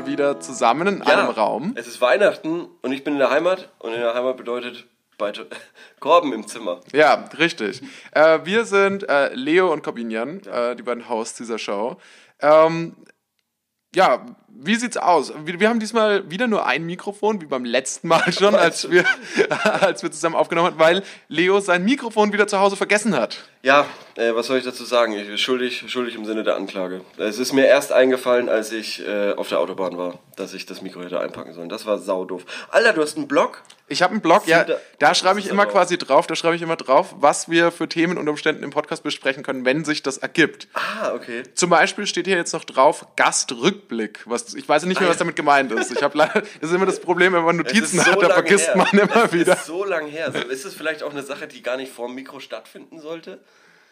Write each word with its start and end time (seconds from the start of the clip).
mal 0.00 0.06
wieder 0.06 0.40
zusammen 0.40 0.86
in 0.86 0.98
Ja, 1.06 1.18
einem 1.18 1.30
Raum. 1.30 1.72
Es 1.76 1.86
ist 1.86 2.00
Weihnachten 2.00 2.66
und 2.82 2.92
ich 2.92 3.04
bin 3.04 3.14
in 3.14 3.18
der 3.18 3.30
Heimat 3.30 3.70
und 3.78 3.92
in 3.92 4.00
der 4.00 4.14
Heimat 4.14 4.36
bedeutet 4.36 4.86
beide 5.18 5.46
Korben 6.00 6.32
im 6.32 6.46
Zimmer. 6.46 6.80
Ja, 6.92 7.24
richtig. 7.38 7.82
Äh, 8.12 8.40
wir 8.44 8.64
sind 8.64 9.08
äh, 9.08 9.32
Leo 9.34 9.72
und 9.72 9.82
Corbinian, 9.82 10.40
äh, 10.46 10.76
die 10.76 10.82
beiden 10.82 11.08
Hosts 11.08 11.38
dieser 11.38 11.58
Show. 11.58 11.96
Ähm, 12.40 12.96
ja, 13.94 14.24
wie 14.62 14.74
sieht's 14.76 14.96
aus? 14.96 15.32
Wir, 15.44 15.58
wir 15.60 15.68
haben 15.68 15.80
diesmal 15.80 16.30
wieder 16.30 16.46
nur 16.46 16.66
ein 16.66 16.84
Mikrofon, 16.86 17.40
wie 17.40 17.46
beim 17.46 17.64
letzten 17.64 18.08
Mal 18.08 18.32
schon, 18.38 18.54
als 18.54 18.90
wir, 18.90 19.04
als 19.80 20.02
wir 20.02 20.10
zusammen 20.10 20.34
aufgenommen 20.36 20.68
haben, 20.72 20.78
weil 20.78 21.02
Leo 21.28 21.60
sein 21.60 21.84
Mikrofon 21.84 22.32
wieder 22.32 22.46
zu 22.46 22.58
Hause 22.60 22.76
vergessen 22.76 23.16
hat. 23.16 23.38
Ja, 23.62 23.84
äh, 24.16 24.34
was 24.34 24.46
soll 24.46 24.56
ich 24.58 24.64
dazu 24.64 24.84
sagen? 24.84 25.12
Ich 25.12 25.26
bin 25.26 25.36
schuldig, 25.36 25.84
schuldig 25.88 26.14
im 26.14 26.24
Sinne 26.24 26.44
der 26.44 26.56
Anklage. 26.56 27.02
Es 27.18 27.38
ist 27.38 27.52
mir 27.52 27.66
erst 27.66 27.92
eingefallen, 27.92 28.48
als 28.48 28.72
ich 28.72 29.06
äh, 29.06 29.32
auf 29.34 29.48
der 29.48 29.58
Autobahn 29.60 29.98
war, 29.98 30.18
dass 30.36 30.54
ich 30.54 30.64
das 30.64 30.80
Mikro 30.80 31.02
hätte 31.02 31.20
einpacken 31.20 31.52
sollen. 31.52 31.68
Das 31.68 31.84
war 31.84 31.98
saudoof. 31.98 32.44
Alter, 32.70 32.94
du 32.94 33.02
hast 33.02 33.16
einen 33.18 33.28
Blog? 33.28 33.62
Ich 33.92 34.02
habe 34.02 34.12
einen 34.12 34.20
Blog, 34.22 34.46
ja, 34.46 34.62
Da- 34.64 34.76
da 35.00 35.14
schreibe 35.16 35.40
ich 35.40 35.48
immer 35.48 35.66
quasi 35.66 35.98
drauf, 35.98 36.26
da 36.28 36.36
schreibe 36.36 36.54
ich 36.54 36.62
immer 36.62 36.76
drauf, 36.76 37.12
was 37.18 37.50
wir 37.50 37.72
für 37.72 37.88
Themen 37.88 38.18
und 38.18 38.28
Umständen 38.28 38.62
im 38.62 38.70
Podcast 38.70 39.02
besprechen 39.02 39.42
können, 39.42 39.64
wenn 39.64 39.84
sich 39.84 40.02
das 40.04 40.16
ergibt. 40.16 40.68
Ah, 40.74 41.12
okay. 41.12 41.42
Zum 41.54 41.70
Beispiel 41.70 42.06
steht 42.06 42.28
hier 42.28 42.36
jetzt 42.36 42.52
noch 42.54 42.64
drauf 42.64 43.04
Gastrückblick. 43.16 44.20
Was, 44.26 44.49
ich 44.54 44.68
weiß 44.68 44.84
nicht 44.84 45.00
mehr, 45.00 45.08
was 45.08 45.18
damit 45.18 45.36
gemeint 45.36 45.72
ist. 45.72 45.92
Ich 45.92 46.00
leider, 46.00 46.40
das 46.40 46.70
ist 46.70 46.72
immer 46.72 46.86
das 46.86 47.00
Problem, 47.00 47.32
wenn 47.32 47.44
man 47.44 47.56
Notizen 47.56 47.98
so 47.98 48.10
hat, 48.10 48.22
da 48.22 48.30
vergisst 48.30 48.68
her. 48.68 48.76
man 48.76 48.88
immer 48.88 49.24
es 49.24 49.32
wieder. 49.32 49.52
Ist 49.54 49.66
so 49.66 49.84
lang 49.84 50.06
her. 50.06 50.32
Ist 50.50 50.64
es 50.64 50.74
vielleicht 50.74 51.02
auch 51.02 51.10
eine 51.10 51.22
Sache, 51.22 51.46
die 51.46 51.62
gar 51.62 51.76
nicht 51.76 51.92
vor 51.92 52.06
dem 52.06 52.14
Mikro 52.14 52.40
stattfinden 52.40 53.00
sollte? 53.00 53.38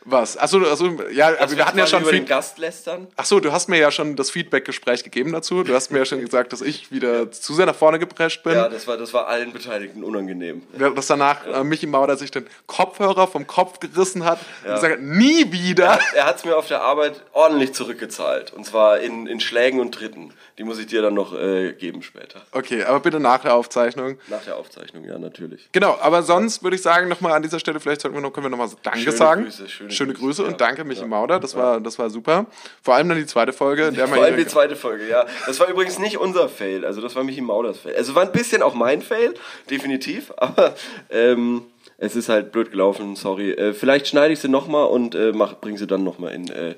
Was? 0.04 0.38
Achso, 0.38 0.58
also, 0.64 0.96
ja, 1.12 1.38
aber 1.38 1.56
wir 1.56 1.66
hatten 1.66 1.78
ja 1.78 1.86
schon 1.86 2.02
über 2.02 2.12
den 2.12 2.20
Feed 2.20 2.28
Gast 2.28 2.58
lästern. 2.58 3.08
Achso, 3.16 3.40
du 3.40 3.52
hast 3.52 3.68
mir 3.68 3.78
ja 3.78 3.90
schon 3.90 4.16
das 4.16 4.30
Feedback-Gespräch 4.30 5.04
gegeben 5.04 5.32
dazu. 5.32 5.64
Du 5.64 5.74
hast 5.74 5.90
mir 5.90 5.98
ja 5.98 6.04
schon 6.04 6.20
gesagt, 6.20 6.52
dass 6.52 6.62
ich 6.62 6.90
wieder 6.90 7.30
zu 7.30 7.54
sehr 7.54 7.66
nach 7.66 7.74
vorne 7.74 7.98
geprescht 7.98 8.42
bin. 8.42 8.54
Ja, 8.54 8.68
das 8.68 8.86
war, 8.86 8.96
das 8.96 9.12
war 9.12 9.26
allen 9.26 9.52
Beteiligten 9.52 10.04
unangenehm. 10.04 10.62
Dass 10.94 11.08
danach 11.08 11.46
äh, 11.46 11.64
Michi 11.64 11.86
Mauder 11.86 12.16
sich 12.16 12.30
den 12.30 12.46
Kopfhörer 12.66 13.26
vom 13.26 13.46
Kopf 13.46 13.80
gerissen 13.80 14.24
hat 14.24 14.38
und 14.64 14.74
gesagt 14.74 14.94
hat, 14.94 15.02
nie 15.02 15.50
wieder. 15.52 15.98
Er 16.14 16.26
hat 16.26 16.36
es 16.36 16.44
mir 16.44 16.56
auf 16.56 16.68
der 16.68 16.80
Arbeit 16.80 17.20
ordentlich 17.32 17.74
zurückgezahlt. 17.74 18.52
Und 18.52 18.64
zwar 18.64 19.00
in, 19.00 19.26
in 19.26 19.40
Schlägen 19.40 19.80
und 19.80 19.92
Tritten. 19.92 20.32
Die 20.58 20.64
muss 20.64 20.80
ich 20.80 20.86
dir 20.86 21.02
dann 21.02 21.14
noch 21.14 21.32
äh, 21.38 21.72
geben 21.72 22.02
später. 22.02 22.42
Okay, 22.50 22.82
aber 22.82 22.98
bitte 22.98 23.20
nach 23.20 23.42
der 23.42 23.54
Aufzeichnung. 23.54 24.18
Nach 24.26 24.44
der 24.44 24.56
Aufzeichnung, 24.56 25.04
ja, 25.04 25.16
natürlich. 25.16 25.68
Genau, 25.70 25.96
aber 26.00 26.24
sonst 26.24 26.64
würde 26.64 26.74
ich 26.74 26.82
sagen, 26.82 27.08
nochmal 27.08 27.32
an 27.32 27.42
dieser 27.42 27.60
Stelle, 27.60 27.78
vielleicht 27.78 28.00
sollten 28.00 28.16
wir 28.16 28.20
noch, 28.20 28.32
können 28.32 28.46
wir 28.46 28.50
nochmal 28.50 28.68
Danke 28.82 28.98
Schöne 28.98 29.16
sagen. 29.16 29.44
Grüße, 29.44 29.68
schöne 29.68 29.90
schöne 29.92 30.12
Grüße, 30.14 30.24
Grüße 30.24 30.42
ja. 30.42 30.48
und 30.48 30.60
danke, 30.60 30.82
Michi 30.82 31.02
Ja. 31.02 31.06
Mauder. 31.06 31.38
Das, 31.38 31.54
war, 31.54 31.80
das 31.80 31.96
war 32.00 32.10
super. 32.10 32.46
Vor 32.82 32.96
allem 32.96 33.08
dann 33.08 33.18
die 33.18 33.26
zweite 33.26 33.52
Folge. 33.52 33.86
in 33.86 33.94
Der 33.94 34.08
Vor 34.08 34.22
allem 34.22 34.36
die 34.36 34.46
zweite 34.46 34.74
Folge, 34.74 35.08
ja. 35.08 35.26
Das 35.46 35.60
war 35.60 35.68
übrigens 35.68 36.00
nicht 36.00 36.18
unser 36.18 36.48
Fail. 36.48 36.84
Also 36.84 37.00
das 37.00 37.14
war 37.14 37.22
Michi 37.22 37.40
Mauders 37.40 37.78
Fail. 37.78 37.94
Also 37.94 38.16
war 38.16 38.22
ein 38.22 38.32
bisschen 38.32 38.62
auch 38.62 38.74
mein 38.74 39.00
Fail, 39.00 39.34
definitiv. 39.70 40.32
Aber 40.36 40.74
ähm, 41.10 41.62
es 41.98 42.16
ist 42.16 42.28
halt 42.28 42.50
blöd 42.50 42.72
gelaufen, 42.72 43.14
sorry. 43.14 43.52
Äh, 43.52 43.74
vielleicht 43.74 44.08
schneide 44.08 44.32
ich 44.32 44.40
sie 44.40 44.48
nochmal 44.48 44.86
und 44.86 45.14
äh, 45.14 45.32
mach, 45.32 45.60
bring 45.60 45.76
sie 45.76 45.86
dann 45.86 46.02
nochmal 46.02 46.32
in 46.32 46.48
äh, 46.48 46.74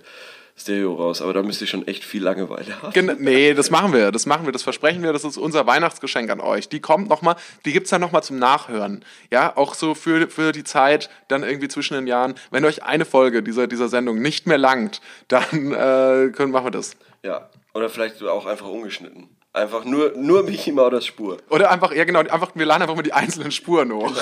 Stereo 0.61 0.95
raus. 0.95 1.23
Aber 1.23 1.33
da 1.33 1.43
müsste 1.43 1.65
ich 1.65 1.71
schon 1.71 1.87
echt 1.87 2.05
viel 2.05 2.23
Langeweile 2.23 2.83
haben. 2.83 2.93
Gen 2.93 3.17
nee, 3.19 3.55
das 3.55 3.71
machen 3.71 3.93
wir, 3.93 4.13
das 4.13 4.27
machen 4.27 4.47
wir, 4.47 4.53
das 4.53 4.63
versprechen 4.63 5.03
wir, 5.03 5.13
das 5.13 5.25
ist 5.25 5.37
unser 5.37 5.67
Weihnachtsgeschenk 5.67 6.31
an 6.31 6.41
euch. 6.41 6.69
Die 6.69 6.81
kommt 6.81 7.09
noch 7.09 7.23
mal, 7.23 7.37
die 7.65 7.73
gibt's 7.73 7.91
dann 7.91 8.01
noch 8.01 8.13
mal 8.13 8.23
zum 8.23 8.39
Nachhören. 8.39 9.05
Ja, 9.31 9.57
auch 9.57 9.75
so 9.75 9.95
für, 9.95 10.29
für 10.29 10.53
die 10.53 10.65
Zeit 10.65 11.11
dann 11.29 11.43
irgendwie 11.43 11.69
zwischen 11.69 11.95
den 11.95 12.07
Jahren. 12.07 12.35
Wenn 12.51 12.65
euch 12.65 12.83
eine 12.83 13.05
Folge 13.05 13.43
dieser, 13.43 13.67
dieser 13.67 13.89
Sendung 13.89 14.21
nicht 14.21 14.47
mehr 14.47 14.59
langt, 14.59 15.01
dann 15.29 15.73
äh, 15.73 16.31
können, 16.33 16.53
machen 16.53 16.67
wir 16.67 16.71
das. 16.71 16.97
Ja. 17.23 17.49
Oder 17.73 17.89
vielleicht 17.89 18.23
auch 18.23 18.47
einfach 18.47 18.69
ungeschnitten. 18.69 19.29
Einfach 19.53 19.85
nur, 19.85 20.13
nur 20.17 20.45
Michi 20.45 20.71
Mauders 20.71 21.05
Spur. 21.07 21.39
Oder 21.49 21.73
einfach, 21.73 21.93
ja 21.93 22.05
genau, 22.05 22.21
einfach, 22.21 22.53
wir 22.55 22.65
laden 22.67 22.83
einfach 22.83 22.95
mal 22.95 23.03
die 23.03 23.13
einzelnen 23.13 23.51
Spuren 23.51 23.93
hoch. 23.93 24.13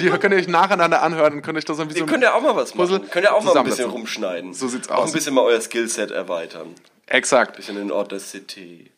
Die 0.00 0.08
könnt 0.08 0.32
ihr 0.32 0.38
euch 0.38 0.48
nacheinander 0.48 1.02
anhören 1.02 1.34
und 1.34 1.42
könnt 1.42 1.58
euch 1.58 1.66
das 1.66 1.78
ein 1.78 1.88
bisschen... 1.88 2.06
Ihr 2.06 2.10
könnt 2.10 2.22
ja 2.22 2.32
auch 2.32 2.40
mal 2.40 2.56
was 2.56 2.74
machen. 2.74 2.88
Puzzle 2.88 3.08
Könnt 3.10 3.26
ihr 3.26 3.34
auch 3.34 3.42
mal 3.44 3.54
ein 3.58 3.64
bisschen 3.64 3.90
rumschneiden. 3.90 4.54
So 4.54 4.66
sieht's 4.66 4.88
Auch 4.88 5.02
aus. 5.02 5.10
ein 5.10 5.12
bisschen 5.12 5.34
mal 5.34 5.42
euer 5.42 5.60
Skillset 5.60 6.10
erweitern. 6.10 6.74
Exakt. 7.06 7.56
bisschen 7.56 7.76
in 7.76 7.92
Order 7.92 8.18
City. 8.18 8.90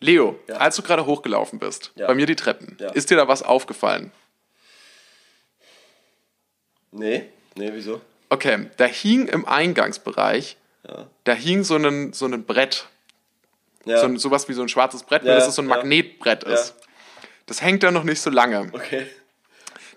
Leo, 0.00 0.38
als 0.58 0.76
du 0.76 0.82
gerade 0.82 1.06
hochgelaufen 1.06 1.58
bist, 1.58 1.92
Ja. 1.94 2.06
bei 2.06 2.14
mir 2.14 2.26
die 2.26 2.36
Treppen, 2.36 2.76
Ja. 2.78 2.90
ist 2.90 3.08
dir 3.10 3.16
da 3.16 3.26
was 3.26 3.42
aufgefallen? 3.42 4.12
Nee? 6.90 7.24
Nee, 7.56 7.70
wieso? 7.72 8.00
Okay, 8.28 8.68
da 8.76 8.84
hing 8.84 9.26
im 9.28 9.46
Eingangsbereich, 9.46 10.56
da 11.24 11.32
hing 11.32 11.64
so 11.64 11.76
ein, 11.76 12.12
so 12.12 12.26
ein 12.26 12.44
Brett, 12.44 12.88
Ja. 13.84 13.98
so 14.00 14.16
sowas 14.16 14.48
wie 14.48 14.52
so 14.54 14.62
ein 14.62 14.68
schwarzes 14.68 15.02
Brett, 15.02 15.22
Ja, 15.22 15.28
nur 15.30 15.36
dass 15.40 15.48
es 15.48 15.54
so 15.54 15.62
ein 15.62 15.68
ja. 15.68 15.76
Magnetbrett 15.76 16.44
Ja. 16.44 16.54
ist. 16.54 16.74
Das 17.46 17.60
hängt 17.62 17.82
da 17.82 17.90
noch 17.90 18.04
nicht 18.04 18.20
so 18.20 18.30
lange. 18.30 18.70
okay. 18.72 19.06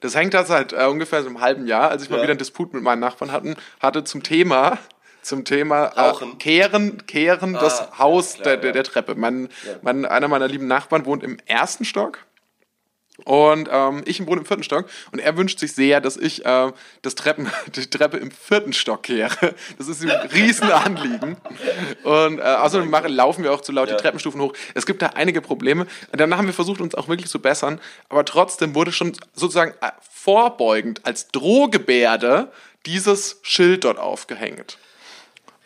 Das 0.01 0.15
hängt 0.15 0.33
da 0.33 0.43
seit 0.45 0.73
äh, 0.73 0.85
ungefähr 0.85 1.23
so 1.23 1.29
einem 1.29 1.41
halben 1.41 1.65
Jahr, 1.65 1.89
als 1.89 2.03
ich 2.03 2.09
mal 2.09 2.17
Ja. 2.17 2.23
wieder 2.23 2.31
einen 2.31 2.37
Disput 2.39 2.73
mit 2.73 2.83
meinen 2.83 2.99
Nachbarn 2.99 3.31
hatten, 3.31 3.55
hatte 3.79 4.03
zum 4.03 4.21
Thema 4.23 4.77
zum 5.23 5.43
Thema 5.43 5.87
äh. 6.21 6.35
Kehren, 6.39 7.05
Kehren 7.05 7.51
das 7.53 7.81
Ah, 7.81 7.97
Haus 7.99 8.35
klar, 8.35 8.43
der, 8.45 8.57
der, 8.57 8.67
ja. 8.67 8.73
der 8.73 8.83
Treppe. 8.85 9.15
Mein, 9.15 9.49
mein, 9.81 10.05
einer 10.05 10.29
meiner 10.29 10.47
lieben 10.47 10.67
Nachbarn 10.67 11.05
wohnt 11.05 11.21
im 11.23 11.37
ersten 11.45 11.83
Stock 11.83 12.19
und 13.25 13.67
ähm, 13.71 14.03
ich 14.05 14.25
wohne 14.25 14.41
im 14.41 14.45
vierten 14.45 14.63
Stock 14.63 14.85
und 15.11 15.19
er 15.19 15.35
wünscht 15.37 15.59
sich 15.59 15.73
sehr, 15.73 16.01
dass 16.01 16.17
ich 16.17 16.45
äh, 16.45 16.71
das 17.01 17.15
Treppen, 17.15 17.49
die 17.75 17.89
Treppe 17.89 18.17
im 18.17 18.31
vierten 18.31 18.73
Stock 18.73 19.03
kehre. 19.03 19.55
Das 19.77 19.87
ist 19.87 20.03
ihm 20.03 20.09
ein 20.11 20.27
Riesenanliegen. 20.27 21.37
Und 22.03 22.39
äh, 22.39 22.43
außerdem 22.43 22.89
machen, 22.89 23.11
laufen 23.11 23.43
wir 23.43 23.51
auch 23.53 23.61
zu 23.61 23.71
laut 23.71 23.89
Ja. 23.89 23.95
die 23.95 24.01
Treppenstufen 24.01 24.39
hoch. 24.39 24.53
Es 24.75 24.85
gibt 24.85 25.01
da 25.01 25.07
einige 25.07 25.41
Probleme. 25.41 25.87
Und 26.11 26.21
dann 26.21 26.35
haben 26.37 26.45
wir 26.45 26.53
versucht, 26.53 26.79
uns 26.79 26.95
auch 26.95 27.07
wirklich 27.07 27.29
zu 27.29 27.39
bessern. 27.39 27.81
Aber 28.09 28.23
trotzdem 28.23 28.75
wurde 28.75 28.91
schon 28.91 29.13
sozusagen 29.33 29.73
äh, 29.81 29.91
vorbeugend 30.11 31.05
als 31.05 31.29
Drohgebärde 31.29 32.51
dieses 32.85 33.39
Schild 33.41 33.83
dort 33.83 33.97
aufgehängt. 33.97 34.77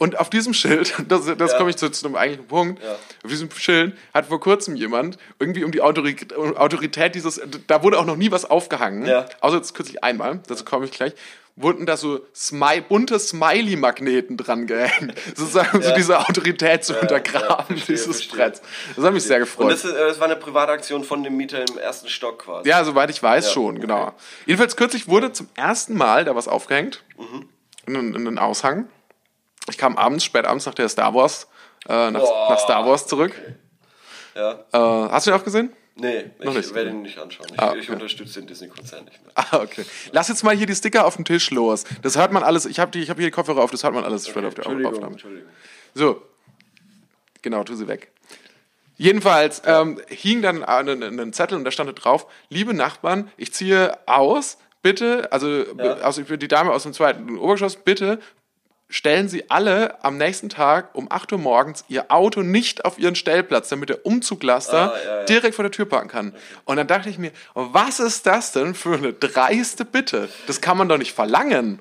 Und 0.01 0.17
auf 0.19 0.31
diesem 0.31 0.55
Schild, 0.55 0.95
das, 1.09 1.27
das 1.37 1.51
Ja. 1.51 1.57
komme 1.59 1.69
ich 1.69 1.77
zu, 1.77 1.87
zu 1.91 2.07
einem 2.07 2.15
eigentlichen 2.15 2.47
Punkt, 2.47 2.81
Ja. 2.83 2.93
auf 3.23 3.29
diesem 3.29 3.51
Schild 3.51 3.95
hat 4.15 4.25
vor 4.25 4.39
kurzem 4.39 4.75
jemand 4.75 5.19
irgendwie 5.37 5.63
um 5.63 5.71
die 5.71 5.81
Autori 5.81 6.15
Autorität 6.55 7.13
dieses, 7.13 7.39
da 7.67 7.83
wurde 7.83 7.99
auch 7.99 8.05
noch 8.05 8.15
nie 8.15 8.31
was 8.31 8.45
aufgehangen, 8.45 9.05
Ja. 9.05 9.27
außer 9.41 9.57
jetzt 9.57 9.75
kürzlich 9.75 10.03
einmal, 10.03 10.39
dazu 10.47 10.65
komme 10.65 10.85
ich 10.85 10.91
gleich, 10.91 11.13
wurden 11.55 11.85
da 11.85 11.97
so 11.97 12.21
Smi 12.33 12.81
bunte 12.81 13.19
Smiley-Magneten 13.19 14.37
dran 14.37 14.65
gehängt, 14.65 15.13
sozusagen 15.35 15.83
so 15.83 15.89
Ja. 15.89 15.95
diese 15.95 16.17
Autorität 16.19 16.83
zu 16.83 16.93
ja, 16.93 17.01
untergraben, 17.01 17.77
verstehe, 17.77 17.95
dieses. 17.95 18.27
Brett. 18.27 18.59
Das 18.95 19.05
hat 19.05 19.13
mich 19.13 19.21
sehr 19.21 19.35
Und 19.37 19.43
gefreut. 19.43 19.71
das, 19.71 19.85
ist, 19.85 19.93
äh, 19.93 20.07
das 20.07 20.19
war 20.19 20.25
eine 20.25 20.35
Privataktion 20.37 21.03
von 21.03 21.23
dem 21.23 21.37
Mieter 21.37 21.59
im 21.69 21.77
ersten 21.77 22.07
Stock 22.09 22.39
quasi. 22.45 22.67
Ja, 22.67 22.83
soweit 22.83 23.11
ich 23.11 23.21
weiß 23.21 23.45
Ja, 23.45 23.51
schon, 23.51 23.73
okay. 23.75 23.81
genau. 23.81 24.13
Jedenfalls 24.47 24.75
kürzlich 24.75 25.07
wurde 25.07 25.31
zum 25.31 25.47
ersten 25.55 25.95
Mal 25.95 26.25
da 26.25 26.35
was 26.35 26.47
aufgehängt. 26.47 27.03
Mhm. 27.19 27.47
In, 27.85 27.95
in 28.15 28.27
einen 28.27 28.39
Aushang. 28.39 28.87
Ich 29.71 29.77
kam 29.77 29.97
abends, 29.97 30.23
spät 30.23 30.45
abends 30.45 30.65
nach 30.65 30.73
der 30.75 30.87
Star 30.89 31.13
Wars, 31.13 31.47
äh, 31.89 32.11
nach, 32.11 32.21
nach 32.21 32.59
Star 32.59 32.85
Wars 32.85 33.07
zurück. 33.07 33.33
Ja. 34.35 34.59
Äh, 34.71 34.77
hast 35.11 35.25
du 35.27 35.31
den 35.31 35.39
auch 35.39 35.43
gesehen? 35.43 35.73
Nee, 35.95 36.31
ich 36.39 36.49
nicht. 36.53 36.73
werde 36.73 36.89
ihn 36.91 37.01
nicht 37.01 37.17
anschauen. 37.19 37.47
Ich, 37.53 37.59
Ah, 37.59 37.69
okay. 37.71 37.79
ich 37.79 37.89
unterstütze 37.89 38.39
den 38.39 38.47
Disney-Konzern 38.47 39.03
nicht 39.05 39.21
mehr. 39.23 39.31
Ah, 39.35 39.57
okay. 39.57 39.85
Lass 40.11 40.29
jetzt 40.29 40.43
mal 40.43 40.55
hier 40.55 40.65
die 40.65 40.75
Sticker 40.75 41.05
auf 41.05 41.15
dem 41.15 41.25
Tisch 41.25 41.51
los. 41.51 41.83
Das 42.01 42.17
hört 42.17 42.31
man 42.31 42.43
alles. 42.43 42.65
Ich 42.65 42.79
habe 42.79 42.97
hab 42.99 43.17
hier 43.17 43.25
die 43.27 43.31
Kopfhörer 43.31 43.61
auf, 43.61 43.71
das 43.71 43.83
hört 43.83 43.93
man 43.93 44.03
alles 44.05 44.27
später 44.27 44.47
auf 44.47 44.53
der 44.55 44.65
Aufnahme. 44.67 45.07
Entschuldigung. 45.07 45.49
So. 45.93 46.21
Genau, 47.41 47.63
tu 47.63 47.75
sie 47.75 47.87
weg. 47.87 48.11
Jedenfalls 48.97 49.61
ähm, 49.65 49.99
hing 50.07 50.41
dann 50.41 50.63
ein 50.63 51.33
Zettel 51.33 51.57
und 51.57 51.63
da 51.65 51.71
stand 51.71 51.91
drauf, 52.03 52.27
liebe 52.49 52.73
Nachbarn, 52.73 53.31
ich 53.35 53.51
ziehe 53.53 53.97
aus, 54.07 54.57
bitte, 54.83 55.31
also, 55.31 55.47
Ja. 55.77 55.93
also 55.95 56.21
die 56.21 56.47
Dame 56.47 56.71
aus 56.71 56.83
dem 56.83 56.93
zweiten 56.93 57.37
Obergeschoss, 57.37 57.77
bitte 57.77 58.19
stellen 58.91 59.27
Sie 59.29 59.49
alle 59.49 60.03
am 60.03 60.17
nächsten 60.17 60.49
Tag 60.49 60.93
um 60.93 61.11
8 61.11 61.31
Uhr 61.31 61.39
morgens 61.39 61.83
Ihr 61.87 62.11
Auto 62.11 62.41
nicht 62.43 62.85
auf 62.85 62.99
Ihren 62.99 63.15
Stellplatz, 63.15 63.69
damit 63.69 63.89
der 63.89 64.05
Umzuglaster 64.05 64.93
Ah, 64.93 64.97
ja, 65.03 65.17
ja. 65.21 65.23
direkt 65.25 65.55
vor 65.55 65.63
der 65.63 65.71
Tür 65.71 65.85
parken 65.85 66.09
kann. 66.09 66.35
Und 66.65 66.75
dann 66.77 66.85
dachte 66.87 67.09
ich 67.09 67.17
mir, 67.17 67.31
was 67.55 67.99
ist 67.99 68.27
das 68.27 68.51
denn 68.51 68.75
für 68.75 68.95
eine 68.95 69.13
dreiste 69.13 69.85
Bitte? 69.85 70.29
Das 70.45 70.61
kann 70.61 70.77
man 70.77 70.87
doch 70.87 70.97
nicht 70.99 71.13
verlangen. 71.13 71.79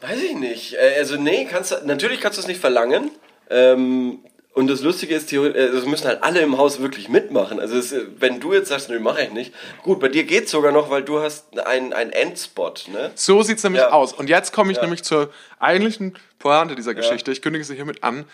Weiß 0.00 0.20
ich 0.20 0.34
nicht. 0.34 0.74
Äh, 0.74 0.96
Also 0.98 1.16
nee, 1.16 1.44
kannst 1.48 1.84
natürlich 1.84 2.20
kannst 2.20 2.38
du 2.38 2.40
es 2.42 2.48
nicht 2.48 2.60
verlangen. 2.60 3.10
Ähm, 3.50 4.18
und 4.54 4.66
das 4.68 4.82
Lustige 4.82 5.14
ist, 5.14 5.32
äh, 5.32 5.72
das 5.72 5.86
müssen 5.86 6.06
halt 6.06 6.22
alle 6.22 6.40
im 6.40 6.58
Haus 6.58 6.80
wirklich 6.80 7.08
mitmachen. 7.08 7.58
Also 7.58 7.76
es, 7.76 7.94
wenn 8.18 8.38
du 8.40 8.52
jetzt 8.52 8.68
sagst, 8.68 8.88
nö, 8.90 9.00
mache 9.00 9.22
ich 9.22 9.30
nicht. 9.32 9.54
Gut, 9.82 9.98
bei 10.00 10.08
dir 10.08 10.24
geht's 10.24 10.50
sogar 10.50 10.72
noch, 10.72 10.90
weil 10.90 11.02
du 11.02 11.20
hast 11.20 11.58
einen, 11.58 11.92
einen 11.92 12.12
Endspot, 12.12 12.86
ne? 12.92 13.10
So 13.14 13.42
sieht's 13.42 13.62
nämlich 13.64 13.82
Ja. 13.82 13.90
aus. 13.92 14.12
Und 14.12 14.28
jetzt 14.28 14.52
komme 14.52 14.70
ich 14.72 14.76
Ja. 14.76 14.82
nämlich 14.82 15.02
zur 15.04 15.30
eigentlichen 15.58 16.18
Pointe 16.38 16.74
dieser 16.74 16.94
Geschichte. 16.94 17.32
Ich 17.32 17.40
kündige 17.40 17.64
sie 17.64 17.74
hiermit 17.74 18.02
an. 18.04 18.24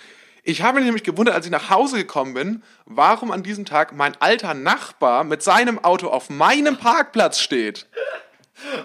Ich 0.44 0.62
habe 0.62 0.76
mich 0.76 0.84
nämlich 0.86 1.04
gewundert, 1.04 1.34
als 1.34 1.44
ich 1.46 1.52
nach 1.52 1.68
Hause 1.68 1.98
gekommen 1.98 2.32
bin, 2.34 2.62
warum 2.86 3.30
an 3.32 3.42
diesem 3.42 3.64
Tag 3.66 3.92
mein 3.94 4.14
alter 4.20 4.54
Nachbar 4.54 5.22
mit 5.24 5.42
seinem 5.42 5.78
Auto 5.84 6.08
auf 6.08 6.30
meinem 6.30 6.76
Parkplatz 6.78 7.38
steht. 7.40 7.86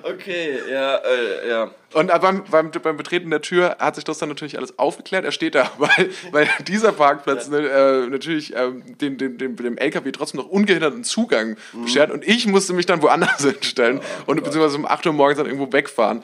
Okay, 0.03 0.59
ja, 0.69 0.97
äh, 0.97 1.49
ja. 1.49 1.71
Und 1.93 2.09
äh, 2.09 2.19
beim, 2.19 2.43
beim, 2.49 2.71
beim 2.71 2.97
Betreten 2.97 3.29
der 3.29 3.41
Tür 3.41 3.77
hat 3.79 3.95
sich 3.95 4.03
das 4.03 4.17
dann 4.17 4.29
natürlich 4.29 4.57
alles 4.57 4.77
aufgeklärt. 4.79 5.25
Er 5.25 5.31
steht 5.31 5.55
da, 5.55 5.71
weil, 5.77 6.09
weil 6.31 6.49
dieser 6.67 6.91
Parkplatz 6.91 7.47
ne, 7.49 7.57
äh, 7.59 8.07
natürlich 8.09 8.53
ähm, 8.55 8.83
den, 8.99 9.17
den, 9.17 9.37
dem, 9.37 9.55
dem 9.55 9.77
LKW 9.77 10.11
trotzdem 10.11 10.39
noch 10.41 10.47
ungehinderten 10.47 11.03
Zugang 11.03 11.55
Mhm. 11.73 11.83
beschert. 11.85 12.11
Und 12.11 12.27
ich 12.27 12.47
musste 12.47 12.73
mich 12.73 12.85
dann 12.85 13.01
woanders 13.01 13.41
hinstellen 13.43 13.99
Oh 13.99 14.31
und 14.31 14.43
beziehungsweise 14.43 14.77
um 14.77 14.85
8 14.85 15.05
Uhr 15.05 15.13
morgens 15.13 15.37
dann 15.37 15.45
irgendwo 15.45 15.71
wegfahren. 15.71 16.23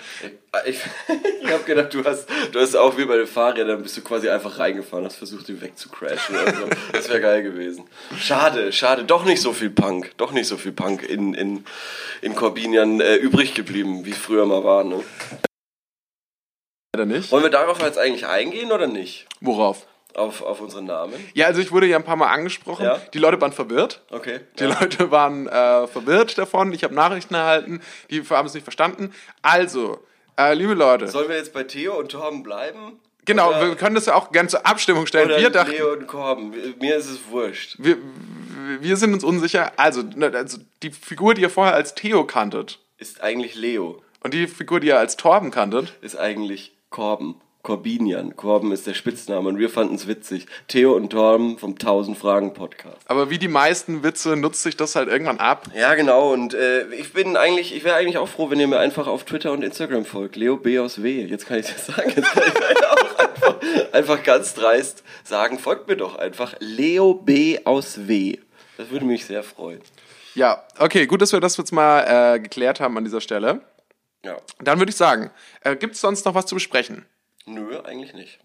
Ich, 0.65 0.79
ich 1.43 1.51
habe 1.51 1.63
gedacht, 1.63 1.93
du 1.93 2.03
hast, 2.03 2.27
du 2.51 2.59
hast 2.59 2.75
auch 2.75 2.97
wie 2.97 3.05
bei 3.05 3.17
den 3.17 3.27
Fahrrädern, 3.27 3.81
bist 3.83 3.95
du 3.97 4.01
quasi 4.01 4.29
einfach 4.29 4.57
reingefahren, 4.59 5.05
hast 5.05 5.15
versucht, 5.17 5.47
ihn 5.49 5.61
wegzucrashen. 5.61 6.35
so. 6.35 6.69
das 6.91 7.09
wäre 7.09 7.21
geil 7.21 7.43
gewesen. 7.43 7.85
Schade, 8.17 8.71
schade. 8.71 9.03
Doch 9.03 9.25
nicht 9.25 9.41
so 9.41 9.53
viel 9.53 9.69
Punk. 9.69 10.11
Doch 10.17 10.31
nicht 10.31 10.47
so 10.47 10.57
viel 10.57 10.71
Punk 10.71 11.03
in, 11.07 11.33
in, 11.33 11.65
in 12.21 12.35
Corbinian 12.35 12.99
äh, 13.01 13.15
übrig 13.15 13.53
geblieben, 13.53 14.05
wie 14.05 14.13
früher 14.13 14.45
mal 14.45 14.63
war. 14.63 14.83
Ne? 14.83 15.03
Leider 16.95 17.05
nicht. 17.05 17.31
Wollen 17.31 17.43
wir 17.43 17.51
darauf 17.51 17.81
jetzt 17.81 17.99
eigentlich 17.99 18.25
eingehen 18.25 18.71
oder 18.71 18.87
nicht? 18.87 19.27
Worauf? 19.41 19.85
Auf, 20.15 20.41
auf 20.41 20.59
unsere 20.59 20.81
Namen? 20.81 21.13
Ja, 21.35 21.45
also 21.45 21.61
ich 21.61 21.71
wurde 21.71 21.85
ja 21.85 21.97
ein 21.97 22.03
paar 22.03 22.15
Mal 22.15 22.29
angesprochen. 22.33 22.83
Ja. 22.83 22.99
Die 23.13 23.19
Leute 23.19 23.39
waren 23.39 23.51
verwirrt. 23.53 24.01
Okay. 24.09 24.39
Die 24.57 24.63
Leute 24.65 25.11
waren 25.11 25.47
äh, 25.47 25.85
verwirrt 25.87 26.37
davon. 26.39 26.73
Ich 26.73 26.83
habe 26.83 26.95
Nachrichten 26.95 27.35
erhalten, 27.35 27.81
die 28.09 28.23
haben 28.23 28.47
es 28.47 28.55
nicht 28.55 28.63
verstanden. 28.63 29.13
Also, 29.43 29.99
äh, 30.37 30.55
liebe 30.55 30.73
Leute, 30.73 31.07
Sollen 31.07 31.29
wir 31.29 31.37
jetzt 31.37 31.53
bei 31.53 31.63
Theo 31.63 31.95
und 31.97 32.11
Torben 32.11 32.41
bleiben? 32.41 32.99
genau, 33.23 33.49
Oder, 33.49 33.67
wir 33.67 33.75
können 33.75 33.93
das 33.93 34.07
ja 34.07 34.15
auch 34.15 34.31
gerne 34.31 34.49
zur 34.49 34.65
Abstimmung 34.65 35.05
stellen. 35.05 35.29
Wir 35.29 35.51
dachten, 35.51 35.71
Leo 35.71 35.93
und 35.93 36.07
Korben. 36.07 36.55
Mir 36.81 36.95
ist 36.95 37.07
es 37.07 37.19
wurscht. 37.29 37.75
wir, 37.77 37.97
wir 38.79 38.97
sind 38.97 39.13
uns 39.13 39.23
unsicher. 39.23 39.73
Also, 39.77 40.01
ne, 40.01 40.31
also, 40.33 40.57
die 40.81 40.89
Figur, 40.89 41.35
die 41.35 41.43
ihr 41.43 41.51
vorher 41.51 41.75
als 41.75 41.93
Theo 41.93 42.25
kanntet 42.25 42.79
Ist 42.97 43.21
eigentlich 43.21 43.53
Leo. 43.53 44.01
und 44.23 44.33
die 44.33 44.47
Figur, 44.47 44.79
die 44.79 44.87
ihr 44.87 44.97
als 44.97 45.17
Torben 45.17 45.51
kanntet, 45.51 45.93
ist 46.01 46.17
eigentlich 46.17 46.73
Korben. 46.89 47.35
Corbinian. 47.61 48.37
Korben 48.37 48.71
ist 48.71 48.87
der 48.87 48.93
Spitzname 48.93 49.49
und 49.49 49.59
wir 49.59 49.69
fanden 49.69 49.95
es 49.95 50.07
witzig. 50.07 50.45
Theo 50.69 50.93
und 50.93 51.09
Torben 51.09 51.57
vom 51.57 51.71
1000 51.71 52.17
Fragen 52.17 52.53
Podcast. 52.53 52.97
aber 53.05 53.29
wie 53.29 53.37
die 53.37 53.49
meisten 53.49 54.01
Witze 54.01 54.37
nutzt 54.37 54.63
sich 54.63 54.77
das 54.77 54.95
halt 54.95 55.09
irgendwann 55.09 55.39
ab. 55.39 55.67
Ja, 55.75 55.93
genau. 55.95 56.31
Und 56.31 56.53
äh, 56.53 56.87
ich 56.93 57.11
bin 57.11 57.35
eigentlich, 57.35 57.75
ich 57.75 57.83
wäre 57.83 57.97
eigentlich 57.97 58.17
auch 58.17 58.29
froh, 58.29 58.49
wenn 58.49 58.61
ihr 58.61 58.67
mir 58.67 58.79
einfach 58.79 59.07
auf 59.07 59.25
Twitter 59.25 59.51
und 59.51 59.61
Instagram 59.61 60.05
folgt. 60.05 60.37
Leo 60.37 60.55
B 60.55 60.79
aus 60.79 61.03
W. 61.03 61.25
Jetzt 61.25 61.47
kann 61.47 61.59
ich 61.59 61.69
es 61.69 61.85
sagen. 61.85 62.13
Jetzt 62.15 62.31
kann 62.31 62.43
ich 62.47 62.87
auch 62.87 63.19
einfach, 63.19 63.55
einfach 63.91 64.23
ganz 64.23 64.53
dreist 64.53 65.03
sagen, 65.25 65.59
folgt 65.59 65.89
mir 65.89 65.97
doch 65.97 66.15
einfach. 66.17 66.55
Leo 66.59 67.13
B 67.13 67.59
aus 67.65 68.07
W. 68.07 68.37
Das 68.77 68.89
würde 68.89 69.05
mich 69.05 69.25
sehr 69.25 69.43
freuen. 69.43 69.81
Ja, 70.33 70.63
okay, 70.77 71.07
gut, 71.07 71.21
dass 71.21 71.33
wir 71.33 71.41
das 71.41 71.57
jetzt 71.57 71.73
mal 71.73 72.35
äh, 72.35 72.39
geklärt 72.39 72.79
haben 72.79 72.97
an 72.97 73.03
dieser 73.03 73.19
Stelle. 73.19 73.61
Ja. 74.23 74.37
Dann 74.59 74.79
würde 74.79 74.89
ich 74.89 74.97
sagen, 74.97 75.31
äh, 75.61 75.75
gibt 75.75 75.95
es 75.95 76.01
sonst 76.01 76.25
noch 76.25 76.35
was 76.35 76.45
zu 76.45 76.55
besprechen? 76.55 77.05
Nö, 77.45 77.79
eigentlich 77.81 78.13
nicht. 78.13 78.39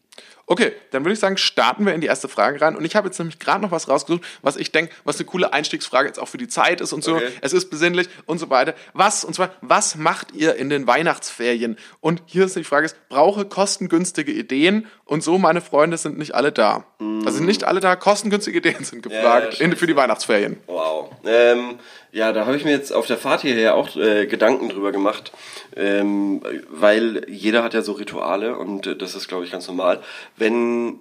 Okay, 0.46 0.72
dann 0.90 1.04
würde 1.04 1.14
ich 1.14 1.20
sagen, 1.20 1.38
starten 1.38 1.86
wir 1.86 1.94
in 1.94 2.02
die 2.02 2.06
erste 2.06 2.28
Frage 2.28 2.60
rein. 2.60 2.76
Und 2.76 2.84
ich 2.84 2.94
habe 2.96 3.08
jetzt 3.08 3.18
nämlich 3.18 3.38
gerade 3.38 3.62
noch 3.62 3.70
was 3.70 3.88
rausgesucht, 3.88 4.22
was 4.42 4.56
ich 4.56 4.70
denke, 4.72 4.92
was 5.04 5.16
eine 5.16 5.24
coole 5.24 5.52
Einstiegsfrage 5.54 6.06
jetzt 6.06 6.18
auch 6.18 6.28
für 6.28 6.36
die 6.36 6.48
Zeit 6.48 6.82
ist 6.82 6.92
und 6.92 7.02
so. 7.02 7.16
Okay. 7.16 7.30
Es 7.40 7.54
ist 7.54 7.70
besinnlich 7.70 8.08
und 8.26 8.38
so 8.38 8.50
weiter. 8.50 8.74
Was, 8.92 9.24
und 9.24 9.34
zwar, 9.34 9.50
was 9.62 9.96
macht 9.96 10.32
ihr 10.32 10.56
in 10.56 10.68
den 10.68 10.86
Weihnachtsferien? 10.86 11.78
Und 12.00 12.22
hier 12.26 12.44
ist 12.44 12.56
die 12.56 12.64
Frage, 12.64 12.84
ist, 12.84 13.08
brauche 13.08 13.46
kostengünstige 13.46 14.32
Ideen 14.32 14.86
und 15.06 15.22
so, 15.22 15.38
meine 15.38 15.62
Freunde, 15.62 15.96
sind 15.96 16.18
nicht 16.18 16.34
alle 16.34 16.52
da. 16.52 16.84
Also 16.98 17.38
sind 17.38 17.46
nicht 17.46 17.64
alle 17.64 17.80
da, 17.80 17.96
kostengünstige 17.96 18.58
Ideen 18.58 18.84
sind 18.84 19.02
gefragt 19.02 19.58
ja, 19.58 19.64
in, 19.64 19.74
für 19.76 19.86
die 19.86 19.96
Weihnachtsferien. 19.96 20.58
Wow. 20.66 21.10
Ähm, 21.24 21.78
ja, 22.14 22.32
da 22.32 22.46
habe 22.46 22.56
ich 22.56 22.64
mir 22.64 22.70
jetzt 22.70 22.92
auf 22.92 23.08
der 23.08 23.18
Fahrt 23.18 23.42
hierher 23.42 23.74
auch 23.74 23.96
äh, 23.96 24.26
Gedanken 24.26 24.68
drüber 24.68 24.92
gemacht, 24.92 25.32
ähm, 25.76 26.42
weil 26.70 27.28
jeder 27.28 27.64
hat 27.64 27.74
ja 27.74 27.82
so 27.82 27.92
Rituale 27.92 28.56
und 28.56 28.86
äh, 28.86 28.96
das 28.96 29.16
ist, 29.16 29.26
glaube 29.26 29.44
ich, 29.44 29.50
ganz 29.50 29.66
normal. 29.66 30.00
Wenn, 30.36 31.00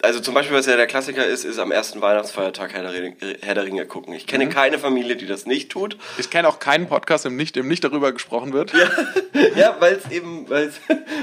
also 0.00 0.20
zum 0.20 0.32
Beispiel, 0.32 0.56
was 0.56 0.66
ja 0.66 0.76
der 0.76 0.86
Klassiker 0.86 1.26
ist, 1.26 1.44
ist 1.44 1.58
am 1.58 1.72
ersten 1.72 2.00
Weihnachtsfeiertag 2.00 2.72
Herr 2.72 2.82
der, 2.82 2.92
Ringe, 2.92 3.16
Herr 3.42 3.54
der 3.54 3.64
Ringe 3.64 3.84
gucken. 3.84 4.14
Ich 4.14 4.28
kenne 4.28 4.48
keine 4.48 4.78
Familie, 4.78 5.16
die 5.16 5.26
das 5.26 5.44
nicht 5.44 5.72
tut. 5.72 5.96
Ich 6.18 6.30
kenne 6.30 6.46
auch 6.46 6.60
keinen 6.60 6.86
Podcast, 6.88 7.26
im 7.26 7.34
nicht, 7.34 7.56
im 7.56 7.66
nicht 7.66 7.82
darüber 7.82 8.12
gesprochen 8.12 8.52
wird. 8.52 8.72
Ja, 9.56 9.76
weil 9.80 9.94
es 9.94 10.08
eben, 10.12 10.48
weil 10.48 10.70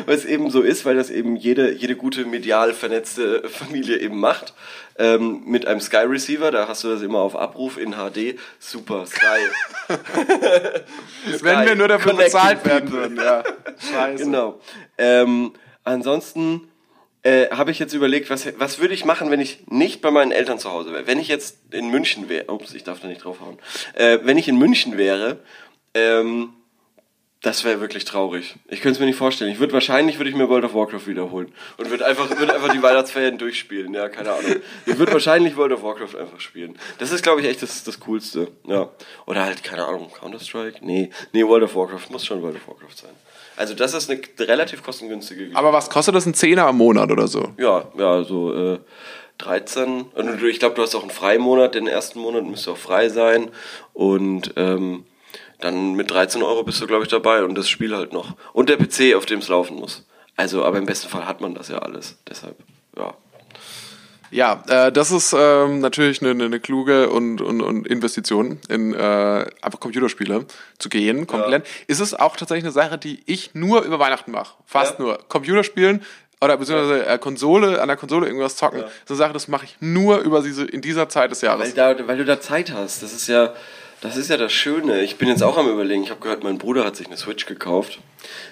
es 0.07 0.25
eben 0.25 0.50
so 0.51 0.62
ist, 0.62 0.83
weil 0.83 0.95
das 0.95 1.10
eben 1.10 1.38
jede, 1.38 1.72
jede 1.72 1.95
gute 1.95 2.25
medial 2.25 2.74
vernetzte 2.74 3.48
Familie 3.48 3.98
eben 3.98 4.19
macht. 4.19 4.54
Ähm, 4.98 5.44
mit 5.45 5.68
einem 5.68 5.80
Sky 5.80 5.98
Receiver, 5.98 6.51
da 6.51 6.68
hast 6.68 6.83
du 6.83 6.89
das 6.89 7.01
immer 7.01 7.19
auf 7.19 7.36
Abruf 7.36 7.78
in 7.78 7.94
HD. 7.94 8.38
Super, 8.60 9.06
Sky. 9.06 9.42
Wenn 11.42 11.66
wir 11.66 11.75
nur 11.75 11.88
dafür 11.88 12.13
bezahlt 12.13 12.66
werden 12.66 12.92
würden, 12.92 13.18
ja. 13.18 13.44
Scheiße. 13.92 14.24
Genau. 14.24 14.60
Ähm, 14.98 15.54
ansonsten 15.83 16.69
äh, 17.25 17.50
habe 17.50 17.72
ich 17.72 17.80
jetzt 17.80 17.94
überlegt, 17.94 18.30
was, 18.30 18.48
was 18.60 18.77
würde 18.77 18.94
ich 18.94 19.04
machen, 19.04 19.31
wenn 19.31 19.42
ich 19.42 19.66
nicht 19.68 20.01
bei 20.01 20.12
meinen 20.12 20.31
Eltern 20.31 20.60
zu 20.60 20.72
Hause 20.72 20.94
wäre? 20.94 21.07
Wenn 21.07 21.19
ich 21.19 21.27
jetzt 21.27 21.57
in 21.74 21.89
München 21.89 22.30
wäre, 22.30 22.51
ups, 22.51 22.75
ich 22.75 22.83
darf 22.83 23.00
da 23.00 23.07
nicht 23.07 23.24
draufhauen. 23.24 23.57
Äh, 23.95 24.19
wenn 24.22 24.38
ich 24.38 24.48
in 24.48 24.57
München 24.57 24.95
wäre, 24.95 25.39
ähm, 25.95 26.54
das 27.42 27.63
wäre 27.63 27.81
wirklich 27.81 28.06
traurig. 28.06 28.56
Ich 28.68 28.81
könnte 28.81 28.98
es 28.98 29.00
mir 29.00 29.07
nicht 29.07 29.18
vorstellen. 29.18 29.51
Ich 29.51 29.60
würde 29.60 29.74
wahrscheinlich 29.74 30.19
würde 30.19 30.30
ich 30.30 30.36
mir 30.36 30.50
World 30.50 30.66
of 30.66 30.75
Warcraft 30.75 31.07
wiederholen 31.07 31.51
und 31.77 31.89
würde 31.89 32.06
einfach 32.06 32.30
würde 32.38 32.54
einfach 32.54 32.72
die 32.72 32.81
Weihnachtsferien 32.81 33.39
durchspielen. 33.39 33.94
Ja, 33.95 34.07
keine 34.07 34.31
Ahnung. 34.31 34.57
Ich 34.86 34.98
würde 34.98 35.13
wahrscheinlich 35.13 35.57
World 35.57 35.74
of 35.74 35.81
Warcraft 35.81 36.19
einfach 36.19 36.39
spielen. 36.39 36.78
Das 37.00 37.12
ist 37.12 37.24
glaube 37.24 37.42
ich 37.42 37.48
echt 37.48 37.63
das 37.63 37.83
das 37.83 38.00
coolste. 38.01 38.51
Ja. 38.68 38.89
Oder 39.25 39.45
halt 39.45 39.63
keine 39.63 39.86
Ahnung, 39.86 40.12
Counter 40.12 40.39
Strike? 40.39 40.86
Nee, 40.86 41.10
nee, 41.33 41.44
World 41.44 41.63
of 41.63 41.75
Warcraft 41.75 42.10
muss 42.12 42.24
schon 42.25 42.42
World 42.44 42.57
of 42.57 42.68
Warcraft 42.68 42.98
sein. 42.98 43.16
Also 43.57 43.74
das 43.74 43.94
ist 43.94 44.10
eine 44.10 44.19
relativ 44.40 44.84
kostengünstige 44.84 45.40
Geschichte. 45.42 45.57
Aber 45.60 45.72
was 45.74 45.90
kostet 45.90 46.16
das? 46.16 46.25
Ein 46.25 46.34
Zehner 46.34 46.68
im 46.69 46.78
Monat 46.78 47.10
oder 47.12 47.28
so? 47.28 47.54
Ja, 47.57 47.86
ja, 47.98 48.24
so 48.24 48.54
äh, 48.74 48.80
13. 49.38 50.02
Und 50.13 50.42
du- 50.42 50.46
ich 50.50 50.60
glaube, 50.60 50.75
du 50.75 50.81
hast 50.81 50.96
auch 50.96 51.02
einen 51.02 51.12
Freimonat. 51.12 51.75
Den 51.75 51.88
ersten 51.88 52.19
Monat 52.19 52.44
müsste 52.46 52.72
auch 52.72 52.78
frei 52.78 53.10
sein. 53.10 53.50
Und 53.94 54.54
ähm, 54.57 55.06
dann 55.62 55.96
mit 55.96 56.12
13 56.12 56.44
Euro 56.44 56.63
bist 56.63 56.81
du, 56.81 56.88
glaube 56.88 57.04
ich, 57.04 57.10
dabei. 57.10 57.44
Und 57.44 57.56
das 57.56 57.69
Spiel 57.69 57.96
halt 57.96 58.13
noch. 58.13 58.36
Und 58.54 58.69
der 58.69 58.78
PC, 58.78 59.16
auf 59.16 59.25
dem 59.25 59.40
es 59.40 59.48
laufen 59.48 59.78
muss. 59.78 60.06
Also, 60.36 60.63
aber 60.66 60.78
im 60.78 60.86
besten 60.86 61.07
Fall 61.10 61.25
hat 61.25 61.40
man 61.42 61.56
das 61.56 61.69
ja 61.69 61.80
alles. 61.80 62.18
Deshalb, 62.30 62.57
ja. 62.98 63.13
Ja, 64.31 64.63
äh, 64.68 64.92
das 64.92 65.12
ist 65.12 65.33
ähm, 65.38 65.80
natürlich 65.80 66.22
eine, 66.22 66.44
eine 66.44 66.60
kluge 66.60 67.10
und, 67.10 67.42
und, 67.42 67.62
und 67.62 67.88
Investition 67.88 68.60
in 68.69 68.94
äh, 68.94 68.98
einfach 69.62 69.80
Computerspiele 69.80 70.45
zu 70.78 70.90
gehen, 70.90 71.28
komplett. 71.28 71.66
Ist 71.88 72.00
es 72.00 72.14
auch 72.14 72.35
tatsächlich 72.35 72.66
eine 72.66 72.71
Sache, 72.71 72.97
die 72.97 73.21
ich 73.26 73.54
nur 73.54 73.83
über 73.83 74.00
Weihnachten 74.00 74.31
mache. 74.31 74.56
Fast 74.66 75.00
Ja. 75.00 75.06
nur. 75.06 75.19
Computerspielen 75.30 76.04
oder 76.42 76.57
beziehungsweise 76.57 77.06
äh, 77.06 77.18
Konsole, 77.18 77.81
an 77.81 77.88
der 77.88 77.97
Konsole 77.97 78.28
irgendwas 78.28 78.56
zocken. 78.57 78.80
Ja. 78.80 78.85
Das 78.85 78.94
ist 79.04 79.09
eine 79.11 79.18
Sache, 79.18 79.33
das 79.33 79.47
mache 79.47 79.66
ich 79.66 79.78
nur 79.80 80.18
über 80.19 80.42
diese, 80.42 80.66
in 80.66 80.81
dieser 80.81 81.07
Zeit 81.09 81.31
des 81.31 81.42
Weil, 81.44 81.50
Jahres. 81.50 81.73
da, 81.73 81.95
weil 82.07 82.18
du 82.18 82.26
da 82.26 82.40
Zeit 82.42 82.71
hast. 82.73 83.04
Das 83.04 83.14
ist 83.14 83.28
ja. 83.28 83.54
Das 84.06 84.18
ist 84.18 84.30
ja 84.30 84.38
das 84.38 84.54
Schöne. 84.54 85.02
Ich 85.02 85.18
bin 85.18 85.28
jetzt 85.28 85.42
auch 85.42 85.57
am 85.57 85.68
überlegen. 85.68 86.04
Ich 86.04 86.12
habe 86.12 86.21
gehört, 86.21 86.44
mein 86.44 86.57
Bruder 86.57 86.85
hat 86.85 86.95
sich 86.95 87.07
eine 87.07 87.18
Switch 87.18 87.45
gekauft. 87.45 88.00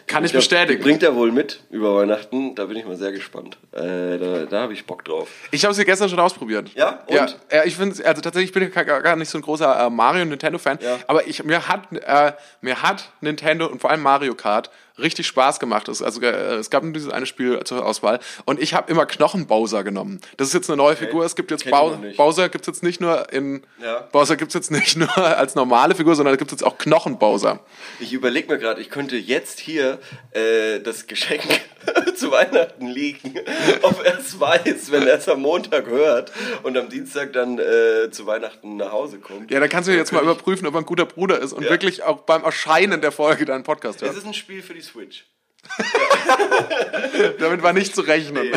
Kann 0.08 0.26
ich 0.26 0.32
glaub, 0.32 0.42
bestätigen. 0.42 0.80
die 0.80 0.84
Bringt 0.84 1.04
er 1.04 1.16
wohl 1.16 1.32
mit 1.32 1.62
über 1.70 1.96
Weihnachten. 1.96 2.56
Da 2.56 2.66
bin 2.66 2.78
ich 2.78 2.86
mal 2.86 2.96
sehr 2.96 3.12
gespannt. 3.12 3.58
Äh, 3.72 4.18
da 4.18 4.46
da 4.50 4.62
habe 4.62 4.74
ich 4.74 4.86
Bock 4.86 5.06
drauf. 5.06 5.30
Ich 5.52 5.64
habe 5.64 5.74
sie 5.74 5.86
gestern 5.86 6.10
schon 6.10 6.20
ausprobiert. 6.20 6.70
Ja? 6.76 7.04
Und? 7.08 7.16
Ja, 7.16 7.28
ja 7.52 7.64
ich 7.66 7.76
finde, 7.76 8.04
also 8.06 8.22
tatsächlich, 8.22 8.50
ich 8.50 8.54
bin 8.54 8.72
gar, 8.72 9.02
gar 9.02 9.16
nicht 9.16 9.30
so 9.30 9.38
ein 9.38 9.42
großer 9.42 9.86
äh, 9.86 9.90
Mario- 9.90 10.24
und 10.24 10.30
Nintendo-Fan, 10.30 10.80
Ja. 10.82 11.00
aber 11.08 11.28
ich, 11.28 11.44
mir, 11.44 11.68
hat, 11.68 11.92
äh, 11.92 12.34
mir 12.62 12.82
hat 12.82 13.10
Nintendo 13.22 13.68
und 13.68 13.80
vor 13.80 13.90
allem 13.92 14.02
Mario 14.02 14.36
Kart 14.36 14.70
richtig 15.00 15.28
Spaß 15.28 15.60
gemacht. 15.60 15.88
Es, 15.88 16.02
also, 16.02 16.22
äh, 16.22 16.56
es 16.56 16.70
gab 16.70 16.84
nur 16.84 16.94
dieses 16.94 17.12
eine 17.12 17.26
Spiel 17.26 17.60
zur 17.64 17.86
Auswahl 17.86 18.20
und 18.46 18.62
ich 18.62 18.74
habe 18.74 18.92
immer 18.92 19.06
Knochen 19.06 19.48
Bowser 19.48 19.84
genommen. 19.84 20.20
Das 20.38 20.48
ist 20.50 20.54
jetzt 20.54 20.70
eine 20.70 20.78
neue 20.78 20.96
Figur. 20.96 21.26
Es 21.26 21.36
gibt 21.36 21.52
jetzt 21.52 21.66
nicht. 21.66 22.18
Bowser 22.18 22.50
gibt's 22.50 22.68
jetzt 22.68 22.84
nicht 22.84 23.02
nur 23.02 23.32
in 23.34 23.64
Ja. 23.82 24.02
Bowser 24.12 24.36
gibt's 24.36 24.54
jetzt 24.54 24.72
nicht 24.72 24.96
nur 24.98 25.16
als 25.38 25.56
normale 25.56 25.96
Figur, 25.96 26.16
sondern 26.16 26.38
gibt's 26.38 26.52
jetzt 26.52 26.64
auch 26.64 26.78
Knochen 26.78 27.18
Bowser. 27.18 27.60
Ich 28.00 28.14
überlege 28.14 28.52
mir 28.52 28.60
gerade, 28.60 28.82
ich 28.82 28.90
könnte 28.90 29.16
jetzt 29.18 29.60
hier 29.60 30.00
äh, 30.32 30.80
das 30.80 31.08
Geschenk 31.08 31.62
zu 32.16 32.32
Weihnachten 32.32 32.88
liegen, 32.88 33.34
ob 33.82 34.04
er 34.06 34.20
es 34.20 34.40
weiß, 34.40 34.92
wenn 34.92 35.08
er 35.08 35.18
es 35.18 35.28
am 35.28 35.42
Montag 35.42 35.88
hört 35.88 36.32
und 36.64 36.78
am 36.78 36.90
Dienstag 36.90 37.34
dann 37.34 37.58
äh, 37.60 38.12
zu 38.12 38.26
Weihnachten 38.26 38.78
nach 38.78 38.92
Hause 38.92 39.18
kommt. 39.18 39.50
Ja, 39.52 39.60
dann 39.60 39.70
kannst 39.70 39.90
du 39.90 39.94
jetzt 39.96 40.12
mal 40.14 40.22
überprüfen, 40.24 40.68
ob 40.68 40.76
er 40.76 40.80
ein 40.82 40.86
guter 40.86 41.06
Bruder 41.06 41.40
ist 41.40 41.54
und 41.54 41.64
Ja. 41.64 41.70
wirklich 41.72 42.04
auch 42.04 42.20
beim 42.20 42.44
Erscheinen 42.44 43.02
der 43.02 43.12
Folge 43.12 43.46
deinen 43.46 43.64
Podcast 43.64 44.02
Es 44.02 44.10
hört. 44.10 44.18
ist 44.18 44.26
ein 44.26 44.34
Spiel 44.34 44.62
für 44.62 44.74
die 44.74 44.83
Switch. 44.84 45.26
Damit 47.40 47.64
war 47.64 47.74
nicht 47.74 47.96
zu 47.96 48.02
rechnen. 48.02 48.52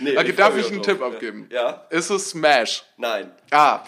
Nee, 0.00 0.16
Okay, 0.16 0.30
ich 0.30 0.36
darf 0.36 0.56
ich 0.56 0.66
einen 0.66 0.76
drauf. 0.76 0.86
Tipp 0.86 1.02
abgeben? 1.02 1.48
Ja? 1.50 1.86
Ist 1.90 2.10
es 2.10 2.30
Smash? 2.30 2.84
Nein. 2.96 3.30
Ah. 3.50 3.80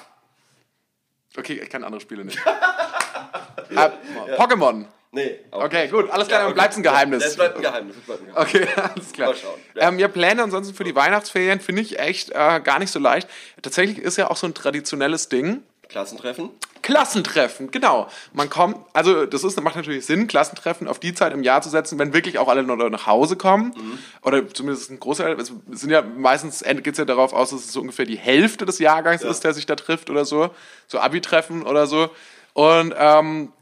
Okay, 1.37 1.61
ich 1.63 1.69
kann 1.71 1.85
andere 1.85 2.01
Spiele 2.01 2.25
nicht. 2.25 2.39
ah, 2.47 3.93
Pokémon. 4.37 4.87
Nee. 5.13 5.41
Okay, 5.51 5.89
gut, 5.89 6.11
alles 6.11 6.29
klar, 6.29 6.45
dann 6.45 6.55
bleibt's 6.55 6.77
ein 6.77 6.83
Geheimnis. 6.83 7.25
Es 7.25 7.37
bleibt 7.37 7.57
ein 7.57 7.63
Geheimnis. 7.63 7.97
Es 7.97 8.03
bleibt 8.03 8.21
ein 8.23 8.27
Geheimnis. 8.35 8.55
Okay, 8.55 8.69
alles 8.95 9.13
klar. 9.13 9.29
Mal 9.29 9.37
schauen, 9.37 9.61
ja. 9.75 9.89
Ähm, 9.89 9.99
ja, 9.99 10.09
Pläne 10.09 10.43
ansonsten 10.43 10.75
für 10.75 10.85
die 10.85 10.95
Weihnachtsferien 10.95 11.61
finde 11.61 11.83
ich 11.83 11.99
echt 11.99 12.31
äh, 12.31 12.61
gar 12.63 12.79
nicht 12.79 12.91
so 12.91 12.99
leicht. 12.99 13.29
Tatsächlich 13.63 13.99
ist 13.99 14.19
ja 14.19 14.31
auch 14.31 14.37
so 14.37 14.47
ein 14.47 14.53
traditionelles 14.53 15.31
Ding. 15.31 15.63
Klassentreffen? 15.89 16.51
Klassentreffen, 16.87 17.73
genau. 17.73 18.07
Man 18.33 18.49
kommt, 18.49 18.77
also 18.93 19.27
das 19.27 19.43
ist, 19.43 19.61
macht 19.61 19.75
natürlich 19.75 20.07
Sinn, 20.07 20.29
Klassentreffen 20.29 20.87
auf 20.87 21.01
die 21.01 21.15
Zeit 21.15 21.33
im 21.33 21.43
Jahr 21.43 21.61
zu 21.61 21.69
setzen, 21.69 21.99
wenn 21.99 22.13
wirklich 22.13 22.39
auch 22.39 22.47
alle 22.47 22.63
noch 22.63 22.77
nach 22.77 23.09
Hause 23.09 23.35
kommen. 23.35 23.75
Mhm. 23.77 23.99
Oder 24.23 24.49
zumindest 24.55 24.93
ein 24.93 25.01
Großteil. 25.01 25.37
Es 25.41 25.53
sind 25.73 25.91
ja 25.91 26.03
meistens 26.03 26.63
geht 26.63 26.87
es 26.87 26.99
ja 26.99 27.05
darauf 27.05 27.33
aus, 27.33 27.51
dass 27.51 27.65
es 27.65 27.73
so 27.73 27.81
ungefähr 27.81 28.05
die 28.05 28.17
Hälfte 28.17 28.67
des 28.67 28.79
Jahrgangs 28.79 29.25
ja. 29.25 29.31
ist, 29.31 29.41
der 29.41 29.53
sich 29.53 29.67
da 29.67 29.75
trifft 29.75 30.11
oder 30.11 30.25
so. 30.25 30.51
So 30.87 31.01
Abi-Treffen 31.01 31.65
oder 31.65 31.89
so. 31.89 32.09
Und 32.53 32.95
ähm, 32.97 33.53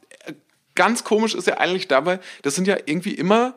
ganz 0.75 1.03
komisch 1.03 1.35
ist 1.35 1.47
ja 1.47 1.57
eigentlich 1.57 1.89
dabei, 1.89 2.21
das 2.43 2.55
sind 2.55 2.69
ja 2.69 2.77
irgendwie 2.85 3.15
immer 3.15 3.55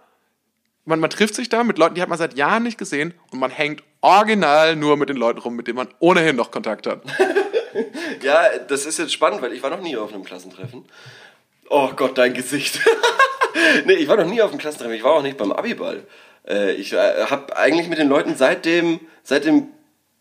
man, 0.86 1.02
man 1.02 1.10
trifft 1.10 1.36
sich 1.36 1.50
da 1.50 1.66
mit 1.66 1.78
Leuten, 1.78 1.96
die 1.96 2.02
hat 2.02 2.08
man 2.08 2.18
seit 2.18 2.38
Jahren 2.38 2.64
nicht 2.64 2.78
gesehen 2.78 3.14
und 3.32 3.40
man 3.40 3.52
hängt 3.52 3.84
original 4.00 4.78
nur 4.78 4.96
mit 4.96 5.10
den 5.10 5.18
Leuten 5.18 5.40
rum, 5.40 5.58
mit 5.58 5.68
denen 5.68 5.76
man 5.76 5.90
ohnehin 6.00 6.38
noch 6.38 6.52
Kontakt 6.52 6.88
hat. 6.88 7.02
ja, 8.24 8.58
das 8.68 8.86
ist 8.86 9.00
jetzt 9.00 9.14
spannend, 9.14 9.42
weil 9.42 9.54
ich 9.54 9.64
war 9.64 9.70
noch 9.70 9.82
nie 9.82 9.98
auf 9.98 10.14
einem 10.14 10.24
Klassentreffen. 10.24 10.86
Oh 11.70 11.90
Gott, 11.96 12.18
dein 12.18 12.34
Gesicht. 12.34 12.80
nee, 13.86 13.94
ich 13.94 14.08
war 14.08 14.18
noch 14.18 14.26
nie 14.26 14.42
auf 14.42 14.52
einem 14.52 14.60
Klassentreffen. 14.60 14.96
Ich 14.96 15.04
war 15.04 15.14
auch 15.14 15.22
nicht 15.22 15.38
beim 15.38 15.52
Abiball. 15.52 16.04
Äh, 16.48 16.74
ich 16.74 16.94
äh, 16.94 17.26
habe 17.26 17.56
eigentlich 17.58 17.90
mit 17.90 18.00
den 18.00 18.08
Leuten 18.08 18.36
seit 18.36 18.66
dem, 18.66 19.00
seit 19.24 19.46
dem, 19.46 19.68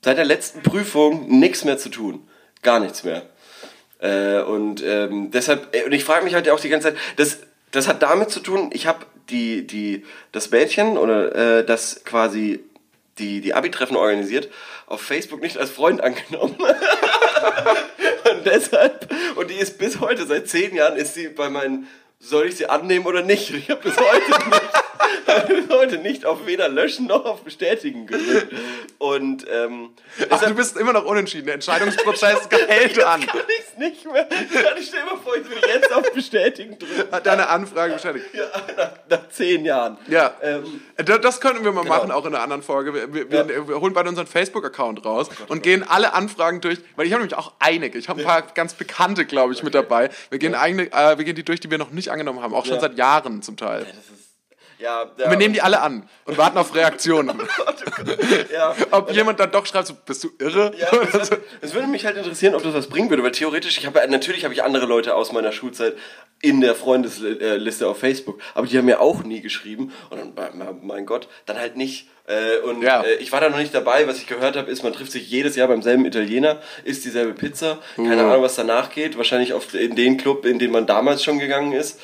seit 0.05 0.19
der 0.19 0.25
letzten 0.25 0.63
Prüfung 0.63 1.39
nichts 1.39 1.65
mehr 1.65 1.79
zu 1.79 1.89
tun. 1.89 2.27
Gar 2.63 2.81
nichts 2.81 3.05
mehr. 3.05 3.23
Äh, 4.01 4.41
und 4.41 4.83
ähm, 4.83 5.31
deshalb, 5.31 5.75
und 5.87 5.93
ich 5.93 6.05
frage 6.05 6.25
mich 6.25 6.35
halt 6.35 6.49
auch 6.51 6.61
die 6.61 6.69
ganze 6.69 6.89
Zeit, 6.89 6.99
das, 7.17 7.39
das 7.71 7.89
hat 7.89 8.03
damit 8.03 8.31
zu 8.31 8.41
tun, 8.41 8.71
ich 8.73 8.87
habe 8.87 9.07
die, 9.31 9.67
die, 9.67 10.05
das 10.33 10.51
Mädchen 10.51 10.97
oder 10.97 11.65
das 11.65 12.05
quasi 12.05 12.61
die, 13.19 13.41
die 13.41 13.55
Abi-Treffen 13.55 13.97
organisiert, 13.97 14.49
auf 14.87 15.01
Facebook 15.01 15.41
nicht 15.41 15.59
als 15.59 15.71
Freund 15.71 16.01
angenommen. 16.01 16.57
und 18.31 18.47
deshalb, 18.47 19.09
und 19.37 19.51
die 19.51 19.55
ist 19.55 19.79
bis 19.79 20.01
heute, 20.01 20.27
seit 20.27 20.49
zehn 20.49 20.75
Jahren, 20.75 20.97
ist 20.97 21.15
sie 21.15 21.29
bei 21.29 21.49
meinen, 21.49 21.89
soll 22.19 22.47
ich 22.47 22.57
sie 22.57 22.67
annehmen 22.67 23.07
oder 23.07 23.23
nicht? 23.23 23.51
Ich 23.57 23.71
habe 23.71 23.83
bis 23.83 23.97
heute 23.97 24.51
nicht 24.51 24.63
bis 25.49 25.69
heute 25.69 25.99
nicht 25.99 26.25
auf 26.25 26.47
weder 26.47 26.69
löschen 26.69 27.07
noch 27.07 27.25
auf 27.25 27.43
bestätigen 27.43 28.07
gedrückt. 28.07 28.53
Und 28.99 29.47
ähm, 29.51 29.91
Ach, 30.31 30.43
du 30.43 30.55
bist 30.55 30.77
immer 30.77 30.93
noch 30.93 31.05
unentschieden. 31.05 31.47
Der 31.47 31.55
Entscheidungsprozess 31.55 32.49
hält 32.69 33.03
an. 33.03 33.27
Kann 33.27 33.41
ich 33.59 33.79
nicht 33.79 34.11
mehr. 34.11 34.27
Ich 34.79 34.89
stell 34.89 35.05
mir 35.05 35.19
vor, 35.23 35.37
ich 35.37 35.49
würde 35.49 35.67
jetzt 35.69 35.93
auf 35.93 36.13
bestätigen 36.13 36.79
drücken. 36.79 37.13
Hat 37.13 37.27
deine 37.27 37.49
Anfrage 37.49 37.95
bestätigt? 37.95 38.27
Ja, 38.33 38.45
nach, 38.77 38.91
nach 39.09 39.29
zehn 39.29 39.65
Jahren. 39.65 39.99
Ja. 40.09 40.35
Ähm, 40.43 40.81
das 40.97 41.41
könnten 41.41 41.65
wir 41.65 41.73
mal 41.73 41.83
genau. 41.83 41.97
machen, 41.97 42.11
auch 42.11 42.25
in 42.25 42.35
einer 42.35 42.43
anderen 42.43 42.63
Folge. 42.63 42.95
Wir, 42.95 43.31
wir, 43.31 43.37
ja. 43.37 43.69
wir 43.69 43.81
holen 43.81 43.93
beide 43.93 44.09
unseren 44.09 44.27
Facebook-Account 44.27 45.05
raus 45.05 45.29
oh 45.31 45.35
Gott, 45.39 45.51
und 45.51 45.59
oh 45.59 45.63
gehen 45.63 45.85
alle 45.87 46.15
Anfragen 46.15 46.61
durch, 46.61 46.79
weil 46.97 47.07
ich 47.07 47.13
habe 47.13 47.23
nämlich 47.23 47.37
auch 47.37 47.53
einige. 47.59 47.99
Ich 47.99 48.09
habe 48.09 48.21
ein 48.21 48.27
paar 48.27 48.43
ganz 48.43 48.75
bekannte, 48.75 49.27
glaube 49.27 49.53
ich, 49.53 49.59
okay. 49.59 49.67
mit 49.67 49.75
dabei. 49.75 50.11
Wir 50.31 50.39
gehen, 50.39 50.53
ja. 50.53 50.61
eigene, 50.61 50.93
äh, 50.93 51.19
wir 51.19 51.25
gehen 51.25 51.37
die 51.37 51.45
durch, 51.45 51.61
die 51.61 51.71
wir 51.71 51.79
noch 51.79 51.91
nicht 51.91 52.06
angenommen 52.11 52.41
haben, 52.41 52.55
auch 52.55 52.65
schon 52.67 52.81
seit 52.81 52.97
Jahren 52.97 53.43
zum 53.43 53.57
Teil. 53.57 53.83
Ja, 53.83 53.87
das 53.87 54.11
ist 54.19 54.26
ja, 54.79 55.11
ja. 55.17 55.31
wir 55.31 55.37
nehmen 55.37 55.55
die 55.55 55.63
alle 55.63 55.81
an 55.81 56.09
und 56.25 56.39
warten 56.39 56.59
auf 56.59 56.75
Reaktionen. 56.75 57.41
ja. 58.53 58.75
Ob 58.91 59.11
jemand 59.13 59.41
dann 59.41 59.51
doch 59.51 59.67
schreibt, 59.67 59.89
so, 59.89 59.95
bist 59.95 60.25
du 60.25 60.31
irre? 60.39 60.73
Ja, 60.79 60.89
es, 61.21 61.31
es 61.61 61.75
würde 61.75 61.87
mich 61.87 62.05
halt 62.05 62.17
interessieren, 62.17 62.55
ob 62.55 62.63
das 62.63 62.75
was 62.75 62.89
bringen 62.89 63.11
würde, 63.11 63.23
weil 63.23 63.33
theoretisch, 63.33 63.79
ich 63.79 63.87
habe 63.87 64.07
natürlich 64.09 64.45
habe 64.45 64.55
ich 64.55 64.63
andere 64.63 64.87
Leute 64.87 65.15
aus 65.15 65.33
meiner 65.33 65.53
Schulzeit 65.53 65.95
in 66.43 66.61
der 66.61 66.75
Freundesliste 66.75 67.89
auf 67.89 67.99
Facebook, 67.99 68.41
aber 68.55 68.67
die 68.67 68.77
haben 68.77 68.85
mir 68.85 69.01
auch 69.01 69.23
nie 69.23 69.41
geschrieben 69.41 69.93
und 70.11 70.37
dann, 70.37 70.79
mein 70.83 71.07
Gott, 71.07 71.29
dann 71.47 71.59
halt 71.59 71.77
nicht. 71.77 72.09
Äh, 72.27 72.59
und 72.59 72.83
ja. 72.83 73.03
äh, 73.03 73.15
ich 73.15 73.31
war 73.31 73.41
da 73.41 73.49
noch 73.49 73.59
nicht 73.59 73.73
dabei. 73.73 74.07
Was 74.09 74.19
ich 74.19 74.27
gehört 74.27 74.57
habe, 74.57 74.71
ist, 74.71 74.83
man 74.83 74.93
trifft 74.93 75.13
sich 75.13 75.31
jedes 75.31 75.55
Jahr 75.55 75.69
beim 75.69 75.81
selben 75.81 76.05
Italiener, 76.05 76.61
isst 76.85 77.05
dieselbe 77.05 77.35
Pizza. 77.35 77.79
Keine 77.95 78.17
mhm. 78.17 78.31
Ahnung, 78.31 78.43
was 78.43 78.57
danach 78.57 78.91
geht. 78.91 79.17
Wahrscheinlich 79.17 79.53
auf, 79.53 79.73
in 79.75 79.95
den 79.95 80.17
Club, 80.17 80.45
in 80.45 80.59
den 80.59 80.73
man 80.73 80.87
damals 80.87 81.23
schon 81.23 81.39
gegangen 81.39 81.73
ist 81.73 82.01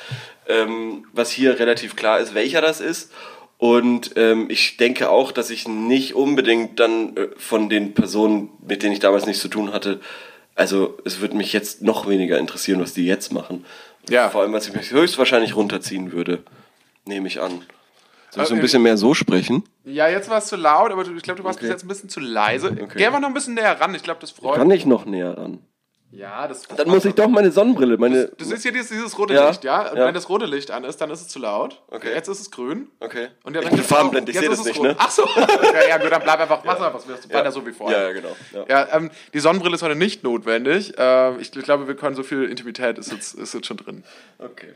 ähm, 0.47 1.05
was 1.13 1.31
hier 1.31 1.59
relativ 1.59 1.95
klar 1.95 2.19
ist, 2.19 2.33
welcher 2.33 2.61
das 2.61 2.81
ist. 2.81 3.11
Und 3.57 4.11
ähm, 4.17 4.47
ich 4.49 4.77
denke 4.77 5.09
auch, 5.09 5.31
dass 5.31 5.49
ich 5.49 5.67
nicht 5.67 6.15
unbedingt 6.15 6.79
dann 6.79 7.15
äh, 7.15 7.29
von 7.37 7.69
den 7.69 7.93
Personen, 7.93 8.49
mit 8.65 8.83
denen 8.83 8.93
ich 8.93 8.99
damals 8.99 9.25
nichts 9.25 9.41
zu 9.41 9.47
tun 9.47 9.71
hatte, 9.71 10.01
also 10.55 10.97
es 11.05 11.19
würde 11.19 11.35
mich 11.35 11.53
jetzt 11.53 11.81
noch 11.81 12.07
weniger 12.07 12.37
interessieren, 12.37 12.79
was 12.79 12.93
die 12.93 13.05
jetzt 13.05 13.31
machen. 13.31 13.65
Ja. 14.09 14.29
Vor 14.29 14.41
allem, 14.41 14.53
was 14.53 14.67
ich 14.67 14.73
mich 14.73 14.91
höchstwahrscheinlich 14.91 15.55
runterziehen 15.55 16.11
würde, 16.11 16.43
nehme 17.05 17.27
ich 17.27 17.41
an. 17.41 17.63
Soll 18.31 18.43
ich 18.43 18.49
so 18.49 18.55
ein 18.55 18.61
bisschen 18.61 18.81
mehr 18.81 18.97
so 18.97 19.13
sprechen? 19.13 19.63
Ja, 19.85 20.07
jetzt 20.07 20.29
war 20.29 20.39
es 20.39 20.47
zu 20.47 20.55
laut, 20.55 20.91
aber 20.91 21.03
ich 21.03 21.21
glaube, 21.21 21.39
du 21.39 21.43
warst 21.43 21.59
okay. 21.59 21.67
bis 21.67 21.73
jetzt 21.73 21.85
ein 21.85 21.87
bisschen 21.87 22.09
zu 22.09 22.19
leise. 22.19 22.71
Okay. 22.71 22.97
Geh 22.97 23.09
mal 23.09 23.19
noch 23.19 23.27
ein 23.27 23.33
bisschen 23.33 23.53
näher 23.53 23.79
ran, 23.79 23.93
ich 23.93 24.03
glaube, 24.03 24.21
das 24.21 24.31
freut 24.31 24.57
Kann 24.57 24.71
ich 24.71 24.85
noch 24.85 25.05
näher 25.05 25.37
ran? 25.37 25.59
Ja, 26.15 26.47
das. 26.47 26.67
Dann 26.67 26.87
muss 26.89 27.05
ich 27.05 27.15
doch 27.15 27.27
meine 27.27 27.51
Sonnenbrille. 27.51 27.97
Meine 27.97 28.27
das, 28.27 28.37
das 28.37 28.51
ist 28.51 28.63
hier 28.63 28.71
dieses, 28.71 28.89
dieses 28.89 29.17
rote 29.17 29.33
ja, 29.33 29.49
Licht, 29.49 29.63
ja? 29.63 29.87
ja? 29.95 30.05
Wenn 30.05 30.13
das 30.13 30.29
rote 30.29 30.45
Licht 30.45 30.69
an 30.69 30.83
ist, 30.83 31.01
dann 31.01 31.09
ist 31.09 31.21
es 31.21 31.27
zu 31.27 31.39
laut. 31.39 31.81
Okay. 31.89 32.13
Jetzt 32.13 32.27
ist 32.27 32.39
es 32.39 32.51
grün. 32.51 32.87
Okay. 32.99 33.29
Und 33.43 33.53
der 33.53 33.63
ich 33.63 33.69
bin 33.69 33.79
farbenblind, 33.79 34.29
ich 34.29 34.37
sehe 34.37 34.47
das 34.47 34.63
nicht, 34.63 34.79
ne? 34.79 34.95
Ach 34.99 35.09
so. 35.09 35.23
okay, 35.25 35.89
ja, 35.89 35.97
gut, 35.97 36.11
dann 36.11 36.21
bleib 36.21 36.39
einfach, 36.39 36.63
mach 36.63 36.79
ja. 36.79 36.87
einfach 36.87 37.01
ja. 37.07 37.35
weiter 37.35 37.51
so 37.51 37.65
wie 37.65 37.71
vorher. 37.71 37.97
Ja, 37.97 38.07
ja 38.09 38.13
genau. 38.13 38.35
Ja, 38.53 38.65
ja 38.67 38.95
ähm, 38.95 39.09
die 39.33 39.39
Sonnenbrille 39.39 39.73
ist 39.73 39.81
heute 39.81 39.95
nicht 39.95 40.23
notwendig. 40.23 40.97
Äh, 40.99 41.37
ich, 41.37 41.55
ich, 41.55 41.63
glaube, 41.63 41.87
wir 41.87 41.95
können 41.95 42.15
so 42.15 42.21
viel 42.21 42.43
Intimität 42.43 42.99
ist 42.99 43.11
jetzt, 43.11 43.33
ist 43.33 43.55
jetzt 43.55 43.65
schon 43.65 43.77
drin. 43.77 44.03
Okay. 44.37 44.73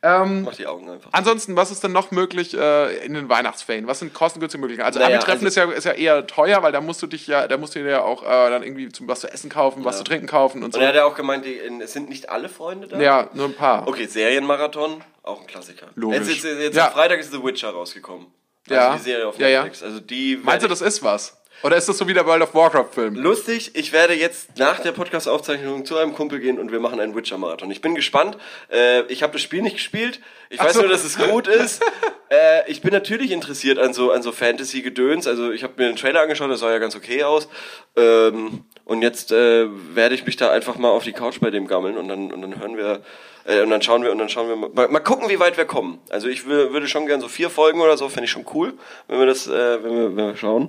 Ähm, 0.00 0.42
Mach 0.44 0.54
die 0.54 0.66
Augen 0.66 0.88
einfach. 0.88 1.10
Ansonsten, 1.12 1.56
was 1.56 1.72
ist 1.72 1.82
denn 1.82 1.90
noch 1.90 2.12
möglich 2.12 2.56
äh, 2.56 3.04
in 3.04 3.14
den 3.14 3.28
Weihnachtsferien? 3.28 3.88
Was 3.88 3.98
sind 3.98 4.14
kostengünstige 4.14 4.60
Möglichkeiten? 4.60 4.86
Also 4.86 5.00
naja, 5.00 5.16
Abi-Treffen 5.16 5.46
also, 5.46 5.60
ist, 5.60 5.70
ja, 5.70 5.72
ist 5.72 5.84
ja 5.84 5.92
eher 5.92 6.26
teuer, 6.26 6.62
weil 6.62 6.70
da 6.70 6.80
musst 6.80 7.02
du 7.02 7.08
dich 7.08 7.26
ja, 7.26 7.48
da 7.48 7.56
musst 7.56 7.74
du 7.74 7.80
dir 7.80 7.90
ja 7.90 8.02
auch 8.02 8.22
äh, 8.22 8.26
dann 8.26 8.62
irgendwie 8.62 8.90
zum 8.90 9.08
was 9.08 9.20
zu 9.20 9.32
essen 9.32 9.50
kaufen, 9.50 9.80
ja. 9.80 9.86
was 9.86 9.98
zu 9.98 10.04
trinken 10.04 10.28
kaufen 10.28 10.58
und, 10.58 10.66
und 10.66 10.72
so. 10.74 10.78
Und 10.78 10.84
er 10.84 10.88
hat 10.90 10.94
ja 10.94 11.04
auch 11.04 11.16
gemeint, 11.16 11.44
die, 11.44 11.58
es 11.82 11.92
sind 11.92 12.08
nicht 12.08 12.30
alle 12.30 12.48
Freunde 12.48 12.86
da? 12.86 13.00
Ja, 13.00 13.28
nur 13.32 13.46
ein 13.46 13.54
paar. 13.54 13.88
Okay, 13.88 14.06
Serienmarathon, 14.06 15.02
auch 15.24 15.40
ein 15.40 15.46
Klassiker. 15.48 15.88
Logisch. 15.96 16.28
Jetzt, 16.28 16.44
jetzt, 16.44 16.60
jetzt 16.60 16.76
ja. 16.76 16.86
am 16.86 16.92
Freitag 16.92 17.18
ist 17.18 17.32
The 17.32 17.42
Witcher 17.42 17.70
rausgekommen. 17.70 18.26
Also 18.70 18.80
ja. 18.80 18.96
die 18.96 19.02
Serie 19.02 19.26
auf 19.26 19.38
Netflix. 19.38 19.80
Ja, 19.80 19.86
ja. 19.86 19.92
Also 19.92 20.04
die 20.04 20.36
Meinst 20.36 20.64
du, 20.64 20.68
das 20.68 20.80
ist 20.80 21.02
was? 21.02 21.37
Oder 21.62 21.76
ist 21.76 21.88
das 21.88 21.98
so 21.98 22.06
wie 22.06 22.14
der 22.14 22.24
World 22.24 22.42
of 22.42 22.54
Warcraft-Film? 22.54 23.16
Lustig, 23.16 23.72
ich 23.74 23.92
werde 23.92 24.14
jetzt 24.14 24.58
nach 24.58 24.78
der 24.78 24.92
Podcast-Aufzeichnung 24.92 25.84
zu 25.84 25.96
einem 25.96 26.14
Kumpel 26.14 26.38
gehen 26.38 26.58
und 26.58 26.70
wir 26.70 26.78
machen 26.78 27.00
einen 27.00 27.16
Witcher-Marathon. 27.16 27.70
Ich 27.72 27.80
bin 27.80 27.96
gespannt. 27.96 28.36
Äh, 28.70 29.02
ich 29.08 29.24
habe 29.24 29.32
das 29.32 29.42
Spiel 29.42 29.62
nicht 29.62 29.76
gespielt. 29.76 30.20
Ich 30.50 30.60
Ach 30.60 30.66
weiß 30.66 30.74
so. 30.74 30.80
nur, 30.82 30.90
dass 30.90 31.02
es 31.02 31.18
gut 31.18 31.48
ist. 31.48 31.82
äh, 32.30 32.70
ich 32.70 32.80
bin 32.80 32.92
natürlich 32.92 33.32
interessiert 33.32 33.78
an 33.78 33.92
so, 33.92 34.12
an 34.12 34.22
so 34.22 34.30
Fantasy-Gedöns. 34.30 35.26
Also 35.26 35.50
ich 35.50 35.64
habe 35.64 35.74
mir 35.78 35.88
den 35.88 35.96
Trailer 35.96 36.20
angeschaut, 36.20 36.48
das 36.48 36.60
sah 36.60 36.70
ja 36.70 36.78
ganz 36.78 36.94
okay 36.94 37.24
aus. 37.24 37.48
Ähm, 37.96 38.64
und 38.84 39.02
jetzt 39.02 39.32
äh, 39.32 39.66
werde 39.94 40.14
ich 40.14 40.24
mich 40.26 40.36
da 40.36 40.52
einfach 40.52 40.76
mal 40.76 40.90
auf 40.90 41.02
die 41.02 41.12
Couch 41.12 41.40
bei 41.40 41.50
dem 41.50 41.66
gammeln 41.66 41.96
und 41.96 42.06
dann, 42.06 42.32
und 42.32 42.40
dann 42.40 42.60
hören 42.60 42.76
wir 42.76 43.02
äh, 43.48 43.62
und 43.62 43.70
dann 43.70 43.80
schauen 43.80 44.02
wir 44.02 44.12
und 44.12 44.18
dann 44.18 44.28
schauen 44.28 44.48
wir 44.48 44.56
mal, 44.56 44.88
mal 44.88 45.00
gucken, 45.00 45.28
wie 45.28 45.40
weit 45.40 45.56
wir 45.56 45.64
kommen. 45.64 45.98
Also 46.10 46.28
ich 46.28 46.46
würde 46.46 46.86
schon 46.86 47.06
gern 47.06 47.20
so 47.20 47.28
vier 47.28 47.48
Folgen 47.48 47.80
oder 47.80 47.96
so, 47.96 48.08
fände 48.08 48.26
ich 48.26 48.30
schon 48.30 48.44
cool, 48.54 48.74
wenn 49.08 49.18
wir 49.18 49.26
das, 49.26 49.46
äh, 49.46 49.82
wenn, 49.82 49.96
wir, 49.96 50.16
wenn 50.16 50.26
wir 50.26 50.36
schauen. 50.36 50.68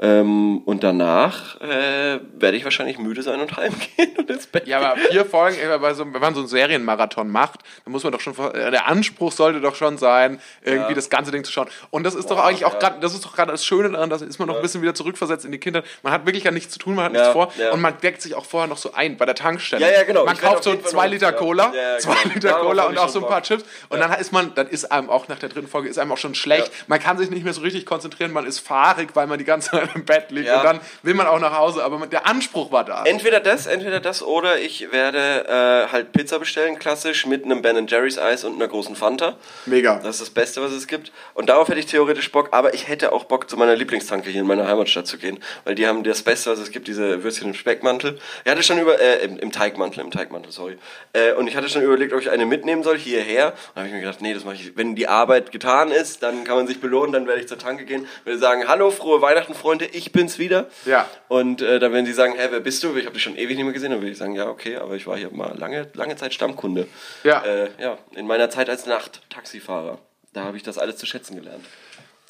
Ähm, 0.00 0.58
und 0.58 0.84
danach 0.84 1.60
äh, 1.60 2.20
werde 2.38 2.56
ich 2.56 2.64
wahrscheinlich 2.64 2.98
müde 2.98 3.22
sein 3.22 3.40
und 3.40 3.56
heimgehen 3.56 4.16
und 4.18 4.30
ins 4.30 4.46
Bett. 4.46 4.68
Ja, 4.68 4.78
aber 4.78 4.96
vier 5.00 5.24
Folgen, 5.24 5.56
bei 5.80 5.94
so, 5.94 6.04
wenn 6.04 6.20
man 6.20 6.34
so 6.34 6.40
einen 6.40 6.48
Serienmarathon 6.48 7.30
macht, 7.30 7.60
dann 7.84 7.92
muss 7.92 8.04
man 8.04 8.12
doch 8.12 8.20
schon, 8.20 8.34
äh, 8.52 8.70
der 8.70 8.86
Anspruch 8.86 9.32
sollte 9.32 9.60
doch 9.60 9.74
schon 9.74 9.96
sein, 9.96 10.40
irgendwie 10.62 10.90
ja. 10.90 10.94
das 10.94 11.08
ganze 11.08 11.30
Ding 11.30 11.44
zu 11.44 11.50
schauen. 11.50 11.68
Und 11.90 12.04
das 12.04 12.14
ist 12.14 12.28
Boah, 12.28 12.36
doch 12.36 12.44
eigentlich 12.44 12.64
auch 12.66 12.74
ja. 12.74 12.78
gerade, 12.78 13.00
das 13.00 13.14
ist 13.14 13.24
doch 13.24 13.34
gerade 13.34 13.52
das 13.52 13.64
Schöne 13.64 13.90
daran, 13.90 14.10
dass 14.10 14.22
ist 14.22 14.38
man 14.38 14.48
noch 14.48 14.54
ja. 14.54 14.60
ein 14.60 14.62
bisschen 14.62 14.82
wieder 14.82 14.94
zurückversetzt 14.94 15.46
in 15.46 15.52
die 15.52 15.58
Kindheit. 15.58 15.84
Man 16.02 16.12
hat 16.12 16.26
wirklich 16.26 16.44
ja 16.44 16.50
nichts 16.50 16.74
zu 16.74 16.78
tun, 16.78 16.94
man 16.94 17.06
hat 17.06 17.12
nichts 17.12 17.28
vor 17.28 17.52
und 17.72 17.80
man 17.80 17.98
deckt 18.00 18.20
sich 18.20 18.34
auch 18.34 18.44
vorher 18.44 18.68
noch 18.68 18.76
so 18.76 18.92
ein 18.92 19.16
bei 19.16 19.24
der 19.24 19.34
Tankstelle. 19.34 19.84
Ja, 19.84 19.92
ja, 19.92 20.02
genau. 20.04 20.26
Man 20.26 20.34
ich 20.34 20.40
kauft 20.40 20.64
so 20.64 20.76
zwei 20.76 21.08
Liter 21.08 21.32
Cola, 21.32 21.72
zwei 21.98 22.17
Liter 22.34 22.54
Cola 22.54 22.84
und 22.84 22.98
auch 22.98 23.08
so 23.08 23.20
ein 23.20 23.28
paar 23.28 23.42
Chips. 23.42 23.64
Und 23.88 24.00
dann 24.00 24.12
ist 24.14 24.32
man, 24.32 24.54
dann 24.54 24.68
ist 24.68 24.90
einem 24.90 25.10
auch 25.10 25.28
nach 25.28 25.38
der 25.38 25.48
dritten 25.48 25.68
Folge 25.68 25.88
ist 25.88 25.98
einem 25.98 26.12
auch 26.12 26.18
schon 26.18 26.34
schlecht. 26.34 26.70
Man 26.86 27.00
kann 27.00 27.18
sich 27.18 27.30
nicht 27.30 27.44
mehr 27.44 27.52
so 27.52 27.60
richtig 27.60 27.86
konzentrieren, 27.86 28.32
man 28.32 28.46
ist 28.46 28.60
fahrig, 28.60 29.10
weil 29.14 29.26
man 29.26 29.38
die 29.38 29.44
ganze 29.44 29.70
Zeit 29.70 29.90
im 29.94 30.04
Bett 30.04 30.30
liegt. 30.30 30.50
Und 30.50 30.64
dann 30.64 30.80
will 31.02 31.14
man 31.14 31.26
auch 31.26 31.40
nach 31.40 31.56
Hause, 31.56 31.84
aber 31.84 32.06
der 32.06 32.26
Anspruch 32.26 32.72
war 32.72 32.84
da. 32.84 33.04
Entweder 33.04 33.40
das, 33.40 33.66
entweder 33.66 34.00
das 34.00 34.22
oder 34.22 34.58
ich 34.58 34.90
werde 34.92 35.46
äh, 35.88 35.92
halt 35.92 36.12
Pizza 36.12 36.38
bestellen, 36.38 36.78
klassisch, 36.78 37.26
mit 37.26 37.44
einem 37.44 37.62
Ben 37.62 37.86
Jerry's 37.86 38.18
Eis 38.18 38.44
und 38.44 38.54
einer 38.54 38.68
großen 38.68 38.96
Fanta. 38.96 39.36
Mega. 39.66 39.96
Das 39.96 40.16
ist 40.16 40.20
das 40.20 40.30
Beste, 40.30 40.62
was 40.62 40.72
es 40.72 40.86
gibt. 40.86 41.12
Und 41.34 41.48
darauf 41.48 41.68
hätte 41.68 41.78
ich 41.78 41.86
theoretisch 41.86 42.30
Bock, 42.32 42.48
aber 42.52 42.74
ich 42.74 42.88
hätte 42.88 43.12
auch 43.12 43.24
Bock, 43.24 43.48
zu 43.48 43.56
meiner 43.56 43.76
Lieblingstanke 43.76 44.30
hier 44.30 44.40
in 44.40 44.46
meiner 44.46 44.66
Heimatstadt 44.66 45.06
zu 45.06 45.18
gehen, 45.18 45.38
weil 45.64 45.74
die 45.74 45.86
haben 45.86 46.02
das 46.04 46.22
Beste, 46.22 46.50
was 46.50 46.58
es 46.58 46.70
gibt, 46.70 46.88
diese 46.88 47.22
Würstchen 47.22 47.48
im 47.48 47.54
Speckmantel. 47.54 48.18
Ich 48.44 48.50
hatte 48.50 48.62
schon 48.62 48.78
über, 48.78 49.00
äh, 49.00 49.24
im, 49.24 49.38
im 49.38 49.52
Teigmantel, 49.52 50.00
im 50.00 50.10
Teigmantel, 50.10 50.52
sorry. 50.52 50.78
Äh, 51.12 51.32
und 51.32 51.46
ich 51.46 51.56
hatte 51.56 51.68
schon 51.68 51.82
überlegt, 51.98 52.14
ob 52.14 52.20
ich 52.20 52.30
eine 52.30 52.46
mitnehmen 52.46 52.82
soll, 52.82 52.98
hierher. 52.98 53.52
Und 53.74 53.76
habe 53.76 53.86
ich 53.88 53.92
mir 53.92 54.00
gedacht, 54.00 54.20
nee, 54.20 54.32
das 54.32 54.44
mache 54.44 54.54
ich, 54.54 54.76
wenn 54.76 54.94
die 54.94 55.08
Arbeit 55.08 55.52
getan 55.52 55.90
ist, 55.90 56.22
dann 56.22 56.44
kann 56.44 56.56
man 56.56 56.66
sich 56.66 56.80
belohnen, 56.80 57.12
dann 57.12 57.26
werde 57.26 57.40
ich 57.40 57.48
zur 57.48 57.58
Tanke 57.58 57.84
gehen, 57.84 58.06
werde 58.24 58.38
sagen, 58.38 58.68
hallo, 58.68 58.90
frohe 58.90 59.20
Weihnachten, 59.20 59.54
Freunde, 59.54 59.86
ich 59.86 60.12
bin's 60.12 60.38
wieder. 60.38 60.66
Ja. 60.84 61.08
Und 61.28 61.60
äh, 61.60 61.78
dann 61.78 61.92
werden 61.92 62.06
sie 62.06 62.12
sagen, 62.12 62.34
hä, 62.36 62.48
wer 62.50 62.60
bist 62.60 62.82
du? 62.82 62.96
Ich 62.96 63.04
habe 63.04 63.14
dich 63.14 63.22
schon 63.22 63.36
ewig 63.36 63.56
nicht 63.56 63.64
mehr 63.64 63.72
gesehen. 63.72 63.90
Dann 63.90 64.00
würde 64.00 64.12
ich 64.12 64.18
sagen, 64.18 64.34
ja, 64.34 64.48
okay, 64.48 64.76
aber 64.76 64.94
ich 64.94 65.06
war 65.06 65.16
hier 65.16 65.30
mal 65.30 65.56
lange, 65.58 65.88
lange 65.94 66.16
Zeit 66.16 66.34
Stammkunde. 66.34 66.86
Ja. 67.24 67.42
Äh, 67.42 67.68
ja, 67.80 67.98
in 68.14 68.26
meiner 68.26 68.50
Zeit 68.50 68.70
als 68.70 68.86
Nacht-Taxifahrer. 68.86 69.98
Da 70.32 70.44
habe 70.44 70.56
ich 70.56 70.62
das 70.62 70.78
alles 70.78 70.96
zu 70.96 71.06
schätzen 71.06 71.36
gelernt. 71.36 71.64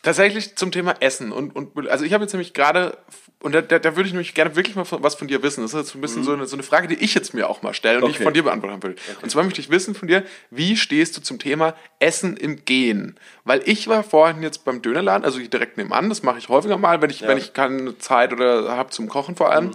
Tatsächlich 0.02 0.56
zum 0.56 0.70
Thema 0.70 0.94
Essen 1.00 1.32
und, 1.32 1.54
und 1.56 1.88
also 1.88 2.04
ich 2.04 2.12
habe 2.12 2.22
jetzt 2.24 2.32
nämlich 2.32 2.54
gerade 2.54 2.96
und 3.40 3.54
da, 3.54 3.60
da, 3.62 3.78
da 3.78 3.94
würde 3.94 4.08
ich 4.08 4.12
nämlich 4.12 4.34
gerne 4.34 4.56
wirklich 4.56 4.74
mal 4.74 4.84
von, 4.84 5.02
was 5.02 5.14
von 5.14 5.28
dir 5.28 5.42
wissen. 5.44 5.62
Das 5.62 5.72
ist 5.72 5.78
jetzt 5.78 5.90
so 5.90 5.98
ein 5.98 6.00
bisschen 6.00 6.24
so, 6.24 6.32
eine, 6.32 6.46
so 6.46 6.56
eine 6.56 6.64
Frage, 6.64 6.88
die 6.88 6.96
ich 6.96 7.14
jetzt 7.14 7.34
mir 7.34 7.48
auch 7.48 7.62
mal 7.62 7.72
stelle 7.72 7.98
und 7.98 8.06
die 8.06 8.10
ich 8.10 8.16
Okay. 8.16 8.24
von 8.24 8.34
dir 8.34 8.42
beantworten 8.42 8.82
will. 8.82 8.96
Und 9.22 9.30
zwar 9.30 9.44
möchte 9.44 9.60
ich 9.60 9.70
wissen 9.70 9.94
von 9.94 10.08
dir, 10.08 10.24
wie 10.50 10.76
stehst 10.76 11.16
du 11.16 11.20
zum 11.20 11.38
Thema 11.38 11.74
Essen 12.00 12.36
im 12.36 12.64
Gehen? 12.64 13.16
Weil 13.44 13.62
ich 13.64 13.86
war 13.86 14.02
vorhin 14.02 14.42
jetzt 14.42 14.64
beim 14.64 14.82
Dönerladen, 14.82 15.24
also 15.24 15.38
direkt 15.38 15.76
nebenan, 15.76 16.08
das 16.08 16.24
mache 16.24 16.38
ich 16.38 16.48
häufiger 16.48 16.78
mal, 16.78 17.00
wenn 17.00 17.10
ich, 17.10 17.22
wenn 17.22 17.38
ich 17.38 17.52
keine 17.52 17.96
Zeit 17.98 18.32
oder 18.32 18.76
habe 18.76 18.90
zum 18.90 19.08
Kochen 19.08 19.36
vor 19.36 19.52
allem. 19.52 19.70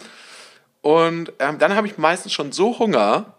Und 0.81 1.31
ähm, 1.39 1.57
dann 1.59 1.75
habe 1.75 1.87
ich 1.87 1.97
meistens 1.97 2.33
schon 2.33 2.51
so 2.51 2.77
Hunger, 2.79 3.32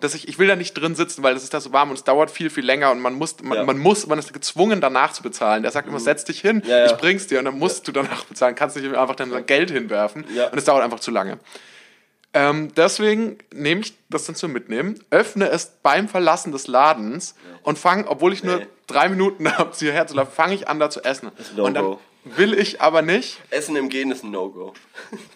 dass 0.00 0.14
ich, 0.14 0.28
ich 0.28 0.38
will 0.38 0.46
da 0.48 0.56
nicht 0.56 0.74
drin 0.74 0.94
sitzen, 0.94 1.22
weil 1.22 1.34
es 1.36 1.42
ist 1.44 1.54
da 1.54 1.60
so 1.60 1.72
warm 1.72 1.90
und 1.90 1.96
es 1.96 2.04
dauert 2.04 2.30
viel, 2.30 2.50
viel 2.50 2.64
länger 2.64 2.90
und 2.90 3.00
man 3.00 3.14
muss, 3.14 3.36
man, 3.42 3.58
Ja. 3.58 3.64
man 3.64 3.78
muss, 3.78 4.06
man 4.06 4.18
ist 4.18 4.32
gezwungen 4.32 4.80
danach 4.80 5.12
zu 5.12 5.22
bezahlen. 5.22 5.62
Der 5.62 5.72
sagt 5.72 5.88
immer, 5.88 6.00
setz 6.00 6.24
dich 6.24 6.40
hin, 6.40 6.62
Ja, 6.66 6.78
ja. 6.78 6.86
ich 6.86 6.92
bring's 6.92 7.26
dir 7.26 7.38
und 7.38 7.44
dann 7.46 7.58
musst 7.58 7.86
du 7.88 7.92
danach 7.92 8.24
bezahlen, 8.24 8.54
kannst 8.54 8.76
nicht 8.76 8.94
einfach 8.94 9.16
dann 9.16 9.46
Geld 9.46 9.70
hinwerfen 9.70 10.24
und 10.24 10.58
es 10.58 10.64
dauert 10.64 10.82
einfach 10.84 11.00
zu 11.00 11.10
lange. 11.10 11.38
Ähm, 12.34 12.74
deswegen 12.76 13.38
nehme 13.54 13.80
ich 13.80 13.94
das 14.10 14.26
dann 14.26 14.34
zum 14.36 14.52
Mitnehmen, 14.52 15.02
öffne 15.10 15.48
es 15.48 15.72
beim 15.82 16.08
Verlassen 16.08 16.52
des 16.52 16.66
Ladens 16.66 17.34
und 17.62 17.78
fange, 17.78 18.06
obwohl 18.06 18.34
ich 18.34 18.44
nur 18.44 18.58
Nee. 18.58 18.66
drei 18.86 19.08
Minuten 19.08 19.50
habe, 19.58 19.72
hierher 19.76 20.06
zu 20.06 20.14
laufen, 20.14 20.30
fange 20.32 20.54
ich 20.54 20.68
an, 20.68 20.78
da 20.78 20.90
zu 20.90 21.02
essen. 21.02 21.30
No 21.56 21.64
Und 21.64 21.74
dann. 21.74 21.96
Will 22.24 22.54
ich 22.58 22.80
aber 22.80 23.02
nicht, 23.02 23.38
Essen 23.50 23.76
im 23.76 23.88
Gehen 23.88 24.10
ist 24.10 24.22
ein 24.24 24.30
No-Go. 24.30 24.74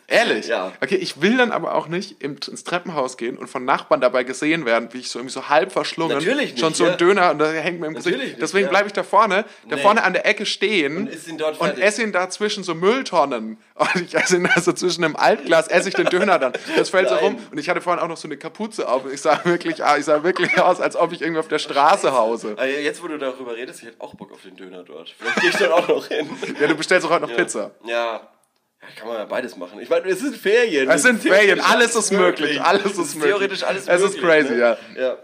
Ehrlich? 0.09 0.47
Ja. 0.53 0.73
Okay, 0.83 0.97
ich 0.97 1.23
will 1.23 1.37
dann 1.39 1.53
aber 1.53 1.75
auch 1.75 1.87
nicht 1.89 2.21
ins 2.23 2.65
Treppenhaus 2.65 3.17
gehen 3.17 3.39
und 3.39 3.49
von 3.49 3.65
Nachbarn 3.65 4.01
dabei 4.01 4.25
gesehen 4.25 4.67
werden, 4.67 4.89
wie 4.93 4.99
ich 4.99 5.09
so 5.09 5.19
irgendwie 5.19 5.33
so 5.33 5.49
halb 5.49 5.73
verschlungen 5.73 6.19
Natürlich 6.19 6.53
nicht, 6.53 6.59
schon 6.61 6.75
so 6.75 6.85
ein 6.85 6.91
ja. 6.91 6.97
Döner 6.97 7.31
und 7.31 7.39
da 7.39 7.51
hängt 7.51 7.81
mir 7.81 7.87
im 7.87 7.93
Natürlich 7.95 8.19
Gesicht. 8.19 8.33
nicht, 8.35 8.43
Deswegen 8.43 8.65
ja. 8.65 8.71
bleibe 8.71 8.89
ich 8.89 8.93
da 8.93 9.03
vorne, 9.03 9.45
da 9.69 9.77
Nee. 9.77 9.83
vorne 9.83 10.03
an 10.05 10.12
der 10.12 10.27
Ecke 10.27 10.45
stehen 10.45 10.97
Und 10.97 11.07
isst 11.09 11.29
ihn 11.29 11.39
dort 11.39 11.59
und 11.61 11.67
fertig. 11.67 11.85
esse 11.85 12.03
ihn 12.03 12.12
da 12.12 12.29
zwischen 12.29 12.65
so 12.65 12.75
Mülltonnen. 12.75 13.57
Und 13.83 14.03
ich 14.03 14.15
esse 14.15 14.37
ihn 14.37 14.47
also 14.47 14.73
zwischen 14.75 15.03
einem 15.03 15.17
Altglas, 15.17 15.67
esse 15.67 15.89
ich 15.89 15.95
den 15.95 16.05
Döner 16.07 16.39
dann. 16.39 16.53
Das 16.77 16.91
fällt 16.91 17.09
so 17.09 17.15
Nein. 17.15 17.25
rum 17.25 17.37
und 17.51 17.59
ich 17.59 17.69
hatte 17.69 17.81
vorhin 17.81 18.01
auch 18.03 18.07
noch 18.07 18.19
so 18.19 18.29
eine 18.29 18.37
Kapuze 18.37 18.87
auf 18.89 19.05
und 19.07 19.12
ich 19.15 19.21
sah 19.21 19.41
wirklich, 19.45 19.83
ah, 19.83 19.97
ich 19.97 20.05
sah 20.05 20.23
wirklich 20.23 20.57
aus, 20.61 20.81
als 20.81 20.95
ob 20.95 21.11
ich 21.12 21.21
irgendwie 21.23 21.41
auf 21.41 21.49
der 21.49 21.59
Straße 21.59 22.12
hause. 22.12 22.55
Ah, 22.59 22.65
Jetzt, 22.67 23.03
wo 23.03 23.09
du 23.09 23.19
darüber 23.19 23.57
redest, 23.57 23.81
ich 23.81 23.87
hätte 23.89 24.01
auch 24.01 24.15
Bock 24.15 24.31
auf 24.31 24.43
den 24.43 24.55
Döner 24.57 24.85
dort. 24.85 25.12
Vielleicht 25.19 25.41
gehe 25.41 25.51
ich 25.51 25.57
dann 25.57 25.73
auch 25.73 25.89
noch 25.89 26.07
hin. 26.07 26.29
Ja, 26.61 26.69
du 26.73 26.79
bestellst 26.79 27.07
auch 27.07 27.11
heute 27.11 27.26
noch 27.26 27.37
Pizza. 27.37 27.71
Ja. 27.85 28.21
Ja, 28.83 28.88
kann 28.99 29.07
man 29.07 29.17
ja 29.19 29.25
beides 29.26 29.57
machen. 29.57 29.79
Ich 29.81 29.88
meine, 29.88 30.09
es 30.09 30.19
sind 30.19 30.37
Ferien. 30.37 30.91
Es 30.91 31.02
sind 31.02 31.23
Ferien, 31.23 31.61
alles 31.61 31.95
ist 31.95 32.11
möglich, 32.11 32.61
alles 32.61 32.85
ist 32.99 33.14
möglich. 33.14 33.23
Theoretisch 33.31 33.62
alles 33.62 33.87
Es 33.87 34.00
möglich. 34.00 34.17
ist 34.17 34.21
crazy, 34.21 34.52
ne? 34.55 34.59
ja. 34.59 35.00
ja. 35.00 35.17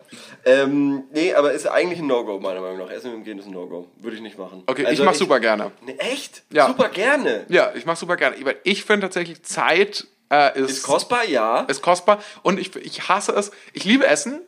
Ähm, 0.45 1.05
nee, 1.13 1.35
aber 1.35 1.51
ist 1.53 1.67
eigentlich 1.67 1.99
ein 1.99 2.07
No-Go, 2.07 2.39
meiner 2.39 2.61
Meinung 2.61 2.79
nach. 2.79 2.91
Essen 2.91 3.13
im 3.13 3.25
Gehen 3.25 3.37
ist 3.41 3.47
ein 3.47 3.51
No-Go. 3.53 3.89
Würde 3.99 4.15
ich 4.17 4.23
nicht 4.23 4.39
machen. 4.39 4.63
Okay, 4.67 4.83
ich 4.83 4.89
Also 4.89 5.03
mach 5.05 5.15
super 5.15 5.41
gerne. 5.41 5.73
Nee, 5.85 5.97
echt? 5.99 6.45
Ja. 6.53 6.69
Super 6.69 6.89
gerne. 6.89 7.47
Ja, 7.49 7.73
ich 7.75 7.85
mache 7.85 7.97
super 7.97 8.17
gerne. 8.17 8.37
Ich 8.63 8.85
finde 8.85 9.07
tatsächlich, 9.07 9.43
Zeit 9.43 10.07
äh, 10.31 10.57
ist, 10.61 10.71
Ist 10.71 10.83
kostbar, 10.85 11.25
ja. 11.27 11.63
ist 11.63 11.83
kostbar 11.83 12.23
und 12.43 12.61
ich, 12.61 12.77
ich 12.77 13.09
hasse 13.09 13.33
es. 13.33 13.51
Ich 13.73 13.85
liebe 13.85 14.07
Essen, 14.07 14.41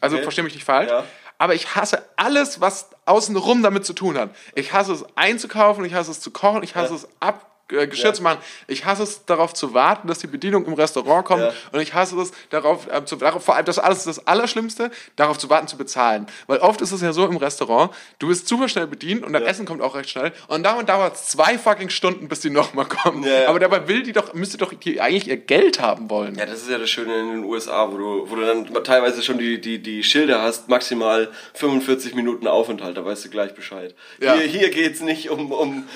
also 0.00 0.16
Okay. 0.16 0.22
verstehe 0.22 0.44
mich 0.44 0.54
nicht 0.54 0.64
falsch, 0.64 0.88
Ja. 0.90 1.04
Aber 1.38 1.54
ich 1.54 1.74
hasse 1.74 2.02
alles, 2.16 2.60
was 2.60 2.88
außenrum 3.04 3.62
damit 3.62 3.84
zu 3.84 3.92
tun 3.92 4.16
hat. 4.18 4.30
Ich 4.54 4.72
hasse 4.72 4.92
es 4.92 5.04
einzukaufen, 5.16 5.84
ich 5.84 5.94
hasse 5.94 6.10
es 6.10 6.20
zu 6.20 6.30
kochen, 6.30 6.62
ich 6.62 6.74
hasse 6.74 6.90
Ja. 6.90 6.96
es 6.96 7.08
ab 7.20 7.50
äh, 7.72 7.86
Geschirr 7.86 8.06
Ja. 8.06 8.12
zu 8.14 8.22
machen. 8.22 8.38
Ich 8.68 8.84
hasse 8.84 9.02
es 9.02 9.24
darauf 9.24 9.54
zu 9.54 9.74
warten, 9.74 10.08
dass 10.08 10.18
die 10.18 10.26
Bedienung 10.26 10.64
im 10.66 10.74
Restaurant 10.74 11.24
kommt 11.24 11.42
Ja. 11.42 11.52
und 11.72 11.80
ich 11.80 11.94
hasse 11.94 12.20
es 12.20 12.32
darauf, 12.50 12.86
äh, 12.90 13.04
zu, 13.04 13.16
darauf 13.16 13.44
vor 13.44 13.56
allem 13.56 13.64
das 13.66 13.78
alles 13.78 14.04
das 14.04 14.26
Allerschlimmste, 14.26 14.90
darauf 15.16 15.38
zu 15.38 15.50
warten 15.50 15.66
zu 15.68 15.76
bezahlen. 15.76 16.26
Weil 16.46 16.58
oft 16.58 16.80
ist 16.80 16.92
es 16.92 17.00
ja 17.00 17.12
so 17.12 17.26
im 17.26 17.36
Restaurant, 17.36 17.90
du 18.18 18.28
bist 18.28 18.48
super 18.48 18.68
schnell 18.68 18.86
bedient 18.86 19.24
und 19.24 19.32
dein 19.32 19.42
Essen 19.44 19.66
kommt 19.66 19.82
auch 19.82 19.94
recht 19.94 20.10
schnell 20.10 20.32
und 20.48 20.64
dauert 20.64 20.88
dauert 20.88 21.14
es 21.16 21.26
zwei 21.28 21.58
fucking 21.58 21.90
Stunden, 21.90 22.28
bis 22.28 22.40
die 22.40 22.50
nochmal 22.50 22.86
kommen. 22.86 23.22
Ja, 23.24 23.42
ja. 23.42 23.48
Aber 23.48 23.58
dabei 23.58 23.88
will 23.88 24.02
die 24.02 24.12
doch, 24.12 24.32
müsste 24.34 24.58
doch 24.58 24.72
die 24.72 25.00
eigentlich 25.00 25.28
ihr 25.28 25.36
Geld 25.36 25.80
haben 25.80 26.08
wollen. 26.10 26.36
Ja, 26.36 26.46
das 26.46 26.62
ist 26.62 26.70
ja 26.70 26.78
das 26.78 26.90
Schöne 26.90 27.18
in 27.20 27.28
den 27.30 27.44
USA, 27.44 27.90
wo 27.90 27.96
du, 27.96 28.30
wo 28.30 28.36
du 28.36 28.42
dann 28.46 28.72
teilweise 28.84 29.22
schon 29.22 29.38
die, 29.38 29.60
die, 29.60 29.80
die 29.80 30.04
Schilder 30.04 30.42
hast, 30.42 30.68
maximal 30.68 31.28
45 31.54 32.14
Minuten 32.14 32.46
Aufenthalt, 32.46 32.96
da 32.96 33.04
weißt 33.04 33.24
du 33.24 33.30
gleich 33.30 33.54
Bescheid. 33.54 33.94
Ja. 34.20 34.34
Hier, 34.34 34.46
hier 34.46 34.70
geht's 34.70 35.00
nicht 35.00 35.30
um, 35.30 35.50
um, 35.52 35.88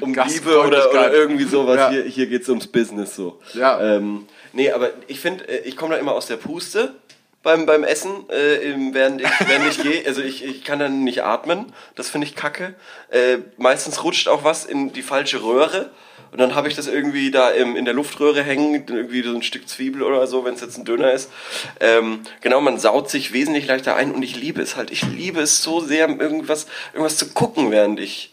um 0.00 0.14
Liebe 0.14 0.60
oder, 0.60 0.90
oder 0.90 1.12
irgendwie 1.12 1.44
sowas, 1.44 1.76
Ja. 1.76 1.90
hier, 1.90 2.02
hier 2.04 2.26
geht's 2.26 2.48
ums 2.48 2.66
Business 2.66 3.14
so. 3.16 3.40
Ja. 3.54 3.96
Ähm, 3.96 4.26
nee, 4.52 4.70
aber 4.70 4.90
ich 5.08 5.20
finde, 5.20 5.48
äh, 5.48 5.68
ich 5.68 5.76
komme 5.76 5.94
da 5.94 6.00
immer 6.00 6.12
aus 6.12 6.26
der 6.26 6.36
Puste 6.36 6.94
beim, 7.42 7.66
beim 7.66 7.82
Essen, 7.84 8.28
äh, 8.30 8.74
während 8.92 9.20
ich, 9.20 9.28
während 9.46 9.66
ich 9.68 9.82
gehe. 9.82 10.06
Also 10.06 10.22
ich, 10.22 10.44
ich 10.44 10.64
kann 10.64 10.78
dann 10.78 11.02
nicht 11.04 11.24
atmen, 11.24 11.72
das 11.96 12.08
finde 12.08 12.26
ich 12.26 12.34
kacke. 12.36 12.74
Äh, 13.10 13.38
meistens 13.56 14.04
rutscht 14.04 14.28
auch 14.28 14.44
was 14.44 14.64
in 14.64 14.92
die 14.92 15.02
falsche 15.02 15.42
Röhre. 15.42 15.90
Und 16.30 16.38
dann 16.38 16.54
habe 16.54 16.66
ich 16.68 16.74
das 16.74 16.86
irgendwie 16.86 17.30
da 17.30 17.50
im, 17.50 17.76
in 17.76 17.84
der 17.84 17.92
Luftröhre 17.92 18.42
hängen, 18.42 18.86
irgendwie 18.88 19.22
so 19.22 19.34
ein 19.34 19.42
Stück 19.42 19.68
Zwiebel 19.68 20.02
oder 20.02 20.26
so, 20.26 20.46
wenn 20.46 20.54
es 20.54 20.62
jetzt 20.62 20.78
ein 20.78 20.86
Döner 20.86 21.12
ist. 21.12 21.30
Ähm, 21.78 22.20
genau, 22.40 22.62
man 22.62 22.78
saut 22.78 23.10
sich 23.10 23.34
wesentlich 23.34 23.66
leichter 23.66 23.96
ein 23.96 24.12
und 24.12 24.22
ich 24.22 24.34
liebe 24.40 24.62
es 24.62 24.74
halt. 24.76 24.90
Ich 24.90 25.02
liebe 25.02 25.42
es 25.42 25.62
so 25.62 25.80
sehr, 25.80 26.08
irgendwas, 26.08 26.68
irgendwas 26.94 27.18
zu 27.18 27.28
gucken, 27.34 27.70
während 27.70 28.00
ich 28.00 28.31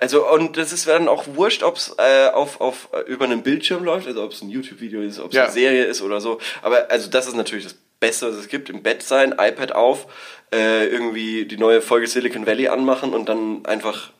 also, 0.00 0.28
und 0.30 0.56
das 0.56 0.72
ist 0.72 0.86
dann 0.88 1.08
auch 1.08 1.24
wurscht, 1.34 1.62
ob 1.62 1.76
es 1.76 1.94
äh, 1.98 2.28
auf, 2.28 2.60
auf, 2.60 2.88
äh, 2.92 3.00
über 3.10 3.24
einen 3.24 3.42
Bildschirm 3.42 3.84
läuft, 3.84 4.06
also 4.06 4.22
ob 4.24 4.32
es 4.32 4.42
ein 4.42 4.50
YouTube-Video 4.50 5.00
ist, 5.02 5.18
ob 5.20 5.30
es 5.30 5.36
Ja. 5.36 5.44
eine 5.44 5.52
Serie 5.52 5.84
ist 5.84 6.02
oder 6.02 6.20
so. 6.20 6.38
Aber 6.62 6.90
also 6.90 7.08
das 7.10 7.26
ist 7.26 7.34
natürlich 7.36 7.64
das 7.64 7.76
Beste, 8.00 8.28
was 8.28 8.36
es 8.36 8.48
gibt. 8.48 8.68
Im 8.70 8.82
Bett 8.82 9.02
sein, 9.02 9.32
iPad 9.38 9.72
auf, 9.72 10.06
äh, 10.52 10.86
irgendwie 10.86 11.46
die 11.46 11.56
neue 11.56 11.80
Folge 11.80 12.06
Silicon 12.06 12.46
Valley 12.46 12.68
anmachen 12.68 13.14
und 13.14 13.28
dann 13.28 13.64
einfach, 13.66 14.10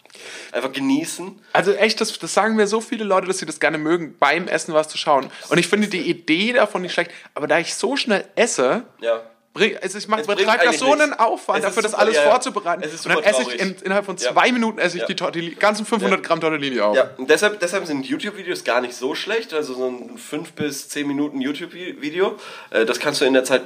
einfach 0.53 0.73
genießen. 0.73 1.39
Also 1.53 1.73
echt, 1.73 2.01
das, 2.01 2.19
das 2.19 2.33
sagen 2.33 2.57
mir 2.57 2.67
so 2.67 2.81
viele 2.81 3.05
Leute, 3.05 3.27
dass 3.27 3.39
sie 3.39 3.47
das 3.47 3.61
gerne 3.61 3.77
mögen, 3.79 4.17
beim 4.19 4.49
Essen 4.49 4.73
was 4.75 4.89
zu 4.89 4.97
schauen. 4.97 5.31
Und 5.51 5.59
ich 5.59 5.67
finde 5.69 5.89
die 5.89 6.09
Idee 6.09 6.53
davon 6.55 6.83
nicht 6.83 6.93
schlecht, 6.95 7.11
aber 7.35 7.47
da 7.47 7.59
ich 7.59 7.75
so 7.75 7.97
schnell 7.97 8.25
esse, 8.37 8.85
Ja. 9.01 9.23
Also 9.55 9.99
ich 9.99 10.09
mache 10.09 10.21
Es 10.23 10.27
bringt 10.27 10.39
betreibe 10.41 10.59
da 10.65 10.69
eigentlich 10.71 10.81
so 10.81 10.93
einen 10.93 11.11
nichts. 11.11 11.19
Aufwand 11.21 11.59
Es 11.61 11.65
dafür, 11.67 11.83
das 11.83 11.93
super- 11.93 12.03
alles 12.03 12.17
ja, 12.17 12.25
ja. 12.25 12.31
vorzubereiten. 12.31 12.83
Und 12.83 13.07
dann 13.09 13.23
esse 13.23 13.43
ich 13.43 13.61
in, 13.61 13.77
innerhalb 13.85 14.05
von 14.05 14.17
Ja. 14.17 14.33
zwei 14.33 14.51
Minuten 14.51 14.79
esse 14.81 14.97
ich 14.97 15.03
Ja. 15.03 15.07
die, 15.07 15.15
Tor- 15.17 15.31
die 15.31 15.55
ganzen 15.55 15.87
500 15.87 16.23
Gramm 16.25 16.41
Tortellini 16.41 16.81
auf. 16.81 16.97
Ja, 16.97 17.11
und 17.17 17.31
deshalb, 17.31 17.61
deshalb 17.61 17.87
sind 17.87 18.05
YouTube-Videos 18.05 18.65
gar 18.65 18.81
nicht 18.81 18.95
so 18.95 19.15
schlecht. 19.15 19.55
Also 19.55 19.75
so 19.75 19.87
ein 19.89 20.19
5 20.19 20.53
bis 20.55 20.89
10 20.89 21.07
Minuten 21.07 21.41
YouTube-Video. 21.41 22.37
Äh, 22.71 22.85
das 22.85 22.99
kannst 22.99 23.21
du 23.21 23.25
in 23.27 23.33
der 23.35 23.45
Zeit 23.45 23.63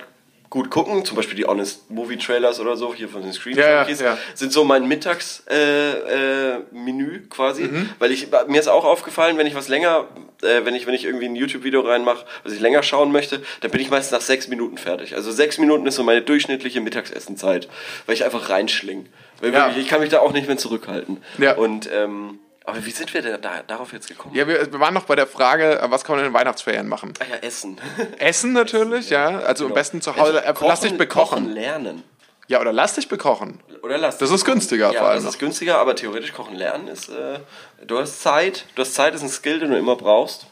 gut 0.51 0.71
gucken. 0.71 1.05
Zum 1.05 1.17
Beispiel 1.17 1.37
die 1.37 1.45
Honest 1.45 1.91
Movie 1.91 2.17
Trailers 2.17 2.61
oder 2.61 2.77
so, 2.77 2.95
hier 2.95 3.09
von 3.09 3.23
den 3.23 3.33
Screen 3.33 3.57
Ja, 3.57 3.69
ja, 3.69 3.79
Junkies, 3.83 4.01
ja. 4.01 4.17
sind 4.35 4.53
so 4.53 4.65
mein 4.65 4.87
Mittagsmenü 4.89 5.53
äh, 5.57 7.17
äh, 7.17 7.21
quasi. 7.29 7.65
Mhm. 7.65 7.91
Weil 7.99 8.13
ich, 8.13 8.29
mir 8.49 8.61
ist 8.61 8.69
auch 8.69 8.85
aufgefallen, 8.85 9.37
wenn 9.39 9.47
ich 9.47 9.55
was 9.55 9.69
länger, 9.69 10.07
äh, 10.43 10.65
wenn 10.65 10.75
ich, 10.75 10.87
wenn 10.87 10.95
ich 10.95 11.05
irgendwie 11.05 11.27
ein 11.27 11.37
YouTube-Video 11.37 11.81
reinmache, 11.81 12.25
was 12.45 12.53
ich 12.53 12.61
länger 12.61 12.83
schauen 12.83 13.13
möchte, 13.13 13.43
dann 13.61 13.71
bin 13.71 13.81
ich 13.81 13.91
meistens 13.91 14.13
nach 14.13 14.21
sechs 14.25 14.49
Minuten 14.49 14.79
fertig. 14.79 15.15
Also 15.15 15.31
sechs 15.33 15.59
Minuten 15.59 15.87
ist 15.87 15.97
so 15.97 16.03
meine 16.03 16.23
durchschnittliche 16.23 16.81
Mittagsessenzeit, 16.81 17.69
weil 18.07 18.15
ich 18.15 18.25
einfach 18.25 18.51
reinschling. 18.51 19.07
Weil 19.41 19.53
Ja. 19.53 19.67
wirklich, 19.67 19.85
ich 19.85 19.89
kann 19.91 20.01
mich 20.01 20.11
da 20.11 20.21
auch 20.21 20.33
nicht 20.33 20.49
mehr 20.49 20.57
zurückhalten. 20.57 21.19
Ja. 21.39 21.57
Und 21.57 21.89
ähm, 21.93 22.39
aber 22.69 22.85
wie 22.85 22.91
sind 22.91 23.13
wir 23.15 23.23
denn 23.23 23.41
da, 23.41 23.63
darauf 23.67 23.93
jetzt 23.93 24.09
gekommen? 24.09 24.35
Ja, 24.35 24.47
wir, 24.47 24.71
wir 24.73 24.81
waren 24.81 24.95
noch 24.95 25.05
bei 25.05 25.17
der 25.17 25.27
Frage, 25.27 25.81
äh, 25.81 25.91
was 25.91 26.05
kann 26.05 26.17
man 26.17 26.25
in 26.25 26.31
den 26.31 26.35
Weihnachtsferien 26.35 26.87
machen? 26.89 27.15
Ah 27.21 27.25
ja, 27.31 27.37
Essen. 27.37 27.79
Essen 28.19 28.53
natürlich, 28.53 29.11
ja. 29.11 29.39
Also 29.41 29.67
am 29.67 29.75
besten 29.75 30.01
zu 30.01 30.17
Hause, 30.17 30.45
äh, 30.45 30.55
lass 30.61 30.81
dich 30.81 30.97
bekochen. 30.97 31.45
Kochen 31.45 31.53
lernen. 31.55 32.03
Ja, 32.47 32.61
oder 32.61 32.73
lass 32.73 32.95
dich 32.95 33.09
bekochen. 33.09 33.61
Oder 33.83 33.99
lass 33.99 34.17
Das 34.19 34.31
ist 34.31 34.45
günstiger 34.45 34.93
ja, 34.93 35.01
vor 35.01 35.09
allem. 35.11 35.23
das 35.23 35.35
ist 35.35 35.39
günstiger, 35.39 35.79
aber 35.79 35.95
theoretisch 35.95 36.33
kochen 36.33 36.57
lernen 36.57 36.89
ist, 36.89 37.09
äh, 37.11 37.41
du 37.87 37.99
hast 37.99 38.23
Zeit, 38.23 38.65
du 38.75 38.83
hast 38.83 38.95
Zeit 38.95 39.15
ist 39.15 39.23
ein 39.23 39.29
Skill, 39.29 39.61
den 39.61 39.71
du 39.71 39.77
immer 39.79 39.97
brauchst. 39.97 40.47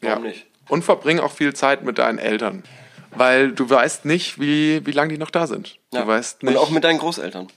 Warum 0.00 0.24
ja. 0.24 0.30
nicht? 0.30 0.46
Und 0.68 0.84
verbring 0.84 1.20
auch 1.20 1.32
viel 1.32 1.54
Zeit 1.54 1.84
mit 1.84 1.98
deinen 1.98 2.18
Eltern. 2.18 2.62
Weil 3.14 3.52
du 3.52 3.68
weißt 3.68 4.04
nicht, 4.04 4.40
wie, 4.40 4.86
wie 4.86 4.92
lange 4.92 5.12
die 5.12 5.18
noch 5.18 5.30
da 5.30 5.46
sind. 5.46 5.78
Du 5.90 5.98
Ja. 5.98 6.06
weißt 6.06 6.42
nicht. 6.44 6.54
Und 6.56 6.58
auch 6.62 6.70
mit 6.70 6.84
deinen 6.84 6.98
Großeltern. 6.98 7.48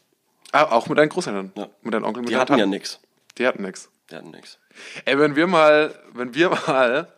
Ah, 0.51 0.63
auch 0.71 0.87
mit 0.87 0.97
deinen 0.97 1.09
Großeltern. 1.09 1.51
Ja. 1.55 1.67
Mit 1.81 1.93
deinen 1.93 2.03
Onkeln, 2.05 2.23
mit 2.23 2.29
Die 2.29 2.33
deinen 2.33 2.41
hatten 2.41 2.53
ja 2.53 2.57
Tanten. 2.59 2.69
nichts. 2.71 2.99
Die 3.37 3.47
hatten 3.47 3.63
nichts. 3.63 3.89
Die 4.09 4.15
hatten 4.15 4.31
nichts. 4.31 4.59
Ey, 5.05 5.17
wenn 5.19 5.35
wir 5.35 5.47
mal, 5.47 5.97
wenn 6.13 6.33
wir 6.33 6.49
mal. 6.49 7.11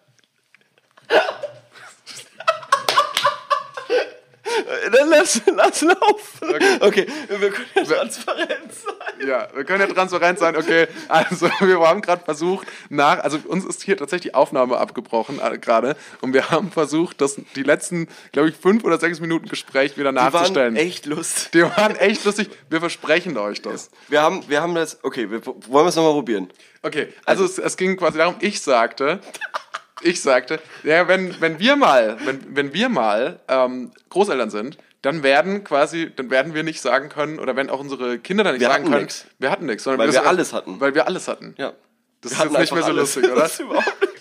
Dann 4.91 5.09
lass, 5.09 5.41
lass 5.55 5.81
laufen. 5.81 6.55
Okay. 6.79 7.07
wir 7.27 7.49
können 7.49 7.67
ja 7.75 7.83
transparent 7.83 8.73
sein. 8.73 9.27
Ja, 9.27 9.47
wir 9.53 9.63
können 9.63 9.81
ja 9.81 9.93
transparent 9.93 10.39
sein, 10.39 10.55
okay. 10.55 10.87
Also, 11.07 11.49
wir 11.59 11.79
haben 11.79 12.01
gerade 12.01 12.23
versucht, 12.23 12.67
nach, 12.89 13.19
also 13.19 13.39
uns 13.47 13.65
ist 13.65 13.83
hier 13.83 13.97
tatsächlich 13.97 14.31
die 14.31 14.35
Aufnahme 14.35 14.77
abgebrochen 14.77 15.39
äh, 15.39 15.57
gerade 15.57 15.95
und 16.21 16.33
wir 16.33 16.49
haben 16.49 16.71
versucht, 16.71 17.21
das, 17.21 17.39
die 17.55 17.63
letzten, 17.63 18.07
glaube 18.31 18.49
ich, 18.49 18.55
fünf 18.55 18.83
oder 18.83 18.99
sechs 18.99 19.19
Minuten 19.19 19.47
Gespräch 19.47 19.97
wieder 19.97 20.11
Die 20.11 20.17
waren 20.17 20.31
nachzustellen. 20.33 20.75
echt 20.75 21.05
lustig. 21.05 21.51
Die 21.53 21.63
waren 21.63 21.95
echt 21.95 22.25
lustig. 22.25 22.49
Wir 22.69 22.79
versprechen 22.79 23.37
euch 23.37 23.61
das. 23.61 23.89
Wir 24.07 24.21
haben, 24.21 24.43
wir 24.47 24.61
haben 24.61 24.75
das, 24.75 25.03
okay, 25.03 25.29
wir, 25.31 25.45
wollen 25.45 25.85
wir 25.85 25.89
es 25.89 25.95
nochmal 25.95 26.13
probieren? 26.13 26.49
Okay, 26.83 27.07
also 27.25 27.43
es, 27.43 27.57
es 27.57 27.75
ging 27.75 27.97
quasi 27.97 28.17
darum, 28.17 28.35
ich 28.39 28.61
sagte, 28.61 29.19
ich 30.01 30.21
sagte, 30.21 30.59
ja, 30.83 31.07
wenn, 31.07 31.39
wenn 31.41 31.59
wir 31.59 31.75
mal, 31.75 32.17
wenn, 32.25 32.55
wenn 32.55 32.73
wir 32.73 32.89
mal 32.89 33.39
ähm, 33.47 33.91
Großeltern 34.09 34.49
sind, 34.49 34.77
dann 35.01 35.23
werden 35.23 35.63
quasi, 35.63 36.11
dann 36.15 36.29
werden 36.29 36.53
wir 36.53 36.63
nicht 36.63 36.81
sagen 36.81 37.09
können, 37.09 37.39
oder 37.39 37.55
wenn 37.55 37.69
auch 37.69 37.79
unsere 37.79 38.19
Kinder 38.19 38.43
dann 38.43 38.53
nicht 38.53 38.61
Wir 38.61 38.69
sagen 38.69 38.85
können, 38.85 39.01
nix. 39.01 39.25
wir 39.39 39.51
hatten 39.51 39.65
nichts. 39.65 39.83
sondern 39.83 40.07
Weil 40.07 40.13
wir 40.13 40.27
alles 40.27 40.53
hatten. 40.53 40.79
Weil 40.79 40.95
wir 40.95 41.07
alles 41.07 41.27
hatten. 41.27 41.55
Ja. 41.57 41.73
Das 42.21 42.31
Wir 42.31 42.45
ist 42.45 42.51
jetzt 42.51 42.59
nicht 42.59 42.73
mehr 42.73 42.83
so 42.83 42.89
alles. 42.89 43.15
lustig, 43.15 43.31
oder? 43.31 43.35
Das 43.43 43.51
ist 43.53 43.59
überhaupt 43.59 44.01
nicht. 44.01 44.16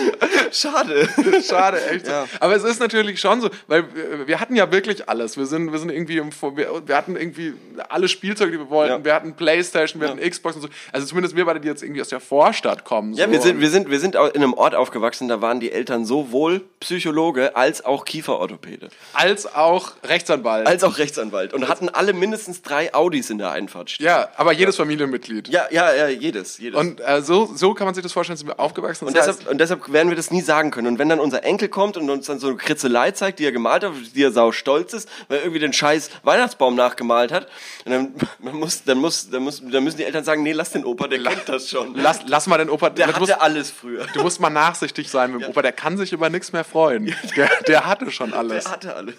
Schade. 0.52 1.08
Schade, 1.46 1.84
echt. 1.90 2.06
Ja. 2.06 2.26
Aber 2.40 2.54
es 2.56 2.64
ist 2.64 2.80
natürlich 2.80 3.20
schon 3.20 3.40
so, 3.40 3.50
weil 3.66 3.84
wir, 4.26 4.40
hatten 4.40 4.56
ja 4.56 4.70
wirklich 4.70 5.08
alles. 5.08 5.36
Wir 5.36 5.46
sind, 5.46 5.72
wir 5.72 5.78
sind 5.78 5.90
irgendwie, 5.90 6.18
im, 6.18 6.30
wir, 6.54 6.96
hatten 6.96 7.16
irgendwie 7.16 7.54
alle 7.88 8.08
Spielzeuge, 8.08 8.52
die 8.52 8.58
wir 8.58 8.70
wollten. 8.70 8.92
Ja. 9.00 9.04
Wir 9.04 9.14
hatten 9.14 9.34
Playstation, 9.34 10.00
wir 10.00 10.08
Ja. 10.08 10.14
hatten 10.14 10.28
Xbox 10.28 10.56
und 10.56 10.62
so. 10.62 10.68
Also 10.92 11.06
zumindest 11.06 11.36
wir 11.36 11.44
beide, 11.44 11.60
die 11.60 11.68
jetzt 11.68 11.82
irgendwie 11.82 12.00
aus 12.00 12.08
der 12.08 12.20
Vorstadt 12.20 12.84
kommen. 12.84 13.12
Ja, 13.14 13.26
so. 13.26 13.32
wir 13.32 13.40
sind, 13.40 13.60
wir 13.60 13.70
sind, 13.70 13.90
wir 13.90 14.00
sind 14.00 14.14
in 14.14 14.20
einem 14.20 14.54
Ort 14.54 14.74
aufgewachsen, 14.74 15.28
da 15.28 15.40
waren 15.42 15.60
die 15.60 15.72
Eltern 15.72 16.04
sowohl 16.04 16.62
Psychologe 16.80 17.56
als 17.56 17.84
auch 17.84 18.04
Kieferorthopäde. 18.04 18.88
als 19.12 19.52
auch 19.54 19.92
Rechtsanwalt. 20.04 20.66
Als 20.66 20.84
auch 20.84 20.98
Rechtsanwalt. 20.98 21.52
Und 21.52 21.68
hatten 21.68 21.88
alle 21.88 22.12
mindestens 22.12 22.62
drei 22.62 22.94
Audis 22.94 23.30
in 23.30 23.38
der 23.38 23.50
Einfahrt 23.50 23.90
stehen. 23.90 24.06
ja, 24.06 24.28
aber 24.36 24.52
jedes 24.52 24.76
Familienmitglied. 24.76 25.48
Ja, 25.48 25.66
ja, 25.70 25.94
ja, 25.94 26.08
jedes, 26.08 26.58
jedes. 26.58 26.78
Und 26.78 27.00
äh, 27.00 27.22
so, 27.22 27.50
so 27.54 27.74
kann 27.74 27.86
man 27.86 27.94
sich 27.94 28.02
das 28.02 28.12
vorstellen, 28.12 28.36
sind 28.36 28.48
wir 28.48 28.60
aufgewachsen. 28.60 29.06
Und 29.06 29.16
deshalb, 29.16 29.38
heißt, 29.38 29.48
und 29.48 29.58
deshalb 29.58 29.85
werden 29.92 30.08
wir 30.08 30.16
das 30.16 30.30
nie 30.30 30.40
sagen 30.40 30.70
können. 30.70 30.88
Und 30.88 30.98
wenn 30.98 31.08
dann 31.08 31.20
unser 31.20 31.44
Enkel 31.44 31.68
kommt 31.68 31.96
und 31.96 32.08
uns 32.10 32.26
dann 32.26 32.38
so 32.38 32.48
eine 32.48 32.56
Kritzelei 32.56 33.10
zeigt, 33.12 33.38
die 33.38 33.44
er 33.44 33.52
gemalt 33.52 33.84
hat, 33.84 33.92
die 34.14 34.22
er 34.22 34.32
sau 34.32 34.52
stolz 34.52 34.92
ist, 34.92 35.08
weil 35.28 35.38
er 35.38 35.44
irgendwie 35.44 35.60
den 35.60 35.72
scheiß 35.72 36.10
Weihnachtsbaum 36.22 36.74
nachgemalt 36.74 37.32
hat, 37.32 37.48
dann, 37.84 38.14
muss, 38.38 38.84
dann, 38.84 38.98
muss, 38.98 39.30
dann, 39.30 39.42
muss, 39.42 39.62
dann 39.64 39.84
müssen 39.84 39.96
die 39.98 40.04
Eltern 40.04 40.24
sagen, 40.24 40.42
nee, 40.42 40.52
lass 40.52 40.70
den 40.70 40.84
Opa, 40.84 41.08
der 41.08 41.22
kennt 41.22 41.48
das 41.48 41.70
schon. 41.70 41.94
lass, 41.94 42.20
lass 42.26 42.46
mal 42.46 42.58
den 42.58 42.70
Opa. 42.70 42.90
Der 42.90 43.06
du, 43.06 43.18
musst, 43.18 43.32
hatte 43.32 43.42
alles 43.42 43.70
früher. 43.70 44.06
du 44.12 44.22
musst 44.22 44.40
mal 44.40 44.50
nachsichtig 44.50 45.10
sein 45.10 45.32
mit 45.32 45.42
dem 45.42 45.50
Opa, 45.50 45.62
der 45.62 45.72
kann 45.72 45.96
sich 45.96 46.12
über 46.12 46.30
nichts 46.30 46.52
mehr 46.52 46.64
freuen. 46.64 47.14
Der, 47.36 47.50
der 47.66 47.86
hatte 47.86 48.10
schon 48.10 48.32
alles. 48.32 48.64
Der 48.64 48.72
hatte 48.72 48.96
alles. 48.96 49.14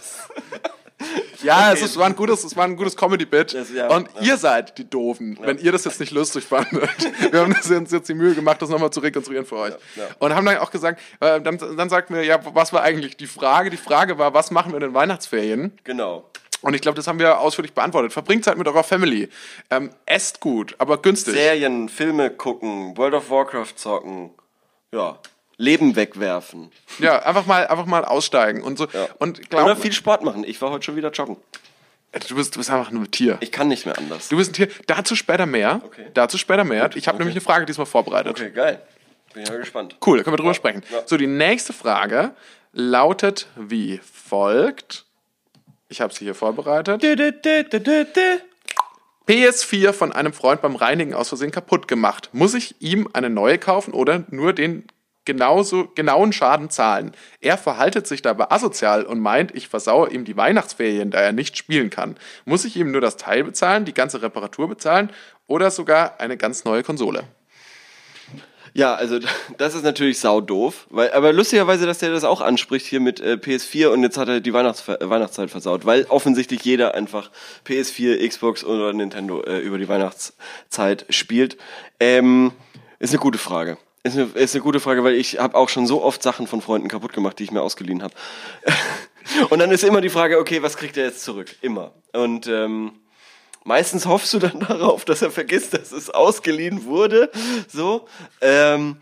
Ja, 1.44 1.72
es, 1.72 1.82
ist, 1.82 1.98
war 1.98 2.08
ein 2.08 2.16
gutes, 2.16 2.44
es 2.44 2.56
war 2.56 2.66
ein 2.66 2.76
gutes 2.76 2.96
Comedy-Bit. 2.96 3.56
Ja, 3.74 3.90
und 3.90 4.10
ja. 4.16 4.22
ihr 4.22 4.38
seid 4.38 4.78
die 4.78 4.90
Doofen, 4.90 5.38
wenn 5.42 5.58
ihr 5.60 5.72
das 5.72 5.86
jetzt 5.86 6.00
nicht 6.00 6.12
lustig 6.12 6.46
fandet. 6.46 6.90
Wir 7.32 7.42
haben 7.42 7.54
uns 7.54 7.92
jetzt 7.92 8.10
die 8.10 8.14
Mühe 8.14 8.34
gemacht, 8.34 8.62
das 8.62 8.70
nochmal 8.70 8.90
zu 8.90 9.00
rekonstruieren 9.00 9.46
für 9.46 9.58
euch. 9.58 9.74
ja. 9.96 10.06
Und 10.20 10.34
haben 10.34 10.46
dann 10.46 10.58
auch 10.58 10.72
gesagt, 10.72 11.00
äh, 11.20 11.40
dann, 11.40 11.58
dann 11.58 11.90
sagten 11.90 12.16
wir, 12.16 12.24
ja, 12.24 12.40
was 12.54 12.74
war 12.74 12.82
eigentlich 12.82 13.18
die 13.18 13.28
Frage? 13.28 13.70
Die 13.70 13.78
Frage 13.78 14.18
war, 14.18 14.34
was 14.34 14.52
machen 14.52 14.72
wir 14.72 14.78
in 14.78 14.82
den 14.82 14.94
Weihnachtsferien? 14.94 15.78
Genau. 15.84 16.30
Und 16.62 16.74
ich 16.74 16.82
glaube, 16.82 16.96
das 16.96 17.08
haben 17.08 17.20
wir 17.20 17.40
ausführlich 17.40 17.74
beantwortet. 17.74 18.14
Verbringt 18.14 18.44
Zeit 18.44 18.58
mit 18.58 18.68
eurer 18.68 18.84
Family. 18.84 19.30
Ähm, 19.70 19.92
esst 20.06 20.40
gut, 20.40 20.76
aber 20.80 21.02
günstig. 21.02 21.36
Serien, 21.36 21.88
Filme 21.88 22.32
gucken, 22.32 22.98
World 22.98 23.14
of 23.14 23.30
Warcraft 23.30 23.74
zocken, 23.76 24.32
ja, 24.92 25.20
Leben 25.58 25.96
wegwerfen. 25.96 26.72
Ja, 27.00 27.20
einfach 27.20 27.46
mal, 27.46 27.68
einfach 27.68 27.86
mal 27.86 28.06
aussteigen 28.06 28.62
und 28.62 28.78
so. 28.78 28.88
Ja. 28.94 29.08
Und 29.18 29.50
glaub, 29.50 29.66
Oder 29.66 29.76
viel 29.76 29.92
Sport 29.92 30.24
machen. 30.24 30.44
Ich 30.44 30.62
war 30.62 30.70
heute 30.72 30.86
schon 30.86 30.96
wieder 30.96 31.12
joggen. 31.12 31.38
du 32.12 32.36
bist, 32.36 32.56
du 32.56 32.60
bist 32.60 32.70
einfach 32.70 32.92
nur 32.92 33.04
ein 33.04 33.12
Tier. 33.12 33.38
Ich 33.42 33.52
kann 33.52 33.68
nicht 33.68 33.86
mehr 33.86 33.98
anders. 33.98 34.30
Du 34.30 34.38
bist 34.38 34.52
ein 34.52 34.54
Tier. 34.54 34.70
Dazu 34.86 35.16
später 35.16 35.46
mehr. 35.46 35.82
Okay. 35.84 36.08
Dazu 36.14 36.38
später 36.38 36.64
mehr. 36.64 36.90
Ich 36.96 37.08
habe 37.08 37.18
nämlich 37.18 37.36
eine 37.36 37.42
Frage 37.42 37.66
diesmal 37.66 37.88
vorbereitet. 37.88 38.40
Okay, 38.40 38.52
geil. 38.52 38.82
Bin 39.34 39.46
ja 39.46 39.56
gespannt. 39.58 39.98
Cool, 40.06 40.18
da 40.18 40.24
können 40.24 40.34
wir 40.34 40.38
drüber 40.38 40.54
sprechen. 40.54 40.84
Ja. 40.92 41.02
So, 41.06 41.18
die 41.18 41.28
nächste 41.28 41.74
Frage 41.74 42.32
lautet 42.74 43.48
wie 43.56 44.00
folgt. 44.00 45.06
Ich 45.90 46.02
habe 46.02 46.14
sie 46.14 46.26
hier 46.26 46.36
vorbereitet. 46.36 47.02
PS4 49.28 49.94
von 49.94 50.12
einem 50.12 50.34
Freund 50.34 50.62
beim 50.62 50.76
Reinigen 50.76 51.14
aus 51.14 51.30
Versehen 51.30 51.52
kaputt 51.52 51.88
gemacht. 51.88 52.30
Muss 52.32 52.54
ich 52.54 52.76
ihm 52.80 53.10
eine 53.14 53.30
neue 53.30 53.58
kaufen 53.58 53.94
oder 53.94 54.24
nur 54.30 54.54
den 54.54 54.88
genauso, 55.28 55.90
genauen 55.94 56.34
Schaden 56.34 56.72
zahlen? 56.72 57.12
Er 57.40 57.60
verhaltet 57.60 58.08
sich 58.08 58.24
dabei 58.24 58.50
asozial 58.50 59.04
und 59.04 59.20
meint, 59.20 59.54
ich 59.56 59.68
versaue 59.68 60.10
ihm 60.10 60.26
die 60.26 60.36
Weihnachtsferien, 60.36 61.12
da 61.12 61.20
er 61.20 61.34
nicht 61.34 61.56
spielen 61.56 61.92
kann. 61.92 62.16
Muss 62.46 62.66
ich 62.66 62.76
ihm 62.76 62.92
nur 62.92 63.02
das 63.02 63.18
Teil 63.18 63.44
bezahlen, 63.44 63.86
die 63.86 63.94
ganze 63.94 64.24
Reparatur 64.24 64.68
bezahlen 64.68 65.12
oder 65.46 65.70
sogar 65.70 66.20
eine 66.20 66.38
ganz 66.38 66.64
neue 66.64 66.82
Konsole? 66.82 67.26
Ja, 68.74 68.94
also 68.94 69.20
das 69.58 69.76
ist 69.76 69.84
natürlich 69.84 70.20
sau 70.20 70.40
doof, 70.40 70.88
weil 70.90 71.12
aber 71.12 71.34
lustigerweise, 71.34 71.86
dass 71.86 71.98
der 71.98 72.12
das 72.12 72.24
auch 72.24 72.42
anspricht 72.42 72.86
hier 72.86 73.00
mit 73.00 73.20
äh, 73.20 73.34
PS4 73.34 73.88
und 73.88 74.04
jetzt 74.04 74.18
hat 74.18 74.30
er 74.30 74.40
die 74.40 74.54
Weihnachts 74.54 74.88
Weihnachtszeit 74.88 75.50
versaut, 75.50 75.86
weil 75.86 76.06
offensichtlich 76.10 76.64
jeder 76.64 76.96
einfach 76.96 77.32
PS4, 77.66 78.26
Xbox 78.28 78.64
oder 78.64 78.94
Nintendo 78.94 79.44
äh, 79.44 79.60
über 79.60 79.78
die 79.78 79.90
Weihnachtszeit 79.90 81.06
spielt. 81.10 81.58
Ähm, 82.00 82.54
ist 83.00 83.12
eine 83.12 83.20
gute 83.20 83.38
Frage. 83.38 83.78
Ist 84.08 84.18
eine, 84.18 84.26
ist 84.34 84.56
eine 84.56 84.64
gute 84.64 84.80
Frage, 84.80 85.04
weil 85.04 85.16
ich 85.16 85.40
habe 85.40 85.56
auch 85.56 85.70
schon 85.70 85.88
so 85.88 86.04
oft 86.04 86.24
Sachen 86.24 86.48
von 86.48 86.62
Freunden 86.62 86.88
kaputt 86.88 87.14
gemacht, 87.14 87.40
die 87.40 87.44
ich 87.44 87.52
mir 87.52 87.62
ausgeliehen 87.62 88.04
habe. 88.04 88.14
und 89.50 89.60
dann 89.60 89.72
ist 89.72 89.84
immer 89.84 90.02
die 90.02 90.10
Frage, 90.10 90.40
okay, 90.40 90.62
was 90.64 90.78
kriegt 90.78 90.98
er 90.98 91.06
jetzt 91.06 91.24
zurück? 91.24 91.56
Immer. 91.62 91.94
Und 92.14 92.48
ähm, 92.48 92.94
Meistens 93.68 94.06
hoffst 94.06 94.34
du 94.34 94.40
dann 94.40 94.60
darauf, 94.68 95.04
dass 95.04 95.22
er 95.22 95.30
vergisst, 95.30 95.74
dass 95.74 95.92
es 95.92 96.10
ausgeliehen 96.10 96.86
wurde. 96.86 97.30
So. 97.68 98.08
Ähm, 98.40 98.96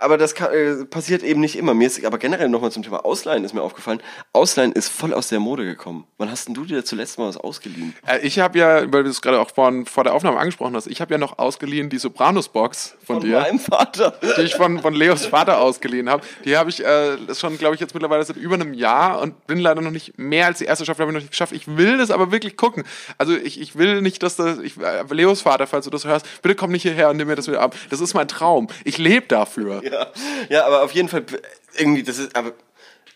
aber 0.00 0.18
das 0.18 0.34
kann, 0.34 0.52
äh, 0.52 0.84
passiert 0.84 1.22
eben 1.22 1.40
nicht 1.40 1.56
immer. 1.56 1.74
Mir 1.74 1.86
ist 1.86 2.04
aber 2.04 2.18
generell 2.18 2.48
nochmal 2.48 2.70
zum 2.72 2.82
Thema 2.82 3.04
Ausleihen 3.04 3.44
ist 3.44 3.54
mir 3.54 3.62
aufgefallen. 3.62 4.00
Ausleihen 4.32 4.72
ist 4.72 4.88
voll 4.88 5.14
aus 5.14 5.28
der 5.28 5.40
Mode 5.40 5.64
gekommen. 5.64 6.06
Wann 6.18 6.30
hast 6.30 6.48
denn 6.48 6.54
du 6.54 6.64
dir 6.64 6.84
zuletzt 6.84 7.18
mal 7.18 7.28
was 7.28 7.36
ausgeliehen? 7.36 7.94
Äh, 8.06 8.18
Ich 8.26 8.38
habe 8.38 8.58
ja, 8.58 8.92
weil 8.92 9.04
du 9.04 9.10
es 9.10 9.22
gerade 9.22 9.40
auch 9.40 9.50
vor, 9.50 9.72
vor 9.86 10.04
der 10.04 10.14
Aufnahme 10.14 10.38
angesprochen 10.38 10.74
hast, 10.76 10.86
ich 10.86 11.00
habe 11.00 11.12
ja 11.14 11.18
noch 11.18 11.38
ausgeliehen 11.38 11.90
die 11.90 11.98
Sopranos-Box 11.98 12.96
von, 13.04 13.20
dir, 13.20 13.40
meinem 13.40 13.58
Vater. 13.58 14.18
die 14.36 14.42
ich 14.42 14.54
von, 14.54 14.80
von 14.80 14.94
Leos 14.94 15.26
Vater 15.26 15.60
ausgeliehen 15.60 16.08
habe. 16.08 16.22
Die 16.44 16.56
habe 16.56 16.70
ich 16.70 16.84
äh, 16.84 17.16
schon, 17.34 17.58
glaube 17.58 17.74
ich, 17.74 17.80
jetzt 17.80 17.94
mittlerweile 17.94 18.24
seit 18.24 18.36
über 18.36 18.54
einem 18.54 18.74
Jahr 18.74 19.20
und 19.20 19.46
bin 19.46 19.58
leider 19.58 19.80
noch 19.80 19.90
nicht 19.90 20.18
mehr 20.18 20.46
als 20.46 20.58
die 20.58 20.64
erste 20.64 20.84
Staffel 20.84 21.02
habe 21.02 21.12
ich 21.12 21.14
noch 21.14 21.22
nicht 21.22 21.30
geschafft. 21.30 21.52
Ich 21.52 21.76
will 21.76 21.98
das 21.98 22.10
aber 22.10 22.32
wirklich 22.32 22.56
gucken. 22.56 22.84
Also 23.16 23.34
ich, 23.36 23.60
ich 23.60 23.76
will 23.76 24.00
nicht, 24.02 24.22
dass 24.22 24.36
das, 24.36 24.58
ich, 24.58 24.76
äh, 24.78 25.04
Leos 25.10 25.42
Vater, 25.42 25.66
falls 25.66 25.84
du 25.84 25.90
das 25.90 26.04
hörst, 26.04 26.26
bitte 26.42 26.54
komm 26.54 26.72
nicht 26.72 26.82
hierher 26.82 27.10
und 27.10 27.16
nimm 27.16 27.28
mir 27.28 27.36
das 27.36 27.48
wieder 27.48 27.60
ab. 27.60 27.74
Das 27.90 28.00
ist 28.00 28.14
mein 28.14 28.28
Traum. 28.28 28.68
Ich 28.84 28.98
lebe 28.98 29.26
dafür. 29.26 29.77
Ja, 29.82 30.06
ja, 30.48 30.66
aber 30.66 30.82
auf 30.82 30.92
jeden 30.92 31.08
Fall 31.08 31.24
irgendwie, 31.76 32.02
das 32.02 32.18
ist, 32.18 32.36
aber 32.36 32.52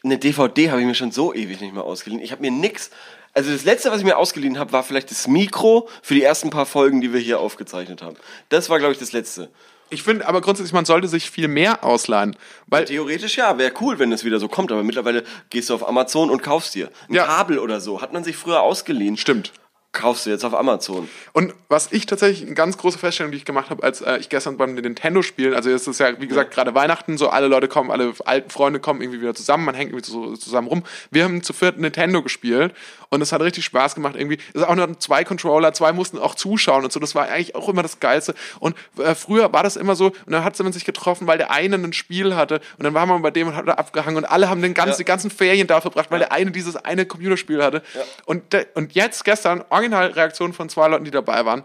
eine 0.04 0.18
DVD 0.18 0.70
habe 0.70 0.80
ich 0.80 0.86
mir 0.86 0.94
schon 0.94 1.12
so 1.12 1.32
ewig 1.32 1.60
nicht 1.60 1.74
mehr 1.74 1.84
ausgeliehen. 1.84 2.22
Ich 2.22 2.32
habe 2.32 2.42
mir 2.42 2.50
nix. 2.50 2.90
Also 3.34 3.50
das 3.50 3.64
letzte, 3.64 3.90
was 3.90 3.98
ich 3.98 4.04
mir 4.04 4.18
ausgeliehen 4.18 4.58
habe, 4.58 4.72
war 4.72 4.82
vielleicht 4.82 5.10
das 5.10 5.26
Mikro 5.26 5.88
für 6.02 6.14
die 6.14 6.22
ersten 6.22 6.50
paar 6.50 6.66
Folgen, 6.66 7.00
die 7.00 7.12
wir 7.12 7.20
hier 7.20 7.40
aufgezeichnet 7.40 8.02
haben. 8.02 8.16
Das 8.50 8.68
war, 8.68 8.78
glaube 8.78 8.92
ich, 8.92 8.98
das 8.98 9.12
letzte. 9.12 9.48
Ich 9.88 10.02
finde 10.02 10.26
aber 10.26 10.40
grundsätzlich, 10.40 10.72
man 10.72 10.86
sollte 10.86 11.06
sich 11.06 11.30
viel 11.30 11.48
mehr 11.48 11.84
ausleihen. 11.84 12.36
Weil 12.66 12.86
Theoretisch 12.86 13.36
ja, 13.36 13.58
wäre 13.58 13.72
cool, 13.80 13.98
wenn 13.98 14.10
es 14.12 14.24
wieder 14.24 14.40
so 14.40 14.48
kommt, 14.48 14.72
aber 14.72 14.82
mittlerweile 14.82 15.22
gehst 15.50 15.70
du 15.70 15.74
auf 15.74 15.86
Amazon 15.86 16.30
und 16.30 16.42
kaufst 16.42 16.74
dir. 16.74 16.90
Ein 17.08 17.14
Ja. 17.14 17.26
Kabel 17.26 17.58
oder 17.58 17.80
so, 17.80 18.00
hat 18.00 18.12
man 18.12 18.24
sich 18.24 18.36
früher 18.36 18.62
ausgeliehen. 18.62 19.16
Stimmt. 19.16 19.52
Kaufst 19.92 20.24
du 20.24 20.30
jetzt 20.30 20.42
auf 20.44 20.54
Amazon. 20.54 21.06
Und 21.32 21.52
was 21.68 21.92
ich 21.92 22.06
tatsächlich, 22.06 22.46
eine 22.46 22.54
ganz 22.54 22.78
große 22.78 22.98
Feststellung, 22.98 23.30
die 23.30 23.36
ich 23.36 23.44
gemacht 23.44 23.68
habe, 23.68 23.82
als 23.82 24.00
äh, 24.00 24.16
ich 24.16 24.30
gestern 24.30 24.56
beim 24.56 24.74
Nintendo-Spielen, 24.74 25.52
also 25.52 25.68
es 25.68 25.86
ist 25.86 26.00
ja, 26.00 26.18
wie 26.18 26.26
gesagt, 26.26 26.50
gerade 26.50 26.74
Weihnachten, 26.74 27.18
so 27.18 27.28
alle 27.28 27.46
Leute 27.46 27.68
kommen, 27.68 27.90
alle 27.90 28.14
alten 28.24 28.48
Freunde 28.48 28.80
kommen 28.80 29.02
irgendwie 29.02 29.20
wieder 29.20 29.34
zusammen, 29.34 29.66
man 29.66 29.74
hängt 29.74 29.90
irgendwie 29.92 30.10
so 30.10 30.34
zusammen 30.36 30.68
rum. 30.68 30.82
Wir 31.10 31.24
haben 31.24 31.42
zu 31.42 31.52
viert 31.52 31.78
Nintendo 31.78 32.22
gespielt 32.22 32.72
und 33.10 33.20
es 33.20 33.32
hat 33.32 33.42
richtig 33.42 33.66
Spaß 33.66 33.94
gemacht 33.94 34.14
irgendwie. 34.16 34.38
Es 34.54 34.62
ist 34.62 34.66
auch 34.66 34.74
nur 34.74 34.98
zwei 34.98 35.24
Controller, 35.24 35.74
zwei 35.74 35.92
mussten 35.92 36.18
auch 36.18 36.36
zuschauen 36.36 36.84
und 36.84 36.92
so, 36.92 36.98
das 36.98 37.14
war 37.14 37.28
eigentlich 37.28 37.54
auch 37.54 37.68
immer 37.68 37.82
das 37.82 38.00
Geilste. 38.00 38.34
Und 38.60 38.74
äh, 38.96 39.14
früher 39.14 39.52
war 39.52 39.62
das 39.62 39.76
immer 39.76 39.94
so, 39.94 40.06
und 40.06 40.32
dann 40.32 40.42
hat 40.42 40.58
man 40.58 40.72
sich 40.72 40.86
getroffen, 40.86 41.26
weil 41.26 41.36
der 41.36 41.50
eine 41.50 41.76
ein 41.76 41.92
Spiel 41.92 42.34
hatte 42.34 42.62
und 42.78 42.84
dann 42.84 42.94
war 42.94 43.04
man 43.04 43.20
bei 43.20 43.30
dem 43.30 43.48
und 43.48 43.56
hat 43.56 43.68
da 43.68 43.72
abgehangen 43.74 44.16
und 44.16 44.24
alle 44.24 44.48
haben 44.48 44.62
den 44.62 44.72
ganzen, 44.72 44.92
Ja. 44.92 44.96
die 44.98 45.04
ganzen 45.04 45.30
Ferien 45.30 45.66
da 45.66 45.82
verbracht, 45.82 46.10
weil 46.10 46.20
der 46.20 46.32
eine 46.32 46.50
dieses 46.50 46.76
eine 46.76 47.04
Computerspiel 47.04 47.62
hatte. 47.62 47.82
Und, 48.24 48.54
de, 48.54 48.66
und 48.74 48.94
jetzt, 48.94 49.24
gestern, 49.24 49.62
Originalreaktion 49.82 50.52
von 50.52 50.68
zwei 50.68 50.88
Leuten, 50.88 51.04
die 51.04 51.10
dabei 51.10 51.44
waren, 51.44 51.64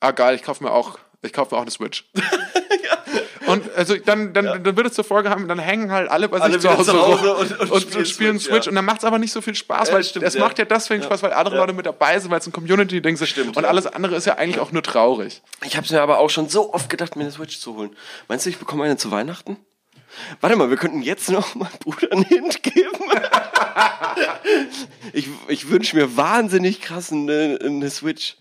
ah 0.00 0.10
geil, 0.12 0.34
ich 0.36 0.42
kaufe 0.42 0.62
mir 0.62 0.70
auch, 0.70 0.98
ich 1.22 1.32
kaufe 1.32 1.54
mir 1.54 1.58
auch 1.58 1.62
eine 1.62 1.70
Switch. 1.70 2.04
Und 3.46 3.62
also 3.76 3.96
dann, 3.96 4.32
dann, 4.32 4.64
dann 4.64 4.76
wird 4.76 4.88
es 4.88 4.94
zur 4.94 5.04
Folge 5.04 5.30
haben, 5.30 5.46
dann 5.46 5.60
hängen 5.60 5.92
halt 5.92 6.10
alle 6.10 6.28
bei 6.28 6.38
Alle 6.40 6.54
sich 6.54 6.62
zu 6.62 6.76
Hause, 6.76 6.90
zu 6.90 7.00
Hause 7.00 7.34
und- 7.36 7.60
und 7.60 7.70
und, 7.70 7.80
spielen 7.82 8.06
spielen 8.06 8.38
Switch, 8.40 8.50
Switch. 8.54 8.66
ja. 8.66 8.70
Und 8.70 8.74
dann 8.74 8.84
macht 8.84 8.98
es 8.98 9.04
aber 9.04 9.20
nicht 9.20 9.30
so 9.32 9.40
viel 9.40 9.54
Spaß, 9.54 9.88
Ja, 9.88 9.94
weil 9.94 10.02
stimmt, 10.02 10.24
es 10.24 10.34
ja. 10.34 10.40
macht 10.40 10.58
ja 10.58 10.64
deswegen 10.64 11.04
Spaß, 11.04 11.22
weil 11.22 11.32
andere 11.32 11.54
Ja. 11.54 11.60
Leute 11.60 11.72
mit 11.72 11.86
dabei 11.86 12.18
sind, 12.18 12.32
weil 12.32 12.40
es 12.40 12.46
ein 12.48 12.52
Community-Ding 12.52 13.14
ist. 13.14 13.28
Stimmt, 13.28 13.56
und 13.56 13.62
ja. 13.62 13.68
alles 13.68 13.86
andere 13.86 14.16
ist 14.16 14.26
ja 14.26 14.34
eigentlich 14.34 14.58
auch 14.58 14.72
nur 14.72 14.82
traurig. 14.82 15.42
Ich 15.64 15.76
habe 15.76 15.86
mir 15.88 16.02
aber 16.02 16.18
auch 16.18 16.28
schon 16.30 16.48
so 16.48 16.74
oft 16.74 16.90
gedacht, 16.90 17.14
mir 17.14 17.22
eine 17.22 17.30
Switch 17.30 17.60
zu 17.60 17.76
holen. 17.76 17.94
Meinst 18.26 18.46
du, 18.46 18.50
ich 18.50 18.58
bekomme 18.58 18.82
eine 18.82 18.96
zu 18.96 19.12
Weihnachten? 19.12 19.56
Warte 20.40 20.56
mal, 20.56 20.68
wir 20.68 20.76
könnten 20.76 21.02
jetzt 21.02 21.30
noch 21.30 21.54
meinem 21.54 21.70
Bruder 21.78 22.10
einen 22.10 22.24
Hint 22.24 22.62
geben. 22.64 22.90
ich 25.12 25.28
ich 25.48 25.68
wünsche 25.70 25.96
mir 25.96 26.16
wahnsinnig 26.16 26.80
krass 26.80 27.12
eine, 27.12 27.58
eine 27.62 27.90
Switch. 27.90 28.36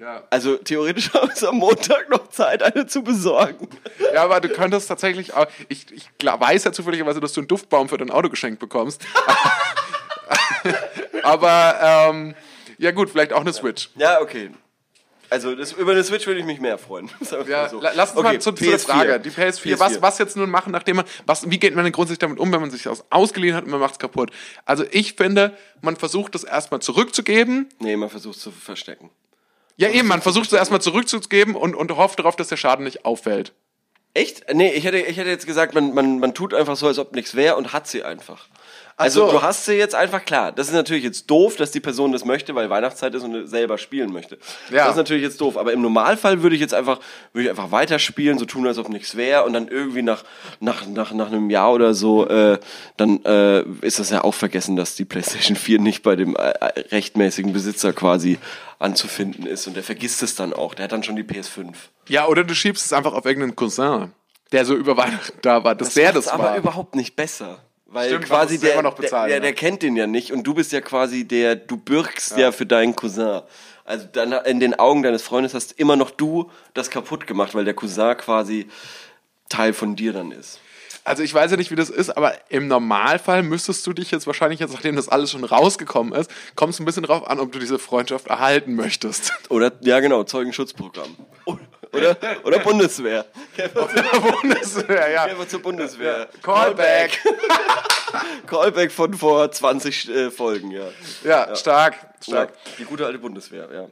Ja. 0.00 0.24
Also 0.30 0.56
theoretisch 0.56 1.12
haben 1.14 1.30
wir 1.34 1.48
am 1.48 1.56
Montag 1.56 2.08
noch 2.08 2.28
Zeit, 2.28 2.62
eine 2.62 2.86
zu 2.86 3.02
besorgen. 3.02 3.68
Ja, 4.14 4.24
aber 4.24 4.40
du 4.40 4.48
könntest 4.48 4.88
tatsächlich 4.88 5.34
auch, 5.34 5.46
ich, 5.68 5.92
ich 5.92 6.08
weiß 6.22 6.64
ja 6.64 6.72
zufälligerweise, 6.72 7.20
dass 7.20 7.34
du 7.34 7.40
einen 7.40 7.48
Duftbaum 7.48 7.88
für 7.88 7.98
dein 7.98 8.10
Auto 8.10 8.30
geschenkt 8.30 8.60
bekommst. 8.60 9.04
aber, 11.22 11.78
ähm, 11.82 12.34
ja 12.78 12.92
gut, 12.92 13.10
vielleicht 13.10 13.34
auch 13.34 13.42
eine 13.42 13.52
Switch. 13.52 13.90
Ja, 13.96 14.22
okay. 14.22 14.50
Also 15.30 15.54
das, 15.54 15.72
über 15.72 15.92
eine 15.92 16.02
Switch 16.04 16.26
würde 16.26 16.40
ich 16.40 16.46
mich 16.46 16.60
mehr 16.60 16.76
freuen. 16.76 17.08
Ja, 17.48 17.68
so. 17.68 17.80
la- 17.80 17.92
Lass 17.94 18.10
uns 18.10 18.18
Okay, 18.18 18.32
mal 18.34 18.40
zu, 18.40 18.52
zu 18.52 18.64
der 18.64 18.78
PS4. 18.78 18.84
Frage. 18.86 19.20
Die 19.20 19.30
PS4, 19.30 19.78
Was, 19.78 20.02
was 20.02 20.18
jetzt 20.18 20.36
nun 20.36 20.50
machen, 20.50 20.72
nachdem 20.72 20.96
man, 20.96 21.04
was, 21.26 21.48
wie 21.50 21.58
geht 21.58 21.74
man 21.74 21.84
denn 21.84 21.92
grundsätzlich 21.92 22.18
damit 22.18 22.38
um, 22.38 22.52
wenn 22.52 22.60
man 22.60 22.70
sich 22.70 22.82
das 22.82 23.04
ausgeliehen 23.10 23.54
hat 23.54 23.64
und 23.64 23.70
man 23.70 23.80
macht 23.80 23.92
es 23.92 23.98
kaputt? 23.98 24.30
Also 24.64 24.84
ich 24.90 25.14
finde, 25.14 25.56
man 25.80 25.96
versucht 25.96 26.34
es 26.34 26.44
erstmal 26.44 26.80
zurückzugeben. 26.82 27.68
Nee, 27.78 27.96
man 27.96 28.10
versucht 28.10 28.36
es 28.36 28.42
zu 28.42 28.50
verstecken. 28.50 29.10
Ja, 29.76 29.88
eben, 29.88 30.08
man 30.08 30.20
versucht 30.20 30.46
es 30.48 30.52
erstmal 30.52 30.80
zurückzugeben 30.82 31.54
und, 31.54 31.74
und 31.74 31.96
hofft 31.96 32.18
darauf, 32.18 32.36
dass 32.36 32.48
der 32.48 32.56
Schaden 32.56 32.84
nicht 32.84 33.04
auffällt. 33.06 33.52
Echt? 34.12 34.52
Nee, 34.52 34.72
ich 34.72 34.84
hätte, 34.84 34.98
ich 34.98 35.16
hätte 35.16 35.30
jetzt 35.30 35.46
gesagt, 35.46 35.72
man, 35.74 35.94
man, 35.94 36.18
man 36.18 36.34
tut 36.34 36.52
einfach 36.52 36.76
so, 36.76 36.88
als 36.88 36.98
ob 36.98 37.14
nichts 37.14 37.36
wäre 37.36 37.54
und 37.56 37.72
hat 37.72 37.86
sie 37.86 38.02
einfach. 38.02 38.48
Also 39.00 39.26
so. 39.26 39.32
du 39.32 39.42
hast 39.42 39.64
sie 39.64 39.74
jetzt 39.74 39.94
einfach 39.94 40.24
klar. 40.24 40.52
Das 40.52 40.68
ist 40.68 40.74
natürlich 40.74 41.04
jetzt 41.04 41.30
doof, 41.30 41.56
dass 41.56 41.70
die 41.70 41.80
Person 41.80 42.12
das 42.12 42.26
möchte, 42.26 42.54
weil 42.54 42.68
Weihnachtszeit 42.68 43.14
ist 43.14 43.22
und 43.22 43.46
selber 43.46 43.78
spielen 43.78 44.12
möchte. 44.12 44.38
Ja. 44.70 44.84
Das 44.84 44.90
ist 44.90 44.96
natürlich 44.96 45.22
jetzt 45.22 45.40
doof. 45.40 45.56
Aber 45.56 45.72
im 45.72 45.80
Normalfall 45.80 46.42
würde 46.42 46.54
ich 46.54 46.60
jetzt 46.60 46.74
einfach, 46.74 47.00
würde 47.32 47.44
ich 47.44 47.50
einfach 47.50 47.70
weiterspielen, 47.70 48.38
so 48.38 48.44
tun, 48.44 48.66
als 48.66 48.76
ob 48.76 48.90
nichts 48.90 49.16
wäre 49.16 49.44
und 49.44 49.54
dann 49.54 49.68
irgendwie 49.68 50.02
nach, 50.02 50.22
nach, 50.60 50.86
nach, 50.86 51.12
nach 51.12 51.28
einem 51.28 51.48
Jahr 51.48 51.72
oder 51.72 51.94
so, 51.94 52.28
äh, 52.28 52.58
dann 52.98 53.24
äh, 53.24 53.62
ist 53.80 53.98
das 53.98 54.10
ja 54.10 54.22
auch 54.22 54.34
vergessen, 54.34 54.76
dass 54.76 54.96
die 54.96 55.06
PlayStation 55.06 55.56
4 55.56 55.80
nicht 55.80 56.02
bei 56.02 56.14
dem 56.14 56.36
äh, 56.36 56.50
äh, 56.50 56.80
rechtmäßigen 56.90 57.54
Besitzer 57.54 57.94
quasi 57.94 58.38
anzufinden 58.78 59.46
ist 59.46 59.66
und 59.66 59.76
der 59.76 59.82
vergisst 59.82 60.22
es 60.22 60.34
dann 60.34 60.52
auch. 60.52 60.74
Der 60.74 60.84
hat 60.84 60.92
dann 60.92 61.02
schon 61.02 61.16
die 61.16 61.24
PS5. 61.24 61.72
Ja, 62.08 62.26
oder 62.26 62.44
du 62.44 62.54
schiebst 62.54 62.84
es 62.84 62.92
einfach 62.92 63.14
auf 63.14 63.24
irgendeinen 63.24 63.56
Cousin, 63.56 64.12
der 64.52 64.66
so 64.66 64.74
über 64.74 64.96
Weihnachten 64.96 65.38
da 65.40 65.64
war, 65.64 65.74
dass 65.74 65.94
der 65.94 66.12
das 66.12 66.26
war. 66.26 66.34
aber 66.34 66.56
überhaupt 66.56 66.94
nicht 66.94 67.16
besser. 67.16 67.60
Weil 67.92 68.08
Stimmt, 68.08 68.26
quasi 68.26 68.58
der, 68.58 68.80
bezahlen, 68.82 69.00
der, 69.00 69.10
ja. 69.10 69.26
der, 69.26 69.40
der 69.40 69.52
kennt 69.52 69.82
den 69.82 69.96
ja 69.96 70.06
nicht 70.06 70.32
und 70.32 70.44
du 70.44 70.54
bist 70.54 70.70
ja 70.70 70.80
quasi 70.80 71.26
der, 71.26 71.56
du 71.56 71.76
bürgst 71.76 72.36
ja, 72.36 72.52
für 72.52 72.64
deinen 72.64 72.94
Cousin. 72.94 73.42
Also 73.84 74.06
dann 74.12 74.32
in 74.32 74.60
den 74.60 74.78
Augen 74.78 75.02
deines 75.02 75.22
Freundes 75.22 75.54
hast 75.54 75.72
immer 75.72 75.96
noch 75.96 76.12
du 76.12 76.50
das 76.72 76.90
kaputt 76.90 77.26
gemacht, 77.26 77.54
weil 77.56 77.64
der 77.64 77.74
Cousin 77.74 78.16
quasi 78.16 78.68
Teil 79.48 79.72
von 79.72 79.96
dir 79.96 80.12
dann 80.12 80.30
ist. 80.30 80.60
Also 81.02 81.24
ich 81.24 81.34
weiß 81.34 81.50
ja 81.50 81.56
nicht, 81.56 81.72
wie 81.72 81.76
das 81.76 81.90
ist, 81.90 82.10
aber 82.10 82.34
im 82.50 82.68
Normalfall 82.68 83.42
müsstest 83.42 83.84
du 83.86 83.92
dich 83.92 84.12
jetzt 84.12 84.28
wahrscheinlich, 84.28 84.60
jetzt 84.60 84.72
nachdem 84.72 84.94
das 84.94 85.08
alles 85.08 85.32
schon 85.32 85.42
rausgekommen 85.42 86.12
ist, 86.12 86.30
kommst 86.54 86.78
ein 86.78 86.84
bisschen 86.84 87.02
drauf 87.02 87.26
an, 87.26 87.40
ob 87.40 87.50
du 87.50 87.58
diese 87.58 87.80
Freundschaft 87.80 88.28
erhalten 88.28 88.76
möchtest. 88.76 89.32
Oder, 89.48 89.72
ja 89.80 89.98
genau, 89.98 90.22
Zeugenschutzprogramm. 90.22 91.16
Oder, 91.46 91.58
oder 91.92 92.58
Bundeswehr. 92.60 93.26
Bundeswehr, 94.42 95.10
ja. 95.10 95.38
Wir 95.38 95.48
zur 95.48 95.60
Bundeswehr. 95.60 96.28
Callback. 96.42 97.20
Callback 98.46 98.92
von 98.92 99.14
vor 99.14 99.50
20 99.50 100.08
äh, 100.08 100.30
Folgen, 100.30 100.70
ja. 100.70 100.88
Ja, 101.24 101.54
stark, 101.56 101.94
stark. 102.22 102.50
Ja, 102.50 102.72
die 102.78 102.84
gute 102.84 103.06
alte 103.06 103.18
Bundeswehr, 103.18 103.68
ja. 103.72 103.88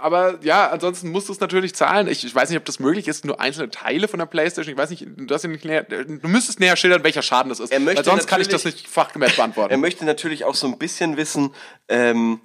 Aber 0.00 0.38
ja, 0.42 0.70
ansonsten 0.70 1.10
musst 1.10 1.28
du 1.28 1.32
es 1.32 1.40
natürlich 1.40 1.74
zahlen. 1.74 2.08
Ich, 2.08 2.24
ich 2.24 2.34
weiß 2.34 2.48
nicht, 2.48 2.58
ob 2.58 2.64
das 2.64 2.78
möglich 2.78 3.08
ist, 3.08 3.24
nur 3.24 3.40
einzelne 3.40 3.70
Teile 3.70 4.08
von 4.08 4.18
der 4.18 4.26
Playstation. 4.26 4.72
Ich 4.72 4.78
weiß 4.78 4.90
nicht, 4.90 5.04
du, 5.16 5.34
hast 5.34 5.42
ja 5.42 5.50
nicht 5.50 5.64
näher, 5.64 5.82
du 5.82 6.28
müsstest 6.28 6.60
näher 6.60 6.76
schildern, 6.76 7.02
welcher 7.04 7.22
Schaden 7.22 7.48
das 7.48 7.60
ist. 7.60 7.72
Er 7.72 7.80
möchte 7.80 7.98
Weil 7.98 8.04
sonst 8.04 8.26
kann 8.26 8.40
ich 8.40 8.48
das 8.48 8.64
nicht 8.64 8.88
fachgemäß 8.88 9.36
beantworten. 9.36 9.70
Er 9.70 9.78
möchte 9.78 10.04
natürlich 10.04 10.44
auch 10.44 10.54
so 10.54 10.66
ein 10.68 10.78
bisschen 10.78 11.16
wissen, 11.16 11.54
ähm, 11.88 12.40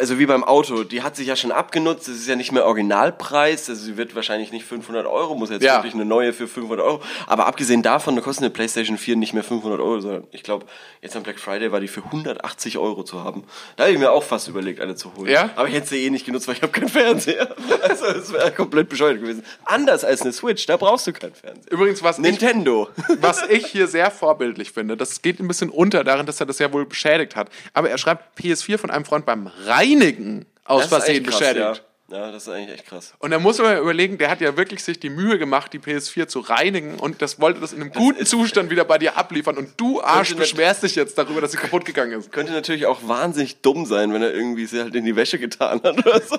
also 0.00 0.18
wie 0.18 0.26
beim 0.26 0.42
Auto, 0.42 0.82
die 0.82 1.02
hat 1.02 1.14
sich 1.14 1.28
ja 1.28 1.36
schon 1.36 1.52
abgenutzt, 1.52 2.08
das 2.08 2.16
ist 2.16 2.26
ja 2.26 2.34
nicht 2.34 2.50
mehr 2.50 2.64
Originalpreis, 2.64 3.68
also 3.70 3.80
sie 3.84 3.96
wird 3.96 4.16
wahrscheinlich 4.16 4.50
nicht 4.50 4.64
500 4.64 5.06
Euro, 5.06 5.36
muss 5.36 5.50
jetzt 5.50 5.62
Ja. 5.62 5.76
wirklich 5.76 5.94
eine 5.94 6.04
neue 6.04 6.32
für 6.32 6.48
500 6.48 6.84
Euro, 6.84 7.00
aber 7.28 7.46
abgesehen 7.46 7.82
davon 7.82 8.20
kostet 8.20 8.44
eine 8.44 8.50
Playstation 8.50 8.98
4 8.98 9.14
nicht 9.14 9.32
mehr 9.32 9.44
500 9.44 9.78
Euro, 9.78 10.00
sondern 10.00 10.24
ich 10.32 10.42
glaube, 10.42 10.66
jetzt 11.02 11.14
am 11.14 11.22
Black 11.22 11.38
Friday 11.38 11.70
war 11.70 11.78
die 11.78 11.86
für 11.86 12.02
180 12.04 12.78
Euro 12.78 13.04
zu 13.04 13.22
haben. 13.22 13.44
Da 13.76 13.84
habe 13.84 13.92
ich 13.92 13.98
mir 14.00 14.10
auch 14.10 14.24
fast 14.24 14.48
überlegt, 14.48 14.80
eine 14.80 14.96
zu 14.96 15.14
holen. 15.14 15.30
Ja? 15.30 15.50
Aber 15.54 15.68
ich 15.68 15.74
hätte 15.74 15.88
sie 15.88 16.04
eh 16.04 16.10
nicht 16.10 16.26
genutzt, 16.26 16.48
weil 16.48 16.56
ich 16.56 16.62
habe 16.62 16.72
keinen 16.72 16.88
Fernseher. 16.88 17.54
Also 17.82 18.06
es 18.06 18.32
wäre 18.32 18.52
komplett 18.52 18.88
bescheuert 18.88 19.20
gewesen. 19.20 19.44
Anders 19.64 20.04
als 20.04 20.22
eine 20.22 20.32
Switch, 20.32 20.66
da 20.66 20.76
brauchst 20.76 21.06
du 21.06 21.12
keinen 21.12 21.34
Fernseher. 21.34 21.72
Übrigens, 21.72 22.02
was 22.02 22.18
ich, 22.18 22.22
Nintendo. 22.22 22.88
was 23.20 23.42
ich 23.48 23.66
hier 23.66 23.86
sehr 23.86 24.10
vorbildlich 24.10 24.70
finde, 24.72 24.96
das 24.96 25.22
geht 25.22 25.40
ein 25.40 25.48
bisschen 25.48 25.70
unter 25.70 26.04
darin, 26.04 26.26
dass 26.26 26.40
er 26.40 26.46
das 26.46 26.58
ja 26.58 26.72
wohl 26.72 26.86
beschädigt 26.86 27.36
hat. 27.36 27.48
Aber 27.72 27.88
er 27.90 27.98
schreibt 27.98 28.38
PS4 28.38 28.78
von 28.78 28.90
einem 28.90 29.04
Freund 29.04 29.24
beim 29.26 29.50
Reinigen 29.66 30.46
aus 30.64 30.82
Das 30.82 30.88
Versehen 30.88 31.24
beschädigt. 31.24 31.56
Ja. 31.56 31.89
Ja, 32.10 32.30
das 32.32 32.42
ist 32.44 32.48
eigentlich 32.48 32.74
echt 32.74 32.86
krass. 32.86 33.14
Und 33.20 33.30
da 33.30 33.38
muss 33.38 33.58
man 33.58 33.72
ja 33.72 33.78
überlegen, 33.80 34.18
der 34.18 34.30
hat 34.30 34.40
ja 34.40 34.56
wirklich 34.56 34.82
sich 34.82 34.98
die 34.98 35.10
Mühe 35.10 35.38
gemacht, 35.38 35.72
die 35.72 35.78
PS4 35.78 36.26
zu 36.26 36.40
reinigen 36.40 36.94
und 36.96 37.22
das 37.22 37.40
wollte 37.40 37.60
das 37.60 37.72
in 37.72 37.80
einem 37.80 37.92
guten 37.92 38.26
Zustand 38.26 38.70
wieder 38.70 38.84
bei 38.84 38.98
dir 38.98 39.16
abliefern 39.16 39.56
und 39.56 39.80
du 39.80 40.02
Arsch 40.02 40.34
beschwerst 40.34 40.82
dich 40.82 40.96
jetzt 40.96 41.16
darüber, 41.18 41.40
dass 41.40 41.52
sie 41.52 41.56
kaputt 41.58 41.84
gegangen 41.84 42.18
ist. 42.18 42.32
Könnte 42.32 42.52
natürlich 42.52 42.86
auch 42.86 42.98
wahnsinnig 43.06 43.60
dumm 43.62 43.86
sein, 43.86 44.12
wenn 44.12 44.22
er 44.22 44.34
irgendwie 44.34 44.66
sie 44.66 44.80
halt 44.80 44.94
in 44.94 45.04
die 45.04 45.14
Wäsche 45.16 45.38
getan 45.38 45.80
hat 45.84 45.98
oder 46.06 46.20
so. 46.20 46.36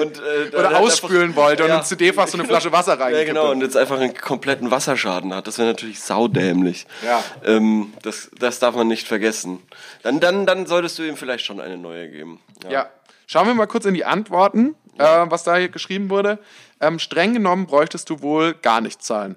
Und, 0.00 0.18
äh, 0.18 0.56
Oder 0.56 0.78
ausspülen 0.80 1.30
einfach- 1.30 1.36
wollte 1.42 1.64
und 1.64 1.70
ins 1.70 1.88
CD-Fach 1.88 2.26
so 2.28 2.36
eine 2.38 2.46
Flasche 2.46 2.72
Wasser 2.72 2.94
Ja, 2.98 3.04
reingekippt 3.04 3.28
genau, 3.28 3.50
und 3.52 3.60
jetzt 3.60 3.76
einfach 3.76 3.98
einen 4.00 4.14
kompletten 4.14 4.70
Wasserschaden 4.70 5.32
hat. 5.34 5.46
Das 5.46 5.58
wäre 5.58 5.68
natürlich 5.68 6.00
saudämlich. 6.00 6.86
Ja. 7.04 7.22
Ähm, 7.44 7.92
das, 8.02 8.30
das 8.38 8.58
darf 8.58 8.74
man 8.74 8.88
nicht 8.88 9.06
vergessen. 9.06 9.60
Dann, 10.02 10.20
dann, 10.20 10.46
dann 10.46 10.66
solltest 10.66 10.98
du 10.98 11.02
ihm 11.04 11.16
vielleicht 11.16 11.44
schon 11.44 11.60
eine 11.60 11.76
neue 11.76 12.08
geben. 12.10 12.40
Ja. 12.68 12.88
Schauen 13.28 13.46
wir 13.48 13.54
mal 13.54 13.66
kurz 13.66 13.84
in 13.86 13.94
die 13.94 14.04
Antworten, 14.04 14.74
äh, 14.98 15.26
was 15.30 15.44
da 15.44 15.56
hier 15.56 15.68
geschrieben 15.68 16.10
wurde. 16.10 16.38
Ähm, 16.80 16.98
streng 16.98 17.32
genommen 17.32 17.66
bräuchtest 17.66 18.10
du 18.10 18.22
wohl 18.22 18.54
gar 18.54 18.80
nichts 18.80 19.06
zahlen. 19.06 19.36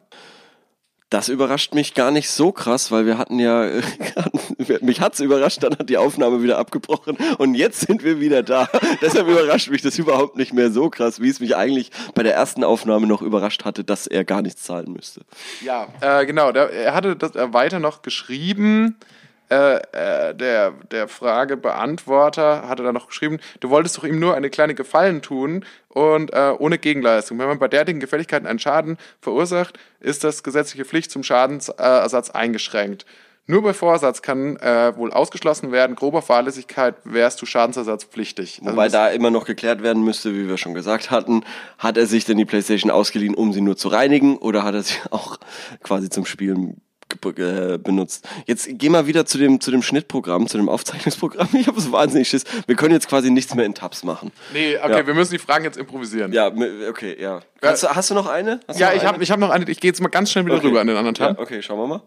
Das 1.09 1.27
überrascht 1.27 1.73
mich 1.73 1.95
gar 1.95 2.11
nicht 2.11 2.29
so 2.29 2.51
krass, 2.51 2.91
weil 2.91 3.07
wir 3.07 3.17
hatten 3.17 3.39
ja, 3.39 3.67
mich 4.81 5.01
hat's 5.01 5.19
überrascht, 5.19 5.63
dann 5.63 5.75
hat 5.79 5.89
die 5.89 5.97
Aufnahme 5.97 6.43
wieder 6.43 6.59
abgebrochen 6.59 7.17
und 7.39 7.55
jetzt 7.55 7.79
sind 7.79 8.03
wir 8.03 8.19
wieder 8.19 8.43
da. 8.43 8.69
Deshalb 9.01 9.27
überrascht 9.27 9.71
mich 9.71 9.81
das 9.81 9.97
überhaupt 9.97 10.37
nicht 10.37 10.53
mehr 10.53 10.69
so 10.69 10.91
krass, 10.91 11.19
wie 11.19 11.29
es 11.29 11.39
mich 11.39 11.55
eigentlich 11.55 11.89
bei 12.13 12.21
der 12.21 12.35
ersten 12.35 12.63
Aufnahme 12.63 13.07
noch 13.07 13.23
überrascht 13.23 13.65
hatte, 13.65 13.83
dass 13.83 14.05
er 14.05 14.23
gar 14.23 14.43
nichts 14.43 14.61
zahlen 14.61 14.93
müsste. 14.93 15.21
Ja, 15.61 15.87
äh, 16.01 16.27
genau. 16.27 16.51
Der, 16.51 16.71
er 16.71 16.93
hatte 16.93 17.15
das 17.15 17.35
äh, 17.35 17.51
weiter 17.53 17.79
noch 17.79 18.03
geschrieben. 18.03 18.99
Äh, 19.49 19.77
äh, 19.93 20.35
der, 20.35 20.73
der 20.91 21.07
Fragebeantworter 21.07 22.67
hatte 22.69 22.83
da 22.83 22.93
noch 22.93 23.07
geschrieben, 23.07 23.39
du 23.61 23.71
wolltest 23.71 23.97
doch 23.97 24.03
ihm 24.03 24.19
nur 24.19 24.35
eine 24.35 24.51
kleine 24.51 24.75
Gefallen 24.75 25.23
tun 25.23 25.65
und 25.87 26.31
äh, 26.33 26.53
ohne 26.57 26.77
Gegenleistung. 26.77 27.39
Wenn 27.39 27.47
man 27.47 27.57
bei 27.57 27.67
derartigen 27.67 27.99
Gefälligkeiten 27.99 28.47
einen 28.47 28.59
Schaden 28.59 28.97
verursacht, 29.21 29.79
ist 29.99 30.23
das 30.23 30.43
gesetzliche 30.43 30.85
Pflicht 30.85 31.09
zum 31.09 31.23
Schadensersatz 31.23 32.29
eingeschränkt. 32.29 33.07
Nur 33.47 33.63
bei 33.63 33.73
Vorsatz 33.73 34.21
kann 34.21 34.57
äh, 34.57 34.95
wohl 34.95 35.11
ausgeschlossen 35.11 35.71
werden, 35.71 35.95
grober 35.95 36.21
Fahrlässigkeit 36.21 36.93
wärst 37.03 37.41
du 37.41 37.47
schadensersatzpflichtig. 37.47 38.59
Also 38.61 38.73
Wobei 38.73 38.89
da 38.89 39.07
immer 39.09 39.31
noch 39.31 39.45
geklärt 39.45 39.81
werden 39.81 40.03
müsste, 40.03 40.35
wie 40.35 40.47
wir 40.47 40.57
schon 40.57 40.75
gesagt 40.75 41.09
hatten, 41.09 41.43
hat 41.79 41.97
er 41.97 42.05
sich 42.05 42.25
denn 42.25 42.37
die 42.37 42.45
Playstation 42.45 42.91
ausgeliehen, 42.91 43.33
um 43.33 43.51
sie 43.51 43.61
nur 43.61 43.75
zu 43.75 43.87
reinigen 43.87 44.37
oder 44.37 44.63
hat 44.63 44.75
er 44.75 44.83
sie 44.83 44.93
auch 45.09 45.37
quasi 45.81 46.11
zum 46.11 46.27
Spielen 46.27 46.79
benutzt. 47.19 48.27
Jetzt 48.45 48.67
geh 48.71 48.89
mal 48.89 49.07
wieder 49.07 49.25
zu 49.25 49.37
dem, 49.37 49.59
zu 49.59 49.71
dem 49.71 49.81
Schnittprogramm, 49.81 50.47
zu 50.47 50.57
dem 50.57 50.69
Aufzeichnungsprogramm. 50.69 51.49
Ich 51.59 51.67
habe 51.67 51.79
so 51.81 51.91
wahnsinnig 51.91 52.29
Schiss. 52.29 52.43
Wir 52.67 52.75
können 52.75 52.93
jetzt 52.93 53.07
quasi 53.09 53.29
nichts 53.31 53.53
mehr 53.55 53.65
in 53.65 53.73
Tabs 53.73 54.03
machen. 54.03 54.31
nee, 54.53 54.77
okay, 54.77 54.91
Ja. 54.99 55.07
wir 55.07 55.13
müssen 55.13 55.31
die 55.31 55.39
Fragen 55.39 55.63
jetzt 55.65 55.77
improvisieren. 55.77 56.31
Ja, 56.33 56.47
okay, 56.89 57.17
ja. 57.19 57.41
Hast, 57.61 57.83
du, 57.83 57.87
hast 57.89 58.09
du 58.09 58.13
noch 58.13 58.27
eine? 58.27 58.59
Hast 58.67 58.79
Ja, 58.79 58.89
noch 58.89 58.95
ich 58.95 59.05
habe 59.05 59.23
ich 59.23 59.31
hab 59.31 59.39
noch 59.39 59.49
eine, 59.49 59.69
ich 59.69 59.79
gehe 59.79 59.89
jetzt 59.89 60.01
mal 60.01 60.07
ganz 60.09 60.31
schnell 60.31 60.45
wieder 60.45 60.55
Okay. 60.55 60.67
rüber 60.67 60.81
an 60.81 60.87
den 60.87 60.95
anderen 60.97 61.15
Tab. 61.15 61.37
Ja, 61.37 61.43
okay, 61.43 61.61
schauen 61.61 61.79
wir 61.79 61.87
mal. 61.87 62.01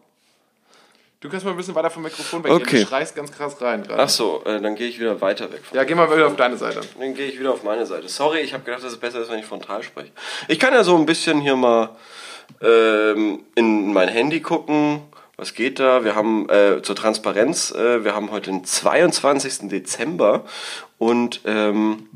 Du 1.21 1.29
kannst 1.29 1.45
mal 1.45 1.53
ein 1.53 1.57
bisschen 1.57 1.75
weiter 1.77 1.89
vom 1.91 2.03
Mikrofon 2.03 2.43
weg. 2.43 2.51
Okay. 2.51 2.81
Du 2.81 2.87
schreist 2.89 3.15
ganz 3.15 3.31
krass 3.31 3.61
rein 3.61 3.85
gerade. 3.85 4.03
Ach 4.03 4.09
so, 4.09 4.43
äh, 4.45 4.61
dann 4.61 4.75
gehe 4.75 4.89
ich 4.89 4.99
wieder 4.99 5.21
weiter 5.21 5.53
weg. 5.53 5.61
Ja, 5.73 5.85
geh 5.85 5.95
mal 5.95 6.11
wieder 6.13 6.27
auf 6.27 6.35
deine 6.35 6.57
Seite. 6.57 6.81
Dann 6.99 7.15
gehe 7.15 7.27
ich 7.29 7.39
wieder 7.39 7.53
auf 7.53 7.63
meine 7.63 7.87
Seite. 7.87 8.09
Sorry, 8.09 8.41
ich 8.41 8.53
habe 8.55 8.65
gedacht, 8.65 8.83
dass 8.83 8.91
es 8.93 8.99
besser 8.99 9.21
ist, 9.21 9.31
wenn 9.31 9.39
ich 9.39 9.47
frontal 9.47 9.85
spreche. 9.85 10.11
Ich 10.49 10.59
kann 10.59 10.75
ja 10.75 10.83
so 10.83 10.97
ein 10.97 11.07
bisschen 11.07 11.41
hier 11.41 11.55
mal 11.55 11.91
ähm, 12.61 13.41
in 13.55 13.93
mein 13.93 14.09
Handy 14.09 14.41
gucken. 14.41 15.03
Was 15.37 15.55
geht 15.55 15.81
da? 15.81 16.05
Wir 16.05 16.15
haben 16.15 16.49
äh, 16.51 16.83
zur 16.83 16.95
Transparenz, 16.95 17.73
äh, 17.73 18.05
wir 18.05 18.15
haben 18.15 18.31
heute 18.31 18.51
den 18.51 18.65
22. 18.65 19.69
Dezember 19.69 20.45
und 20.99 21.41
ähm, 21.47 22.09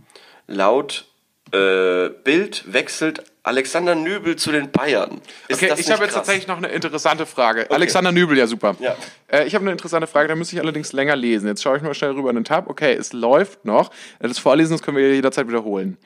laut 0.46 1.06
äh, 1.52 2.08
Bild 2.24 2.72
wechselt 2.72 3.24
Alexander 3.42 3.94
Nübel 3.94 4.34
zu 4.34 4.50
den 4.50 4.72
Bayern. 4.72 5.20
Ist 5.46 5.62
Okay, 5.62 5.72
ich 5.78 5.90
habe 5.90 6.04
jetzt 6.04 6.14
tatsächlich 6.14 6.48
noch 6.48 6.56
eine 6.56 6.66
interessante 6.66 7.26
Frage. 7.26 7.70
Alexander 7.70 8.10
Nübel, 8.10 8.36
ja 8.36 8.48
super. 8.48 8.74
Ja. 8.80 8.96
Äh, 9.28 9.46
ich 9.46 9.54
habe 9.54 9.62
eine 9.62 9.70
interessante 9.70 10.08
Frage, 10.08 10.26
da 10.26 10.34
müsste 10.34 10.56
ich 10.56 10.60
allerdings 10.60 10.92
länger 10.92 11.14
lesen. 11.14 11.46
Jetzt 11.46 11.62
schaue 11.62 11.76
ich 11.76 11.82
mal 11.84 11.94
schnell 11.94 12.10
rüber 12.10 12.30
in 12.30 12.34
den 12.36 12.44
Tab. 12.44 12.68
Okay, 12.68 12.94
es 12.94 13.12
läuft 13.12 13.64
noch. 13.64 13.92
Das 14.18 14.40
Vorlesen 14.40 14.72
das 14.72 14.82
können 14.82 14.96
wir 14.96 15.14
jederzeit 15.14 15.46
wiederholen. 15.46 15.96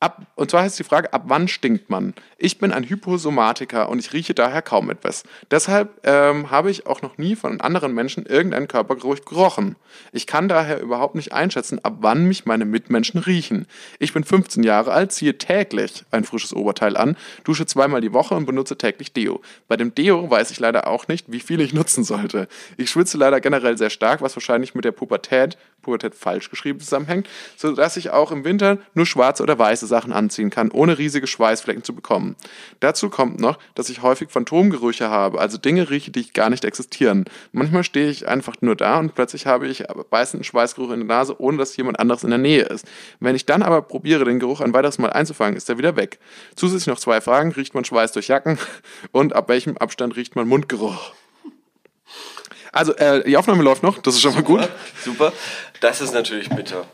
Ab, 0.00 0.26
und 0.36 0.52
zwar 0.52 0.62
heißt 0.62 0.78
die 0.78 0.84
Frage, 0.84 1.12
ab 1.12 1.24
wann 1.26 1.48
stinkt 1.48 1.90
man? 1.90 2.14
Ich 2.36 2.58
bin 2.58 2.72
ein 2.72 2.88
Hyposomatiker 2.88 3.88
und 3.88 3.98
ich 3.98 4.12
rieche 4.12 4.32
daher 4.32 4.62
kaum 4.62 4.90
etwas. 4.90 5.24
Deshalb 5.50 6.00
ähm, 6.04 6.52
habe 6.52 6.70
ich 6.70 6.86
auch 6.86 7.02
noch 7.02 7.18
nie 7.18 7.34
von 7.34 7.60
anderen 7.60 7.94
Menschen 7.94 8.24
irgendeinen 8.24 8.68
Körpergeruch 8.68 9.24
gerochen. 9.24 9.74
Ich 10.12 10.28
kann 10.28 10.48
daher 10.48 10.80
überhaupt 10.80 11.16
nicht 11.16 11.32
einschätzen, 11.32 11.84
ab 11.84 11.96
wann 11.98 12.26
mich 12.26 12.46
meine 12.46 12.64
Mitmenschen 12.64 13.18
riechen. 13.18 13.66
Ich 13.98 14.12
bin 14.12 14.22
15 14.22 14.62
Jahre 14.62 14.92
alt, 14.92 15.10
ziehe 15.10 15.36
täglich 15.36 16.04
ein 16.12 16.22
frisches 16.22 16.54
Oberteil 16.54 16.96
an, 16.96 17.16
dusche 17.42 17.66
zweimal 17.66 18.00
die 18.00 18.12
Woche 18.12 18.36
und 18.36 18.46
benutze 18.46 18.78
täglich 18.78 19.12
Deo. 19.12 19.40
Bei 19.66 19.76
dem 19.76 19.96
Deo 19.96 20.30
weiß 20.30 20.52
ich 20.52 20.60
leider 20.60 20.86
auch 20.86 21.08
nicht, 21.08 21.32
wie 21.32 21.40
viel 21.40 21.60
ich 21.60 21.72
nutzen 21.74 22.04
sollte. 22.04 22.46
Ich 22.76 22.88
schwitze 22.90 23.18
leider 23.18 23.40
generell 23.40 23.76
sehr 23.76 23.90
stark, 23.90 24.22
was 24.22 24.36
wahrscheinlich 24.36 24.76
mit 24.76 24.84
der 24.84 24.92
Pubertät, 24.92 25.58
Pubertät 25.82 26.14
falsch 26.14 26.50
geschrieben 26.50 26.78
zusammenhängt, 26.78 27.28
sodass 27.56 27.96
ich 27.96 28.10
auch 28.10 28.30
im 28.30 28.44
Winter 28.44 28.78
nur 28.94 29.06
schwarze 29.06 29.42
oder 29.42 29.58
weiße 29.58 29.87
Sachen 29.88 30.12
anziehen 30.12 30.50
kann, 30.50 30.70
ohne 30.70 30.98
riesige 30.98 31.26
Schweißflecken 31.26 31.82
zu 31.82 31.94
bekommen. 31.94 32.36
Dazu 32.80 33.10
kommt 33.10 33.40
noch, 33.40 33.58
dass 33.74 33.88
ich 33.88 34.02
häufig 34.02 34.30
Phantomgerüche 34.30 35.10
habe, 35.10 35.40
also 35.40 35.58
Dinge 35.58 35.90
rieche, 35.90 36.10
die 36.10 36.32
gar 36.32 36.50
nicht 36.50 36.64
existieren. 36.64 37.24
Manchmal 37.52 37.82
stehe 37.82 38.10
ich 38.10 38.28
einfach 38.28 38.56
nur 38.60 38.76
da 38.76 38.98
und 38.98 39.14
plötzlich 39.14 39.46
habe 39.46 39.66
ich 39.66 39.84
beißenden 40.10 40.44
Schweißgeruch 40.44 40.90
in 40.90 41.00
der 41.00 41.08
Nase, 41.08 41.40
ohne 41.40 41.58
dass 41.58 41.76
jemand 41.76 41.98
anderes 41.98 42.22
in 42.22 42.30
der 42.30 42.38
Nähe 42.38 42.62
ist. 42.62 42.86
Wenn 43.18 43.34
ich 43.34 43.46
dann 43.46 43.62
aber 43.62 43.82
probiere, 43.82 44.24
den 44.24 44.38
Geruch 44.38 44.60
ein 44.60 44.72
weiteres 44.72 44.98
Mal 44.98 45.10
einzufangen, 45.10 45.56
ist 45.56 45.68
er 45.68 45.78
wieder 45.78 45.96
weg. 45.96 46.18
Zusätzlich 46.54 46.86
noch 46.86 47.00
zwei 47.00 47.20
Fragen, 47.20 47.52
riecht 47.52 47.74
man 47.74 47.84
Schweiß 47.84 48.12
durch 48.12 48.28
Jacken 48.28 48.58
und 49.12 49.34
ab 49.34 49.48
welchem 49.48 49.76
Abstand 49.78 50.16
riecht 50.16 50.36
man 50.36 50.46
Mundgeruch? 50.46 51.12
Also, 52.72 52.94
äh, 52.96 53.24
die 53.24 53.36
Aufnahme 53.36 53.62
läuft 53.62 53.82
noch, 53.82 53.98
das 53.98 54.14
ist 54.14 54.20
schon 54.20 54.34
mal 54.34 54.42
gut. 54.42 54.68
Super. 55.02 55.32
Das 55.80 56.00
ist 56.00 56.12
natürlich 56.12 56.48
bitter. 56.50 56.86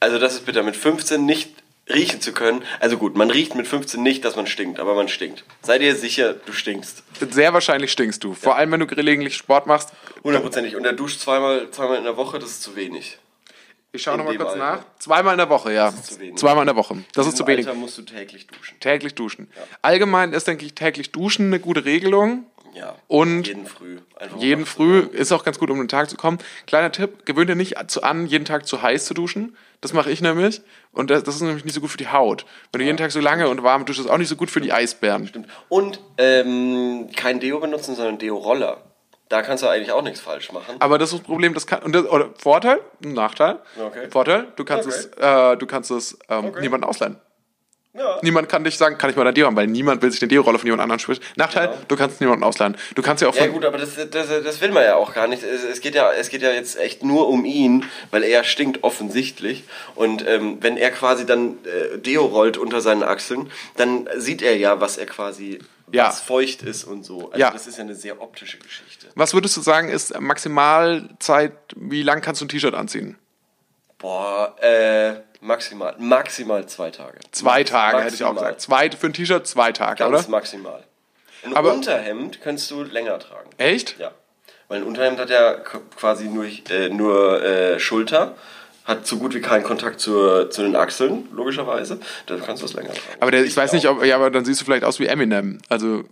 Also, 0.00 0.18
das 0.18 0.34
ist 0.34 0.46
bitter. 0.46 0.62
Mit 0.62 0.76
15 0.76 1.24
nicht 1.24 1.63
riechen 1.88 2.20
zu 2.20 2.32
können. 2.32 2.62
Also 2.80 2.96
gut, 2.98 3.16
man 3.16 3.30
riecht 3.30 3.54
mit 3.54 3.66
15 3.66 4.02
nicht, 4.02 4.24
dass 4.24 4.36
man 4.36 4.46
stinkt, 4.46 4.80
aber 4.80 4.94
man 4.94 5.08
stinkt. 5.08 5.44
Sei 5.62 5.78
dir 5.78 5.94
sicher, 5.96 6.34
du 6.34 6.52
stinkst. 6.52 7.02
Sehr 7.30 7.52
wahrscheinlich 7.52 7.92
stinkst 7.92 8.24
du. 8.24 8.34
Vor 8.34 8.56
allem, 8.56 8.72
wenn 8.72 8.80
du 8.80 8.86
gelegentlich 8.86 9.36
Sport 9.36 9.66
machst. 9.66 9.90
Hundertprozentig. 10.22 10.76
Und 10.76 10.84
er 10.84 10.92
duscht 10.92 11.20
zweimal, 11.20 11.70
zweimal 11.70 11.98
in 11.98 12.04
der 12.04 12.16
Woche, 12.16 12.38
das 12.38 12.50
ist 12.50 12.62
zu 12.62 12.76
wenig. 12.76 13.18
Ich 13.92 14.02
schaue 14.02 14.18
nochmal 14.18 14.36
kurz 14.36 14.54
Alter. 14.54 14.58
nach. 14.58 14.84
Zweimal 14.98 15.34
in 15.34 15.38
der 15.38 15.48
Woche, 15.48 15.72
ja. 15.72 15.90
Das 15.90 16.00
ist 16.00 16.14
zu 16.14 16.20
wenig. 16.20 16.36
Zweimal 16.36 16.62
in 16.62 16.66
der 16.66 16.74
Woche. 16.74 17.04
Das 17.12 17.26
In 17.26 17.32
ist 17.32 17.38
zu 17.38 17.46
wenig. 17.46 17.68
Alter 17.68 17.78
musst 17.78 17.96
du 17.96 18.02
täglich 18.02 18.48
duschen. 18.48 18.80
Täglich 18.80 19.14
duschen. 19.14 19.48
Allgemein 19.82 20.32
ist, 20.32 20.48
denke 20.48 20.66
ich, 20.66 20.74
täglich 20.74 21.12
duschen 21.12 21.46
eine 21.46 21.60
gute 21.60 21.84
Regelung. 21.84 22.44
Ja. 22.74 22.96
Und 23.08 23.46
jeden 23.46 23.66
früh. 23.66 23.98
Einfach 24.18 24.38
Jeden 24.38 24.66
früh 24.66 24.98
ist 25.00 25.32
auch 25.32 25.44
ganz 25.44 25.58
gut, 25.58 25.70
um 25.70 25.78
den 25.78 25.88
Tag 25.88 26.10
zu 26.10 26.16
kommen. 26.16 26.38
Kleiner 26.66 26.90
Tipp, 26.92 27.24
gewöhnt 27.24 27.48
dir 27.48 27.54
nicht 27.54 27.76
zu 27.90 28.02
an, 28.02 28.26
jeden 28.26 28.44
Tag 28.44 28.66
zu 28.66 28.82
heiß 28.82 29.04
zu 29.06 29.14
duschen. 29.14 29.56
Das 29.80 29.92
mache 29.92 30.10
ich 30.10 30.20
nämlich. 30.20 30.60
Und 30.92 31.10
das, 31.10 31.22
das 31.24 31.36
ist 31.36 31.42
nämlich 31.42 31.64
nicht 31.64 31.74
so 31.74 31.80
gut 31.80 31.90
für 31.90 31.98
die 31.98 32.08
Haut. 32.08 32.46
Wenn 32.72 32.80
du 32.80 32.84
jeden 32.84 32.96
Tag 32.98 33.12
so 33.12 33.20
lange 33.20 33.48
und 33.48 33.62
warm 33.62 33.84
duschst, 33.84 34.00
ist 34.04 34.10
auch 34.10 34.18
nicht 34.18 34.28
so 34.28 34.36
gut 34.36 34.50
für 34.50 34.60
die 34.60 34.72
Eisbären. 34.72 35.26
Stimmt. 35.28 35.48
Und 35.68 36.00
ähm, 36.18 37.08
kein 37.16 37.40
Deo 37.40 37.60
benutzen, 37.60 37.94
sondern 37.94 38.18
Deo-Roller. 38.18 38.78
Da 39.28 39.42
kannst 39.42 39.62
du 39.62 39.68
eigentlich 39.68 39.90
auch 39.92 40.02
nichts 40.02 40.20
falsch 40.20 40.52
machen. 40.52 40.76
Aber 40.80 40.98
das 40.98 41.12
ist 41.12 41.20
das 41.20 41.26
Problem, 41.26 41.54
das 41.54 41.66
kann, 41.66 41.82
und 41.82 41.94
das, 41.94 42.04
oder 42.06 42.30
Vorteil, 42.38 42.80
Nachteil. 43.00 43.58
Okay. 43.80 44.08
Vorteil, 44.10 44.48
du 44.56 44.64
kannst 44.64 44.86
Okay. 44.86 44.96
es, 44.96 45.06
äh, 45.52 45.56
du 45.56 45.66
kannst 45.66 45.90
es 45.90 46.18
ähm, 46.28 46.46
Okay. 46.46 46.60
niemandem 46.60 46.88
ausleihen. 46.88 47.16
Ja. 47.96 48.18
Niemand 48.22 48.48
kann 48.48 48.64
dich 48.64 48.76
sagen, 48.76 48.98
kann 48.98 49.08
ich 49.10 49.14
mal 49.16 49.22
dein 49.22 49.34
Deo 49.34 49.46
haben, 49.46 49.54
weil 49.54 49.68
niemand 49.68 50.02
will 50.02 50.10
sich 50.10 50.18
den 50.18 50.28
Deo-Roller 50.28 50.58
von 50.58 50.66
jemand 50.66 50.82
anderem 50.82 50.98
schwischen. 50.98 51.22
Nachteil, 51.36 51.68
Genau. 51.68 51.80
du 51.86 51.94
kannst 51.96 52.20
niemanden 52.20 52.42
ausleihen. 52.42 52.76
Du 52.96 53.02
kannst 53.02 53.22
ja 53.22 53.28
auch 53.28 53.36
Ja 53.36 53.46
gut, 53.46 53.64
aber 53.64 53.78
das, 53.78 53.90
das, 54.10 54.28
das 54.28 54.60
will 54.60 54.72
man 54.72 54.82
ja 54.82 54.96
auch 54.96 55.14
gar 55.14 55.28
nicht. 55.28 55.44
Es, 55.44 55.62
es, 55.62 55.80
geht 55.80 55.94
ja, 55.94 56.10
es 56.10 56.28
geht 56.28 56.42
ja 56.42 56.50
jetzt 56.50 56.76
echt 56.76 57.04
nur 57.04 57.28
um 57.28 57.44
ihn, 57.44 57.84
weil 58.10 58.24
er 58.24 58.42
stinkt 58.42 58.82
offensichtlich. 58.82 59.62
Und 59.94 60.26
ähm, 60.26 60.58
wenn 60.60 60.76
er 60.76 60.90
quasi 60.90 61.24
dann 61.24 61.58
äh, 61.64 61.98
Deo 61.98 62.24
rollt 62.24 62.56
unter 62.56 62.80
seinen 62.80 63.04
Achseln, 63.04 63.48
dann 63.76 64.08
sieht 64.16 64.42
er 64.42 64.56
ja, 64.56 64.80
was 64.80 64.96
er 64.96 65.06
quasi, 65.06 65.60
Ja. 65.92 66.08
was 66.08 66.20
feucht 66.20 66.62
ist 66.62 66.82
und 66.82 67.04
so. 67.04 67.26
Also 67.30 67.38
Ja. 67.38 67.52
das 67.52 67.68
ist 67.68 67.78
ja 67.78 67.84
eine 67.84 67.94
sehr 67.94 68.20
optische 68.20 68.58
Geschichte. 68.58 69.06
was 69.14 69.34
würdest 69.34 69.56
du 69.56 69.60
sagen, 69.60 69.88
ist 69.88 70.18
Maximalzeit, 70.20 71.52
wie 71.76 72.02
lang 72.02 72.20
kannst 72.22 72.40
du 72.40 72.46
ein 72.46 72.48
T-Shirt 72.48 72.74
anziehen? 72.74 73.16
Boah, 74.04 74.54
äh, 74.60 75.14
maximal, 75.40 75.94
maximal 75.98 76.66
zwei 76.66 76.90
Tage. 76.90 77.18
Zwei 77.30 77.64
Tage, 77.64 78.02
hätte 78.02 78.14
ich 78.14 78.22
auch 78.22 78.34
maximal. 78.34 78.52
gesagt. 78.52 78.60
Zwei, 78.60 78.90
für 78.90 79.06
ein 79.06 79.12
T-Shirt 79.14 79.46
zwei 79.46 79.72
Tage, 79.72 79.96
Ganz 80.04 80.20
oder? 80.24 80.30
maximal. 80.30 80.84
Ein 81.42 81.56
Aber- 81.56 81.72
Unterhemd 81.72 82.42
kannst 82.42 82.70
du 82.70 82.82
länger 82.82 83.18
tragen. 83.18 83.48
Echt? 83.56 83.98
Ja. 83.98 84.10
Weil 84.68 84.80
ein 84.82 84.84
Unterhemd 84.86 85.18
hat 85.20 85.30
ja 85.30 85.54
quasi 85.54 86.24
nur, 86.26 86.44
äh, 86.44 86.90
nur 86.90 87.42
äh, 87.42 87.80
Schulter, 87.80 88.34
hat 88.84 89.06
so 89.06 89.16
gut 89.16 89.32
wie 89.34 89.40
keinen 89.40 89.64
Kontakt 89.64 90.00
zur, 90.00 90.50
zu 90.50 90.60
den 90.60 90.76
Achseln, 90.76 91.26
logischerweise. 91.32 91.98
Da 92.26 92.36
kannst 92.36 92.60
du 92.60 92.66
es 92.66 92.74
länger 92.74 92.88
tragen. 92.92 93.20
Aber 93.20 93.30
der, 93.30 93.42
ich 93.44 93.56
weiß 93.56 93.72
nicht, 93.72 93.88
ob, 93.88 94.04
ja, 94.04 94.16
aber 94.16 94.30
dann 94.30 94.44
siehst 94.44 94.60
du 94.60 94.66
vielleicht 94.66 94.84
aus 94.84 95.00
wie 95.00 95.06
Eminem. 95.06 95.60
Also, 95.70 96.04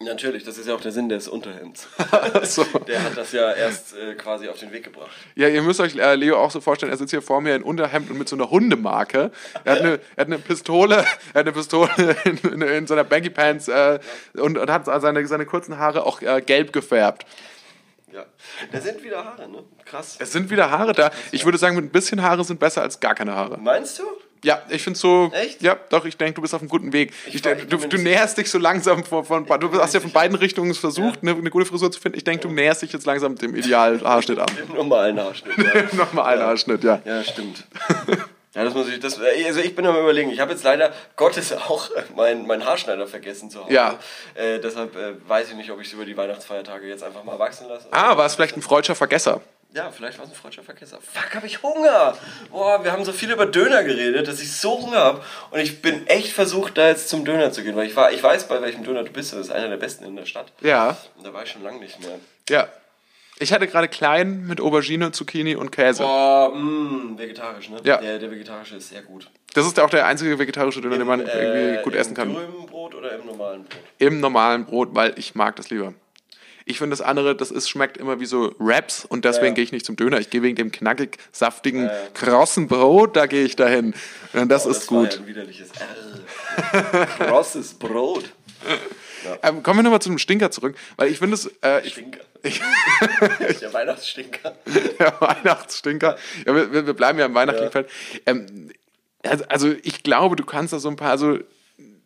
Natürlich, 0.00 0.44
das 0.44 0.58
ist 0.58 0.68
ja 0.68 0.76
auch 0.76 0.80
der 0.80 0.92
Sinn 0.92 1.08
des 1.08 1.26
Unterhemds. 1.26 1.88
so. 2.44 2.62
Der 2.86 3.02
hat 3.02 3.16
das 3.16 3.32
ja 3.32 3.52
erst 3.52 3.96
äh, 3.96 4.14
quasi 4.14 4.48
auf 4.48 4.56
den 4.56 4.70
Weg 4.72 4.84
gebracht. 4.84 5.10
Ja, 5.34 5.48
ihr 5.48 5.60
müsst 5.60 5.80
euch 5.80 5.96
äh, 5.96 6.14
Leo 6.14 6.36
auch 6.38 6.52
so 6.52 6.60
vorstellen, 6.60 6.92
er 6.92 6.96
sitzt 6.96 7.10
hier 7.10 7.20
vor 7.20 7.40
mir 7.40 7.56
in 7.56 7.64
Unterhemd 7.64 8.08
und 8.08 8.16
mit 8.16 8.28
so 8.28 8.36
einer 8.36 8.48
Hundemarke. 8.48 9.32
Er 9.64 9.72
hat 9.72 9.80
eine, 9.80 10.00
er 10.14 10.20
hat 10.20 10.26
eine 10.28 10.38
Pistole, 10.38 10.98
er 11.34 11.40
hat 11.40 11.46
eine 11.46 11.52
Pistole 11.52 12.16
in, 12.24 12.38
in, 12.38 12.62
in 12.62 12.86
seiner 12.86 13.02
Baggy 13.02 13.30
Pants 13.30 13.66
äh, 13.66 13.98
und, 14.34 14.56
und 14.56 14.70
hat 14.70 14.84
seine, 14.84 15.26
seine 15.26 15.46
kurzen 15.46 15.78
Haare 15.78 16.06
auch 16.06 16.22
äh, 16.22 16.42
gelb 16.42 16.72
gefärbt. 16.72 17.26
Ja. 18.12 18.24
Da 18.70 18.80
sind 18.80 19.02
wieder 19.02 19.24
Haare, 19.24 19.48
ne? 19.48 19.64
Krass. 19.84 20.16
Es 20.20 20.30
sind 20.30 20.48
wieder 20.48 20.70
Haare 20.70 20.92
da. 20.92 21.10
Ich 21.32 21.44
würde 21.44 21.58
sagen, 21.58 21.74
mit 21.74 21.84
ein 21.84 21.90
bisschen 21.90 22.22
Haare 22.22 22.44
sind 22.44 22.60
besser 22.60 22.82
als 22.82 23.00
gar 23.00 23.16
keine 23.16 23.34
Haare. 23.34 23.58
Meinst 23.58 23.98
du? 23.98 24.04
Ja, 24.44 24.62
ich 24.68 24.82
finde 24.82 24.98
so. 24.98 25.30
Echt? 25.34 25.62
Ja, 25.62 25.76
doch, 25.90 26.04
ich 26.04 26.16
denke, 26.16 26.34
du 26.34 26.42
bist 26.42 26.54
auf 26.54 26.60
einem 26.60 26.68
guten 26.68 26.92
Weg. 26.92 27.12
Ich 27.26 27.44
war- 27.44 27.56
ich 27.56 27.66
du, 27.66 27.76
du 27.76 27.98
näherst 27.98 28.38
dich 28.38 28.50
so 28.50 28.58
langsam 28.58 29.04
von, 29.04 29.24
von 29.24 29.46
du 29.46 29.72
hast 29.80 29.94
ja 29.94 30.00
von 30.00 30.12
beiden 30.12 30.36
Richtungen 30.36 30.74
versucht, 30.74 31.20
eine, 31.22 31.32
eine 31.32 31.50
gute 31.50 31.66
Frisur 31.66 31.90
zu 31.90 32.00
finden. 32.00 32.18
Ich 32.18 32.24
denke, 32.24 32.46
du 32.46 32.52
näherst 32.54 32.82
dich 32.82 32.92
jetzt 32.92 33.06
langsam 33.06 33.36
dem 33.36 33.54
Idealhaarschnitt 33.54 34.38
an. 34.38 34.46
Im 34.68 34.74
normalen 34.74 35.18
Haarschnitt. 35.20 35.56
Ja, 35.58 35.82
Nochmal 35.92 36.34
einen 36.34 36.42
Haarschnitt, 36.42 36.84
ja. 36.84 37.00
ja 37.04 37.22
stimmt. 37.24 37.64
Ja, 38.54 38.64
das 38.64 38.74
muss 38.74 38.88
ich, 38.88 38.98
das, 38.98 39.20
also 39.20 39.60
ich 39.60 39.76
bin 39.76 39.86
am 39.86 39.94
überlegen. 39.94 40.30
Ich 40.30 40.40
habe 40.40 40.50
jetzt 40.52 40.64
leider 40.64 40.92
Gottes 41.16 41.52
auch 41.52 41.90
meinen 42.16 42.46
mein 42.46 42.64
Haarschneider 42.64 43.06
vergessen 43.06 43.50
zu 43.50 43.62
Hause. 43.62 43.72
Ja. 43.72 43.98
Äh, 44.34 44.58
deshalb 44.58 44.96
äh, 44.96 45.12
weiß 45.28 45.50
ich 45.50 45.54
nicht, 45.54 45.70
ob 45.70 45.80
ich 45.80 45.86
es 45.88 45.92
über 45.92 46.04
die 46.06 46.16
Weihnachtsfeiertage 46.16 46.88
jetzt 46.88 47.04
einfach 47.04 47.22
mal 47.22 47.38
wachsen 47.38 47.68
lasse. 47.68 47.86
Ah, 47.92 48.16
war 48.16 48.24
es 48.26 48.34
vielleicht 48.34 48.56
ein 48.56 48.62
freudscher 48.62 48.94
Vergesser? 48.94 49.42
Ja, 49.74 49.90
vielleicht 49.90 50.18
war 50.18 50.24
es 50.24 50.30
ein 50.30 50.36
freudscher 50.36 50.62
Vergesser. 50.62 50.98
Fuck, 51.00 51.34
habe 51.34 51.46
ich 51.46 51.62
Hunger. 51.62 52.16
Boah, 52.50 52.82
wir 52.82 52.90
haben 52.90 53.04
so 53.04 53.12
viel 53.12 53.30
über 53.30 53.44
Döner 53.44 53.84
geredet, 53.84 54.26
dass 54.26 54.40
ich 54.40 54.50
so 54.50 54.80
Hunger 54.80 54.98
habe. 54.98 55.22
Und 55.50 55.60
ich 55.60 55.82
bin 55.82 56.06
echt 56.06 56.32
versucht, 56.32 56.78
da 56.78 56.88
jetzt 56.88 57.10
zum 57.10 57.26
Döner 57.26 57.52
zu 57.52 57.62
gehen. 57.62 57.76
Weil 57.76 57.86
ich, 57.86 57.94
war, 57.94 58.10
ich 58.10 58.22
weiß, 58.22 58.48
bei 58.48 58.62
welchem 58.62 58.82
Döner 58.82 59.04
du 59.04 59.12
bist. 59.12 59.32
Das 59.34 59.40
ist 59.40 59.50
einer 59.50 59.68
der 59.68 59.76
besten 59.76 60.04
in 60.04 60.16
der 60.16 60.24
Stadt. 60.24 60.52
Ja. 60.62 60.96
Und 61.16 61.26
da 61.26 61.34
war 61.34 61.42
ich 61.42 61.50
schon 61.50 61.62
lange 61.62 61.80
nicht 61.80 62.00
mehr. 62.00 62.18
Ja. 62.48 62.68
Ich 63.40 63.52
hatte 63.52 63.68
gerade 63.68 63.88
klein 63.88 64.46
mit 64.46 64.60
Aubergine, 64.60 65.12
Zucchini 65.12 65.54
und 65.54 65.70
Käse. 65.70 66.02
Boah, 66.02 66.50
mh, 66.52 67.18
vegetarisch, 67.18 67.68
ne? 67.68 67.78
Ja. 67.84 67.98
Der, 67.98 68.18
der 68.18 68.30
vegetarische 68.30 68.76
ist 68.76 68.88
sehr 68.88 69.02
gut. 69.02 69.30
Das 69.54 69.66
ist 69.66 69.76
ja 69.76 69.84
auch 69.84 69.90
der 69.90 70.06
einzige 70.06 70.38
vegetarische 70.38 70.80
Döner, 70.80 70.98
den 70.98 71.06
man 71.06 71.20
Im, 71.20 71.28
irgendwie 71.28 71.82
gut 71.82 71.94
im 71.94 72.00
essen 72.00 72.14
kann. 72.14 72.32
Dürrenbrot 72.32 72.94
oder 72.94 73.12
im 73.12 73.26
normalen 73.26 73.64
Brot? 73.64 73.78
Im 73.98 74.20
normalen 74.20 74.64
Brot, 74.64 74.88
weil 74.92 75.12
ich 75.16 75.34
mag 75.34 75.54
das 75.56 75.70
lieber. 75.70 75.94
Ich 76.68 76.78
finde 76.78 76.90
das 76.96 77.00
andere, 77.00 77.34
das 77.34 77.50
ist, 77.50 77.68
schmeckt 77.68 77.96
immer 77.96 78.20
wie 78.20 78.26
so 78.26 78.54
Wraps 78.58 79.04
und 79.04 79.24
deswegen 79.24 79.46
Ja. 79.48 79.52
gehe 79.54 79.64
ich 79.64 79.72
nicht 79.72 79.86
zum 79.86 79.96
Döner. 79.96 80.20
Ich 80.20 80.30
gehe 80.30 80.42
wegen 80.42 80.54
dem 80.56 80.70
knackig, 80.70 81.16
saftigen, 81.32 81.90
krossen 82.14 82.68
Brot, 82.68 83.16
da 83.16 83.26
gehe 83.26 83.44
ich 83.44 83.56
dahin. 83.56 83.94
Und 84.34 84.48
das 84.50 84.66
Oh, 84.66 84.70
ist 84.70 84.90
war 84.92 85.02
gut. 85.04 85.14
ja 85.14 85.20
ein 85.20 85.26
widerliches 85.26 85.70
R. 85.70 87.06
Krosses 87.18 87.74
Brot. 87.74 88.24
Ähm, 89.42 89.62
kommen 89.62 89.78
wir 89.78 89.82
nochmal 89.82 90.02
zum 90.02 90.18
Stinker 90.18 90.50
zurück, 90.50 90.76
weil 90.96 91.10
ich 91.10 91.18
finde 91.18 91.34
es, 91.34 91.46
äh, 91.62 91.88
Stinker. 91.88 92.20
ich, 92.42 92.60
Der 93.60 93.72
Weihnachtsstinker. 93.72 94.54
der 94.98 95.20
Weihnachtsstinker. 95.20 96.16
Ja, 96.46 96.54
wir, 96.54 96.86
wir 96.86 96.94
bleiben 96.94 97.18
ja 97.18 97.26
im 97.26 97.34
weihnachtlichen 97.34 97.72
Feld. 97.72 97.90
Ähm, 98.26 98.70
also, 99.24 99.44
also 99.48 99.74
ich 99.82 100.02
glaube, 100.02 100.36
du 100.36 100.44
kannst 100.44 100.72
da 100.72 100.78
so 100.78 100.88
ein 100.88 100.96
paar 100.96 101.18
so 101.18 101.38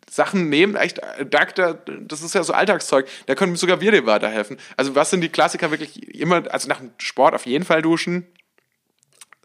Sachen 0.09 0.49
nehmen, 0.49 0.75
echt, 0.75 0.99
äh, 0.99 1.25
Doktor, 1.25 1.75
das 2.01 2.21
ist 2.21 2.35
ja 2.35 2.43
so 2.43 2.53
Alltagszeug, 2.53 3.07
da 3.25 3.35
können 3.35 3.55
sogar 3.55 3.81
wir 3.81 3.91
dir 3.91 4.05
weiterhelfen. 4.05 4.57
Also 4.77 4.95
was 4.95 5.09
sind 5.09 5.21
die 5.21 5.29
Klassiker 5.29 5.71
wirklich 5.71 6.13
immer, 6.13 6.43
also 6.51 6.67
nach 6.67 6.79
dem 6.79 6.91
Sport 6.97 7.33
auf 7.33 7.45
jeden 7.45 7.65
Fall 7.65 7.81
duschen, 7.81 8.27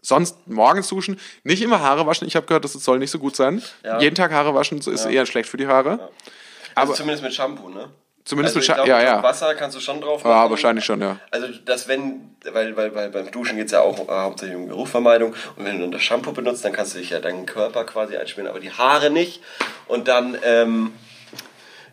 sonst 0.01 0.47
morgens 0.47 0.87
duschen, 0.87 1.19
nicht 1.43 1.61
immer 1.61 1.79
Haare 1.81 2.05
waschen, 2.05 2.27
ich 2.27 2.35
habe 2.35 2.45
gehört, 2.45 2.63
das 2.65 2.73
soll 2.73 2.99
nicht 2.99 3.11
so 3.11 3.19
gut 3.19 3.35
sein. 3.35 3.61
Ja. 3.83 3.99
Jeden 3.99 4.15
Tag 4.15 4.31
Haare 4.31 4.53
waschen 4.55 4.77
ist 4.79 5.05
eher 5.05 5.25
schlecht 5.25 5.49
für 5.49 5.57
die 5.57 5.67
Haare. 5.67 6.09
Also 6.75 6.91
Aber- 6.91 6.93
zumindest 6.93 7.23
mit 7.23 7.33
Shampoo, 7.33 7.69
ne? 7.69 7.89
Zumindest 8.25 8.57
also 8.57 8.73
glaub, 8.73 8.87
ja, 8.87 9.01
ja. 9.01 9.23
Wasser 9.23 9.55
kannst 9.55 9.75
du 9.75 9.81
schon 9.81 10.01
drauf 10.01 10.23
Ja, 10.23 10.49
wahrscheinlich 10.49 10.85
schon, 10.85 11.01
ja. 11.01 11.17
Also, 11.31 11.47
dass 11.65 11.87
wenn, 11.87 12.35
weil, 12.51 12.75
weil, 12.77 12.93
weil 12.93 13.09
beim 13.09 13.31
Duschen 13.31 13.57
geht 13.57 13.67
es 13.67 13.71
ja 13.71 13.81
auch 13.81 14.07
äh, 14.07 14.11
hauptsächlich 14.11 14.55
um 14.57 14.67
Geruchvermeidung 14.67 15.33
und 15.55 15.65
wenn 15.65 15.75
du 15.77 15.81
dann 15.83 15.91
das 15.91 16.03
Shampoo 16.03 16.31
benutzt, 16.31 16.63
dann 16.63 16.73
kannst 16.73 16.93
du 16.93 16.99
dich 16.99 17.09
ja 17.09 17.19
deinen 17.19 17.45
Körper 17.47 17.85
quasi 17.85 18.17
einschmieren, 18.17 18.49
aber 18.49 18.59
die 18.59 18.71
Haare 18.71 19.09
nicht. 19.09 19.41
Und 19.87 20.07
dann, 20.07 20.37
ähm, 20.43 20.91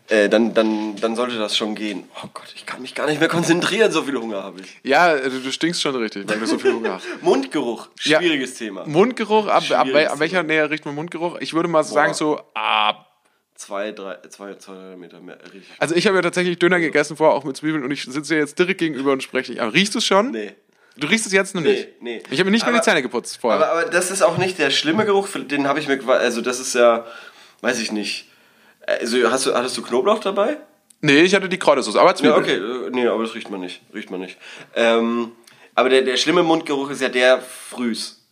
äh, 0.09 0.29
dann, 0.29 0.53
dann, 0.53 0.95
dann 0.97 1.15
sollte 1.15 1.37
das 1.37 1.57
schon 1.57 1.75
gehen. 1.75 2.07
Oh 2.23 2.27
Gott, 2.33 2.53
ich 2.55 2.65
kann 2.65 2.81
mich 2.81 2.93
gar 2.95 3.07
nicht 3.07 3.19
mehr 3.19 3.27
konzentrieren, 3.29 3.91
so 3.91 4.03
viel 4.03 4.15
Hunger 4.17 4.43
habe 4.43 4.61
ich. 4.61 4.77
Ja, 4.83 5.15
du, 5.17 5.29
du 5.41 5.51
stinkst 5.51 5.81
schon 5.81 5.95
richtig, 5.95 6.29
weil 6.29 6.39
du 6.39 6.45
so 6.45 6.59
viel 6.59 6.73
Hunger 6.73 6.93
hast. 6.95 7.05
Mundgeruch, 7.21 7.87
Ja. 8.03 8.19
schwieriges 8.19 8.53
Thema. 8.53 8.85
Mundgeruch, 8.85 9.47
ab, 9.47 9.63
ab, 9.71 9.87
wel- 9.87 10.07
ab 10.07 10.19
welcher 10.19 10.43
Nähe 10.43 10.69
riecht 10.69 10.85
man 10.85 10.93
Mundgeruch? 10.95 11.37
Ich 11.39 11.53
würde 11.53 11.67
mal 11.67 11.83
sagen 11.83 12.13
so 12.13 12.39
ab. 12.53 13.06
Zwei, 13.57 13.91
drei, 13.91 14.17
zwei, 14.29 14.53
zwei 14.55 14.73
drei 14.75 14.95
Meter 14.95 15.19
mehr. 15.19 15.37
Richtig. 15.43 15.63
Also 15.79 15.95
ich 15.95 16.05
habe 16.05 16.15
ja 16.17 16.21
tatsächlich 16.21 16.59
Döner 16.59 16.79
gegessen 16.79 17.17
vorher, 17.17 17.35
auch 17.35 17.43
mit 17.43 17.57
Zwiebeln 17.57 17.83
und 17.83 17.89
ich 17.91 18.03
sitze 18.03 18.35
dir 18.35 18.39
jetzt 18.39 18.57
direkt 18.59 18.79
gegenüber 18.79 19.11
und 19.11 19.23
spreche 19.23 19.51
dich 19.51 19.61
an. 19.61 19.69
Riechst 19.69 19.95
du 19.95 19.97
es 19.99 20.05
schon? 20.05 20.29
Nee. 20.31 20.53
Du 20.95 21.07
riechst 21.07 21.25
es 21.25 21.33
jetzt 21.33 21.55
noch 21.55 21.61
Nee, 21.63 21.71
nicht? 21.71 22.01
nee. 22.01 22.23
Ich 22.29 22.39
habe 22.39 22.45
mir 22.45 22.51
nicht 22.51 22.63
mehr 22.65 22.71
die 22.73 22.77
Aber- 22.79 22.83
Zähne 22.85 23.01
geputzt 23.01 23.37
vorher. 23.41 23.59
Aber, 23.67 23.81
aber 23.81 23.89
das 23.89 24.11
ist 24.11 24.21
auch 24.21 24.37
nicht 24.37 24.57
der 24.59 24.69
schlimme 24.69 25.05
Geruch, 25.05 25.27
den 25.33 25.67
habe 25.67 25.79
ich 25.79 25.87
mir, 25.87 25.99
also 26.07 26.41
das 26.41 26.59
ist 26.59 26.75
ja, 26.75 27.05
weiß 27.61 27.79
ich 27.79 27.91
nicht. 27.91 28.27
Also 28.85 29.31
hast 29.31 29.45
du, 29.47 29.53
hattest 29.55 29.75
du 29.77 29.81
Knoblauch 29.81 30.19
dabei? 30.19 30.57
nee, 31.01 31.21
ich 31.21 31.33
hatte 31.35 31.49
die 31.49 31.59
Kräutersoße, 31.59 31.99
aber 31.99 32.09
Ja, 32.11 32.15
Zwiebeln. 32.15 32.37
okay, 32.43 32.55
äh, 32.57 32.89
nee, 32.91 33.07
aber 33.07 33.23
das 33.23 33.33
riecht 33.35 33.49
man 33.49 33.59
nicht, 33.59 33.81
riecht 33.93 34.09
man 34.11 34.19
nicht. 34.21 34.37
Ähm, 34.75 35.31
aber 35.75 35.89
der, 35.89 36.01
der 36.03 36.17
schlimme 36.17 36.41
Mundgeruch 36.43 36.89
ist 36.91 37.01
ja 37.01 37.09
der 37.09 37.41
frühs. 37.41 38.23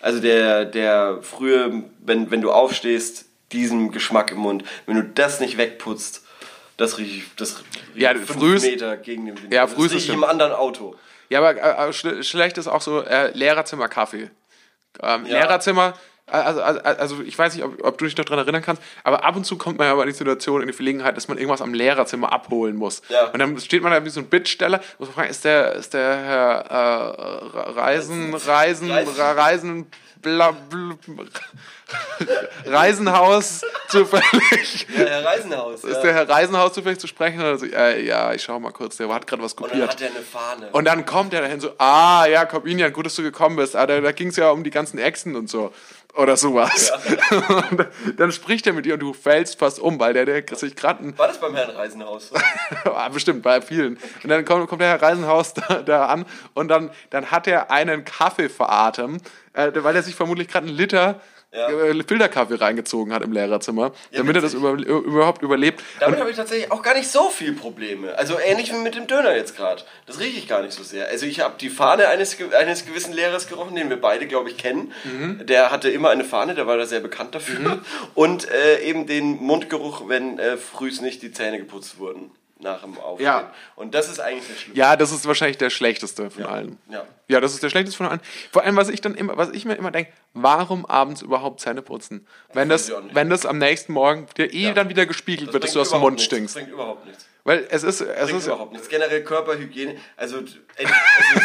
Also 0.00 0.20
der, 0.20 0.64
der 0.66 1.18
frühe, 1.22 1.84
wenn, 2.00 2.30
wenn 2.30 2.40
du 2.42 2.50
aufstehst, 2.52 3.26
diesen 3.52 3.92
Geschmack 3.92 4.30
im 4.30 4.38
Mund. 4.38 4.64
Wenn 4.86 4.96
du 4.96 5.02
das 5.04 5.40
nicht 5.40 5.56
wegputzt, 5.58 6.22
das 6.76 6.98
riecht, 6.98 7.40
das 7.40 7.58
riecht 7.58 7.96
Ja, 7.96 8.10
fünf 8.14 8.32
frühs- 8.32 8.62
Meter 8.62 8.96
gegen 8.96 9.26
den 9.26 9.40
Wind. 9.42 9.52
Ja, 9.52 9.62
das 9.66 9.74
frühs 9.74 9.92
ist 9.92 10.08
im 10.08 10.24
anderen 10.24 10.52
Auto. 10.52 10.96
Ja, 11.30 11.38
aber, 11.38 11.56
äh, 11.56 11.60
aber 11.60 11.92
schle 11.92 12.22
schlecht 12.24 12.58
ist 12.58 12.66
auch 12.68 12.80
so 12.82 13.00
äh, 13.02 13.30
Lehrerzimmer 13.36 13.88
Kaffee. 13.88 14.30
Ähm, 15.02 15.26
Ja. 15.26 15.40
Lehrerzimmer, 15.40 15.94
äh, 16.26 16.32
also, 16.32 16.60
also, 16.62 16.80
also 16.80 17.22
ich 17.22 17.38
weiß 17.38 17.54
nicht, 17.54 17.64
ob, 17.64 17.82
ob 17.84 17.98
du 17.98 18.04
dich 18.04 18.16
noch 18.16 18.24
daran 18.24 18.40
erinnern 18.40 18.62
kannst, 18.62 18.82
aber 19.04 19.24
ab 19.24 19.34
und 19.36 19.44
zu 19.44 19.56
kommt 19.56 19.78
man 19.78 19.86
ja 19.86 19.92
aber 19.92 20.02
in 20.02 20.08
die 20.10 20.14
Situation, 20.14 20.60
in 20.60 20.66
die 20.66 20.72
Verlegenheit, 20.72 21.16
dass 21.16 21.28
man 21.28 21.38
irgendwas 21.38 21.62
am 21.62 21.74
Lehrerzimmer 21.74 22.32
abholen 22.32 22.76
muss. 22.76 23.02
Ja. 23.08 23.28
Und 23.30 23.38
dann 23.38 23.58
steht 23.58 23.82
man 23.82 23.92
da 23.92 24.04
wie 24.04 24.10
so 24.10 24.20
ein 24.20 24.26
Bittsteller, 24.26 24.80
muss 24.98 25.08
man 25.08 25.14
fragen, 25.14 25.30
ist 25.30 25.44
der, 25.44 25.72
ist 25.74 25.94
der 25.94 26.16
Herr 26.16 26.50
äh, 26.70 27.70
Reisen, 27.70 28.34
Reisen, 28.34 28.90
Reisen. 28.90 29.20
Reisen, 29.20 29.86
bla, 30.24 30.50
bla, 30.50 30.96
Reisenhaus 32.66 33.60
zufällig? 33.88 34.86
Ja, 34.96 35.04
Herr 35.04 35.24
Reisenhaus. 35.24 35.84
Ist 35.84 35.96
ja. 35.96 36.02
der 36.02 36.14
Herr 36.14 36.28
Reisenhaus 36.28 36.72
zufällig 36.72 36.98
zu 36.98 37.06
sprechen? 37.06 37.40
Oder 37.40 37.58
so, 37.58 37.66
äh, 37.66 38.04
ja, 38.04 38.32
ich 38.32 38.42
schau 38.42 38.58
mal 38.58 38.72
kurz, 38.72 38.96
der 38.96 39.08
hat 39.10 39.26
gerade 39.26 39.42
was 39.42 39.52
Und 39.52 39.62
dann 39.62 39.70
kopiert. 39.70 39.90
hat 39.90 40.00
er 40.00 40.08
eine 40.08 40.20
Fahne. 40.20 40.68
Und 40.72 40.84
dann 40.86 41.04
kommt 41.04 41.34
er 41.34 41.42
dahin 41.42 41.60
so, 41.60 41.70
ah, 41.78 42.26
ja, 42.26 42.44
Corbinian, 42.46 42.92
gut, 42.92 43.06
dass 43.06 43.14
du 43.14 43.22
gekommen 43.22 43.56
bist. 43.56 43.76
Ah, 43.76 43.86
da, 43.86 44.00
da 44.00 44.12
ging 44.12 44.28
es 44.28 44.36
ja 44.36 44.50
um 44.50 44.64
die 44.64 44.70
ganzen 44.70 44.98
Echsen 44.98 45.36
und 45.36 45.48
so. 45.48 45.72
Oder 46.16 46.36
sowas. 46.36 46.92
Und 47.48 47.88
dann 48.18 48.30
spricht 48.30 48.66
er 48.68 48.72
mit 48.72 48.86
dir 48.86 48.94
und 48.94 49.00
du 49.00 49.12
fällst 49.12 49.58
fast 49.58 49.80
um, 49.80 49.98
weil 49.98 50.14
der, 50.14 50.24
der 50.24 50.44
sich 50.56 50.76
gerade 50.76 51.16
War 51.18 51.26
das 51.26 51.40
beim 51.40 51.56
Herrn 51.56 51.70
Reisenhaus? 51.70 52.28
so? 52.28 52.36
Ah, 52.90 53.08
Bestimmt, 53.08 53.42
bei 53.42 53.60
vielen. 53.60 53.98
Und 54.22 54.28
dann 54.28 54.44
kommt, 54.44 54.68
kommt 54.68 54.80
der 54.80 54.88
Herr 54.90 55.02
Reisenhaus 55.02 55.54
da, 55.54 55.82
da 55.82 56.06
an 56.06 56.24
und 56.54 56.68
dann, 56.68 56.90
dann 57.10 57.32
hat 57.32 57.48
er 57.48 57.72
einen 57.72 58.04
Kaffee 58.04 58.48
veratem, 58.48 59.18
äh, 59.54 59.72
weil 59.74 59.96
er 59.96 60.02
sich 60.04 60.14
vermutlich 60.14 60.46
gerade 60.46 60.68
einen 60.68 60.76
Liter 60.76 61.20
Ja. 61.54 61.68
äh, 61.68 62.02
Filterkaffee 62.06 62.56
reingezogen 62.56 63.12
hat 63.12 63.22
im 63.22 63.32
Lehrerzimmer, 63.32 63.92
damit 64.12 64.36
er 64.36 64.42
das 64.42 64.54
über, 64.54 64.72
überhaupt 64.72 65.42
überlebt. 65.42 65.82
Damit 66.00 66.18
habe 66.18 66.30
ich 66.30 66.36
tatsächlich 66.36 66.70
auch 66.72 66.82
gar 66.82 66.94
nicht 66.94 67.08
so 67.08 67.30
viel 67.30 67.52
Probleme. 67.52 68.16
Also 68.18 68.38
ähnlich 68.38 68.72
wie 68.72 68.78
mit 68.78 68.96
dem 68.96 69.06
Döner 69.06 69.36
jetzt 69.36 69.56
gerade. 69.56 69.82
Das 70.06 70.18
rieche 70.18 70.38
ich 70.38 70.48
gar 70.48 70.62
nicht 70.62 70.72
so 70.72 70.82
sehr. 70.82 71.08
Also 71.08 71.26
ich 71.26 71.40
habe 71.40 71.54
die 71.60 71.70
Fahne 71.70 72.08
eines, 72.08 72.36
eines 72.58 72.86
gewissen 72.86 73.12
Lehrers 73.12 73.46
gerochen, 73.46 73.76
den 73.76 73.88
wir 73.88 74.00
beide, 74.00 74.26
glaube 74.26 74.50
ich, 74.50 74.56
kennen. 74.56 74.92
Mhm. 75.04 75.46
Der 75.46 75.70
hatte 75.70 75.90
immer 75.90 76.10
eine 76.10 76.24
Fahne, 76.24 76.54
der 76.54 76.66
war 76.66 76.76
da 76.76 76.86
sehr 76.86 77.00
bekannt 77.00 77.34
dafür. 77.34 77.80
Und 78.14 78.50
äh, 78.50 78.80
eben 78.82 79.06
den 79.06 79.36
Mundgeruch, 79.36 80.08
wenn 80.08 80.38
äh, 80.38 80.56
frühs 80.56 81.00
nicht 81.00 81.22
die 81.22 81.32
Zähne 81.32 81.58
geputzt 81.58 81.98
wurden 81.98 82.30
nach 82.64 82.82
dem 82.82 82.98
Aufstehen. 82.98 83.26
Ja. 83.26 83.52
Und 83.76 83.94
das 83.94 84.08
ist 84.10 84.18
eigentlich 84.18 84.48
der 84.48 84.54
Schlimme. 84.56 84.76
Ja, 84.76 84.96
das 84.96 85.12
ist 85.12 85.24
wahrscheinlich 85.26 85.58
der 85.58 85.70
schlechteste 85.70 86.30
von 86.30 86.44
allen. 86.44 86.78
Ja. 86.90 87.04
Ja, 87.28 87.40
das 87.40 87.54
ist 87.54 87.62
der 87.62 87.70
schlechteste 87.70 87.96
von 87.96 88.06
allen. 88.08 88.20
Vor 88.52 88.64
allem, 88.64 88.76
was 88.76 88.88
ich 88.88 89.00
dann 89.00 89.14
immer, 89.14 89.36
was 89.36 89.50
ich 89.50 89.64
mir 89.64 89.74
immer 89.76 89.90
denke, 89.92 90.12
warum 90.32 90.84
abends 90.86 91.22
überhaupt 91.22 91.60
Zähne 91.60 91.82
putzen? 91.82 92.26
Wenn 92.52 92.68
das, 92.68 92.88
nicht. 92.88 93.14
wenn 93.14 93.30
das 93.30 93.46
am 93.46 93.58
nächsten 93.58 93.92
Morgen 93.92 94.26
dir 94.36 94.52
eh 94.52 94.64
Ja. 94.64 94.72
dann 94.72 94.88
wieder 94.88 95.06
gespiegelt 95.06 95.52
wird, 95.52 95.62
dass 95.62 95.72
du 95.72 95.80
aus 95.80 95.90
dem 95.90 96.00
Mund 96.00 96.16
nichts. 96.16 96.24
stinkst. 96.26 96.56
Das 96.56 96.62
bringt 96.62 96.74
überhaupt 96.74 97.06
nichts. 97.06 97.26
Weil 97.46 97.66
es 97.70 97.82
ist, 97.82 98.00
es 98.00 98.26
Bringt 98.26 98.38
ist, 98.40 98.46
überhaupt 98.46 98.72
nichts. 98.72 98.88
Generell 98.88 99.22
Körperhygiene, 99.22 99.96
also 100.16 100.38
äh, 100.38 100.86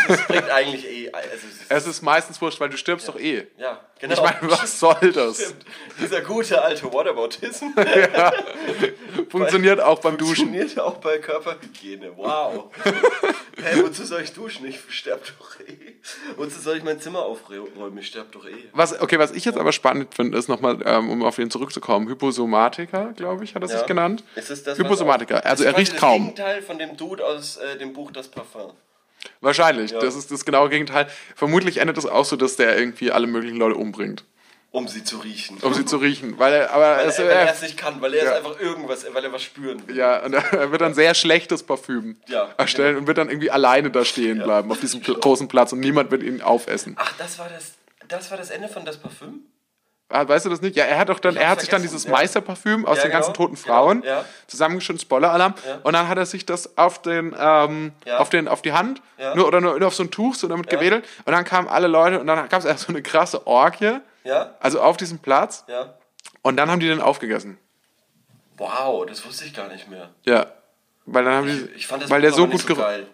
es, 0.07 0.21
bringt 0.27 0.49
eigentlich 0.49 0.85
eh. 0.89 1.11
Also, 1.11 1.27
es 1.35 1.43
ist, 1.43 1.65
es 1.67 1.87
ist 1.87 2.01
meistens 2.01 2.41
wurscht, 2.41 2.59
weil 2.61 2.69
du 2.69 2.77
stirbst 2.77 3.07
doch 3.09 3.19
eh. 3.19 3.47
ja, 3.57 3.81
genau. 3.99 4.13
Ich 4.15 4.21
meine, 4.21 4.51
was 4.51 4.79
soll 4.79 5.11
das? 5.13 5.41
Stimmt. 5.41 5.65
Dieser 6.01 6.21
gute 6.21 6.61
alte 6.61 6.91
Whataboutism 6.91 7.67
Funktioniert 9.29 9.79
auch 9.81 9.99
beim 9.99 10.17
Duschen. 10.17 10.47
funktioniert 10.47 10.79
auch 10.79 10.97
bei 10.97 11.17
Körperhygiene. 11.19 12.11
Wow. 12.15 12.71
hey, 13.61 13.83
wozu 13.83 14.03
soll 14.05 14.21
ich 14.21 14.33
duschen? 14.33 14.65
Ich 14.65 14.79
sterb 14.89 15.21
doch 15.39 15.59
eh. 15.61 15.95
Wozu 16.37 16.59
soll 16.59 16.77
ich 16.77 16.83
mein 16.83 16.99
Zimmer 16.99 17.23
aufräumen? 17.23 17.97
Ich 17.97 18.07
sterb 18.07 18.31
doch 18.31 18.45
eh. 18.45 18.51
Was, 18.73 18.99
okay, 18.99 19.19
was 19.19 19.31
ich 19.31 19.45
jetzt 19.45 19.57
aber 19.57 19.71
spannend 19.71 20.13
finde, 20.15 20.37
ist 20.37 20.47
nochmal, 20.49 20.79
ähm, 20.85 21.09
um 21.09 21.23
auf 21.23 21.37
ihn 21.39 21.51
zurückzukommen, 21.51 22.07
Hyposomatiker, 22.07 23.13
glaube 23.15 23.43
ich, 23.43 23.55
hat 23.55 23.61
er 23.63 23.67
sich 23.67 23.79
Ja. 23.81 23.85
genannt. 23.85 24.23
Ist 24.35 24.65
das, 24.65 24.77
Hyposomatiker, 24.77 25.45
also 25.45 25.63
das 25.63 25.73
er 25.73 25.79
ist 25.79 25.91
riecht 25.91 25.97
kaum. 25.99 26.27
Das 26.27 26.35
Gegenteil 26.35 26.61
von 26.61 26.79
dem 26.79 26.97
Dude 26.97 27.25
aus 27.25 27.57
äh, 27.57 27.77
dem 27.77 27.93
Buch 27.93 28.11
Das 28.11 28.27
Parfum. 28.27 28.71
Wahrscheinlich, 29.41 29.91
Ja. 29.91 29.99
das 29.99 30.15
ist 30.15 30.31
das 30.31 30.45
genaue 30.45 30.69
Gegenteil. 30.69 31.07
Vermutlich 31.35 31.77
endet 31.77 31.97
es 31.97 32.05
auch 32.05 32.25
so, 32.25 32.35
dass 32.35 32.55
der 32.55 32.77
irgendwie 32.77 33.11
alle 33.11 33.27
möglichen 33.27 33.57
Leute 33.57 33.75
umbringt, 33.75 34.23
Um 34.71 34.87
sie 34.87 35.03
zu 35.03 35.17
riechen. 35.17 35.57
um 35.61 35.73
sie 35.73 35.85
zu 35.85 35.97
riechen. 35.97 36.37
Weil 36.39 36.53
er, 36.53 36.71
aber 36.71 36.97
weil, 36.97 37.07
es, 37.07 37.17
er, 37.19 37.25
weil 37.27 37.31
er 37.47 37.51
es 37.53 37.61
nicht 37.61 37.77
kann, 37.77 38.01
weil 38.01 38.13
er 38.13 38.23
Ja. 38.25 38.31
es 38.31 38.37
einfach 38.37 38.59
irgendwas, 38.59 39.05
weil 39.13 39.23
er 39.23 39.31
was 39.33 39.41
spüren 39.43 39.87
will. 39.87 39.95
ja, 39.97 40.23
und 40.23 40.33
er 40.53 40.71
wird 40.71 40.81
dann 40.81 40.93
sehr 40.93 41.13
schlechtes 41.15 41.63
Parfüm 41.63 42.17
Ja, 42.27 42.49
erstellen 42.57 42.89
genau. 42.89 42.99
und 43.01 43.07
wird 43.07 43.17
dann 43.17 43.29
irgendwie 43.29 43.51
alleine 43.51 43.89
da 43.91 44.05
stehen 44.05 44.39
bleiben 44.41 44.71
auf 44.71 44.79
diesem 44.79 45.01
großen 45.01 45.47
Platz 45.47 45.71
und 45.73 45.79
niemand 45.79 46.11
wird 46.11 46.23
ihn 46.23 46.41
aufessen. 46.41 46.95
Ach, 46.99 47.13
das 47.17 47.39
war 47.39 47.49
das, 47.49 47.73
das 48.07 48.29
war 48.31 48.37
das 48.37 48.49
Ende 48.51 48.67
von 48.69 48.85
Das 48.85 48.97
Parfüm? 48.97 49.41
Ah, 50.11 50.27
Weißt 50.27 50.45
du 50.45 50.49
das 50.49 50.61
nicht? 50.61 50.75
Ja, 50.75 50.85
er 50.85 50.97
hat 50.97 51.09
doch 51.09 51.19
dann, 51.19 51.35
Ich 51.35 51.39
er 51.41 51.49
hat 51.49 51.59
sich 51.59 51.69
dann 51.69 51.83
dieses 51.83 52.05
ja. 52.05 52.11
Meisterparfüm 52.11 52.85
aus 52.87 52.97
Ja, 52.97 53.03
den 53.03 53.11
ganzen 53.11 53.31
genau, 53.33 53.45
toten 53.45 53.57
Frauen 53.57 54.01
ja. 54.03 54.25
zusammengeschüttet, 54.47 55.03
Spoiler-Alarm, 55.03 55.53
und 55.83 55.93
dann 55.93 56.07
hat 56.07 56.17
er 56.17 56.25
sich 56.25 56.47
das 56.47 56.77
auf 56.79 57.01
den, 57.03 57.35
ähm, 57.39 57.91
auf 58.17 58.29
den, 58.29 58.47
auf 58.47 58.63
die 58.63 58.73
Hand, 58.73 59.03
nur, 59.35 59.47
oder 59.47 59.61
nur, 59.61 59.85
auf 59.85 59.93
so 59.93 60.01
ein 60.03 60.09
Tuch, 60.09 60.33
so 60.33 60.47
damit 60.47 60.67
gewedelt, 60.69 61.05
und 61.25 61.31
dann 61.33 61.45
kamen 61.45 61.67
alle 61.67 61.87
Leute, 61.87 62.19
und 62.19 62.25
dann 62.27 62.49
gab 62.49 62.59
es 62.59 62.65
erst 62.65 62.85
so 62.87 62.89
eine 62.89 63.03
krasse 63.03 63.45
Orgie, 63.45 63.99
Ja? 64.23 64.55
also 64.59 64.81
auf 64.81 64.97
diesem 64.97 65.19
Platz, 65.19 65.63
Ja? 65.67 65.93
und 66.41 66.57
dann 66.57 66.71
haben 66.71 66.79
die 66.79 66.87
den 66.87 67.01
aufgegessen. 67.01 67.59
Wow, 68.57 69.05
das 69.05 69.23
wusste 69.25 69.45
ich 69.45 69.53
gar 69.53 69.67
nicht 69.67 69.89
mehr. 69.89 70.09
Ja. 70.23 70.47
Weil 71.05 71.23
dann 71.23 71.33
haben 71.33 71.47
die, 71.47 71.69
Ich 71.75 71.85
fand 71.87 72.03
das 72.03 72.09
weil 72.09 72.21
der 72.21 72.33
so 72.33 72.47
gut 72.47 72.61
so 72.61 72.75
geil. 72.75 73.05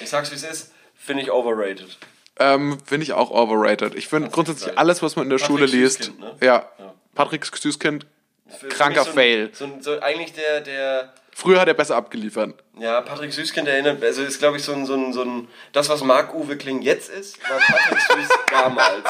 Ich 0.00 0.08
sag's 0.10 0.30
wie 0.30 0.34
es 0.36 0.42
ist, 0.44 0.72
finde 0.94 1.22
ich 1.22 1.32
overrated. 1.32 1.96
Ähm, 2.38 2.78
finde 2.84 3.04
ich 3.04 3.12
auch 3.12 3.30
overrated. 3.30 3.94
Ich 3.94 4.08
finde 4.08 4.28
grundsätzlich 4.30 4.66
geil. 4.68 4.78
alles, 4.78 5.02
was 5.02 5.14
man 5.16 5.24
in 5.24 5.30
der 5.30 5.36
Patrick 5.38 5.56
Schule 5.56 5.66
liest. 5.66 6.12
Ne? 6.18 6.34
Ja. 6.40 6.68
Ja. 6.78 6.94
Patrick 7.14 7.46
Süßkind, 7.46 8.06
Für- 8.48 8.56
für 8.58 8.68
Kranker 8.68 9.00
mich 9.00 9.04
so 9.04 9.10
ein- 9.10 9.14
Fail. 9.14 9.50
So, 9.52 9.64
ein- 9.66 9.80
so 9.82 10.00
eigentlich 10.00 10.32
der, 10.32 10.60
der, 10.60 11.14
früher 11.32 11.60
hat 11.60 11.68
er 11.68 11.74
besser 11.74 11.94
abgeliefert. 11.96 12.54
ja, 12.78 13.00
Patrick 13.02 13.32
Süßkind 13.32 13.68
erinnert, 13.68 14.02
also 14.02 14.22
ist 14.22 14.40
glaube 14.40 14.56
ich 14.56 14.64
so 14.64 14.72
ein, 14.72 14.84
so 14.84 14.94
ein, 14.94 15.12
so 15.12 15.22
ein, 15.22 15.46
das 15.72 15.88
was 15.88 16.02
Marc-Uwe 16.02 16.56
Kling 16.56 16.82
jetzt 16.82 17.08
ist, 17.08 17.38
war 17.48 17.58
Patrick 17.58 18.00
Süß 18.00 18.28
damals. 18.50 19.04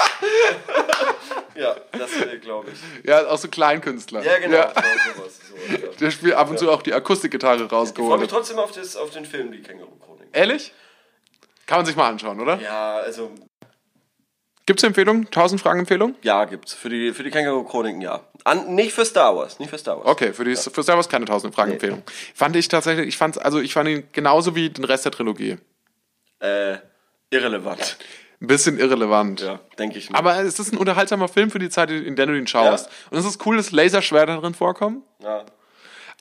ja, 1.55 1.77
das 1.93 2.11
glaube 2.43 2.71
ich. 2.73 3.09
Ja, 3.09 3.27
auch 3.27 3.39
so 3.39 3.49
Kleinkünstler. 3.49 4.23
Ja, 4.23 4.39
genau, 4.39 4.57
Ja. 4.59 4.69
sowas. 4.69 5.41
sowas 5.49 5.81
ja. 5.83 5.89
Der 6.01 6.11
spielt 6.11 6.35
ab 6.35 6.51
und 6.51 6.59
zu 6.59 6.71
auch 6.71 6.83
die 6.83 6.93
Akustikgitarre 6.93 7.63
Ich 7.63 7.69
freue 7.69 7.79
rausgeholt. 7.79 8.21
mich 8.21 8.29
trotzdem 8.31 8.59
auf, 8.59 8.73
das, 8.73 8.97
auf 8.97 9.11
den 9.11 9.25
Film, 9.25 9.51
die 9.53 9.63
Känguru-Chronik. 9.63 10.29
Ehrlich? 10.33 10.73
Kann 11.67 11.79
man 11.79 11.87
sich 11.87 11.97
mal 11.97 12.09
anschauen, 12.09 12.41
oder? 12.41 12.61
Ja, 12.61 12.99
also, 12.99 13.31
Gibt 14.67 14.81
es 14.81 14.85
Empfehlungen? 14.85 15.27
1000 15.27 15.61
Fragen 15.61 15.81
Empfehlungen? 15.81 16.17
ja, 16.23 16.45
gibt's. 16.47 16.73
Für 16.73 16.89
die, 16.89 17.13
für 17.13 17.23
die 17.23 17.31
Känguru-Chroniken, 17.31 18.01
ja. 18.01 18.21
An, 18.45 18.75
nicht 18.75 18.93
für 18.95 19.05
Star 19.05 19.37
Wars, 19.37 19.59
nicht 19.59 19.69
für 19.69 19.79
Star 19.79 19.99
Wars. 19.99 20.07
Okay, 20.07 20.33
für, 20.33 20.45
die, 20.45 20.57
für 20.57 20.83
Star 20.83 20.97
Wars 20.97 21.09
keine 21.09 21.25
1000 21.25 21.55
Fragen 21.55 21.73
Empfehlung. 21.73 22.03
Fand 22.35 22.57
ich 22.57 22.69
tatsächlich, 22.69 23.09
ich 23.09 23.17
fand 23.19 23.43
also 23.43 23.61
ich 23.61 23.75
fand 23.75 23.89
ihn 23.89 24.09
genauso 24.13 24.55
wie 24.55 24.71
den 24.71 24.85
Rest 24.85 25.05
der 25.05 25.13
Trilogie. 25.13 25.59
Äh, 26.41 26.77
irrelevant. 27.31 27.99
Ein 28.41 28.47
bisschen 28.47 28.79
irrelevant. 28.79 29.41
Ja, 29.43 29.61
denke 29.79 29.99
ich. 29.99 30.11
Mir. 30.11 30.17
Aber 30.19 30.39
es 30.41 30.59
ist 30.59 30.73
ein 30.73 30.79
unterhaltsamer 30.79 31.29
Film 31.29 31.51
für 31.51 31.59
die 31.59 31.71
Zeit, 31.71 31.91
in 31.91 32.17
der 32.17 32.27
du 32.27 32.37
ihn 32.37 32.47
schaust. 32.47 32.87
Ja. 32.87 32.93
Und 33.11 33.19
es 33.19 33.25
ist 33.25 33.45
cool, 33.47 33.57
dass 33.57 33.71
Laserschwerter 33.71 34.39
drin 34.41 34.55
vorkommen. 34.55 35.03
ja. 35.23 35.45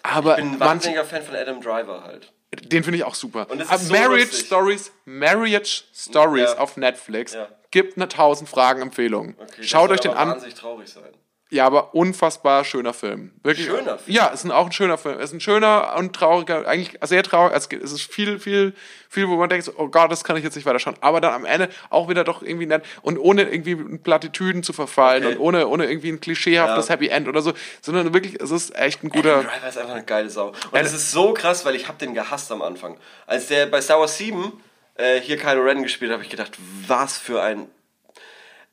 Aber 0.05 0.37
Ich 0.37 0.43
bin 0.43 0.55
ein 0.55 0.59
wahnsinniger 0.59 1.05
Fan 1.05 1.23
von 1.23 1.33
Adam 1.33 1.61
Driver 1.61 2.03
halt. 2.03 2.33
Den 2.55 2.83
finde 2.83 2.97
ich 2.97 3.03
auch 3.03 3.15
super. 3.15 3.47
So 3.49 3.93
Marriage 3.93 4.25
lustig. 4.25 4.45
Stories, 4.47 4.91
Marriage 5.05 5.83
Stories 5.93 6.51
Ja. 6.51 6.57
auf 6.57 6.77
Netflix 6.77 7.33
Ja. 7.33 7.47
gibt 7.71 7.97
eine 7.97 8.07
1000 8.07 8.49
Fragen 8.49 8.81
Empfehlung. 8.81 9.35
Okay, 9.39 9.63
Schaut 9.63 9.91
euch 9.91 9.99
den 10.01 10.11
an. 10.11 10.29
wahnsinnig 10.29 10.55
traurig 10.55 10.89
sein. 10.89 11.03
Ja, 11.49 11.67
aber 11.67 11.93
unfassbar 11.93 12.65
schöner 12.65 12.93
Film. 12.93 13.31
Wirklich. 13.43 13.67
Schöner 13.67 13.99
Film? 13.99 14.15
Ja, 14.15 14.29
es 14.33 14.39
ist 14.39 14.45
ein, 14.45 14.51
auch 14.51 14.65
ein 14.65 14.71
schöner 14.71 14.97
Film. 14.97 15.19
Es 15.19 15.25
ist 15.25 15.33
ein 15.33 15.39
schöner 15.39 15.93
und 15.97 16.15
trauriger, 16.15 16.67
eigentlich 16.67 16.97
sehr 17.03 17.21
traurig. 17.21 17.53
Es 17.55 17.67
es 17.67 17.91
ist 17.91 18.11
viel, 18.11 18.39
viel, 18.39 18.73
viel, 19.07 19.29
wo 19.29 19.35
man 19.35 19.49
denkt, 19.49 19.71
oh 19.77 19.87
Gott, 19.87 20.11
das 20.11 20.23
kann 20.23 20.35
ich 20.35 20.43
jetzt 20.43 20.55
nicht 20.55 20.65
weiter 20.65 20.79
schauen. 20.79 20.95
Aber 21.01 21.21
dann 21.21 21.33
am 21.33 21.45
Ende 21.45 21.69
auch 21.91 22.09
wieder 22.09 22.23
doch 22.23 22.41
irgendwie 22.41 22.65
nett 22.65 22.83
und 23.03 23.19
ohne 23.19 23.43
irgendwie 23.43 23.73
in 23.73 24.01
Plattitüden 24.01 24.63
zu 24.63 24.73
verfallen 24.73 25.23
Okay. 25.25 25.35
und 25.35 25.41
ohne, 25.41 25.67
ohne 25.67 25.85
irgendwie 25.85 26.09
ein 26.11 26.19
klischeehaftes 26.19 26.87
Ja. 26.87 26.93
Happy 26.93 27.09
End 27.09 27.27
oder 27.27 27.41
so, 27.43 27.53
sondern 27.81 28.13
wirklich, 28.15 28.41
es 28.41 28.49
ist 28.49 28.75
echt 28.75 29.03
ein 29.03 29.11
Adam 29.11 29.21
guter. 29.21 29.43
Driver 29.43 29.69
ist 29.69 29.77
einfach 29.77 29.93
eine 29.93 30.05
geile 30.05 30.29
Sau. 30.31 30.47
Und 30.47 30.79
es 30.79 30.93
ist 30.93 31.11
so 31.11 31.33
krass, 31.35 31.65
weil 31.65 31.75
ich 31.75 31.87
hab 31.87 31.99
den 31.99 32.15
gehasst 32.15 32.51
am 32.51 32.63
Anfang. 32.63 32.97
Als 33.27 33.47
der 33.47 33.67
bei 33.67 33.79
Star 33.79 33.99
Wars 33.99 34.17
7 34.17 34.53
äh, 34.95 35.19
hier 35.21 35.37
Kylo 35.37 35.61
Ren 35.61 35.83
gespielt 35.83 36.09
hat, 36.09 36.15
habe 36.15 36.23
ich 36.23 36.31
gedacht, 36.31 36.57
was 36.87 37.17
für 37.19 37.43
ein... 37.43 37.67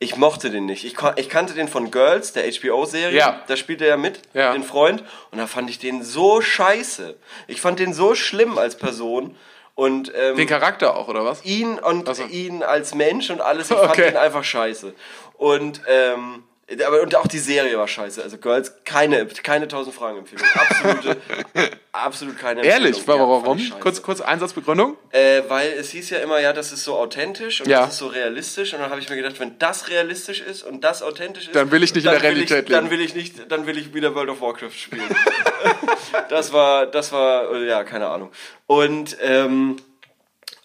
Ich 0.03 0.17
mochte 0.17 0.49
den 0.51 0.65
nicht. 0.65 0.85
Ich, 0.87 0.97
ich 1.17 1.29
kannte 1.29 1.53
den 1.53 1.69
von 1.69 1.91
Girls, 1.91 2.33
der 2.33 2.51
HBO-Serie. 2.51 3.17
Ja. 3.19 3.43
Da 3.47 3.57
spielt 3.57 3.83
er 3.83 3.89
ja 3.89 3.97
mit, 3.99 4.21
Ja. 4.33 4.53
den 4.55 4.63
Freund. 4.65 5.05
Und 5.31 5.37
da 5.39 5.47
fand 5.47 5.69
ich 5.69 5.79
den 5.79 6.03
so 6.03 6.41
scheiße. 6.41 7.17
Ich 7.49 7.61
fand 7.61 7.79
den 7.79 7.93
so 7.93 8.15
schlimm 8.15 8.57
als 8.57 8.77
Person. 8.79 9.37
Und 9.75 10.11
ähm, 10.17 10.37
Den 10.37 10.49
Charakter 10.49 10.97
auch, 10.97 11.09
oder 11.09 11.25
was? 11.27 11.45
ihn 11.45 11.79
und 11.79 12.13
so. 12.15 12.25
ihn 12.25 12.63
als 12.63 12.95
Mensch 12.95 13.29
und 13.31 13.41
alles, 13.43 13.71
ich 13.71 13.77
fand 13.77 13.91
Okay. 13.91 14.09
ihn 14.09 14.17
einfach 14.17 14.43
scheiße. 14.43 14.95
Und, 15.37 15.83
ähm, 15.87 16.45
aber, 16.87 17.03
und 17.03 17.15
auch 17.17 17.27
die 17.27 17.39
Serie 17.39 17.77
war 17.79 17.89
scheiße. 17.89 18.23
Also 18.23 18.39
Girls, 18.39 18.73
keine, 18.85 19.27
keine 19.27 19.65
1000 19.65 19.95
Fragen 19.95 20.19
Empfehlung. 20.19 20.47
Absolute, 20.55 21.17
absolut 21.93 22.39
keine 22.39 22.63
Ehrlich, 22.65 22.99
Empfehlung. 22.99 23.21
Ja, 23.21 23.29
warum? 23.29 23.71
kurz, 23.81 24.03
kurz 24.03 24.21
Einsatzbegründung. 24.21 24.97
Äh, 25.11 25.43
weil 25.49 25.73
es 25.73 25.91
hieß 25.91 26.11
ja 26.11 26.19
immer, 26.19 26.41
ja, 26.41 26.53
das 26.53 26.71
ist 26.73 26.85
so 26.85 26.97
authentisch 26.97 27.61
und 27.61 27.69
Ja. 27.69 27.81
das 27.81 27.95
ist 27.95 27.99
so 27.99 28.07
realistisch. 28.07 28.73
Und 28.75 28.81
dann 28.81 28.91
habe 28.91 29.01
ich 29.01 29.09
mir 29.09 29.17
gedacht, 29.17 29.41
wenn 29.41 29.59
das 29.59 29.89
realistisch 29.89 30.41
ist 30.41 30.63
und 30.63 30.83
das 30.85 31.03
authentisch 31.03 31.47
ist, 31.47 31.55
Dann 31.57 31.71
will 31.71 31.83
ich 31.83 31.95
nicht 31.95 32.05
in 32.05 32.13
dann 32.13 32.21
der 32.23 32.31
will 32.31 32.43
ich, 32.43 32.51
Realität 32.51 32.73
Dann 32.75 32.85
leben. 32.85 32.97
will 32.99 33.05
ich 33.05 33.15
nicht, 33.15 33.51
dann 33.51 33.67
will 33.67 33.77
ich 33.79 33.93
wieder 33.95 34.15
World 34.15 34.31
of 34.31 34.41
Warcraft 34.41 34.71
spielen. 34.73 35.03
das 36.29 36.53
war, 36.53 36.87
das 36.87 37.13
war, 37.13 37.53
äh, 37.53 37.67
ja, 37.67 37.85
keine 37.85 38.07
Ahnung. 38.09 38.31
Und 38.67 39.17
ähm, 39.23 39.77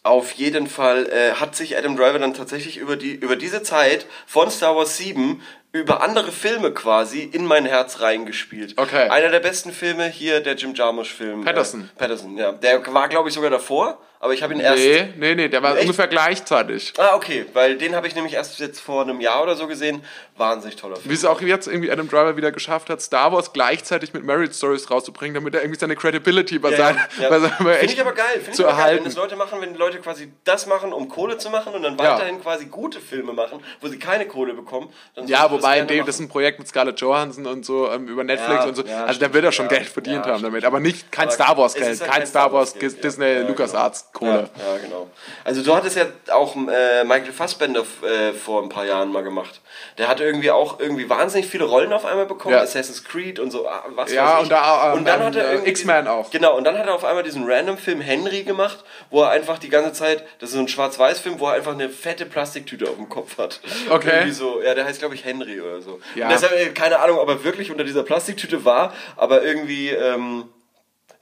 auf 0.03 0.33
jeden 0.33 0.67
Fall 0.67 1.07
äh, 1.09 1.31
hat 1.33 1.55
sich 1.55 1.75
Adam 1.77 1.97
Driver 1.97 2.19
dann 2.19 2.35
tatsächlich 2.35 2.77
über, 2.77 2.95
die, 2.95 3.13
über 3.15 3.35
diese 3.35 3.63
Zeit 3.63 4.05
von 4.27 4.51
Star 4.51 4.75
Wars 4.75 4.97
7 4.97 5.41
über 5.75 6.01
andere 6.01 6.31
Filme 6.31 6.71
quasi 6.71 7.23
in 7.23 7.45
mein 7.45 7.65
Herz 7.65 7.99
reingespielt. 7.99 8.77
Okay. 8.77 9.09
Einer 9.09 9.29
der 9.29 9.41
besten 9.41 9.73
Filme 9.73 10.05
hier, 10.07 10.39
der 10.39 10.55
Jim 10.55 10.73
Jarmusch-Film. 10.73 11.43
Patterson. 11.43 11.89
Äh, 11.95 11.99
Patterson, 11.99 12.37
ja. 12.37 12.53
Der 12.53 12.93
war, 12.93 13.09
glaube 13.09 13.27
ich, 13.27 13.35
sogar 13.35 13.49
davor, 13.49 13.99
aber 14.25 14.33
ich 14.33 14.41
habe 14.41 14.55
ihn 14.55 14.59
erst... 14.59 14.77
Nee, 14.83 15.13
nee, 15.17 15.35
nee, 15.35 15.47
der 15.47 15.61
war 15.61 15.73
Echt? 15.75 15.83
ungefähr 15.83 16.07
gleichzeitig. 16.07 16.93
Ah, 16.97 17.15
okay, 17.15 17.45
weil 17.53 17.77
den 17.77 17.95
habe 17.95 18.07
ich 18.07 18.15
nämlich 18.15 18.33
erst 18.33 18.59
jetzt 18.59 18.79
vor 18.81 19.03
einem 19.03 19.21
Jahr 19.21 19.43
oder 19.43 19.55
so 19.55 19.67
gesehen. 19.67 20.03
Wahnsinnig 20.35 20.75
toller 20.77 20.95
Film. 20.95 21.09
Wie 21.09 21.13
es 21.13 21.23
auch 21.23 21.39
jetzt 21.41 21.67
irgendwie 21.67 21.91
Adam 21.91 22.09
Driver 22.09 22.35
wieder 22.35 22.51
geschafft 22.51 22.89
hat, 22.89 23.01
Star 23.01 23.31
Wars 23.31 23.53
gleichzeitig 23.53 24.13
mit 24.13 24.25
Marriage 24.25 24.53
Stories 24.53 24.89
rauszubringen, 24.89 25.35
damit 25.35 25.53
er 25.53 25.61
irgendwie 25.61 25.79
seine 25.79 25.95
Credibility 25.95 26.57
bei 26.57 26.75
seinem, 26.75 26.97
ja. 27.21 27.29
bei 27.29 27.39
seinem 27.39 27.53
Finde 27.55 27.85
ich 27.85 28.01
aber 28.01 28.13
geil. 28.13 28.41
Finde 28.43 28.51
ich 28.51 28.57
geil, 28.57 28.97
wenn 28.97 29.03
das 29.05 29.15
Leute 29.15 29.35
machen, 29.35 29.61
wenn 29.61 29.73
die 29.73 29.79
Leute 29.79 29.99
quasi 29.99 30.31
das 30.43 30.65
machen, 30.65 30.91
um 30.91 31.07
Kohle 31.07 31.37
zu 31.37 31.51
machen 31.51 31.73
und 31.75 31.83
dann 31.83 31.95
Ja. 31.97 32.15
weiterhin 32.15 32.41
quasi 32.41 32.65
gute 32.65 32.99
Filme 32.99 33.31
machen, 33.31 33.59
wo 33.79 33.87
sie 33.87 33.99
keine 33.99 34.25
Kohle 34.27 34.55
bekommen. 34.55 34.89
Dann 35.13 35.27
Ja, 35.27 35.49
wobei 35.51 35.79
in 35.79 35.85
gerne 35.85 35.99
dem, 36.01 36.05
das 36.07 36.15
ist 36.15 36.21
ein 36.21 36.29
Projekt 36.29 36.57
mit 36.57 36.67
Scarlett 36.67 36.99
Johansson 36.99 37.45
und 37.45 37.63
so 37.63 37.91
ähm, 37.91 38.07
über 38.07 38.23
Netflix 38.23 38.63
Ja, 38.63 38.65
und 38.65 38.75
so. 38.75 38.83
ja, 38.83 39.05
also 39.05 39.07
da 39.07 39.13
stimmt, 39.13 39.33
wird 39.35 39.45
er 39.45 39.51
schon 39.51 39.65
ja. 39.67 39.77
Geld 39.77 39.87
verdient 39.87 40.25
Ja, 40.25 40.33
haben 40.33 40.41
damit. 40.43 40.65
Aber 40.65 40.79
nicht 40.79 41.11
kein 41.11 41.27
Aber 41.27 41.31
Star 41.33 41.57
Wars 41.57 41.73
Geld, 41.75 42.01
halt 42.01 42.11
kein 42.11 42.25
Star 42.25 42.51
Wars 42.51 42.73
Geld, 42.73 42.95
ja. 42.95 43.01
Disney 43.01 43.25
Ja, 43.33 43.47
Lucas 43.47 43.71
genau. 43.71 43.83
Kohle. 44.15 44.49
Ja, 44.57 44.73
ja, 44.73 44.77
genau. 44.81 45.07
Also 45.43 45.61
du 45.61 45.75
hattest 45.75 45.95
ja 45.97 46.05
auch 46.33 46.55
äh, 46.55 47.03
Michael 47.03 47.31
Fassbender 47.31 47.81
äh, 48.01 48.33
vor 48.33 48.63
ein 48.63 48.69
paar 48.69 48.85
Jahren 48.85 49.11
mal 49.11 49.21
gemacht. 49.23 49.61
Der 49.99 50.07
hat 50.07 50.19
irgendwie 50.21 50.49
auch 50.49 50.79
irgendwie 50.79 51.07
wahnsinnig 51.09 51.47
viele 51.47 51.65
Rollen 51.65 51.93
auf 51.93 52.05
einmal 52.05 52.25
bekommen, 52.25 52.55
Ja. 52.55 52.61
Assassin's 52.61 53.03
Creed 53.03 53.39
und 53.39 53.51
so, 53.51 53.67
ah, 53.67 53.83
was 53.89 54.11
Ja, 54.11 54.25
weiß 54.25 54.33
ich. 54.37 54.43
und 54.43 54.49
da, 54.51 54.91
ähm, 54.93 54.97
und 54.99 55.05
dann 55.07 55.19
ähm, 55.19 55.25
hat 55.27 55.35
er 55.35 55.45
äh, 55.47 55.51
irgendwie 55.53 55.69
X-Men 55.69 56.07
auch. 56.07 56.31
Genau, 56.31 56.57
und 56.57 56.63
dann 56.63 56.77
hat 56.77 56.87
er 56.87 56.95
auf 56.95 57.03
einmal 57.05 57.23
diesen 57.23 57.43
Random-Film 57.45 58.01
Henry 58.01 58.43
gemacht, 58.43 58.83
wo 59.11 59.21
er 59.21 59.29
einfach 59.29 59.59
die 59.59 59.69
ganze 59.69 59.93
Zeit, 59.93 60.23
das 60.39 60.49
ist 60.49 60.55
so 60.55 60.61
ein 60.61 60.67
Schwarz-Weiß-Film, 60.67 61.39
wo 61.39 61.47
er 61.47 61.53
einfach 61.53 61.73
eine 61.73 61.89
fette 61.89 62.25
Plastiktüte 62.25 62.89
auf 62.89 62.95
dem 62.95 63.09
Kopf 63.09 63.37
hat. 63.37 63.59
Okay. 63.89 64.09
Irgendwie 64.11 64.31
so, 64.31 64.61
ja, 64.63 64.73
der 64.73 64.85
heißt 64.85 64.99
glaube 64.99 65.13
ich 65.15 65.25
Henry 65.25 65.59
oder 65.61 65.81
so. 65.81 65.99
Ja. 66.15 66.25
Und 66.27 66.31
deshalb, 66.31 66.53
äh, 66.53 66.69
keine 66.69 66.99
Ahnung, 66.99 67.19
ob 67.19 67.27
er 67.29 67.43
wirklich 67.43 67.69
unter 67.69 67.83
dieser 67.83 68.03
Plastiktüte 68.03 68.63
war, 68.65 68.93
aber 69.17 69.43
irgendwie, 69.43 69.89
ähm, 69.89 70.45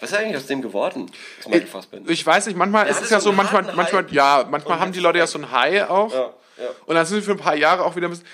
was 0.03 0.11
ist 0.11 0.17
eigentlich 0.17 0.37
aus 0.37 0.45
dem 0.47 0.61
geworden? 0.61 1.09
Aus 1.39 1.47
Michael 1.47 1.67
Fassbender. 1.67 2.09
Ich 2.11 2.25
weiß 2.25 2.45
nicht, 2.47 2.55
manchmal 2.57 2.87
ist 2.87 3.01
es 3.01 3.09
ja 3.09 3.19
so 3.19 3.31
manchmal, 3.31 3.63
manchmal, 3.75 4.05
ja, 4.11 4.45
manchmal 4.49 4.79
haben 4.79 4.91
die 4.91 4.99
Leute 4.99 5.17
ja 5.19 5.27
so 5.27 5.39
ein 5.39 5.51
High 5.51 5.89
auch. 5.89 6.13
ja, 6.13 6.19
ja. 6.57 6.69
Und 6.85 6.95
dann 6.95 7.05
sind 7.05 7.19
sie 7.19 7.23
für 7.25 7.31
ein 7.31 7.37
paar 7.37 7.55
Jahre 7.55 7.83
auch 7.85 7.95
wieder 7.95 8.07
ein 8.07 8.11
bisschen. 8.11 8.27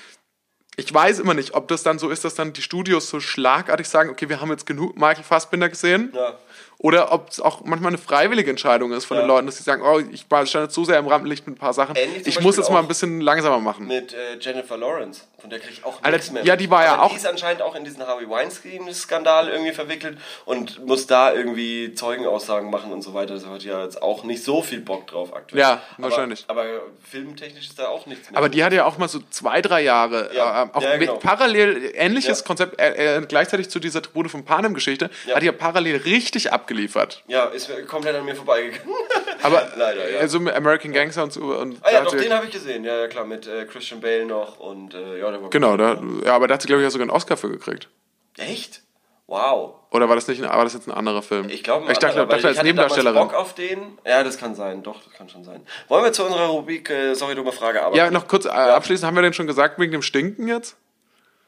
Ich 0.76 0.94
weiß 0.94 1.20
immer 1.20 1.34
nicht, 1.34 1.56
ob 1.56 1.68
das 1.68 1.84
dann 1.84 2.00
so 2.00 2.10
ist, 2.10 2.24
dass 2.24 2.36
dann 2.36 2.54
die 2.54 2.62
Studios 2.62 3.10
so 3.10 3.20
schlagartig 3.20 3.86
sagen, 3.90 4.10
okay, 4.10 4.30
wir 4.30 4.40
haben 4.40 4.50
jetzt 4.50 4.66
genug 4.66 4.96
Michael 4.98 5.24
Fassbinder 5.26 5.68
gesehen. 5.68 6.14
Ja. 6.16 6.38
Oder 6.78 7.12
ob 7.12 7.28
es 7.30 7.42
auch 7.42 7.66
manchmal 7.66 7.90
eine 7.90 7.98
freiwillige 7.98 8.50
Entscheidung 8.50 8.94
ist 8.94 9.04
von 9.04 9.18
Ja. 9.18 9.24
den 9.24 9.28
Leuten, 9.28 9.46
dass 9.48 9.58
sie 9.58 9.64
sagen, 9.64 9.82
oh, 9.84 10.00
ich 10.00 10.22
stand 10.22 10.54
jetzt 10.54 10.74
so 10.74 10.86
sehr 10.86 10.98
im 10.98 11.08
Rampenlicht 11.08 11.46
mit 11.46 11.58
ein 11.58 11.60
paar 11.60 11.74
Sachen. 11.74 11.98
Ähnlich 11.98 12.26
Ich 12.26 12.40
muss 12.40 12.56
jetzt 12.56 12.72
mal 12.72 12.80
ein 12.80 12.88
bisschen 12.88 13.20
langsamer 13.20 13.60
machen. 13.60 13.88
mit 13.88 14.14
äh, 14.14 14.38
Jennifer 14.40 14.78
Lawrence. 14.78 15.24
Von 15.40 15.50
der 15.50 15.60
kriege 15.60 15.74
ich 15.74 15.86
auch 15.86 16.02
nichts 16.02 16.32
mehr. 16.32 16.44
ja, 16.44 16.56
die 16.56 16.70
war 16.70 16.84
ja 16.84 16.94
Aber 16.94 17.04
auch- 17.04 17.10
Die 17.10 17.16
ist 17.16 17.26
anscheinend 17.28 17.62
auch 17.62 17.76
in 17.76 17.84
diesen 17.84 18.06
Harvey 18.06 18.30
Weinstein-Skandal 18.30 19.50
irgendwie 19.50 19.72
verwickelt 19.72 20.18
und 20.46 20.86
muss 20.86 21.08
da 21.08 21.34
irgendwie 21.34 21.94
Zeugenaussagen 21.94 22.70
machen 22.70 22.92
und 22.92 23.02
so 23.02 23.14
weiter. 23.14 23.34
Das 23.36 23.46
hat 23.46 23.64
ja 23.64 23.84
jetzt 23.84 24.02
auch 24.02 24.24
nicht 24.24 24.44
so 24.44 24.62
viel 24.62 24.82
Bock 24.82 25.08
drauf 25.08 25.34
aktuell. 25.36 25.62
Ja, 25.62 25.82
aber, 25.98 26.04
wahrscheinlich. 26.10 26.46
Aber 26.48 26.66
filmtechnisch 27.10 27.68
ist 27.70 27.80
da 27.80 27.88
auch 27.88 28.06
nichts 28.06 28.30
mehr. 28.30 28.38
Aber 28.38 28.50
die 28.50 28.64
hatte 28.64 28.76
ja 28.76 28.86
auch 28.86 28.98
mal 28.98 29.08
so 29.08 29.20
zwei, 29.30 29.62
drei 29.62 29.82
Jahre, 29.82 30.30
Ja. 30.36 30.64
äh, 30.64 30.68
auch 30.74 30.82
Ja, 30.82 30.92
mit 30.98 31.08
genau. 31.08 31.16
parallel 31.20 31.92
ähnliches 31.96 32.40
Ja. 32.40 32.46
Konzept, 32.46 32.80
äh, 32.80 33.18
äh, 33.18 33.26
gleichzeitig 33.26 33.70
zu 33.70 33.80
dieser 33.80 34.02
Tribute 34.02 34.30
von 34.30 34.46
Panem-Geschichte, 34.46 35.10
hat 35.34 35.42
die 35.42 35.46
ja 35.48 35.52
parallel 35.52 35.98
richtig 35.98 36.52
abgeliefert. 36.52 37.24
ja, 37.28 37.46
ist 37.46 37.70
komplett 37.88 38.16
an 38.16 38.26
mir 38.26 38.36
vorbeigegangen. 38.36 38.82
Aber 39.42 39.68
Leider, 39.78 40.10
ja. 40.12 40.20
also 40.20 40.38
American 40.40 40.92
Gangster 40.92 41.24
und 41.24 41.32
so. 41.34 41.42
Und 41.42 41.78
ah 41.82 41.88
ja, 41.92 42.00
da 42.00 42.06
hat 42.06 42.14
doch, 42.14 42.18
den 42.18 42.34
habe 42.34 42.46
ich 42.46 42.52
gesehen. 42.52 42.84
Ja, 42.84 42.98
ja, 43.00 43.08
klar, 43.08 43.26
mit 43.26 43.48
äh, 43.48 43.66
Christian 43.66 44.02
Bale 44.02 44.26
noch 44.26 44.60
und 44.60 44.94
ja, 44.94 45.29
war 45.42 45.50
Genau, 45.50 45.78
da, 45.78 46.02
ja, 46.26 46.34
aber 46.36 46.48
da 46.48 46.56
hat 46.56 46.62
sie, 46.62 46.68
glaube 46.68 46.82
ich, 46.82 46.86
ja 46.86 46.92
sogar 46.92 47.04
einen 47.04 47.12
Oscar 47.16 47.38
für 47.38 47.50
gekriegt. 47.50 47.90
Echt? 48.38 48.82
Wow. 49.28 49.76
Oder 49.92 50.10
war 50.10 50.16
das 50.16 50.28
nicht 50.28 50.42
ein, 50.44 50.50
war 50.50 50.64
das 50.64 50.74
jetzt 50.74 50.88
ein 50.88 50.92
anderer 50.94 51.22
Film? 51.22 51.50
Ich 51.50 51.64
glaube, 51.64 51.92
ich 51.92 52.00
dachte, 52.00 52.22
anderer, 52.22 52.26
dachte 52.26 52.48
als 52.48 52.58
ich 52.58 52.64
damals 52.64 52.64
Nebendarstellerin. 52.66 53.28
Bock 53.28 53.34
auf 53.36 53.54
den. 53.54 53.98
Ja, 54.06 54.24
das 54.24 54.38
kann 54.40 54.56
sein. 54.56 54.82
Doch, 54.82 55.04
das 55.04 55.14
kann 55.14 55.30
schon 55.30 55.44
sein. 55.44 55.62
Wollen 55.88 56.04
wir 56.04 56.12
zu 56.14 56.24
unserer 56.26 56.48
Rubrik, 56.48 56.90
äh, 56.90 57.14
sorry, 57.14 57.36
dumme 57.36 57.52
Frage, 57.52 57.84
aber. 57.84 57.96
Ja, 57.96 58.10
noch 58.10 58.28
kurz 58.28 58.46
äh, 58.46 58.50
abschließend, 58.50 59.06
haben 59.06 59.16
wir 59.16 59.22
denn 59.22 59.34
schon 59.34 59.46
gesagt, 59.48 59.78
wegen 59.80 59.92
dem 59.92 60.02
Stinken 60.02 60.48
jetzt? 60.48 60.78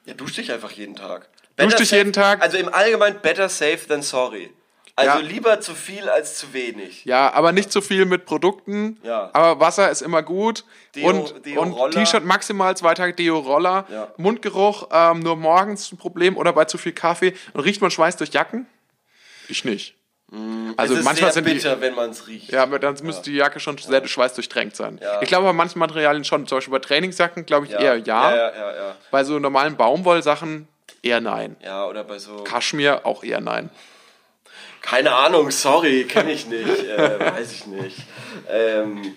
Ja, 0.05 0.13
dusch 0.13 0.33
dich 0.35 0.51
einfach 0.51 0.71
jeden 0.71 0.95
Tag. 0.95 1.27
Dusch 1.57 1.75
dich 1.75 1.89
safe- 1.89 1.97
jeden 1.97 2.13
Tag? 2.13 2.41
Also 2.41 2.57
im 2.57 2.69
Allgemeinen 2.73 3.19
better 3.21 3.49
safe 3.49 3.87
than 3.87 4.01
sorry. 4.03 4.51
Also 4.95 5.19
Ja. 5.19 5.25
lieber 5.25 5.59
zu 5.61 5.73
viel 5.73 6.09
als 6.09 6.35
zu 6.37 6.53
wenig. 6.53 7.05
Ja, 7.05 7.33
aber 7.33 7.51
nicht 7.51 7.71
zu 7.71 7.81
viel 7.81 8.05
mit 8.05 8.25
Produkten. 8.25 8.99
Ja. 9.03 9.29
Aber 9.33 9.59
Wasser 9.59 9.89
ist 9.89 10.01
immer 10.01 10.21
gut. 10.21 10.65
Deo- 10.95 11.09
und 11.09 11.45
Deo 11.45 11.61
und. 11.61 11.91
T-Shirt 11.91 12.25
maximal 12.25 12.75
zwei 12.75 12.93
Tage 12.93 13.13
Deo-Roller. 13.13 13.85
Ja. 13.89 14.07
Mundgeruch 14.17 14.89
ähm, 14.91 15.19
nur 15.19 15.35
morgens 15.37 15.91
ein 15.91 15.97
Problem 15.97 16.37
oder 16.37 16.53
bei 16.53 16.65
zu 16.65 16.77
viel 16.77 16.91
Kaffee. 16.91 17.33
Und 17.53 17.61
riecht 17.61 17.81
man 17.81 17.89
Schweiß 17.91 18.17
durch 18.17 18.31
Jacken? 18.31 18.67
Ich 19.47 19.65
nicht. 19.65 19.95
Also 20.77 20.93
es 20.93 20.99
ist 21.01 21.05
manchmal 21.05 21.33
sehr 21.33 21.43
sind 21.43 21.47
die. 21.49 21.55
bitter, 21.55 21.81
wenn 21.81 21.93
man 21.93 22.11
es 22.11 22.27
riecht. 22.27 22.51
Ja, 22.51 22.63
aber 22.63 22.79
dann 22.79 22.95
müsste 23.03 23.29
die 23.29 23.35
Jacke 23.35 23.59
schon 23.59 23.77
sehr 23.77 24.07
schweißdurchtränkt 24.07 24.77
sein. 24.77 24.97
Ja. 25.03 25.21
Ich 25.21 25.27
glaube 25.27 25.45
bei 25.47 25.53
manchen 25.53 25.79
Materialien 25.79 26.23
schon. 26.23 26.47
Zum 26.47 26.57
Beispiel 26.57 26.71
bei 26.71 26.79
Trainingsjacken 26.79 27.45
glaube 27.45 27.65
ich 27.65 27.73
eher 27.73 27.97
ja. 27.97 28.31
Ja, 28.31 28.35
ja, 28.35 28.51
ja, 28.55 28.75
ja. 28.75 28.95
Bei 29.11 29.25
so 29.25 29.39
normalen 29.39 29.75
Baumwollsachen 29.75 30.69
eher 31.03 31.19
nein. 31.19 31.57
Ja, 31.61 31.85
oder 31.85 32.05
bei 32.05 32.17
so. 32.17 32.43
Kaschmir 32.45 33.05
auch 33.05 33.23
eher 33.25 33.41
nein. 33.41 33.69
Keine 34.81 35.13
Ahnung, 35.13 35.51
sorry, 35.51 36.05
kenne 36.05 36.31
ich 36.31 36.47
nicht. 36.47 36.65
äh, 36.85 37.19
weiß 37.19 37.51
ich 37.51 37.67
nicht. 37.67 37.97
Ähm, 38.49 39.15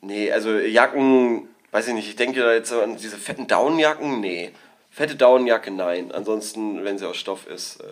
nee, 0.00 0.32
also 0.32 0.58
Jacken, 0.58 1.48
weiß 1.70 1.88
ich 1.88 1.94
nicht, 1.94 2.08
ich 2.08 2.16
denke 2.16 2.40
da 2.40 2.52
jetzt 2.52 2.72
an 2.72 2.96
diese 2.96 3.16
fetten 3.18 3.46
Daunenjacken, 3.46 4.20
nee. 4.20 4.50
Fette 4.90 5.16
Daunenjacke, 5.16 5.70
nein. 5.70 6.12
Ansonsten, 6.12 6.84
wenn 6.84 6.98
sie 6.98 7.08
aus 7.08 7.16
Stoff 7.16 7.46
ist, 7.46 7.80
äh, 7.80 7.84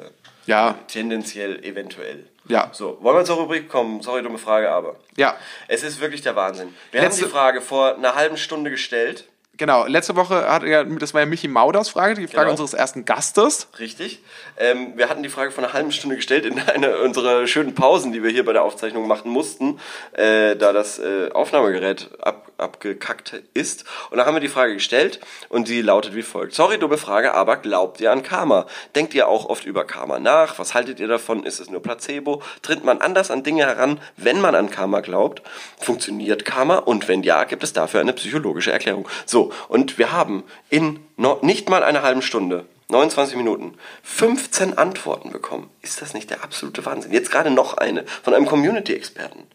Ja, 0.46 0.76
tendenziell 0.88 1.64
eventuell. 1.64 2.26
Ja. 2.48 2.70
So, 2.72 2.98
wollen 3.00 3.16
wir 3.16 3.24
zur 3.24 3.36
Rubrik 3.36 3.68
kommen? 3.68 4.02
Sorry, 4.02 4.22
dumme 4.22 4.38
Frage, 4.38 4.70
aber. 4.70 4.96
ja. 5.16 5.36
Es 5.68 5.82
ist 5.82 6.00
wirklich 6.00 6.20
der 6.22 6.36
Wahnsinn. 6.36 6.74
Wir 6.90 7.00
Letzte- 7.02 7.22
haben 7.22 7.28
die 7.28 7.32
Frage 7.32 7.60
vor 7.60 7.94
einer 7.96 8.14
halben 8.16 8.36
Stunde 8.36 8.70
gestellt. 8.70 9.24
Genau, 9.60 9.84
letzte 9.86 10.16
Woche 10.16 10.50
hat 10.50 10.62
er, 10.64 10.84
das 10.86 11.12
war 11.12 11.20
ja 11.20 11.26
Michi 11.26 11.46
Mauders 11.46 11.90
Frage, 11.90 12.14
die 12.14 12.26
Frage 12.26 12.44
Genau. 12.46 12.52
unseres 12.52 12.72
ersten 12.72 13.04
Gastes. 13.04 13.68
Richtig. 13.78 14.22
Ähm, 14.56 14.94
wir 14.96 15.10
hatten 15.10 15.22
die 15.22 15.28
Frage 15.28 15.50
vor 15.50 15.62
einer 15.62 15.74
halben 15.74 15.92
Stunde 15.92 16.16
gestellt 16.16 16.46
in 16.46 16.58
einer 16.58 16.98
unserer 17.00 17.46
schönen 17.46 17.74
Pausen, 17.74 18.10
die 18.10 18.22
wir 18.22 18.30
hier 18.30 18.42
bei 18.46 18.54
der 18.54 18.62
Aufzeichnung 18.62 19.06
machen 19.06 19.30
mussten, 19.30 19.78
äh, 20.12 20.56
da 20.56 20.72
das 20.72 20.98
äh, 20.98 21.28
Aufnahmegerät 21.34 22.08
ab, 22.22 22.49
abgekackt 22.60 23.42
ist. 23.54 23.84
Und 24.10 24.18
da 24.18 24.26
haben 24.26 24.34
wir 24.34 24.40
die 24.40 24.48
Frage 24.48 24.74
gestellt 24.74 25.20
und 25.48 25.68
die 25.68 25.82
lautet 25.82 26.14
wie 26.14 26.22
folgt. 26.22 26.54
Sorry, 26.54 26.78
dumme 26.78 26.98
Frage, 26.98 27.34
aber 27.34 27.56
glaubt 27.56 28.00
ihr 28.00 28.12
an 28.12 28.22
Karma? 28.22 28.66
Denkt 28.94 29.14
ihr 29.14 29.28
auch 29.28 29.46
oft 29.46 29.64
über 29.64 29.84
Karma 29.84 30.18
nach? 30.18 30.58
Was 30.58 30.74
haltet 30.74 31.00
ihr 31.00 31.08
davon? 31.08 31.44
Ist 31.44 31.60
es 31.60 31.70
nur 31.70 31.82
Placebo? 31.82 32.42
Tritt 32.62 32.84
man 32.84 33.00
anders 33.00 33.30
an 33.30 33.42
Dinge 33.42 33.66
heran, 33.66 34.00
wenn 34.16 34.40
man 34.40 34.54
an 34.54 34.70
Karma 34.70 35.00
glaubt? 35.00 35.42
Funktioniert 35.78 36.44
Karma? 36.44 36.76
Und 36.76 37.08
wenn 37.08 37.22
ja, 37.22 37.44
gibt 37.44 37.64
es 37.64 37.72
dafür 37.72 38.00
eine 38.00 38.12
psychologische 38.12 38.72
Erklärung? 38.72 39.08
So, 39.26 39.52
und 39.68 39.98
wir 39.98 40.12
haben 40.12 40.44
in 40.68 41.00
noch 41.16 41.42
nicht 41.42 41.68
mal 41.68 41.82
einer 41.82 42.02
halben 42.02 42.22
Stunde 42.22 42.66
29 42.90 43.36
Minuten, 43.36 43.74
15 44.02 44.76
Antworten 44.76 45.30
bekommen. 45.30 45.70
Ist 45.80 46.02
das 46.02 46.14
nicht 46.14 46.30
der 46.30 46.42
absolute 46.42 46.84
Wahnsinn? 46.84 47.12
Jetzt 47.12 47.30
gerade 47.30 47.50
noch 47.50 47.76
eine 47.76 48.04
von 48.22 48.34
einem 48.34 48.46
Community-Experten. 48.46 49.46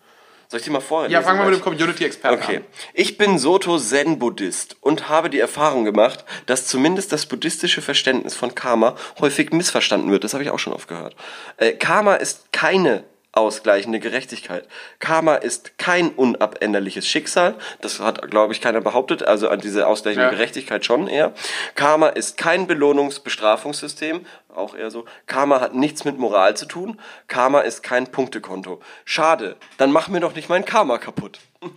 Soll 0.47 0.59
ich 0.59 0.63
die 0.63 0.69
mal 0.69 0.79
vorher 0.81 1.09
Ja, 1.09 1.21
fangen 1.21 1.39
wir 1.39 1.45
mit 1.45 1.55
dem 1.59 1.61
Community-Experten 1.63 2.41
Okay. 2.43 2.57
an. 2.57 2.65
Ich 2.93 3.17
bin 3.17 3.39
Soto 3.39 3.77
Zen-Buddhist 3.77 4.77
und 4.81 5.09
habe 5.09 5.29
die 5.29 5.39
Erfahrung 5.39 5.85
gemacht, 5.85 6.23
dass 6.45 6.67
zumindest 6.67 7.11
das 7.11 7.25
buddhistische 7.25 7.81
Verständnis 7.81 8.35
von 8.35 8.53
Karma 8.55 8.95
häufig 9.19 9.51
missverstanden 9.51 10.11
wird. 10.11 10.23
Das 10.23 10.33
habe 10.33 10.43
ich 10.43 10.49
auch 10.51 10.59
schon 10.59 10.73
oft 10.73 10.87
gehört. 10.87 11.15
Äh, 11.57 11.73
Karma 11.73 12.15
ist 12.15 12.51
keine 12.51 13.03
ausgleichende 13.31 13.99
Gerechtigkeit. 13.99 14.65
Karma 14.99 15.35
ist 15.35 15.77
kein 15.77 16.09
unabänderliches 16.11 17.05
Schicksal. 17.05 17.55
Das 17.81 17.99
hat, 17.99 18.31
glaube 18.31 18.53
ich, 18.53 18.61
keiner 18.61 18.79
behauptet. 18.79 19.23
Also 19.23 19.49
an 19.49 19.59
diese 19.59 19.87
ausgleichende 19.87 20.27
Ja. 20.27 20.31
Gerechtigkeit 20.31 20.85
schon 20.85 21.07
eher. 21.09 21.33
Karma 21.75 22.07
ist 22.07 22.37
kein 22.37 22.65
Belohnungs-Bestrafungssystem. 22.65 24.21
Auch 24.55 24.75
eher 24.75 24.89
so. 24.91 25.05
Karma 25.27 25.59
hat 25.59 25.75
nichts 25.75 26.05
mit 26.05 26.17
Moral 26.17 26.55
zu 26.55 26.65
tun. 26.65 26.99
Karma 27.27 27.61
ist 27.61 27.83
kein 27.83 28.07
Punktekonto. 28.07 28.79
Schade. 29.03 29.55
Dann 29.77 29.91
mach 29.91 30.07
mir 30.07 30.19
doch 30.21 30.33
nicht 30.35 30.49
mein 30.49 30.65
Karma 30.65 30.97
kaputt. 30.97 31.39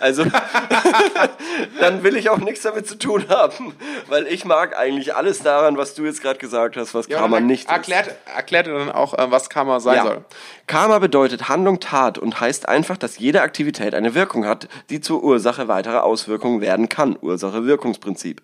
Also, 0.00 0.24
dann 1.80 2.02
will 2.02 2.16
ich 2.16 2.30
auch 2.30 2.38
nichts 2.38 2.62
damit 2.62 2.86
zu 2.86 2.96
tun 2.98 3.26
haben, 3.28 3.74
weil 4.06 4.26
ich 4.26 4.44
mag 4.44 4.76
eigentlich 4.76 5.14
alles 5.14 5.40
daran, 5.42 5.76
was 5.76 5.94
du 5.94 6.04
jetzt 6.04 6.22
gerade 6.22 6.38
gesagt 6.38 6.76
hast, 6.76 6.94
was 6.94 7.08
Ja, 7.08 7.18
Karma 7.18 7.40
nicht 7.40 7.64
ist. 7.64 7.70
erklärt, 7.70 8.14
Erklärt 8.34 8.68
er 8.68 8.78
dann 8.78 8.90
auch, 8.92 9.14
äh, 9.14 9.30
was 9.30 9.50
Karma 9.50 9.80
sein 9.80 10.02
soll. 10.02 10.24
Karma 10.66 10.98
bedeutet 10.98 11.48
Handlung, 11.48 11.80
Tat 11.80 12.16
und 12.18 12.40
heißt 12.40 12.68
einfach, 12.68 12.96
dass 12.96 13.18
jede 13.18 13.42
Aktivität 13.42 13.94
eine 13.94 14.14
Wirkung 14.14 14.46
hat, 14.46 14.68
die 14.90 15.00
zur 15.00 15.22
Ursache 15.22 15.68
weiterer 15.68 16.04
Auswirkungen 16.04 16.60
werden 16.60 16.88
kann. 16.88 17.16
Ursache-Wirkungsprinzip. 17.20 18.40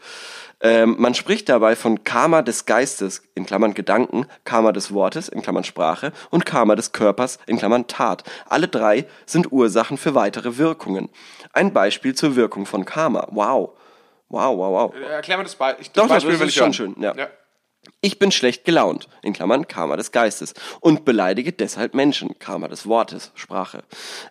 Ähm, 0.65 0.97
man 0.99 1.12
spricht 1.15 1.51
dabei 1.51 1.77
von 1.77 2.05
Karma 2.05 2.41
des 2.41 2.65
Geistes, 2.65 3.23
in 3.35 3.45
Klammern 3.45 3.75
Gedanken, 3.75 4.25
Karma 4.45 4.73
des 4.73 4.95
Wortes, 4.95 5.29
in 5.29 5.43
Klammern 5.43 5.62
Sprache 5.62 6.11
und 6.31 6.47
Karma 6.47 6.75
des 6.75 6.93
Körpers, 6.93 7.39
in 7.47 7.59
Klammern 7.59 7.87
Tat. 7.87 8.25
Alle 8.49 8.67
drei 8.67 9.05
sind 9.27 9.53
Ursachen 9.53 9.99
für 9.99 10.15
weitere 10.15 10.57
Wirkungen. 10.57 11.11
Ein 11.53 11.75
Beispiel 11.75 12.15
zur 12.15 12.35
Wirkung 12.35 12.65
von 12.65 12.87
Karma. 12.87 13.29
Wow. 13.31 13.73
Wow, 14.31 14.57
wow, 14.57 14.73
wow. 14.73 14.95
Äh, 14.95 15.05
Erklär 15.05 15.37
mir 15.37 15.45
das, 15.45 15.55
Be 15.55 15.77
das 15.79 15.93
Doch, 15.93 16.05
doch, 16.05 16.09
Beispiel. 16.09 16.33
das 16.33 16.41
will 16.41 16.47
ist 16.49 16.55
ich 16.55 16.59
schon 16.59 16.65
hören. 16.73 16.95
schön, 16.97 17.03
ja. 17.03 17.29
Ich 18.01 18.18
bin 18.18 18.30
schlecht 18.30 18.64
gelaunt, 18.64 19.09
in 19.22 19.32
Klammern 19.32 19.66
Karma 19.66 19.97
des 19.97 20.12
Geistes, 20.12 20.55
und 20.80 21.05
beleidige 21.05 21.53
deshalb 21.53 21.95
Menschen, 21.95 22.39
Karma 22.39 22.68
des 22.68 22.87
Wortes, 22.87 23.32
Sprache. 23.35 23.82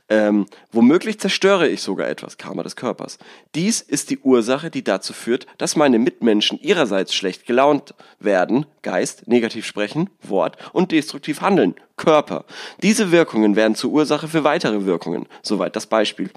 Ähm, 0.10 0.45
womöglich 0.72 1.20
zerstöre 1.20 1.68
ich 1.68 1.82
sogar 1.82 2.08
etwas, 2.08 2.38
Karma 2.38 2.64
des 2.64 2.76
Körpers. 2.76 3.18
Dies 3.56 3.82
ist 3.82 4.10
die 4.10 4.20
Ursache, 4.20 4.70
die 4.70 4.84
dazu 4.84 5.14
führt, 5.14 5.47
dass 5.58 5.76
meine 5.76 5.97
Mitmenschen 5.97 6.60
ihrerseits 6.60 7.16
schlecht 7.16 7.45
gelaunt 7.47 7.95
werden, 8.20 8.66
Geist, 8.84 9.28
negativ 9.28 9.66
sprechen, 9.66 10.10
Wort, 10.22 10.58
und 10.74 10.91
destruktiv 10.91 11.41
handeln, 11.41 11.76
Körper. 11.96 12.46
Diese 12.82 13.12
Wirkungen 13.12 13.56
werden 13.56 13.76
zur 13.76 13.91
Ursache 13.91 14.28
für 14.28 14.44
weitere 14.44 14.86
Wirkungen. 14.86 15.28
Soweit 15.41 15.76
das 15.76 15.86
Beispiel. 15.86 16.32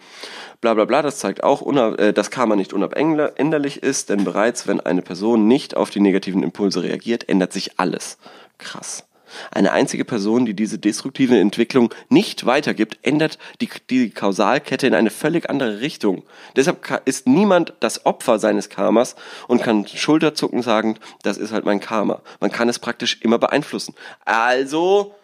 Bla 0.61 0.75
bla 0.75 0.85
bla, 0.85 1.03
das 1.03 1.19
zeigt 1.19 1.43
auch, 1.43 1.67
äh, 1.99 2.13
dass 2.13 2.31
Karma 2.31 2.57
nicht 2.57 2.73
unabänderlich 2.73 3.83
ist, 3.83 4.11
denn 4.11 4.25
bereits 4.25 4.67
wenn 4.67 4.81
eine 4.81 5.03
Person 5.03 5.49
nicht 5.49 5.77
auf 5.77 5.91
die 5.91 6.01
negativen 6.01 6.43
Impulse 6.43 6.83
reagiert, 6.83 7.29
ändert 7.29 7.53
sich 7.53 7.79
alles. 7.79 8.19
Krass. 8.59 9.07
Eine 9.51 9.73
einzige 9.73 10.05
Person, 10.05 10.47
die 10.47 10.55
diese 10.55 10.79
destruktive 10.79 11.39
Entwicklung 11.39 11.93
nicht 12.09 12.47
weitergibt, 12.47 12.99
ändert 13.03 13.39
die, 13.61 13.69
die 13.91 14.11
Kausalkette 14.11 14.87
in 14.87 14.95
eine 14.95 15.11
völlig 15.11 15.51
andere 15.51 15.81
Richtung. 15.81 16.23
Deshalb 16.55 17.03
ist 17.05 17.27
niemand 17.27 17.75
das 17.81 18.07
Opfer 18.07 18.39
seines 18.39 18.69
Karmas 18.69 19.17
und 19.49 19.63
kann 19.63 19.87
schulterzuckend 19.87 20.65
sagen, 20.65 20.99
das 21.23 21.39
ist 21.39 21.53
halt 21.53 21.65
mein 21.65 21.81
Karma. 21.81 22.23
Man 22.41 22.53
kann 22.53 22.69
es 22.69 22.79
praktisch 22.79 23.19
immer 23.21 23.39
beeinflussen. 23.39 23.95
Also, 24.25 25.15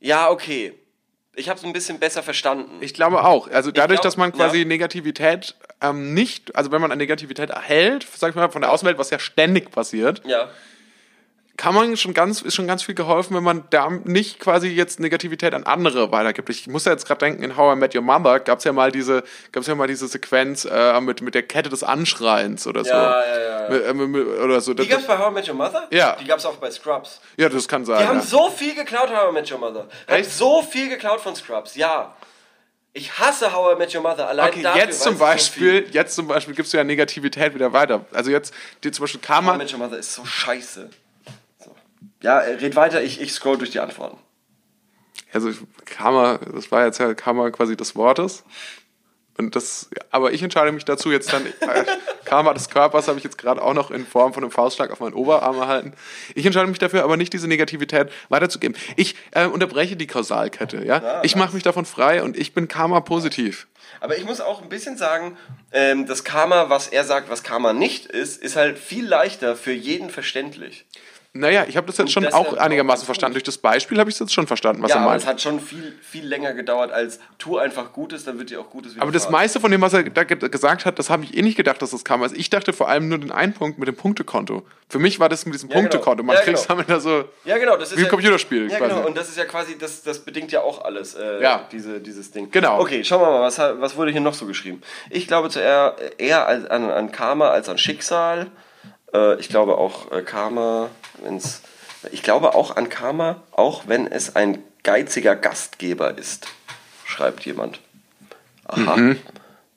ja, 0.00 0.30
okay. 0.30 0.74
Ich 1.36 1.48
habe 1.48 1.58
es 1.58 1.64
ein 1.64 1.72
bisschen 1.72 2.00
besser 2.00 2.22
verstanden. 2.22 2.78
Ich 2.80 2.92
glaube 2.92 3.24
auch. 3.24 3.48
Also 3.48 3.70
dadurch, 3.70 4.00
glaub, 4.00 4.02
dass 4.02 4.16
man 4.16 4.32
quasi 4.32 4.58
ja. 4.58 4.64
Negativität 4.64 5.54
ähm, 5.80 6.12
nicht, 6.12 6.56
also 6.56 6.72
wenn 6.72 6.80
man 6.80 6.90
an 6.90 6.98
Negativität 6.98 7.50
erhält, 7.50 8.06
sag 8.14 8.30
ich 8.30 8.34
mal, 8.34 8.50
von 8.50 8.62
der 8.62 8.72
Außenwelt, 8.72 8.98
was 8.98 9.10
ja 9.10 9.18
ständig 9.18 9.70
passiert, 9.70 10.22
ja. 10.26 10.50
Kann 11.60 11.74
man 11.74 11.94
schon 11.98 12.14
ganz, 12.14 12.40
ist 12.40 12.54
schon 12.54 12.66
ganz 12.66 12.84
viel 12.84 12.94
geholfen, 12.94 13.36
wenn 13.36 13.42
man 13.42 13.64
da 13.68 13.90
nicht 13.90 14.40
quasi 14.40 14.68
jetzt 14.68 14.98
Negativität 14.98 15.52
an 15.52 15.64
andere 15.64 16.10
weitergibt. 16.10 16.48
Ich 16.48 16.66
muss 16.68 16.86
ja 16.86 16.92
jetzt 16.92 17.06
gerade 17.06 17.18
denken, 17.18 17.42
in 17.42 17.54
How 17.54 17.76
I 17.76 17.78
Met 17.78 17.94
Your 17.94 18.00
Mother 18.00 18.40
gab's 18.40 18.64
ja 18.64 18.72
mal 18.72 18.90
diese, 18.90 19.24
gab's 19.52 19.66
ja 19.66 19.74
mal 19.74 19.86
diese 19.86 20.08
Sequenz 20.08 20.64
äh, 20.64 20.98
mit, 21.02 21.20
mit 21.20 21.34
der 21.34 21.42
Kette 21.42 21.68
des 21.68 21.82
Anschreins 21.82 22.66
oder 22.66 22.82
so. 22.82 22.88
Ja, 22.88 23.22
ja, 23.26 23.40
ja. 23.40 23.68
Mit, 23.68 23.84
äh, 23.84 23.92
mit, 23.92 24.26
oder 24.26 24.62
so. 24.62 24.72
Die 24.72 24.88
gab's 24.88 25.06
bei 25.06 25.18
How 25.18 25.30
I 25.30 25.34
Met 25.34 25.48
Your 25.50 25.54
Mother? 25.54 25.86
Ja. 25.90 26.16
Die 26.18 26.24
gab's 26.24 26.46
auch 26.46 26.56
bei 26.56 26.70
Scrubs. 26.70 27.20
ja, 27.36 27.50
das 27.50 27.68
kann 27.68 27.84
sein. 27.84 27.98
Die 27.98 28.08
haben 28.08 28.20
ja. 28.20 28.24
so 28.24 28.48
viel 28.48 28.74
geklaut, 28.74 29.10
How 29.10 29.28
I 29.30 29.34
Met 29.34 29.52
Your 29.52 29.58
Mother. 29.58 29.86
Die 30.08 30.14
haben 30.14 30.24
so 30.24 30.62
viel 30.62 30.88
geklaut 30.88 31.20
von 31.20 31.36
Scrubs, 31.36 31.76
ja. 31.76 32.14
Ich 32.94 33.18
hasse 33.18 33.52
How 33.52 33.74
I 33.74 33.78
Met 33.78 33.94
Your 33.94 34.00
Mother. 34.00 34.28
Allein 34.28 34.48
Okay, 34.48 34.62
dafür 34.62 34.80
jetzt 34.80 35.02
zum 35.02 35.12
ich 35.12 35.18
so. 35.18 35.24
Beispiel, 35.26 35.86
jetzt 35.90 36.14
zum 36.14 36.26
Beispiel 36.26 36.54
gibst 36.54 36.72
du 36.72 36.78
ja 36.78 36.84
Negativität 36.84 37.54
wieder 37.54 37.74
weiter. 37.74 38.06
Also 38.14 38.30
jetzt, 38.30 38.54
die 38.82 38.90
zum 38.92 39.02
Beispiel 39.02 39.20
How 39.20 39.24
I 39.24 39.26
Karma, 39.26 39.56
Met 39.58 39.70
Your 39.74 39.78
Mother 39.78 39.98
ist 39.98 40.14
so 40.14 40.24
scheiße. 40.24 40.88
Ja, 42.22 42.40
äh, 42.40 42.54
red 42.54 42.76
weiter, 42.76 43.02
ich, 43.02 43.20
ich 43.20 43.32
scroll 43.32 43.58
durch 43.58 43.70
die 43.70 43.80
Antworten. 43.80 44.18
also 45.32 45.50
Karma, 45.84 46.38
das 46.52 46.70
war 46.70 46.84
jetzt 46.84 46.98
ja 46.98 47.14
Karma 47.14 47.50
quasi 47.50 47.76
des 47.76 47.96
Wortes. 47.96 48.44
Und 49.38 49.56
das, 49.56 49.88
aber 50.10 50.32
ich 50.32 50.42
entscheide 50.42 50.70
mich 50.70 50.84
dazu 50.84 51.10
jetzt 51.10 51.32
dann, 51.32 51.46
äh, 51.60 51.84
Karma 52.26 52.52
des 52.52 52.68
Körpers 52.68 53.08
habe 53.08 53.16
ich 53.16 53.24
jetzt 53.24 53.38
gerade 53.38 53.62
auch 53.62 53.72
noch 53.72 53.90
in 53.90 54.06
Form 54.06 54.34
von 54.34 54.44
einem 54.44 54.52
Faustschlag 54.52 54.90
auf 54.90 55.00
meinen 55.00 55.14
Oberarm 55.14 55.56
erhalten. 55.56 55.94
Ich 56.34 56.44
entscheide 56.44 56.66
mich 56.66 56.78
dafür, 56.78 57.04
aber 57.04 57.16
nicht 57.16 57.32
diese 57.32 57.48
Negativität 57.48 58.10
weiterzugeben. 58.28 58.76
Ich 58.96 59.16
äh, 59.30 59.46
unterbreche 59.46 59.96
die 59.96 60.06
Kausalkette, 60.06 60.84
ja. 60.84 61.22
ich 61.22 61.36
mache 61.36 61.54
mich 61.54 61.62
davon 61.62 61.86
frei 61.86 62.22
und 62.22 62.36
ich 62.36 62.52
bin 62.52 62.68
Karma 62.68 63.00
positiv. 63.00 63.66
Aber 64.00 64.18
ich 64.18 64.24
muss 64.24 64.42
auch 64.42 64.60
ein 64.62 64.68
bisschen 64.68 64.98
sagen, 64.98 65.38
ähm, 65.72 66.06
das 66.06 66.22
Karma, 66.22 66.68
was 66.68 66.88
er 66.88 67.04
sagt, 67.04 67.30
was 67.30 67.42
Karma 67.42 67.72
nicht 67.72 68.06
ist, 68.06 68.42
ist 68.42 68.56
halt 68.56 68.78
viel 68.78 69.06
leichter 69.06 69.56
für 69.56 69.72
jeden 69.72 70.10
verständlich. 70.10 70.86
Naja, 71.32 71.64
ich 71.68 71.76
habe 71.76 71.86
das 71.86 71.96
jetzt 71.98 72.10
schon 72.10 72.24
deshalb 72.24 72.44
auch 72.48 72.56
einigermaßen 72.56 73.04
verstanden. 73.06 73.34
Durch 73.34 73.44
das 73.44 73.56
Beispiel 73.56 74.00
habe 74.00 74.10
ich 74.10 74.16
es 74.16 74.18
jetzt 74.20 74.32
schon 74.34 74.48
verstanden, 74.48 74.82
was 74.82 74.90
ja, 74.90 74.96
er 74.96 75.02
meint. 75.04 75.22
es 75.22 75.28
hat 75.28 75.40
schon 75.40 75.60
viel, 75.60 75.96
viel 76.02 76.26
länger 76.26 76.54
gedauert 76.54 76.90
als 76.90 77.20
tu 77.38 77.56
einfach 77.56 77.92
Gutes, 77.92 78.24
dann 78.24 78.40
wird 78.40 78.50
dir 78.50 78.60
auch 78.60 78.68
Gutes 78.68 78.94
wieder 78.94 79.02
Aber 79.02 79.12
das 79.12 79.30
meiste 79.30 79.60
von 79.60 79.70
dem, 79.70 79.80
was 79.80 79.92
er 79.92 80.02
da 80.10 80.24
ge- 80.24 80.48
gesagt 80.48 80.84
hat, 80.86 80.98
das 80.98 81.08
habe 81.08 81.22
ich 81.22 81.36
eh 81.36 81.42
nicht 81.42 81.56
gedacht, 81.56 81.80
dass 81.82 81.90
das 81.92 82.04
kam. 82.04 82.20
Also 82.24 82.34
ich 82.34 82.50
dachte 82.50 82.72
vor 82.72 82.88
allem 82.88 83.08
nur 83.08 83.18
den 83.18 83.30
einen 83.30 83.52
Punkt 83.54 83.78
mit 83.78 83.86
dem 83.86 83.94
Punktekonto. 83.94 84.64
Für 84.88 84.98
mich 84.98 85.20
war 85.20 85.28
das 85.28 85.46
mit 85.46 85.54
diesem 85.54 85.68
Ja, 85.70 85.76
genau. 85.76 85.88
Punktekonto. 85.90 86.24
Man 86.24 86.34
Ja, 86.34 86.42
kriegt 86.42 86.56
genau. 86.56 86.68
damit 86.68 86.90
da 86.90 86.98
so. 86.98 87.24
Ja, 87.44 87.58
genau, 87.58 87.76
das 87.76 87.90
ist 87.92 87.96
Wie 87.96 88.00
ein 88.00 88.04
ja, 88.06 88.10
Computerspiel 88.10 88.68
Ja, 88.68 88.78
quasi. 88.78 88.92
genau, 88.92 89.06
und 89.06 89.16
das 89.16 89.28
ist 89.28 89.38
ja 89.38 89.44
quasi, 89.44 89.78
das, 89.78 90.02
das 90.02 90.18
bedingt 90.24 90.50
ja 90.50 90.62
auch 90.62 90.84
alles, 90.84 91.14
äh, 91.14 91.40
Ja. 91.40 91.68
diese, 91.70 92.00
dieses 92.00 92.32
Ding. 92.32 92.50
Genau. 92.50 92.80
Okay, 92.80 93.04
schauen 93.04 93.20
wir 93.20 93.30
mal, 93.30 93.42
was, 93.42 93.56
was 93.56 93.96
wurde 93.96 94.10
hier 94.10 94.20
noch 94.20 94.34
so 94.34 94.46
geschrieben? 94.46 94.82
Ich 95.10 95.28
glaube 95.28 95.48
zuerst 95.48 95.96
eher 96.18 96.48
als, 96.48 96.66
an, 96.68 96.90
an 96.90 97.12
Karma 97.12 97.50
als 97.50 97.68
an 97.68 97.78
Schicksal. 97.78 98.48
Äh, 99.14 99.36
ich 99.40 99.48
glaube 99.48 99.78
auch 99.78 100.10
äh, 100.12 100.22
Karma, 100.22 100.88
wenn's, 101.22 101.62
ich 102.12 102.22
glaube 102.22 102.54
auch 102.54 102.76
an 102.76 102.88
Karma, 102.88 103.42
auch 103.52 103.84
wenn 103.86 104.06
es 104.06 104.36
ein 104.36 104.62
geiziger 104.82 105.36
Gastgeber 105.36 106.16
ist, 106.16 106.48
schreibt 107.04 107.44
jemand. 107.44 107.80
Aha. 108.66 108.96
Mhm. 108.96 109.18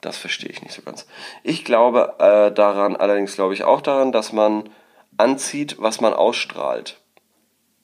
Das 0.00 0.18
verstehe 0.18 0.50
ich 0.50 0.62
nicht 0.62 0.74
so 0.74 0.82
ganz. 0.82 1.06
Ich 1.42 1.64
glaube 1.64 2.14
äh, 2.18 2.52
daran, 2.54 2.96
allerdings 2.96 3.34
glaube 3.34 3.54
ich 3.54 3.64
auch 3.64 3.80
daran, 3.80 4.12
dass 4.12 4.32
man 4.32 4.68
anzieht, 5.16 5.76
was 5.78 6.00
man 6.00 6.12
ausstrahlt. 6.12 6.98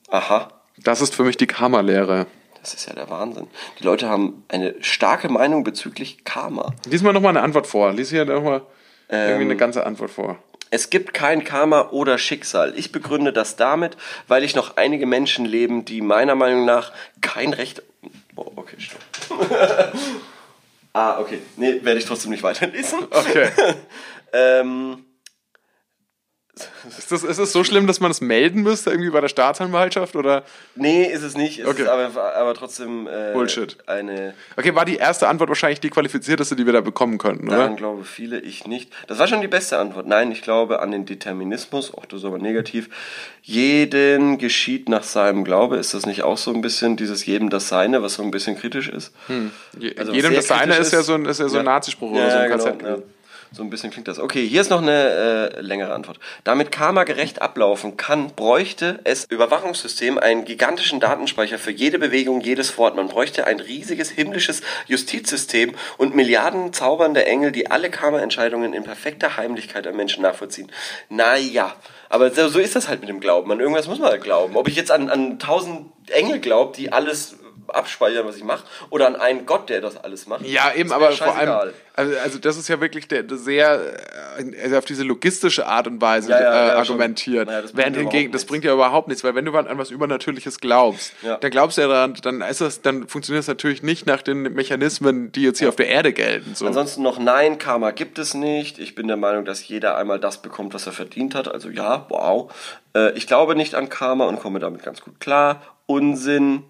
Aha. 0.09 0.49
Das 0.77 1.01
ist 1.01 1.15
für 1.15 1.23
mich 1.23 1.37
die 1.37 1.47
Karma-Lehre. 1.47 2.27
Das 2.59 2.73
ist 2.75 2.87
ja 2.87 2.93
der 2.93 3.09
Wahnsinn. 3.09 3.47
Die 3.79 3.83
Leute 3.83 4.07
haben 4.07 4.43
eine 4.49 4.75
starke 4.81 5.29
Meinung 5.29 5.63
bezüglich 5.63 6.23
Karma. 6.23 6.73
Lies 6.85 7.01
mal 7.01 7.11
nochmal 7.13 7.31
eine 7.31 7.41
Antwort 7.41 7.65
vor. 7.65 7.91
Lies 7.91 8.09
hier 8.11 8.25
nochmal 8.25 8.61
irgendwie 9.09 9.43
Ähm. 9.43 9.49
eine 9.49 9.57
ganze 9.57 9.85
Antwort 9.85 10.11
vor. 10.11 10.37
Es 10.71 10.89
gibt 10.89 11.13
kein 11.13 11.43
Karma 11.43 11.89
oder 11.89 12.17
Schicksal. 12.17 12.73
Ich 12.77 12.93
begründe 12.93 13.33
das 13.33 13.57
damit, 13.57 13.97
weil 14.29 14.43
ich 14.43 14.55
noch 14.55 14.77
einige 14.77 15.05
Menschen 15.05 15.45
leben, 15.45 15.83
die 15.83 16.01
meiner 16.01 16.33
Meinung 16.33 16.65
nach 16.65 16.93
kein 17.19 17.53
Recht. 17.53 17.83
Boah, 18.33 18.51
okay, 18.55 18.77
stopp. 18.79 19.01
ah, 20.93 21.19
okay. 21.19 21.41
Nee, 21.57 21.83
werde 21.83 21.99
ich 21.99 22.05
trotzdem 22.05 22.31
nicht 22.31 22.43
weiterlesen. 22.43 23.03
Okay. 23.11 23.49
Ähm, 24.33 25.03
ist, 26.97 27.11
das, 27.11 27.23
ist 27.23 27.37
es 27.37 27.53
so 27.53 27.63
schlimm, 27.63 27.87
dass 27.87 27.99
man 28.01 28.11
es 28.11 28.19
melden 28.21 28.61
müsste, 28.63 28.89
irgendwie 28.91 29.09
bei 29.09 29.21
der 29.21 29.29
Staatsanwaltschaft? 29.29 30.15
Oder? 30.15 30.43
nee, 30.75 31.05
ist 31.05 31.23
es 31.23 31.35
nicht. 31.37 31.59
Es 31.59 31.67
Okay. 31.67 31.83
ist 31.83 31.87
aber, 31.87 32.35
aber 32.35 32.53
trotzdem 32.53 33.07
äh, 33.07 33.31
Bullshit. 33.33 33.77
eine. 33.87 34.33
Okay, 34.57 34.75
war 34.75 34.83
die 34.85 34.97
erste 34.97 35.27
Antwort 35.29 35.49
wahrscheinlich 35.49 35.79
die 35.79 35.89
qualifizierteste, 35.89 36.55
die 36.55 36.65
wir 36.65 36.73
da 36.73 36.81
bekommen 36.81 37.17
könnten, 37.17 37.47
oder? 37.47 37.57
Daran 37.57 37.75
glaube 37.77 38.03
viele, 38.03 38.39
ich 38.39 38.67
nicht. 38.67 38.91
Das 39.07 39.17
war 39.17 39.27
schon 39.27 39.41
die 39.41 39.47
beste 39.47 39.77
Antwort. 39.77 40.07
Nein, 40.07 40.31
ich 40.31 40.41
glaube 40.41 40.81
an 40.81 40.91
den 40.91 41.05
Determinismus, 41.05 41.93
auch 41.93 42.05
das 42.05 42.19
ist 42.19 42.25
aber 42.25 42.37
negativ. 42.37 42.89
Jeden 43.43 44.37
geschieht 44.37 44.87
nach 44.89 45.03
seinem 45.03 45.43
Glaube. 45.43 45.77
Ist 45.77 45.93
das 45.93 46.05
nicht 46.05 46.23
auch 46.23 46.37
so 46.37 46.53
ein 46.53 46.61
bisschen 46.61 46.97
dieses 46.97 47.25
jedem 47.25 47.49
das 47.49 47.69
Seine, 47.69 48.03
was 48.03 48.15
so 48.15 48.23
ein 48.23 48.31
bisschen 48.31 48.57
kritisch 48.57 48.89
ist? 48.89 49.13
Je, 49.79 49.95
Also 49.97 50.11
jedem 50.11 50.33
das 50.33 50.47
Seine 50.47 50.73
kritisch 50.73 50.87
ist 50.87 50.93
ja 50.93 50.99
ist. 50.99 51.05
so 51.07 51.13
ein, 51.13 51.25
ist 51.25 51.39
ja 51.39 51.47
so 51.49 51.57
ein 51.57 51.65
Ja. 51.65 51.71
Nazispruch 51.71 52.15
Ja, 52.15 52.21
oder 52.23 52.31
so 52.31 52.37
ein 52.37 52.51
genau, 52.51 52.63
KZ. 52.65 52.81
ja. 52.83 52.97
So 53.53 53.63
ein 53.63 53.69
bisschen 53.69 53.91
klingt 53.91 54.07
das. 54.07 54.17
Okay, 54.17 54.47
hier 54.47 54.61
ist 54.61 54.69
noch 54.69 54.81
eine 54.81 55.51
äh, 55.57 55.59
längere 55.59 55.93
Antwort. 55.93 56.19
Damit 56.45 56.71
Karma 56.71 57.03
gerecht 57.03 57.41
ablaufen 57.41 57.97
kann, 57.97 58.33
bräuchte 58.33 59.01
es 59.03 59.25
Überwachungssystem 59.25 60.17
einen 60.17 60.45
gigantischen 60.45 61.01
Datenspeicher 61.01 61.59
für 61.59 61.71
jede 61.71 61.99
Bewegung, 61.99 62.39
jedes 62.39 62.77
Wort. 62.77 62.95
Man 62.95 63.09
bräuchte 63.09 63.47
ein 63.47 63.59
riesiges 63.59 64.09
himmlisches 64.09 64.61
Justizsystem 64.87 65.75
und 65.97 66.15
Milliarden 66.15 66.71
zaubernde 66.71 67.25
Engel, 67.25 67.51
die 67.51 67.69
alle 67.69 67.89
Karma-Entscheidungen 67.89 68.73
in 68.73 68.85
perfekter 68.85 69.35
Heimlichkeit 69.35 69.85
am 69.85 69.97
Menschen 69.97 70.23
nachvollziehen. 70.23 70.71
Naja, 71.09 71.75
aber 72.07 72.31
so, 72.31 72.57
ist 72.57 72.77
das 72.77 72.87
halt 72.87 73.01
mit 73.01 73.09
dem 73.09 73.19
Glauben. 73.19 73.51
An 73.51 73.59
irgendwas 73.59 73.87
muss 73.87 73.99
man 73.99 74.11
halt 74.11 74.23
glauben. 74.23 74.55
Ob 74.55 74.69
ich 74.69 74.77
jetzt 74.77 74.91
an, 74.91 75.09
an 75.09 75.39
tausend 75.39 75.91
Engel 76.09 76.39
glaube, 76.39 76.73
die 76.77 76.93
alles 76.93 77.35
abspeichern, 77.67 78.25
was 78.25 78.35
ich 78.35 78.43
mache, 78.43 78.63
oder 78.89 79.07
an 79.07 79.15
einen 79.15 79.45
Gott, 79.45 79.69
der 79.69 79.81
das 79.81 79.97
alles 79.97 80.27
macht. 80.27 80.45
Ja, 80.45 80.73
eben, 80.73 80.91
aber 80.91 81.11
vor 81.11 81.35
allem, 81.35 81.71
also, 81.93 82.17
also 82.17 82.39
das 82.39 82.57
ist 82.57 82.67
ja 82.67 82.79
wirklich 82.79 83.07
der, 83.07 83.23
der 83.23 83.37
sehr 83.37 83.81
äh, 84.37 84.61
also 84.63 84.77
auf 84.77 84.85
diese 84.85 85.03
logistische 85.03 85.65
Art 85.67 85.87
und 85.87 86.01
Weise 86.01 86.31
Ja, 86.31 86.41
ja, 86.41 86.67
äh, 86.67 86.71
argumentiert. 86.71 87.47
Naja, 87.47 87.61
das 87.61 87.73
bringt 87.73 87.95
Während 87.95 87.97
hingegen, 87.97 88.31
das 88.31 88.45
bringt 88.45 88.63
ja 88.63 88.73
überhaupt 88.73 89.07
nichts, 89.07 89.23
weil 89.23 89.35
wenn 89.35 89.45
du 89.45 89.51
an 89.53 89.77
was 89.77 89.91
Übernatürliches 89.91 90.59
glaubst, 90.59 91.13
dann 91.21 91.51
glaubst 91.51 91.77
du 91.77 91.81
ja 91.81 91.87
daran, 91.87 92.15
dann 92.21 92.41
ist 92.41 92.61
das, 92.61 92.81
dann 92.81 93.07
funktioniert 93.07 93.41
es 93.41 93.47
natürlich 93.47 93.83
nicht 93.83 94.05
nach 94.05 94.21
den 94.21 94.41
Mechanismen, 94.41 95.31
die 95.31 95.43
jetzt 95.43 95.59
hier 95.59 95.69
auf 95.69 95.75
der 95.75 95.87
Erde 95.87 96.13
gelten. 96.13 96.55
So. 96.55 96.65
Ansonsten 96.65 97.03
noch 97.03 97.19
nein, 97.19 97.57
Karma 97.57 97.91
gibt 97.91 98.19
es 98.19 98.33
nicht. 98.33 98.79
Ich 98.79 98.95
bin 98.95 99.07
der 99.07 99.17
Meinung, 99.17 99.45
dass 99.45 99.67
jeder 99.67 99.97
einmal 99.97 100.19
das 100.19 100.41
bekommt, 100.41 100.73
was 100.73 100.85
er 100.85 100.93
verdient 100.93 101.35
hat. 101.35 101.47
Also 101.47 101.69
ja, 101.69 102.05
wow. 102.09 102.51
Äh, 102.95 103.11
ich 103.17 103.27
glaube 103.27 103.55
nicht 103.55 103.75
an 103.75 103.89
Karma 103.89 104.25
und 104.25 104.39
komme 104.39 104.59
damit 104.59 104.83
ganz 104.83 105.01
gut 105.01 105.19
klar. 105.19 105.61
Unsinn. 105.85 106.63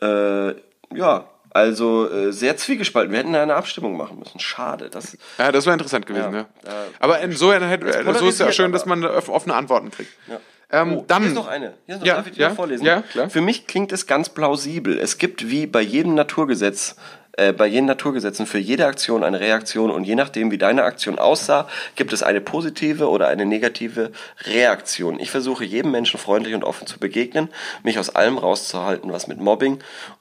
Äh, 0.00 0.54
ja, 0.94 1.28
also 1.50 2.10
äh, 2.10 2.32
sehr 2.32 2.56
zwiegespalten. 2.56 3.10
Wir 3.12 3.18
hätten 3.20 3.32
da 3.32 3.42
eine 3.42 3.54
Abstimmung 3.54 3.96
machen 3.96 4.18
müssen. 4.18 4.38
Schade. 4.38 4.90
Das, 4.90 5.16
Ja, 5.38 5.50
das 5.50 5.64
wäre 5.66 5.74
interessant 5.74 6.06
gewesen, 6.06 6.32
ja. 6.32 6.38
Ja, 6.40 6.46
ja. 6.72 6.84
Aber 7.00 7.20
insofern 7.20 7.62
hätte, 7.64 7.90
so 8.18 8.26
ist 8.26 8.38
ja 8.40 8.52
schön, 8.52 8.72
dass 8.72 8.82
aber. 8.82 8.96
man 8.96 9.02
da 9.02 9.10
offene 9.28 9.54
Antworten 9.54 9.90
kriegt. 9.90 10.10
Ja. 10.28 10.40
Ähm, 10.70 10.98
Oh, 10.98 11.04
dann, 11.08 11.22
hier 11.22 11.30
ist 11.30 11.34
noch 11.34 11.48
eine. 11.48 11.74
Hier 11.86 11.94
ist 11.94 12.00
noch, 12.00 12.06
Ja, 12.06 12.14
darf 12.16 12.26
ich 12.26 12.34
die 12.34 12.40
ja, 12.40 12.50
vorlesen? 12.50 12.84
ja, 12.84 13.00
klar. 13.00 13.30
Für 13.30 13.40
mich 13.40 13.66
klingt 13.66 13.90
es 13.90 14.06
ganz 14.06 14.28
plausibel. 14.28 14.98
Es 14.98 15.16
gibt 15.16 15.48
wie 15.48 15.66
bei 15.66 15.80
jedem 15.80 16.14
Naturgesetz, 16.14 16.96
äh, 17.38 17.52
bei 17.52 17.66
jeden 17.66 17.86
Naturgesetzen 17.86 18.46
für 18.46 18.58
jede 18.58 18.86
Aktion 18.86 19.22
eine 19.22 19.40
Reaktion 19.40 19.90
und 19.90 20.04
je 20.04 20.14
nachdem, 20.14 20.50
wie 20.50 20.58
deine 20.58 20.82
Aktion 20.82 21.18
aussah, 21.18 21.68
gibt 21.94 22.12
es 22.12 22.22
eine 22.22 22.40
positive 22.40 23.08
oder 23.08 23.28
eine 23.28 23.46
negative 23.46 24.10
Reaktion. 24.44 25.20
Ich 25.20 25.30
versuche 25.30 25.64
jedem 25.64 25.92
Menschen 25.92 26.18
freundlich 26.18 26.54
und 26.54 26.64
offen 26.64 26.86
zu 26.86 26.98
begegnen, 26.98 27.48
mich 27.82 27.98
aus 27.98 28.10
allem 28.10 28.38
rauszuhalten, 28.38 29.12
was 29.12 29.28
mit 29.28 29.38
Mobbing 29.38 29.78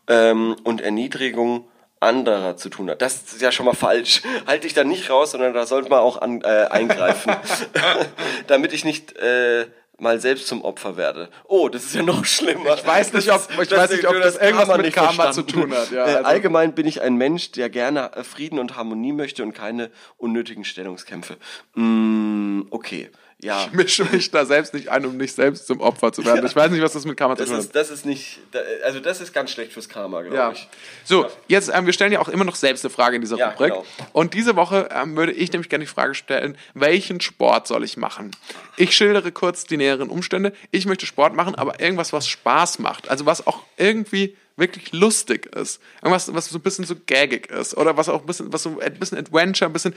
ähm, 0.07 0.55
und 0.63 0.81
Erniedrigung 0.81 1.65
anderer 1.99 2.57
zu 2.57 2.69
tun 2.69 2.89
hat. 2.89 3.01
Das 3.01 3.23
ist 3.23 3.41
ja 3.41 3.51
schon 3.51 3.65
mal 3.65 3.73
falsch. 3.73 4.21
Halte 4.47 4.63
dich 4.63 4.73
da 4.73 4.83
nicht 4.83 5.09
raus, 5.09 5.31
sondern 5.31 5.53
da 5.53 5.65
sollte 5.65 5.89
man 5.89 5.99
auch 5.99 6.21
an, 6.21 6.41
äh, 6.41 6.67
eingreifen. 6.69 7.35
Damit 8.47 8.73
ich 8.73 8.85
nicht 8.85 9.17
äh, 9.17 9.65
mal 9.99 10.19
selbst 10.19 10.47
zum 10.47 10.63
Opfer 10.63 10.95
werde. 10.97 11.29
Oh, 11.45 11.69
das 11.69 11.85
ist 11.85 11.95
ja 11.95 12.03
noch 12.03 12.23
schlimmer. 12.25 12.75
Ich 12.75 12.85
weiß 12.85 13.13
nicht, 13.13 13.31
ob- 13.31 13.49
ich 13.61 13.71
weiß 13.71 13.91
nicht, 13.91 14.07
ob 14.07 14.13
das 14.21 14.37
irgendwas 14.37 14.77
mit 14.77 14.93
Karma 14.93 15.31
zu 15.31 15.41
tun 15.41 15.73
hat, 15.73 15.91
ja, 15.91 16.05
äh, 16.05 16.09
also- 16.15 16.23
Allgemein 16.29 16.73
bin 16.75 16.85
ich 16.85 17.01
ein 17.01 17.15
Mensch, 17.15 17.51
der 17.51 17.69
gerne 17.69 18.11
äh, 18.15 18.23
Frieden 18.23 18.59
und 18.59 18.75
Harmonie 18.75 19.11
möchte 19.13 19.43
und 19.43 19.53
keine 19.53 19.89
unnötigen 20.17 20.65
Stellungskämpfe. 20.65 21.37
Mm, 21.75 22.61
okay. 22.69 23.09
Ja. 23.39 23.65
ich 23.65 23.71
mische 23.73 24.03
mich 24.05 24.31
da 24.31 24.45
selbst 24.45 24.73
nicht 24.73 24.89
ein, 24.89 25.05
um 25.05 25.15
nicht 25.15 25.35
selbst 25.35 25.67
zum 25.67 25.79
Opfer 25.79 26.11
zu 26.11 26.25
werden. 26.25 26.43
Ich 26.45 26.55
weiß 26.55 26.71
nicht, 26.71 26.81
was 26.81 26.93
das 26.93 27.05
mit 27.05 27.17
Karma 27.17 27.35
zu 27.35 27.41
Das 27.43 27.49
tun 27.49 27.57
hat. 27.57 27.65
ist, 27.65 27.75
das 27.75 27.91
ist 27.91 28.03
nicht, 28.03 28.39
also 28.83 28.99
das 28.99 29.21
ist 29.21 29.31
ganz 29.31 29.51
schlecht 29.51 29.73
fürs 29.73 29.87
Karma, 29.87 30.21
glaube 30.21 30.35
Ja. 30.35 30.51
ich. 30.53 30.67
So, 31.03 31.27
jetzt, 31.47 31.69
ähm, 31.71 31.85
wir 31.85 31.93
stellen 31.93 32.11
ja 32.11 32.19
auch 32.19 32.29
immer 32.29 32.45
noch 32.45 32.55
selbst 32.55 32.83
eine 32.83 32.89
Frage 32.89 33.15
in 33.17 33.21
dieser 33.21 33.37
Ja, 33.37 33.49
Rubrik. 33.51 33.73
genau. 33.73 33.85
Und 34.11 34.33
diese 34.33 34.55
Woche 34.55 34.89
ähm, 34.91 35.15
würde 35.15 35.33
ich 35.33 35.51
nämlich 35.51 35.69
gerne 35.69 35.85
die 35.85 35.89
Frage 35.91 36.15
stellen, 36.15 36.57
welchen 36.73 37.21
Sport 37.21 37.67
soll 37.67 37.83
ich 37.83 37.95
machen? 37.95 38.31
Ich 38.75 38.95
schildere 38.97 39.31
kurz 39.31 39.65
die 39.65 39.77
näheren 39.77 40.09
Umstände. 40.09 40.51
Ich 40.71 40.87
möchte 40.87 41.05
Sport 41.05 41.35
machen, 41.35 41.53
aber 41.53 41.79
irgendwas, 41.79 42.13
was 42.13 42.27
Spaß 42.27 42.79
macht. 42.79 43.07
Also 43.09 43.27
was 43.27 43.45
auch 43.45 43.61
irgendwie 43.77 44.35
wirklich 44.55 44.91
lustig 44.93 45.45
ist. 45.55 45.79
Irgendwas, 46.01 46.33
was 46.33 46.49
so 46.49 46.57
ein 46.57 46.61
bisschen 46.63 46.85
so 46.85 46.95
gaggig 47.05 47.51
ist. 47.51 47.77
Oder 47.77 47.97
was 47.97 48.09
auch 48.09 48.21
ein 48.21 48.25
bisschen, 48.25 48.51
was 48.51 48.63
so 48.63 48.79
ein 48.79 48.93
bisschen 48.95 49.19
Adventure, 49.19 49.69
ein 49.69 49.73
bisschen, 49.73 49.93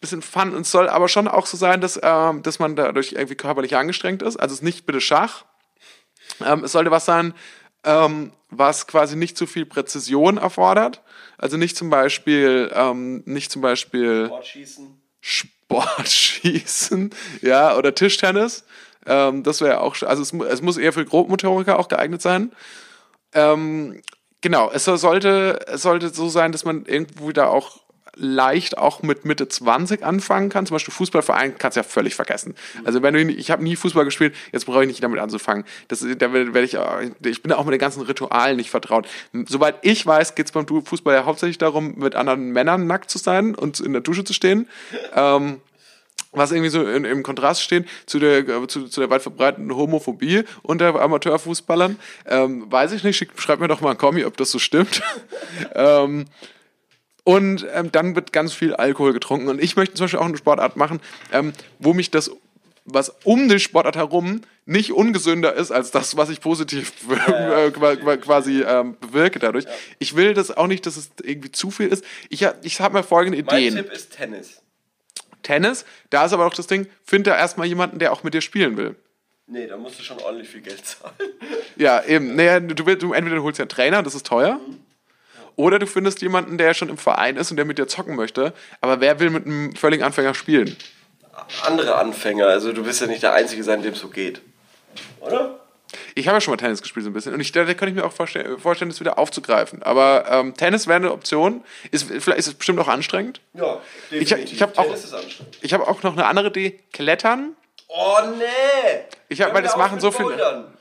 bisschen 0.00 0.22
Fun. 0.22 0.54
Und 0.54 0.62
es 0.62 0.70
soll 0.70 0.88
aber 0.88 1.08
schon 1.08 1.28
auch 1.28 1.46
so 1.46 1.56
sein, 1.56 1.80
dass, 1.80 1.98
ähm, 2.02 2.42
dass 2.42 2.58
man 2.58 2.76
dadurch 2.76 3.12
irgendwie 3.12 3.34
körperlich 3.34 3.76
angestrengt 3.76 4.22
ist. 4.22 4.36
Also 4.36 4.52
es 4.52 4.60
ist 4.60 4.64
nicht 4.64 4.86
bitte 4.86 5.00
Schach. 5.00 5.44
Ähm, 6.44 6.64
es 6.64 6.72
sollte 6.72 6.90
was 6.90 7.04
sein, 7.04 7.34
ähm, 7.84 8.32
was 8.50 8.86
quasi 8.86 9.16
nicht 9.16 9.36
zu 9.38 9.46
viel 9.46 9.64
Präzision 9.66 10.36
erfordert. 10.38 11.02
Also 11.38 11.56
nicht 11.56 11.76
zum 11.76 11.90
Beispiel, 11.90 12.70
ähm, 12.74 13.22
nicht 13.26 13.50
zum 13.52 13.62
Beispiel 13.62 14.26
Sportschießen. 14.26 15.00
Sportschießen, 15.20 17.10
ja, 17.42 17.76
oder 17.76 17.94
Tischtennis. 17.94 18.64
Ähm, 19.06 19.42
das 19.42 19.60
wäre 19.60 19.80
auch, 19.80 20.00
also 20.02 20.22
es, 20.22 20.32
es 20.32 20.62
muss 20.62 20.76
eher 20.78 20.92
für 20.92 21.04
Grobmotoriker 21.04 21.78
auch 21.78 21.88
geeignet 21.88 22.22
sein. 22.22 22.52
Ähm, 23.32 24.02
genau, 24.40 24.70
es 24.70 24.84
soll- 24.84 24.98
sollte, 24.98 25.60
es 25.68 25.82
sollte 25.82 26.08
so 26.10 26.28
sein, 26.28 26.52
dass 26.52 26.64
man 26.64 26.86
irgendwo 26.86 27.30
da 27.32 27.46
auch 27.46 27.82
leicht 28.16 28.78
auch 28.78 29.02
mit 29.02 29.24
Mitte 29.24 29.46
20 29.48 30.02
anfangen 30.04 30.48
kann. 30.48 30.66
Zum 30.66 30.74
Beispiel 30.74 30.92
Fußballverein 30.94 31.58
kannst 31.58 31.76
du 31.76 31.80
ja 31.80 31.84
völlig 31.84 32.14
vergessen. 32.14 32.54
Also 32.84 33.02
wenn 33.02 33.14
du, 33.14 33.20
ich 33.22 33.50
habe 33.50 33.62
nie 33.62 33.76
Fußball 33.76 34.04
gespielt, 34.04 34.34
jetzt 34.52 34.64
brauche 34.66 34.82
ich 34.82 34.88
nicht 34.88 35.02
damit 35.02 35.20
anzufangen. 35.20 35.64
Das, 35.88 36.00
da 36.00 36.32
werde 36.32 36.54
werd 36.54 36.64
ich, 36.64 36.78
auch- 36.78 37.00
ich 37.24 37.42
bin 37.42 37.52
auch 37.52 37.64
mit 37.64 37.72
den 37.74 37.78
ganzen 37.78 38.02
Ritualen 38.02 38.56
nicht 38.56 38.70
vertraut. 38.70 39.06
Soweit 39.46 39.76
ich 39.82 40.06
weiß, 40.06 40.34
geht 40.34 40.46
es 40.46 40.52
beim 40.52 40.66
Fußball 40.66 41.14
ja 41.14 41.24
hauptsächlich 41.24 41.58
darum, 41.58 41.94
mit 41.96 42.14
anderen 42.14 42.50
Männern 42.50 42.86
nackt 42.86 43.10
zu 43.10 43.18
sein 43.18 43.54
und 43.54 43.80
in 43.80 43.92
der 43.92 44.02
Dusche 44.02 44.24
zu 44.24 44.32
stehen. 44.32 44.68
Ähm, 45.14 45.60
was 46.32 46.52
irgendwie 46.52 46.70
so 46.70 46.82
in, 46.86 47.04
im 47.04 47.22
Kontrast 47.22 47.62
steht 47.62 47.86
zu 48.04 48.18
der, 48.18 48.46
äh, 48.46 48.66
zu, 48.66 48.88
zu 48.88 49.00
der 49.00 49.10
weit 49.10 49.22
verbreiteten 49.22 49.74
Homophobie 49.74 50.44
unter 50.62 51.00
Amateurfußballern. 51.00 51.98
Ähm, 52.26 52.70
weiß 52.70 52.92
ich 52.92 53.04
nicht, 53.04 53.16
Schick, 53.16 53.30
schreibt 53.36 53.60
mir 53.60 53.68
doch 53.68 53.80
mal 53.80 53.92
ein 53.92 53.98
Kommi, 53.98 54.24
ob 54.24 54.36
das 54.36 54.50
so 54.50 54.58
stimmt. 54.58 55.02
ähm, 55.74 56.26
und 57.26 57.66
ähm, 57.74 57.90
dann 57.90 58.14
wird 58.14 58.32
ganz 58.32 58.52
viel 58.54 58.72
Alkohol 58.74 59.12
getrunken. 59.12 59.48
Und 59.48 59.60
ich 59.60 59.74
möchte 59.74 59.96
zum 59.96 60.04
Beispiel 60.04 60.20
auch 60.20 60.24
eine 60.26 60.36
Sportart 60.38 60.76
machen, 60.76 61.00
ähm, 61.32 61.52
wo 61.80 61.92
mich 61.92 62.12
das, 62.12 62.30
was 62.84 63.12
um 63.24 63.48
die 63.48 63.58
Sportart 63.58 63.96
herum 63.96 64.42
nicht 64.64 64.92
ungesünder 64.92 65.52
ist 65.54 65.72
als 65.72 65.90
das, 65.90 66.16
was 66.16 66.28
ich 66.30 66.40
positiv 66.40 66.92
äh, 67.10 67.72
qua- 67.72 67.96
qua- 67.96 68.16
quasi 68.16 68.62
ähm, 68.62 68.96
bewirke 69.00 69.40
dadurch. 69.40 69.64
Ich 69.98 70.14
will 70.14 70.34
das 70.34 70.56
auch 70.56 70.68
nicht, 70.68 70.86
dass 70.86 70.96
es 70.96 71.10
irgendwie 71.20 71.50
zu 71.50 71.72
viel 71.72 71.88
ist. 71.88 72.04
Ich, 72.28 72.46
ich 72.62 72.80
habe 72.80 72.96
mir 72.96 73.02
folgende 73.02 73.42
Mein 73.42 73.58
Ideen. 73.58 73.74
Tipp 73.74 73.92
ist 73.92 74.12
Tennis. 74.16 74.62
Tennis, 75.42 75.84
da 76.10 76.26
ist 76.26 76.32
aber 76.32 76.46
auch 76.46 76.54
das 76.54 76.68
Ding, 76.68 76.86
find 77.04 77.26
da 77.26 77.36
erstmal 77.36 77.66
jemanden, 77.66 77.98
der 77.98 78.12
auch 78.12 78.22
mit 78.22 78.34
dir 78.34 78.40
spielen 78.40 78.76
will. 78.76 78.94
Nee, 79.48 79.66
da 79.66 79.76
musst 79.76 79.98
du 79.98 80.02
schon 80.04 80.18
ordentlich 80.20 80.48
viel 80.48 80.60
Geld 80.60 80.84
zahlen. 80.86 81.14
Ja, 81.76 82.04
eben. 82.04 82.36
Naja, 82.36 82.60
du, 82.60 82.86
willst- 82.86 83.02
du 83.02 83.12
entweder 83.12 83.42
holst 83.42 83.58
ja 83.58 83.64
einen 83.64 83.68
Trainer, 83.68 84.02
das 84.04 84.14
ist 84.14 84.26
teuer. 84.26 84.60
Oder 85.56 85.78
du 85.78 85.86
findest 85.86 86.20
jemanden, 86.22 86.58
der 86.58 86.74
schon 86.74 86.88
im 86.90 86.98
Verein 86.98 87.36
ist 87.36 87.50
und 87.50 87.56
der 87.56 87.64
mit 87.64 87.78
dir 87.78 87.88
zocken 87.88 88.14
möchte. 88.14 88.52
Aber 88.80 89.00
wer 89.00 89.18
will 89.20 89.30
mit 89.30 89.46
einem 89.46 89.74
völligen 89.74 90.04
Anfänger 90.04 90.34
spielen? 90.34 90.76
Andere 91.64 91.96
Anfänger, 91.96 92.46
also 92.46 92.72
du 92.72 92.84
wirst 92.86 93.00
ja 93.00 93.06
nicht 93.06 93.22
der 93.22 93.32
Einzige 93.32 93.62
sein, 93.62 93.82
dem 93.82 93.92
es 93.94 94.00
so 94.00 94.08
geht. 94.08 94.40
Oder? 95.20 95.60
Ich 96.14 96.26
habe 96.28 96.36
ja 96.36 96.40
schon 96.40 96.52
mal 96.52 96.56
Tennis 96.56 96.82
gespielt 96.82 97.04
so 97.04 97.10
ein 97.10 97.12
bisschen. 97.12 97.32
Und 97.34 97.40
ich, 97.40 97.52
da, 97.52 97.64
da 97.64 97.74
könnte 97.74 97.90
ich 97.90 97.94
mir 97.94 98.04
auch 98.04 98.12
vorstellen, 98.12 98.58
vorstellen 98.58 98.90
das 98.90 99.00
wieder 99.00 99.18
aufzugreifen. 99.18 99.82
Aber 99.82 100.24
ähm, 100.30 100.54
Tennis 100.54 100.86
wäre 100.86 100.96
eine 100.96 101.12
Option. 101.12 101.62
Ist, 101.90 102.08
vielleicht 102.08 102.38
ist 102.38 102.46
es 102.48 102.54
bestimmt 102.54 102.78
auch 102.80 102.88
anstrengend. 102.88 103.40
Ja, 103.54 103.80
Ich, 104.10 104.32
ich 104.32 104.62
habe 104.62 104.76
auch, 104.78 104.84
Tennis 104.84 105.04
ist 105.04 105.14
anstrengend. 105.14 105.58
ich 105.62 105.72
hab 105.72 105.86
auch 105.86 106.02
noch 106.02 106.12
eine 106.14 106.26
andere 106.26 106.48
Idee. 106.48 106.80
Klettern. 106.92 107.54
Oh 107.88 108.16
nee! 108.38 108.44
Ich 109.28 109.40
hab- 109.40 109.48
Hör 109.48 109.54
weil 109.54 109.62
das 109.62 109.76
machen 109.76 110.00
so 110.00 110.10
viele- 110.10 110.30
Bouldern. 110.30 110.76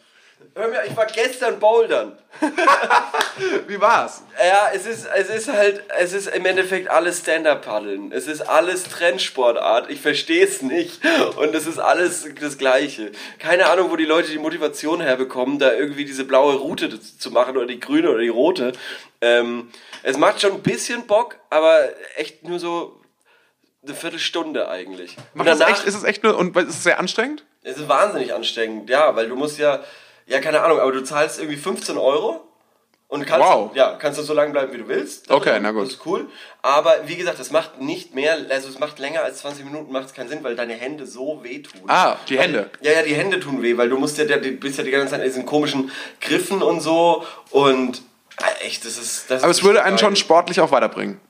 Hör 0.58 0.70
mir, 0.70 0.86
ich 0.88 0.96
war 0.96 1.06
gestern 1.06 1.60
bouldern. 1.60 2.18
Wie 3.68 3.82
war's? 3.82 4.24
Ja, 4.42 4.70
es 4.74 4.86
ist, 4.86 5.06
es 5.06 5.30
ist 5.30 5.50
halt, 5.52 5.84
es 6.00 6.14
ist 6.14 6.28
im 6.28 6.46
Endeffekt 6.46 6.90
alles 6.90 7.20
Stand-Up-Paddeln. 7.20 8.14
Es 8.14 8.26
ist 8.26 8.40
alles 8.40 8.84
Trendsportart. 8.86 9.90
Ich 9.92 10.00
verstehe 10.00 10.46
es 10.46 10.62
nicht. 10.62 11.02
Und 11.36 11.54
es 11.54 11.68
ist 11.68 11.78
alles 11.78 12.26
das 12.40 12.58
Gleiche. 12.58 13.12
Keine 13.38 13.66
Ahnung, 13.66 13.92
wo 13.92 13.98
die 13.98 14.06
Leute 14.06 14.32
die 14.32 14.38
Motivation 14.38 15.02
herbekommen, 15.02 15.60
da 15.60 15.74
irgendwie 15.74 16.06
diese 16.06 16.24
blaue 16.24 16.56
Route 16.56 17.02
zu 17.02 17.32
machen 17.32 17.58
oder 17.58 17.68
die 17.68 17.82
grüne 17.82 18.10
oder 18.10 18.22
die 18.22 18.30
rote. 18.30 18.72
Ähm, 19.20 19.70
es 20.04 20.18
macht 20.18 20.40
schon 20.40 20.54
ein 20.54 20.64
bisschen 20.64 21.06
Bock, 21.06 21.38
aber 21.50 21.80
echt 22.16 22.48
nur 22.48 22.60
so 22.60 23.02
eine 23.84 23.94
Viertelstunde 23.94 24.70
eigentlich. 24.70 25.18
Und 25.18 25.46
Macht 25.46 25.50
das 25.50 25.60
echt, 25.60 25.84
ist 25.84 25.96
es 25.96 26.06
echt 26.06 26.24
nur, 26.24 26.38
und 26.38 26.56
ist 26.56 26.70
es 26.70 26.84
sehr 26.84 26.98
anstrengend? 26.98 27.44
es 27.66 27.78
ist 27.78 27.90
wahnsinnig 27.90 28.34
anstrengend, 28.34 28.90
ja, 28.90 29.16
weil 29.16 29.28
du 29.28 29.36
musst 29.36 29.58
ja, 29.58 29.84
ja, 30.28 30.40
keine 30.40 30.62
Ahnung, 30.62 30.80
aber 30.80 30.92
du 30.92 31.04
zahlst 31.04 31.40
irgendwie 31.40 31.58
15 31.58 31.98
Euro 31.98 32.42
und 33.08 33.26
kannst, 33.28 33.48
Wow. 33.48 33.72
ja, 33.76 33.94
kannst 34.00 34.18
du 34.20 34.24
so 34.24 34.34
lange 34.34 34.52
bleiben, 34.52 34.74
wie 34.74 34.78
du 34.80 34.88
willst. 34.88 35.30
Okay, 35.30 35.60
na 35.62 35.72
gut. 35.72 35.84
Das 35.84 35.90
ist 35.94 36.06
cool. 36.06 36.28
Aber 36.64 36.96
wie 37.08 37.16
gesagt, 37.16 37.40
es 37.40 37.52
macht 37.52 37.80
nicht 37.80 38.16
mehr, 38.16 38.36
also 38.50 38.68
es 38.68 38.80
macht 38.80 38.98
länger 39.00 39.22
als 39.22 39.38
20 39.40 39.64
Minuten, 39.64 39.92
macht 39.92 40.08
es 40.08 40.14
keinen 40.14 40.28
Sinn, 40.30 40.44
weil 40.44 40.56
deine 40.56 40.74
Hände 40.74 41.06
so 41.06 41.44
wehtun. 41.44 41.82
Ah, 41.88 42.18
die 42.28 42.40
Hände. 42.40 42.70
Ja, 42.82 42.92
ja, 42.94 43.04
die 43.04 43.14
Hände 43.14 43.40
tun 43.40 43.62
weh, 43.62 43.78
weil 43.78 43.90
du 43.90 43.98
musst 43.98 44.18
ja, 44.18 44.26
du 44.26 44.52
bist 44.54 44.78
ja 44.80 44.84
die 44.84 44.92
ganze 44.92 45.12
Zeit 45.12 45.20
in 45.22 45.28
diesen 45.28 45.46
komischen 45.46 45.92
Griffen 46.20 46.62
und 46.64 46.82
so 46.82 47.24
und 47.52 48.02
äh, 48.42 48.66
echt, 48.66 48.84
das 48.84 48.98
ist, 48.98 49.30
das 49.30 49.44
Aber 49.44 49.52
ist 49.52 49.60
es 49.60 49.64
würde 49.64 49.84
einen 49.84 49.98
geil. 49.98 50.06
schon 50.08 50.16
sportlich 50.16 50.60
auch 50.60 50.72
weiterbringen. 50.72 51.22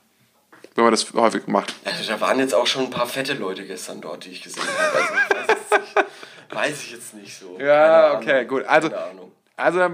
wenn 0.76 0.86
man 0.86 0.92
das 0.92 1.14
häufig 1.14 1.46
macht. 1.48 1.74
Also 1.84 2.04
da 2.10 2.20
waren 2.22 2.40
jetzt 2.40 2.56
auch 2.56 2.68
schon 2.68 2.84
ein 2.86 2.90
paar 2.90 3.06
fette 3.08 3.34
Leute 3.34 3.66
gestern 3.66 4.00
dort, 4.02 4.24
die 4.26 4.32
ich 4.32 4.42
gesehen 4.42 4.64
habe. 4.64 4.98
Also 5.38 5.54
weiß, 6.50 6.82
ich 6.84 6.92
jetzt 6.92 7.14
nicht 7.14 7.38
so. 7.38 7.58
Ja, 7.60 8.16
okay, 8.18 8.46
gut. 8.46 8.64
Also, 8.66 8.90
Keine 8.90 9.04
Ahnung. 9.04 9.32
also 9.58 9.80
äh, 9.80 9.90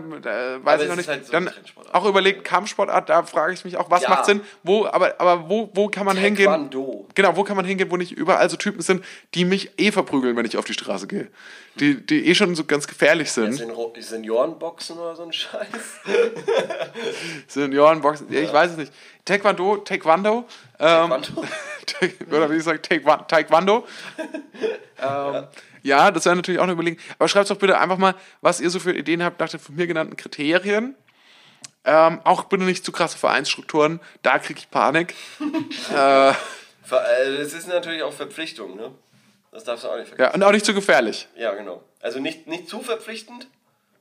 weiß 0.65 0.81
ich 0.83 0.87
noch 0.89 0.95
nicht. 0.95 1.09
halt 1.09 1.25
so 1.25 1.31
Dann 1.31 1.49
auch 1.93 2.05
überlegt, 2.05 2.43
Kampfsportart, 2.43 3.09
da 3.09 3.23
frage 3.23 3.53
ich 3.53 3.65
mich 3.65 3.75
auch, 3.77 3.89
was 3.91 4.03
Ja. 4.03 4.09
macht 4.09 4.25
Sinn? 4.25 4.41
Wo, 4.63 4.85
aber, 4.85 5.15
aber 5.19 5.49
wo, 5.49 5.69
wo 5.73 5.87
kann 5.89 6.05
man 6.05 6.15
hingehen? 6.17 6.45
Taekwondo. 6.47 7.07
Genau, 7.15 7.35
wo 7.35 7.43
kann 7.43 7.57
man 7.57 7.65
hingehen, 7.65 7.91
wo 7.91 7.97
nicht 7.97 8.11
überall 8.13 8.49
so 8.49 8.55
Typen 8.57 8.81
sind, 8.81 9.03
die 9.33 9.43
mich 9.45 9.71
eh 9.77 9.91
verprügeln, 9.91 10.35
wenn 10.37 10.45
ich 10.45 10.57
auf 10.57 10.65
die 10.65 10.73
Straße 10.73 11.07
gehe. 11.07 11.27
Die, 11.75 12.05
die 12.05 12.27
eh 12.27 12.35
schon 12.35 12.53
so 12.55 12.63
ganz 12.65 12.85
gefährlich 12.87 13.31
sind. 13.31 13.53
Sen- 13.53 13.71
Seniorenboxen 13.99 14.97
oder 14.97 15.15
so 15.15 15.23
ein 15.23 15.31
Scheiß. 15.33 15.67
Seniorenboxen, 17.47 18.31
ja. 18.31 18.41
ich 18.41 18.51
weiß 18.51 18.71
es 18.71 18.77
nicht. 18.77 18.93
Taekwondo, 19.25 19.77
Taekwondo, 19.77 20.45
ähm, 20.79 21.09
Taekwondo? 21.09 21.47
oder 22.35 22.49
wie 22.49 22.55
gesagt, 22.55 22.89
Taekwa- 22.91 23.27
Taekwondo. 23.27 23.85
ähm, 24.17 24.33
ja. 25.01 25.49
Das 25.83 26.25
wäre 26.25 26.35
natürlich 26.35 26.59
auch 26.59 26.63
eine 26.63 26.73
Überlegung. 26.73 26.99
Aber 27.17 27.27
schreibt 27.27 27.49
doch 27.49 27.57
bitte 27.57 27.79
einfach 27.79 27.97
mal, 27.97 28.15
was 28.41 28.59
ihr 28.61 28.69
so 28.69 28.79
für 28.79 28.93
Ideen 28.93 29.23
habt 29.23 29.39
nach 29.39 29.49
den 29.49 29.59
von 29.59 29.75
mir 29.75 29.87
genannten 29.87 30.15
Kriterien. 30.15 30.95
Ähm, 31.83 32.21
auch 32.23 32.43
bitte 32.43 32.63
nicht 32.63 32.85
zu 32.85 32.91
krasse 32.91 33.17
Vereinsstrukturen, 33.17 33.99
da 34.21 34.37
kriege 34.39 34.59
ich 34.59 34.69
Panik. 34.69 35.15
Äh, 35.91 36.33
Das 36.89 37.53
ist 37.53 37.67
natürlich 37.67 38.03
auch 38.03 38.11
Verpflichtung, 38.13 38.75
ne? 38.75 38.91
Das 39.51 39.63
darfst 39.63 39.83
du 39.85 39.89
auch 39.89 39.95
nicht 39.97 40.09
vergessen. 40.09 40.29
Ja, 40.29 40.33
und 40.35 40.43
auch 40.43 40.51
nicht 40.51 40.65
zu 40.65 40.73
gefährlich, 40.73 41.27
Ja, 41.37 41.53
genau. 41.53 41.83
Also 42.01 42.19
nicht, 42.19 42.47
nicht 42.47 42.67
zu 42.67 42.81
verpflichtend 42.81 43.47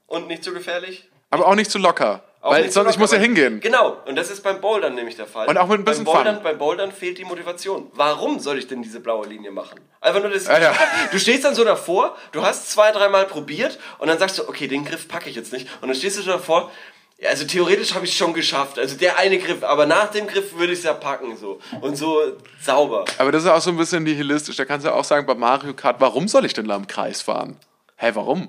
und 0.06 0.26
nicht 0.26 0.42
zu 0.44 0.52
gefährlich. 0.52 1.08
Aber 1.30 1.46
auch 1.46 1.54
nicht 1.54 1.70
zu 1.70 1.78
locker. 1.78 2.22
Auch 2.42 2.52
weil 2.52 2.70
sonst, 2.70 2.92
ich 2.92 2.98
muss 2.98 3.12
ja 3.12 3.18
hingehen. 3.18 3.60
Genau, 3.60 3.98
und 4.06 4.16
das 4.16 4.30
ist 4.30 4.42
beim 4.42 4.62
Bouldern 4.62 4.94
nämlich 4.94 5.14
der 5.14 5.26
Fall. 5.26 5.46
Und 5.46 5.58
auch 5.58 5.66
mit 5.66 5.78
ein 5.80 5.84
bisschen 5.84 6.04
beim 6.04 6.14
Bouldern, 6.14 6.34
Fun. 6.36 6.44
Beim 6.44 6.58
Bouldern 6.58 6.90
fehlt 6.92 7.18
die 7.18 7.24
Motivation. 7.24 7.90
Warum 7.92 8.40
soll 8.40 8.58
ich 8.58 8.66
denn 8.66 8.80
diese 8.80 9.00
blaue 9.00 9.26
Linie 9.26 9.50
machen? 9.50 9.78
Einfach 10.00 10.22
nur 10.22 10.30
das. 10.30 10.46
Ja, 10.46 10.58
ja. 10.58 10.74
Du 11.12 11.18
stehst 11.18 11.44
dann 11.44 11.54
so 11.54 11.64
davor, 11.64 12.16
du 12.32 12.42
hast 12.42 12.70
zwei, 12.70 12.92
dreimal 12.92 13.26
probiert 13.26 13.78
und 13.98 14.08
dann 14.08 14.18
sagst 14.18 14.38
du, 14.38 14.48
okay, 14.48 14.68
den 14.68 14.86
Griff 14.86 15.06
packe 15.06 15.28
ich 15.28 15.36
jetzt 15.36 15.52
nicht. 15.52 15.68
Und 15.82 15.88
dann 15.88 15.96
stehst 15.96 16.16
du 16.16 16.22
so 16.22 16.30
davor. 16.30 16.70
Ja, 17.18 17.28
also 17.28 17.44
theoretisch 17.44 17.94
habe 17.94 18.06
ich 18.06 18.12
es 18.12 18.16
schon 18.16 18.32
geschafft. 18.32 18.78
Also 18.78 18.96
der 18.96 19.18
eine 19.18 19.38
Griff, 19.38 19.62
aber 19.62 19.84
nach 19.84 20.10
dem 20.10 20.26
Griff 20.26 20.54
würde 20.56 20.72
ich 20.72 20.78
es 20.78 20.86
ja 20.86 20.94
packen 20.94 21.36
so 21.36 21.60
und 21.82 21.96
so 21.96 22.18
sauber. 22.62 23.04
Aber 23.18 23.30
das 23.30 23.42
ist 23.42 23.50
auch 23.50 23.60
so 23.60 23.68
ein 23.68 23.76
bisschen 23.76 24.04
nihilistisch. 24.04 24.56
Da 24.56 24.64
kannst 24.64 24.86
du 24.86 24.94
auch 24.94 25.04
sagen, 25.04 25.26
bei 25.26 25.34
Mario 25.34 25.74
Kart, 25.74 25.96
warum 26.00 26.26
soll 26.26 26.46
ich 26.46 26.54
denn 26.54 26.66
da 26.66 26.76
im 26.76 26.86
Kreis 26.86 27.20
fahren? 27.20 27.58
Hä, 27.96 28.12
warum? 28.14 28.48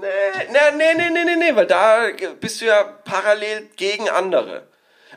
Nee, 0.00 0.72
nee, 0.76 0.94
nee, 0.94 1.10
nee, 1.10 1.24
nee, 1.24 1.36
nee, 1.36 1.56
weil 1.56 1.66
da 1.66 2.08
bist 2.40 2.60
du 2.60 2.66
ja 2.66 2.82
parallel 2.82 3.68
gegen 3.76 4.08
andere. 4.08 4.66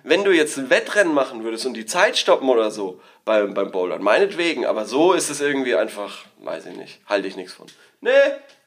Wenn 0.04 0.24
du 0.24 0.32
jetzt 0.32 0.58
ein 0.58 0.70
Wettrennen 0.70 1.14
machen 1.14 1.44
würdest 1.44 1.66
und 1.66 1.74
die 1.74 1.86
Zeit 1.86 2.18
stoppen 2.18 2.50
oder 2.50 2.72
so 2.72 3.02
beim, 3.26 3.54
beim 3.54 3.72
Bouldern, 3.72 4.02
meinetwegen, 4.02 4.66
aber 4.66 4.86
so 4.86 5.14
ist 5.14 5.30
es 5.30 5.42
irgendwie 5.42 5.76
einfach, 5.76 6.26
weiß 6.40 6.68
ich 6.68 6.78
nicht, 6.78 7.02
halte 7.06 7.28
ich 7.28 7.36
nichts 7.36 7.54
von. 7.54 7.68
Nee, 8.02 8.12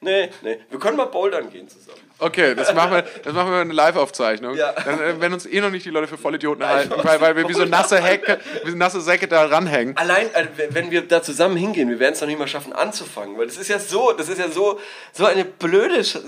nee, 0.01 0.31
nee, 0.43 0.61
wir 0.69 0.79
können 0.79 0.97
mal 0.97 1.07
bouldern 1.07 1.51
gehen 1.51 1.69
zusammen. 1.69 2.03
Okay, 2.23 2.55
das 2.55 2.73
machen 2.73 2.93
wir, 2.93 3.03
das 3.03 3.33
machen 3.33 3.51
wir 3.51 3.59
eine 3.59 3.73
Live-Aufzeichnung. 3.73 4.55
Ja. 4.57 4.73
Dann 4.73 5.01
äh, 5.01 5.21
werden 5.21 5.35
uns 5.35 5.45
eh 5.47 5.61
noch 5.61 5.71
nicht 5.71 5.85
die 5.85 5.91
Leute 5.91 6.07
für 6.07 6.17
Vollidioten 6.17 6.65
halten, 6.67 6.93
weil, 7.03 7.21
weil 7.21 7.37
wir 7.37 7.49
wie 7.49 7.53
so 7.53 7.65
nasse 7.65 8.01
Hecke, 8.01 8.39
wie 8.65 8.71
so 8.71 8.77
nasse 8.77 9.01
Säcke 9.01 9.27
da 9.27 9.45
ranhängen. 9.47 9.97
Allein, 9.97 10.33
äh, 10.35 10.47
wenn 10.71 10.91
wir 10.93 11.03
da 11.03 11.23
zusammen 11.23 11.57
hingehen, 11.57 11.89
wir 11.91 11.99
werden 11.99 12.15
es 12.15 12.21
noch 12.21 12.29
nicht 12.29 12.39
mal 12.39 12.47
schaffen 12.47 12.73
anzufangen, 12.73 13.37
weil 13.39 13.47
das 13.47 13.57
ist 13.57 13.69
ja 13.69 13.79
so, 13.81 14.13
das 14.13 14.29
ist 14.29 14.39
ja 14.39 14.49
so, 14.49 14.79
so 15.13 15.27
eine 15.27 15.45
blöde, 15.45 16.05
Sch 16.05 16.19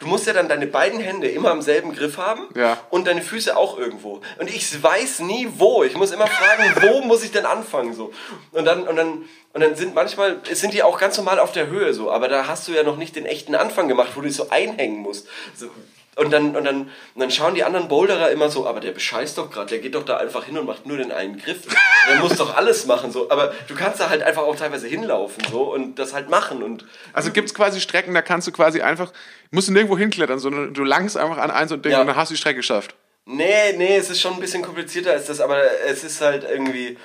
du 0.00 0.06
musst 0.06 0.26
ja 0.26 0.32
dann 0.32 0.48
deine 0.48 0.66
beiden 0.66 1.00
Hände 1.00 1.28
immer 1.28 1.50
am 1.52 1.62
selben 1.62 1.94
Griff 1.94 2.18
haben 2.18 2.48
Ja. 2.56 2.76
und 2.90 3.06
deine 3.06 3.22
Füße 3.22 3.56
auch 3.56 3.78
irgendwo. 3.78 4.20
Und 4.38 4.50
ich 4.50 4.82
weiß 4.82 5.20
nie 5.20 5.48
wo, 5.56 5.84
ich 5.84 5.94
muss 5.96 6.10
immer 6.10 6.26
fragen, 6.26 6.64
wo 6.82 7.00
muss 7.02 7.22
ich 7.24 7.30
denn 7.30 7.46
anfangen 7.46 7.94
so. 7.94 8.12
Und 8.52 8.64
dann, 8.64 8.88
und 8.88 8.96
dann, 8.96 9.24
und 9.54 9.60
dann 9.62 9.74
sind 9.76 9.94
manchmal, 9.94 10.36
es 10.50 10.60
sind 10.60 10.74
die 10.74 10.82
auch 10.82 10.98
ganz 10.98 11.16
normal 11.16 11.38
auf 11.38 11.52
der 11.52 11.68
Höhe 11.68 11.94
so, 11.94 12.10
aber 12.10 12.28
da 12.28 12.46
hast 12.46 12.68
du 12.68 12.72
ja 12.72 12.82
noch 12.82 12.96
nicht 12.98 13.16
den 13.16 13.24
echten 13.24 13.54
Anfang 13.54 13.88
gemacht, 13.88 14.10
wo 14.14 14.20
du 14.20 14.26
dich 14.26 14.36
so 14.36 14.50
einhängen 14.50 14.98
musst. 14.98 15.26
So, 15.56 15.70
und 16.16 16.30
dann, 16.32 16.54
und, 16.54 16.64
dann, 16.64 16.82
und 16.82 16.90
dann 17.20 17.30
schauen 17.32 17.56
die 17.56 17.64
anderen 17.64 17.88
Boulderer 17.88 18.30
immer 18.30 18.48
so, 18.48 18.68
aber 18.68 18.78
der 18.78 18.92
bescheißt 18.92 19.36
doch 19.36 19.50
gerade, 19.50 19.70
der 19.70 19.78
geht 19.80 19.96
doch 19.96 20.04
da 20.04 20.16
einfach 20.18 20.44
hin 20.44 20.56
und 20.56 20.64
macht 20.64 20.86
nur 20.86 20.96
den 20.96 21.10
einen 21.10 21.38
Griff. 21.38 21.62
Der 22.08 22.16
muss 22.20 22.36
doch 22.36 22.56
alles 22.56 22.86
machen 22.86 23.10
so. 23.10 23.30
Aber 23.30 23.52
du 23.66 23.74
kannst 23.74 23.98
da 23.98 24.10
halt 24.10 24.22
einfach 24.22 24.42
auch 24.42 24.54
teilweise 24.54 24.86
hinlaufen 24.86 25.42
so 25.50 25.72
und 25.74 25.98
das 25.98 26.14
halt 26.14 26.28
machen. 26.30 26.62
Und 26.62 26.86
Also 27.12 27.32
gibt 27.32 27.48
es 27.48 27.54
quasi 27.54 27.80
Strecken, 27.80 28.14
da 28.14 28.22
kannst 28.22 28.46
du 28.46 28.52
quasi 28.52 28.80
einfach, 28.80 29.12
musst 29.50 29.66
du 29.66 29.72
nirgendwo 29.72 29.98
hinklettern, 29.98 30.38
sondern 30.38 30.72
du 30.72 30.84
langst 30.84 31.16
einfach 31.16 31.38
an 31.38 31.50
eins 31.50 31.72
und 31.72 31.84
Ding 31.84 31.90
Ja. 31.90 32.00
und 32.02 32.06
dann 32.06 32.14
hast 32.14 32.28
du 32.30 32.34
die 32.34 32.38
Strecke 32.38 32.58
geschafft. 32.58 32.94
nee, 33.26 33.72
nee, 33.76 33.96
es 33.96 34.08
ist 34.08 34.20
schon 34.20 34.34
ein 34.34 34.40
bisschen 34.40 34.62
komplizierter 34.62 35.10
als 35.12 35.26
das, 35.26 35.40
aber 35.40 35.58
es 35.88 36.04
ist 36.04 36.20
halt 36.20 36.44
irgendwie. 36.48 36.96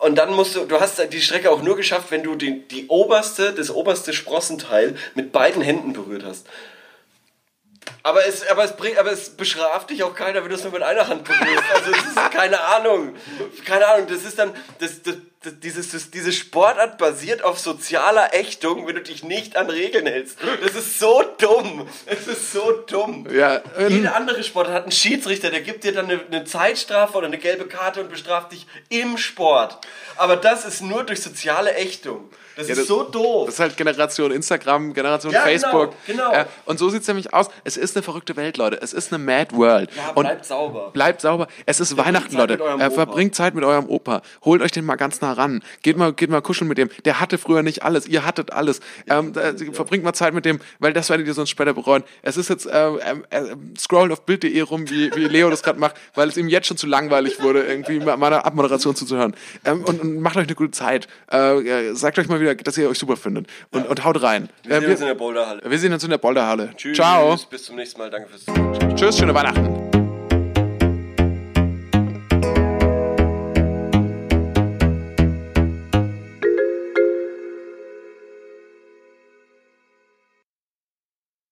Und 0.00 0.16
dann 0.16 0.32
musst 0.32 0.56
du, 0.56 0.64
du 0.64 0.80
hast 0.80 1.00
die 1.12 1.20
Strecke 1.20 1.50
auch 1.50 1.62
nur 1.62 1.76
geschafft, 1.76 2.10
wenn 2.10 2.22
du 2.22 2.34
die, 2.34 2.66
die 2.68 2.86
oberste, 2.88 3.52
das 3.52 3.70
oberste 3.70 4.12
Sprossenteil 4.12 4.96
mit 5.14 5.32
beiden 5.32 5.62
Händen 5.62 5.92
berührt 5.92 6.24
hast. 6.24 6.46
Aber 8.02 8.26
es, 8.26 8.46
aber, 8.48 8.64
es 8.64 8.74
aber 8.98 9.12
es 9.12 9.30
bestraft 9.30 9.90
dich 9.90 10.02
auch 10.02 10.14
keiner, 10.14 10.42
wenn 10.42 10.50
du 10.50 10.56
es 10.56 10.62
nur 10.62 10.72
mit 10.72 10.82
einer 10.82 11.06
Hand 11.08 11.24
berührst. 11.24 11.64
Also 11.74 11.90
es 11.90 12.04
ist 12.04 12.30
keine 12.32 12.60
Ahnung. 12.60 13.14
Keine 13.64 13.86
Ahnung. 13.86 14.06
Das 14.08 14.24
ist 14.24 14.38
dann, 14.38 14.54
das, 14.78 15.02
das, 15.02 15.16
dieses, 15.44 16.10
diese 16.10 16.32
Sportart 16.32 16.98
basiert 16.98 17.42
auf 17.44 17.58
sozialer 17.58 18.34
Ächtung, 18.34 18.86
wenn 18.86 18.94
du 18.94 19.02
dich 19.02 19.22
nicht 19.24 19.56
an 19.56 19.68
Regeln 19.70 20.06
hältst. 20.06 20.38
Das 20.62 20.74
ist 20.74 20.98
so 20.98 21.22
dumm. 21.38 21.86
Es 22.06 22.26
ist 22.26 22.52
so 22.52 22.72
dumm. 22.86 23.26
Ja, 23.32 23.60
ähm, 23.78 23.88
Jede 23.90 24.14
andere 24.14 24.42
Sportart 24.42 24.74
hat 24.74 24.82
einen 24.84 24.92
Schiedsrichter, 24.92 25.50
der 25.50 25.60
gibt 25.60 25.84
dir 25.84 25.92
dann 25.92 26.06
eine, 26.10 26.20
eine 26.30 26.44
Zeitstrafe 26.44 27.16
oder 27.18 27.26
eine 27.26 27.38
gelbe 27.38 27.66
Karte 27.66 28.00
und 28.00 28.10
bestraft 28.10 28.52
dich 28.52 28.66
im 28.88 29.16
Sport. 29.18 29.78
Aber 30.16 30.36
das 30.36 30.64
ist 30.64 30.82
nur 30.82 31.04
durch 31.04 31.20
soziale 31.20 31.74
Ächtung. 31.74 32.28
Das 32.54 32.68
ist 32.68 32.80
das- 32.80 32.86
so 32.86 33.02
doof. 33.02 33.46
Das 33.46 33.54
ist 33.54 33.60
halt 33.60 33.76
Generation 33.78 34.30
Instagram, 34.30 34.92
Generation 34.92 35.32
Ja, 35.32 35.44
genau, 35.46 35.50
Facebook. 35.62 35.94
genau. 36.06 36.32
Ja, 36.34 36.46
und 36.66 36.78
so 36.78 36.90
sieht 36.90 37.00
es 37.00 37.08
nämlich 37.08 37.32
aus. 37.32 37.46
Es 37.64 37.78
ist 37.78 37.96
eine 37.96 38.02
verrückte 38.02 38.36
Welt, 38.36 38.58
Leute. 38.58 38.78
Es 38.82 38.92
ist 38.92 39.10
eine 39.10 39.24
Mad 39.24 39.56
World. 39.56 39.88
ja, 39.96 40.10
und 40.10 40.24
bleibt 40.24 40.44
sauber. 40.44 40.90
Bleibt 40.92 41.22
sauber. 41.22 41.46
Es 41.64 41.80
ist 41.80 41.96
Weihnachten, 41.96 42.36
Zeit 42.36 42.50
Leute. 42.50 42.62
Äh, 42.62 42.90
verbringt 42.90 43.34
Zeit 43.34 43.54
mit 43.54 43.64
eurem 43.64 43.88
Opa. 43.88 44.20
Holt 44.44 44.60
euch 44.60 44.70
den 44.70 44.84
mal 44.84 44.96
ganz 44.96 45.22
nah 45.22 45.31
ran. 45.32 45.62
Geht 45.82 45.96
mal, 45.96 46.12
geht 46.12 46.30
mal 46.30 46.40
kuscheln 46.42 46.68
mit 46.68 46.78
dem. 46.78 46.88
Der 47.04 47.20
hatte 47.20 47.38
früher 47.38 47.62
nicht 47.62 47.82
alles. 47.82 48.06
Ihr 48.06 48.24
hattet 48.24 48.52
alles. 48.52 48.80
Ähm, 49.08 49.32
äh, 49.36 49.52
Verbringt 49.72 50.04
mal 50.04 50.12
Zeit 50.12 50.34
mit 50.34 50.44
dem, 50.44 50.60
weil 50.78 50.92
das 50.92 51.10
werdet 51.10 51.26
ihr 51.26 51.34
sonst 51.34 51.50
später 51.50 51.74
bereuen. 51.74 52.02
Es 52.22 52.36
ist 52.36 52.48
jetzt, 52.48 52.66
äh, 52.66 52.88
äh, 52.88 53.14
äh, 53.30 53.56
scrollt 53.78 54.12
auf 54.12 54.24
Bild.de 54.26 54.60
rum, 54.62 54.88
wie, 54.90 55.14
wie 55.14 55.24
Leo 55.24 55.50
das 55.50 55.62
gerade 55.62 55.78
macht, 55.78 55.96
weil 56.14 56.28
es 56.28 56.36
ihm 56.36 56.48
jetzt 56.48 56.66
schon 56.66 56.76
zu 56.76 56.86
langweilig 56.86 57.40
wurde, 57.42 57.62
irgendwie 57.64 57.98
meiner 58.00 58.44
Abmoderation 58.46 58.94
zuzuhören. 58.96 59.34
Ähm, 59.64 59.82
und, 59.84 60.00
und 60.00 60.20
macht 60.20 60.36
euch 60.36 60.44
eine 60.46 60.54
gute 60.54 60.72
Zeit. 60.72 61.08
Äh, 61.30 61.94
sagt 61.94 62.18
euch 62.18 62.28
mal 62.28 62.40
wieder, 62.40 62.54
dass 62.54 62.76
ihr 62.78 62.88
euch 62.88 62.98
super 62.98 63.16
findet. 63.16 63.46
Und, 63.70 63.86
und 63.88 64.04
haut 64.04 64.22
rein. 64.22 64.48
Wir 64.64 64.76
Äh, 64.76 64.80
sehen 64.80 64.90
uns 64.90 65.00
in 65.00 65.06
der 65.06 65.14
Boulderhalle. 65.14 65.62
wir 65.64 65.78
sehen 65.78 65.92
uns 65.92 66.04
in 66.04 66.10
der 66.10 66.18
Boulderhalle. 66.18 66.70
Tschüss. 66.76 66.96
Ciao. 66.96 67.36
Bis 67.50 67.64
zum 67.64 67.76
nächsten 67.76 67.98
Mal. 67.98 68.10
Danke 68.10 68.28
fürs 68.28 68.44
Zuhören. 68.44 68.96
Tschüss, 68.96 69.18
schöne 69.18 69.34
Weihnachten. 69.34 70.01